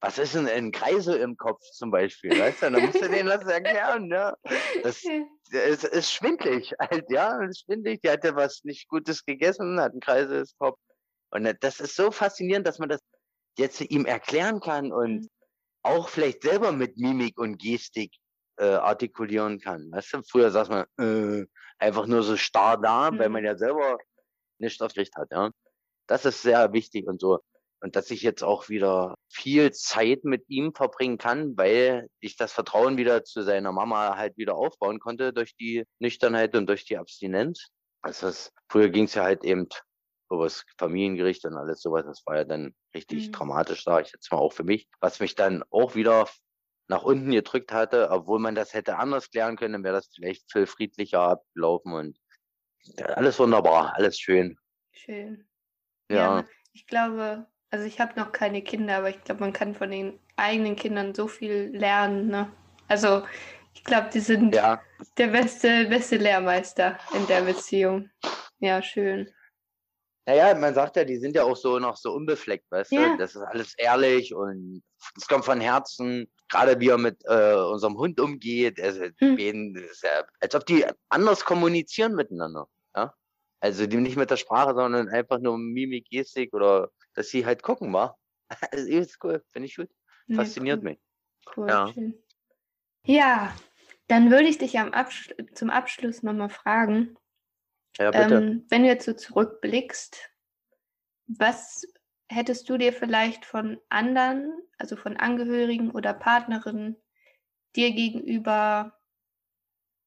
was 0.00 0.18
ist 0.18 0.34
denn 0.34 0.46
ein 0.46 0.70
Kreisel 0.70 1.16
im 1.16 1.36
Kopf 1.36 1.60
zum 1.72 1.90
Beispiel, 1.90 2.30
weißt 2.38 2.62
du? 2.62 2.70
Dann 2.70 2.86
musst 2.86 3.02
du 3.02 3.08
denen 3.08 3.28
das 3.28 3.44
erklären, 3.44 4.08
ja. 4.12 4.34
Das, 4.82 5.02
es 5.50 5.84
ist 5.84 6.12
schwindlig, 6.12 6.72
halt, 6.78 7.06
ja, 7.10 7.42
ist 7.44 7.64
schwindlig. 7.64 8.00
Die 8.02 8.10
hatte 8.10 8.36
was 8.36 8.62
nicht 8.64 8.88
Gutes 8.88 9.24
gegessen, 9.24 9.80
hat 9.80 9.92
einen 9.92 10.00
Kreisel 10.00 10.40
im 10.40 10.46
Kopf. 10.58 10.78
Und 11.30 11.52
das 11.60 11.80
ist 11.80 11.96
so 11.96 12.10
faszinierend, 12.10 12.66
dass 12.66 12.78
man 12.78 12.88
das 12.88 13.00
jetzt 13.58 13.80
ihm 13.80 14.06
erklären 14.06 14.60
kann 14.60 14.92
und 14.92 15.22
mhm. 15.22 15.28
auch 15.82 16.08
vielleicht 16.08 16.42
selber 16.42 16.72
mit 16.72 16.96
Mimik 16.96 17.38
und 17.38 17.58
Gestik 17.58 18.12
äh, 18.58 18.64
artikulieren 18.64 19.60
kann. 19.60 19.90
Weißt 19.90 20.14
du, 20.14 20.22
früher 20.22 20.50
saß 20.50 20.68
man 20.68 20.86
äh, 20.98 21.44
einfach 21.78 22.06
nur 22.06 22.22
so 22.22 22.36
starr 22.36 22.78
da, 22.78 23.10
mhm. 23.10 23.18
weil 23.18 23.28
man 23.28 23.44
ja 23.44 23.56
selber 23.56 23.98
nicht 24.58 24.80
auf 24.82 24.94
Licht 24.94 25.16
hat. 25.16 25.30
Ja, 25.30 25.50
das 26.06 26.24
ist 26.24 26.42
sehr 26.42 26.72
wichtig 26.72 27.06
und 27.06 27.20
so. 27.20 27.40
Und 27.80 27.94
dass 27.94 28.10
ich 28.10 28.22
jetzt 28.22 28.42
auch 28.42 28.68
wieder 28.68 29.14
viel 29.28 29.70
Zeit 29.72 30.24
mit 30.24 30.48
ihm 30.48 30.74
verbringen 30.74 31.16
kann, 31.16 31.56
weil 31.56 32.08
ich 32.18 32.36
das 32.36 32.52
Vertrauen 32.52 32.96
wieder 32.96 33.22
zu 33.22 33.42
seiner 33.42 33.70
Mama 33.70 34.16
halt 34.16 34.36
wieder 34.36 34.56
aufbauen 34.56 34.98
konnte 34.98 35.32
durch 35.32 35.54
die 35.54 35.84
Nüchternheit 36.00 36.56
und 36.56 36.66
durch 36.66 36.84
die 36.84 36.98
Abstinenz. 36.98 37.68
Also 38.02 38.26
das, 38.26 38.52
früher 38.68 38.88
ging 38.88 39.04
es 39.04 39.14
ja 39.14 39.22
halt 39.22 39.44
eben 39.44 39.68
über 40.30 40.44
das 40.44 40.64
Familiengericht 40.76 41.44
und 41.44 41.56
alles 41.56 41.80
sowas. 41.80 42.04
Das 42.04 42.22
war 42.26 42.38
ja 42.38 42.44
dann 42.44 42.74
richtig 42.94 43.28
Mhm. 43.28 43.32
dramatisch, 43.32 43.84
sage 43.84 44.06
ich 44.06 44.12
jetzt 44.12 44.30
mal 44.32 44.38
auch 44.38 44.52
für 44.52 44.64
mich. 44.64 44.88
Was 45.00 45.20
mich 45.20 45.36
dann 45.36 45.62
auch 45.70 45.94
wieder 45.94 46.28
nach 46.88 47.02
unten 47.02 47.30
gedrückt 47.30 47.70
hatte, 47.72 48.10
obwohl 48.10 48.38
man 48.38 48.54
das 48.54 48.74
hätte 48.74 48.96
anders 48.96 49.30
klären 49.30 49.56
können, 49.56 49.74
dann 49.74 49.84
wäre 49.84 49.96
das 49.96 50.10
vielleicht 50.14 50.50
viel 50.50 50.66
friedlicher 50.66 51.20
abgelaufen 51.20 51.92
und 51.92 52.18
ja, 52.96 53.06
alles 53.06 53.38
wunderbar, 53.38 53.94
alles 53.94 54.18
schön. 54.18 54.58
Schön. 54.92 55.46
Ja, 56.10 56.46
ich 56.72 56.86
glaube, 56.86 57.46
also 57.70 57.84
ich 57.84 58.00
habe 58.00 58.18
noch 58.18 58.32
keine 58.32 58.62
Kinder, 58.62 58.96
aber 58.96 59.10
ich 59.10 59.22
glaube, 59.22 59.42
man 59.42 59.52
kann 59.52 59.74
von 59.74 59.90
den 59.90 60.18
eigenen 60.36 60.76
Kindern 60.76 61.14
so 61.14 61.28
viel 61.28 61.70
lernen. 61.76 62.28
Ne? 62.28 62.50
Also 62.88 63.26
ich 63.74 63.84
glaube, 63.84 64.08
die 64.12 64.20
sind 64.20 64.54
ja, 64.54 64.82
der 65.18 65.28
beste, 65.28 65.86
beste 65.88 66.16
Lehrmeister 66.16 66.98
in 67.14 67.26
der 67.26 67.42
Beziehung. 67.42 68.10
Ja, 68.60 68.80
schön. 68.80 69.30
Naja, 70.26 70.54
man 70.54 70.74
sagt 70.74 70.96
ja, 70.96 71.04
die 71.04 71.18
sind 71.18 71.36
ja 71.36 71.44
auch 71.44 71.56
so 71.56 71.78
noch 71.78 71.96
so 71.96 72.12
unbefleckt, 72.12 72.70
weißt 72.70 72.92
Ja. 72.92 73.10
du? 73.10 73.18
Das 73.18 73.34
ist 73.34 73.42
alles 73.42 73.74
ehrlich 73.76 74.34
und 74.34 74.82
es 75.16 75.26
kommt 75.26 75.44
von 75.44 75.60
Herzen. 75.60 76.30
Gerade 76.48 76.80
wie 76.80 76.88
er 76.88 76.98
mit 76.98 77.22
äh, 77.24 77.54
unserem 77.54 77.96
Hund 77.98 78.20
umgeht, 78.20 78.80
also 78.80 79.04
Hm. 79.18 79.36
ist 79.76 80.02
ja, 80.02 80.24
als 80.40 80.54
ob 80.54 80.64
die 80.66 80.84
anders 81.08 81.44
kommunizieren 81.44 82.14
miteinander. 82.14 82.68
Ja? 82.96 83.14
Also 83.60 83.86
die 83.86 83.96
nicht 83.96 84.16
mit 84.16 84.30
der 84.30 84.36
Sprache, 84.36 84.74
sondern 84.74 85.08
einfach 85.08 85.38
nur 85.38 85.58
Mimik, 85.58 86.08
Gestik 86.08 86.54
oder 86.54 86.90
dass 87.14 87.28
sie 87.28 87.44
halt 87.44 87.62
gucken, 87.62 87.92
war. 87.92 88.18
Also 88.72 88.88
ist 88.88 89.22
cool, 89.22 89.42
finde 89.52 89.66
ich 89.66 89.76
gut. 89.76 89.90
Nee, 90.26 90.36
Fasziniert 90.36 90.78
cool. 90.82 90.84
mich. 90.90 90.98
Cool, 91.56 91.68
Ja. 91.68 91.92
schön. 91.92 92.14
Ja, 93.04 93.54
dann 94.06 94.30
würde 94.30 94.48
ich 94.48 94.58
dich 94.58 94.78
am 94.78 94.92
Absch 94.92 95.34
zum 95.54 95.70
Abschluss 95.70 96.22
nochmal 96.22 96.48
fragen, 96.50 97.16
Ja, 97.98 98.10
bitte. 98.10 98.34
ähm, 98.36 98.64
wenn 98.68 98.82
du 98.82 98.88
jetzt 98.88 99.04
so 99.04 99.12
zurückblickst, 99.12 100.30
was 101.26 101.82
hättest 102.28 102.68
du 102.68 102.76
dir 102.76 102.92
vielleicht 102.92 103.44
von 103.44 103.80
anderen, 103.88 104.52
also 104.78 104.96
von 104.96 105.16
Angehörigen 105.16 105.90
oder 105.90 106.12
Partnerinnen, 106.14 106.96
dir 107.74 107.92
gegenüber 107.92 108.98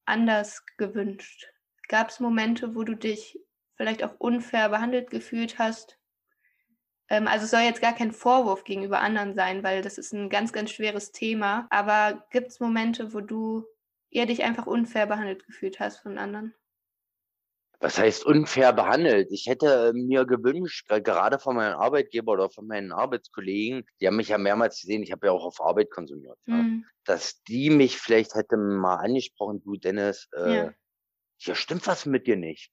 anders 0.05 0.65
gewünscht? 0.77 1.47
Gab 1.87 2.09
es 2.09 2.19
Momente, 2.19 2.75
wo 2.75 2.83
du 2.83 2.95
dich 2.95 3.39
vielleicht 3.75 4.03
auch 4.03 4.15
unfair 4.19 4.69
behandelt 4.69 5.09
gefühlt 5.09 5.59
hast? 5.59 5.97
Ähm, 7.09 7.27
also 7.27 7.45
es 7.45 7.51
soll 7.51 7.61
jetzt 7.61 7.81
gar 7.81 7.93
kein 7.93 8.11
Vorwurf 8.11 8.63
gegenüber 8.63 9.01
anderen 9.01 9.35
sein, 9.35 9.63
weil 9.63 9.81
das 9.81 9.97
ist 9.97 10.13
ein 10.13 10.29
ganz, 10.29 10.53
ganz 10.53 10.71
schweres 10.71 11.11
Thema. 11.11 11.67
Aber 11.69 12.25
gibt 12.29 12.47
es 12.47 12.59
Momente, 12.59 13.13
wo 13.13 13.19
du 13.19 13.65
eher 14.09 14.25
dich 14.25 14.43
einfach 14.43 14.67
unfair 14.67 15.07
behandelt 15.07 15.45
gefühlt 15.45 15.79
hast 15.79 15.99
von 15.99 16.17
anderen? 16.17 16.53
Was 17.81 17.97
heißt 17.97 18.25
unfair 18.25 18.73
behandelt? 18.73 19.29
Ich 19.31 19.47
hätte 19.47 19.91
mir 19.93 20.25
gewünscht, 20.25 20.87
ge- 20.87 21.01
gerade 21.01 21.39
von 21.39 21.55
meinem 21.55 21.77
Arbeitgeber 21.77 22.33
oder 22.33 22.49
von 22.49 22.67
meinen 22.67 22.91
Arbeitskollegen, 22.91 23.85
die 23.99 24.07
haben 24.07 24.17
mich 24.17 24.29
ja 24.29 24.37
mehrmals 24.37 24.79
gesehen, 24.81 25.01
ich 25.03 25.11
habe 25.11 25.27
ja 25.27 25.33
auch 25.33 25.43
auf 25.45 25.59
Arbeit 25.61 25.89
konsumiert, 25.91 26.37
ja, 26.51 26.63
Hm, 26.63 26.83
dass 27.05 27.41
die 27.43 27.69
mich 27.71 27.97
vielleicht 27.97 28.35
hätte 28.35 28.55
mal 28.57 28.97
angesprochen, 28.97 29.61
du 29.63 29.75
Dennis, 29.77 30.27
äh, 30.33 30.67
Ja. 30.67 30.73
hier 31.37 31.55
stimmt 31.55 31.87
was 31.87 32.05
mit 32.05 32.27
dir 32.27 32.37
nicht. 32.37 32.71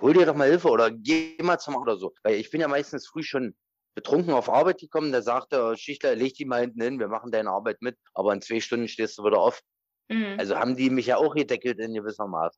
Hol 0.00 0.14
dir 0.14 0.26
doch 0.26 0.34
mal 0.36 0.48
Hilfe 0.48 0.68
oder 0.70 0.90
geh 0.90 1.36
mal 1.42 1.58
zum 1.58 1.76
oder 1.76 1.96
so. 1.96 2.12
Weil 2.22 2.36
ich 2.36 2.50
bin 2.50 2.60
ja 2.60 2.68
meistens 2.68 3.08
früh 3.08 3.22
schon 3.22 3.56
betrunken 3.96 4.32
auf 4.32 4.48
Arbeit 4.48 4.78
gekommen, 4.80 5.12
da 5.12 5.22
sagte 5.22 5.56
der 5.56 5.76
Schichtler, 5.76 6.14
leg 6.16 6.34
die 6.34 6.44
mal 6.46 6.60
hinten 6.62 6.82
hin, 6.82 7.00
wir 7.00 7.08
machen 7.08 7.32
deine 7.32 7.50
Arbeit 7.50 7.82
mit, 7.82 7.98
aber 8.14 8.32
in 8.32 8.42
zwei 8.42 8.60
Stunden 8.60 8.88
stehst 8.88 9.18
du 9.18 9.24
wieder 9.24 9.38
auf. 9.40 9.60
hm, 10.10 10.38
Also 10.38 10.56
haben 10.56 10.76
die 10.76 10.90
mich 10.90 11.06
ja 11.06 11.18
auch 11.18 11.34
gedeckelt 11.34 11.78
in 11.80 11.94
gewisser 11.94 12.28
Maß. 12.28 12.56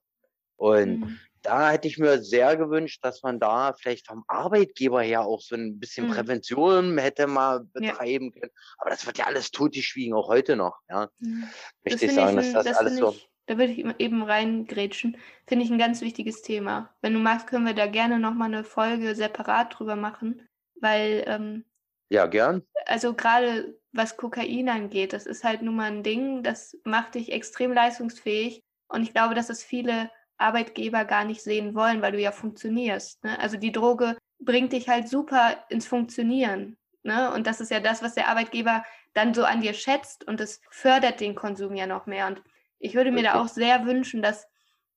Und 0.61 1.01
hm, 1.01 1.19
da 1.41 1.71
hätte 1.71 1.89
ich 1.89 1.97
mir 1.97 2.23
sehr 2.23 2.55
gewünscht, 2.59 3.03
dass 3.03 3.23
man 3.23 3.41
da 3.41 3.73
vielleicht 3.73 4.07
vom 4.07 4.25
Arbeitgeber 4.29 5.01
her 5.01 5.23
auch 5.23 5.41
so 5.41 5.55
ein 5.55 5.81
bisschen 5.81 6.07
Mhm. 6.07 6.11
Prävention 6.11 6.99
hätte 6.99 7.27
mal 7.27 7.61
Ja. 7.61 7.93
betreiben 7.93 8.31
können. 8.31 8.51
Aber 8.77 8.91
das 8.91 9.07
wird 9.07 9.17
ja 9.17 9.25
alles 9.25 9.51
totgeschwiegen, 9.51 10.13
auch 10.13 10.29
heute 10.29 10.57
noch. 10.57 10.79
Ja, 10.91 11.09
hm. 11.21 11.45
Das 11.85 11.93
möchte 11.95 12.05
ich 12.07 12.13
sagen, 12.15 12.39
ich, 12.39 12.53
dass 12.53 12.53
das, 12.53 12.65
das 12.67 12.77
alles 12.77 12.97
so. 12.99 13.09
ich, 13.13 13.31
da 13.47 13.57
würde 13.57 13.73
ich 13.73 13.79
eben- 13.79 13.95
eben 13.99 14.23
reingrätschen, 14.23 15.17
finde 15.47 15.65
ich 15.65 15.71
ein 15.71 15.79
ganz 15.79 16.03
wichtiges 16.03 16.43
Thema. 16.43 16.95
Wenn 17.01 17.15
du 17.15 17.21
magst, 17.21 17.47
können 17.47 17.65
wir 17.65 17.75
da 17.75 17.87
gerne 17.87 18.19
nochmal 18.19 18.49
eine 18.49 18.63
Folge 18.63 19.15
separat 19.15 19.79
drüber 19.79 19.97
machen, 19.97 20.47
weil, 20.79 21.25
ähm, 21.27 21.65
Ja, 22.11 22.27
gern. 22.27 22.67
also 22.85 23.15
gerade 23.15 23.79
was 23.93 24.19
Kokain 24.19 24.69
angeht, 24.69 25.15
das 25.15 25.25
ist 25.25 25.43
halt 25.43 25.63
nun 25.63 25.77
mal 25.77 25.91
ein 25.91 26.03
Ding, 26.03 26.43
das 26.43 26.77
macht 26.85 27.15
dich 27.15 27.33
extrem 27.33 27.73
leistungsfähig 27.73 28.61
und 28.89 29.03
ich 29.03 29.15
glaube, 29.15 29.35
dass 29.35 29.49
es 29.49 29.65
viele 29.65 30.11
Arbeitgeber 30.41 31.05
gar 31.05 31.25
nicht 31.25 31.43
sehen 31.43 31.75
wollen, 31.75 32.03
weil 32.03 32.13
du 32.13 32.21
ja 32.21 32.33
funktionierst. 32.33 33.23
Ne? 33.25 33.39
Also 33.39 33.57
die 33.57 33.73
Droge 33.73 34.17
bringt 34.39 34.73
dich 34.73 34.89
halt 34.89 35.09
super 35.09 35.65
ins 35.69 35.87
Funktionieren. 35.87 36.77
Ne? 37.03 37.33
Und 37.33 37.47
das 37.47 37.61
ist 37.61 37.71
ja 37.71 37.81
das, 37.81 38.03
was 38.03 38.15
der 38.15 38.29
Arbeitgeber 38.29 38.85
dann 39.13 39.35
so 39.35 39.45
an 39.45 39.61
dir 39.61 39.75
schätzt 39.75 40.25
und 40.25 40.41
es 40.41 40.61
fördert 40.71 41.21
den 41.21 41.35
Konsum 41.35 41.75
ja 41.75 41.87
noch 41.87 42.07
mehr. 42.07 42.27
Und 42.27 42.43
ich 42.79 42.95
würde 42.95 43.11
mir 43.11 43.23
da 43.23 43.33
Richtig. 43.33 43.41
auch 43.41 43.55
sehr 43.55 43.87
wünschen, 43.87 44.23
dass 44.23 44.47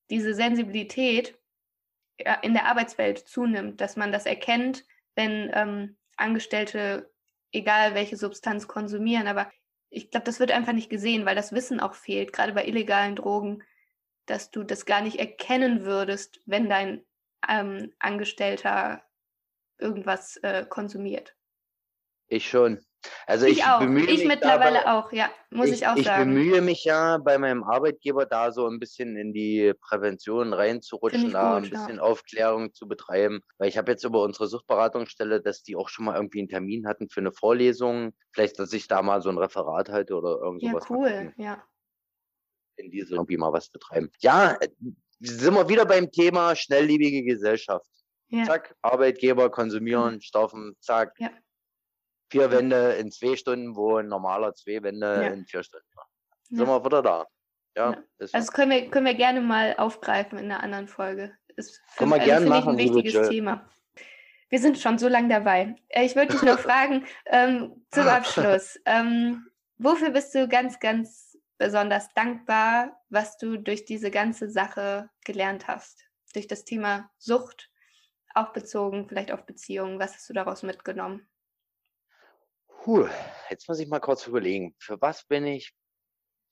diese 0.09 0.33
Sensibilität 0.33 1.37
ja, 2.19 2.35
in 2.35 2.53
der 2.53 2.65
Arbeitswelt 2.65 3.19
zunimmt, 3.19 3.81
dass 3.81 3.95
man 3.95 4.11
das 4.11 4.25
erkennt, 4.25 4.85
wenn 5.15 5.51
ähm, 5.53 5.97
Angestellte, 6.15 7.11
egal 7.51 7.95
welche 7.95 8.17
Substanz 8.17 8.67
konsumieren. 8.67 9.27
Aber 9.27 9.49
ich 9.89 10.11
glaube, 10.11 10.25
das 10.25 10.39
wird 10.39 10.51
einfach 10.51 10.73
nicht 10.73 10.89
gesehen, 10.89 11.25
weil 11.25 11.35
das 11.35 11.51
Wissen 11.51 11.79
auch 11.79 11.95
fehlt, 11.95 12.33
gerade 12.33 12.53
bei 12.53 12.65
illegalen 12.65 13.15
Drogen, 13.15 13.63
dass 14.25 14.51
du 14.51 14.63
das 14.63 14.85
gar 14.85 15.01
nicht 15.01 15.19
erkennen 15.19 15.85
würdest, 15.85 16.39
wenn 16.45 16.69
dein 16.69 17.05
ähm, 17.47 17.93
Angestellter 17.99 19.03
irgendwas 19.77 20.37
äh, 20.37 20.65
konsumiert. 20.67 21.35
Ich 22.27 22.49
schon. 22.49 22.79
Also 23.27 23.45
Ich, 23.45 23.57
ich, 23.57 23.65
auch. 23.65 23.79
bemühe 23.79 24.05
Ich 24.05 24.19
mich 24.19 24.27
mittlerweile 24.27 24.79
dabei, 24.79 24.91
auch, 24.93 25.11
ja, 25.11 25.29
muss 25.49 25.67
ich, 25.67 25.73
ich, 25.81 25.87
auch 25.87 25.95
ich 25.97 26.05
sagen. 26.05 26.33
bemühe 26.33 26.61
mich 26.61 26.85
ja 26.85 27.17
bei 27.17 27.37
meinem 27.37 27.63
Arbeitgeber 27.63 28.25
da 28.25 28.51
so 28.51 28.67
ein 28.67 28.79
bisschen 28.79 29.17
in 29.17 29.33
die 29.33 29.73
Prävention 29.81 30.53
reinzurutschen, 30.53 31.27
ich 31.27 31.33
da 31.33 31.55
gut, 31.55 31.57
ein 31.57 31.63
ja. 31.65 31.69
bisschen 31.69 31.99
Aufklärung 31.99 32.73
zu 32.73 32.87
betreiben. 32.87 33.41
Weil 33.57 33.69
ich 33.69 33.77
habe 33.77 33.91
jetzt 33.91 34.03
über 34.05 34.21
unsere 34.23 34.47
Suchtberatungsstelle, 34.47 35.41
dass 35.41 35.63
die 35.63 35.75
auch 35.75 35.89
schon 35.89 36.05
mal 36.05 36.15
irgendwie 36.15 36.39
einen 36.39 36.49
Termin 36.49 36.87
hatten 36.87 37.09
für 37.09 37.19
eine 37.19 37.33
Vorlesung. 37.33 38.13
Vielleicht, 38.31 38.57
dass 38.59 38.71
ich 38.73 38.87
da 38.87 39.01
mal 39.01 39.21
so 39.21 39.29
ein 39.29 39.37
Referat 39.37 39.89
halte 39.89 40.15
oder 40.15 40.39
irgend 40.41 40.63
Ja, 40.63 40.73
cool, 40.89 41.33
ja. 41.37 41.63
In 42.77 42.89
diese 42.91 43.13
irgendwie 43.15 43.37
mal 43.37 43.51
was 43.53 43.69
betreiben. 43.69 44.11
Ja, 44.19 44.53
äh, 44.59 44.69
sind 45.19 45.53
wir 45.53 45.69
wieder 45.69 45.85
beim 45.85 46.11
Thema 46.11 46.55
schnelllebige 46.55 47.23
Gesellschaft. 47.23 47.85
ja. 48.29 48.43
Zack, 48.43 48.75
Arbeitgeber 48.81 49.49
konsumieren, 49.49 50.21
staufen, 50.21 50.75
zack. 50.79 51.13
Ja. 51.19 51.29
Vier 52.29 52.49
Wände 52.51 52.93
in 52.93 53.11
zwei 53.11 53.35
Stunden, 53.35 53.75
wo 53.75 53.97
ein 53.97 54.07
normaler 54.07 54.53
zwei 54.55 54.81
Wände 54.81 55.05
Ja. 55.05 55.29
in 55.29 55.45
vier 55.45 55.61
Stunden. 55.63 55.85
war. 55.95 56.07
Ja. 56.49 56.57
Sind 56.57 56.67
wir 56.67 56.83
wieder 56.85 57.01
da. 57.01 57.27
Ja, 57.75 57.91
Ja. 57.91 58.03
ist 58.17 58.33
Also 58.35 58.47
das 58.47 58.51
können 58.53 58.71
wir, 58.71 58.89
können 58.89 59.05
wir 59.05 59.13
gerne 59.13 59.39
mal 59.41 59.75
aufgreifen 59.77 60.37
in 60.39 60.45
einer 60.45 60.63
anderen 60.63 60.87
Folge. 60.87 61.35
Ist 61.55 61.79
für, 61.89 62.05
also 62.05 62.15
gern 62.15 62.43
finde 62.43 62.43
ich 62.43 62.49
machen, 62.49 62.69
ein 62.71 62.77
wichtiges 62.79 63.13
Jill. 63.13 63.29
Thema. 63.29 63.69
Wir 64.49 64.59
sind 64.59 64.77
schon 64.79 64.97
so 64.97 65.07
lange 65.07 65.29
dabei. 65.29 65.75
Äh, 65.89 66.05
Ich 66.05 66.15
wollte 66.15 66.33
dich 66.33 66.41
noch 66.43 66.59
fragen, 66.69 67.05
ähm, 67.27 67.85
zum 67.91 68.07
Abschluss. 68.07 68.79
Ähm, 68.85 69.47
wofür 69.77 70.09
bist 70.11 70.33
du 70.35 70.47
ganz, 70.47 70.79
ganz 70.79 71.22
besonders 71.57 72.13
dankbar, 72.13 73.01
was 73.09 73.37
du 73.37 73.57
durch 73.57 73.85
diese 73.85 74.11
ganze 74.11 74.49
Sache 74.49 75.09
gelernt 75.25 75.67
hast? 75.67 76.03
Durch 76.33 76.47
das 76.47 76.65
Thema 76.65 77.11
Sucht, 77.17 77.69
auch 78.33 78.53
bezogen 78.53 79.07
vielleicht 79.07 79.31
auf 79.31 79.45
Beziehungen. 79.45 79.99
Was 79.99 80.15
hast 80.15 80.29
du 80.29 80.33
daraus 80.33 80.63
mitgenommen? 80.63 81.27
Puh, 82.67 83.07
jetzt 83.49 83.67
muss 83.69 83.79
ich 83.79 83.87
mal 83.87 83.99
kurz 83.99 84.27
überlegen. 84.27 84.75
Für 84.79 84.99
was 84.99 85.25
bin 85.25 85.45
ich 85.45 85.73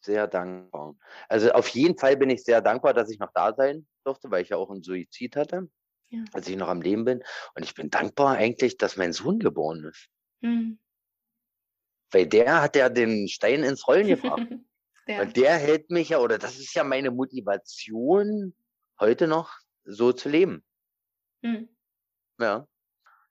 sehr 0.03 0.27
dankbar? 0.27 0.95
Also 1.27 1.51
auf 1.51 1.67
jeden 1.69 1.97
Fall 1.97 2.17
bin 2.17 2.29
ich 2.29 2.43
sehr 2.43 2.61
dankbar, 2.61 2.93
dass 2.93 3.09
ich 3.09 3.19
noch 3.19 3.31
da 3.33 3.53
sein 3.53 3.87
durfte, 4.05 4.31
weil 4.31 4.43
ich 4.43 4.49
ja 4.49 4.57
auch 4.57 4.69
einen 4.71 4.83
Suizid 4.83 5.35
hatte, 5.35 5.69
Ja. 6.09 6.23
als 6.33 6.47
ich 6.47 6.55
noch 6.55 6.69
am 6.69 6.81
Leben 6.81 7.05
bin. 7.05 7.23
Und 7.55 7.63
ich 7.63 7.73
bin 7.75 7.89
dankbar 7.89 8.35
eigentlich, 8.37 8.77
dass 8.77 8.97
mein 8.97 9.13
Sohn 9.13 9.39
geboren 9.39 9.83
ist. 9.85 10.07
Hm. 10.41 10.79
Weil 12.11 12.27
der 12.27 12.61
hat 12.61 12.75
ja 12.75 12.89
den 12.89 13.27
Stein 13.27 13.63
ins 13.63 13.87
Rollen 13.87 14.07
gebracht. 14.07 14.47
ja. 15.11 15.21
Und 15.21 15.35
der 15.37 15.53
hält 15.57 15.89
mich 15.89 16.09
ja, 16.09 16.19
oder 16.19 16.37
das 16.37 16.57
ist 16.59 16.73
ja 16.73 16.83
meine 16.83 17.11
Motivation, 17.11 18.53
heute 18.99 19.27
noch 19.27 19.51
so 19.83 20.11
zu 20.13 20.29
leben. 20.29 20.63
Hm. 21.43 21.67
Ja. 22.39 22.67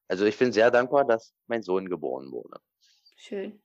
Also 0.08 0.24
ich 0.24 0.36
bin 0.38 0.52
sehr 0.52 0.70
dankbar, 0.70 1.04
dass 1.06 1.34
mein 1.46 1.62
Sohn 1.62 1.88
geboren 1.88 2.30
wurde. 2.32 2.60
Schön. 3.16 3.62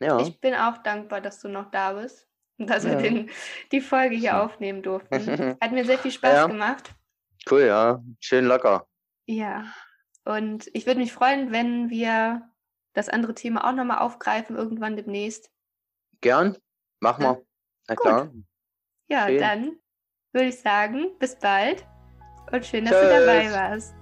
Ja. 0.00 0.20
Ich 0.20 0.40
bin 0.40 0.54
auch 0.54 0.78
dankbar, 0.78 1.20
dass 1.20 1.40
du 1.40 1.48
noch 1.48 1.70
da 1.70 1.92
bist 1.94 2.28
und 2.58 2.68
dass 2.68 2.84
wir 2.84 2.92
Ja. 2.92 2.98
den, 3.02 3.30
die 3.72 3.80
Folge 3.80 4.16
hier 4.16 4.38
aufnehmen 4.42 4.82
durften. 4.82 5.56
Hat 5.60 5.72
mir 5.72 5.84
sehr 5.84 5.98
viel 5.98 6.10
Spaß 6.10 6.32
Ja. 6.34 6.46
gemacht. 6.46 6.94
Cool, 7.50 7.62
ja. 7.62 8.02
Schön 8.20 8.44
locker. 8.46 8.86
Ja. 9.26 9.64
Und 10.24 10.68
ich 10.74 10.86
würde 10.86 11.00
mich 11.00 11.12
freuen, 11.12 11.52
wenn 11.52 11.88
wir 11.88 12.50
das 12.92 13.08
andere 13.08 13.34
Thema 13.34 13.66
auch 13.68 13.74
nochmal 13.74 13.98
aufgreifen, 13.98 14.56
irgendwann 14.56 14.96
demnächst. 14.96 15.50
Gern. 16.20 16.58
Mach 17.00 17.18
Ja. 17.18 17.32
mal. 17.32 17.42
Na 17.88 17.94
Gut. 17.94 18.04
klar. 18.04 18.30
Ja, 19.08 19.26
Schön. 19.26 19.38
dann 19.40 19.76
würde 20.32 20.48
ich 20.48 20.60
sagen, 20.60 21.18
bis 21.18 21.36
bald 21.36 21.86
und 22.52 22.64
schön, 22.64 22.84
dass 22.84 22.94
Tschüss. 22.94 23.08
du 23.08 23.26
dabei 23.26 23.52
warst. 23.52 23.94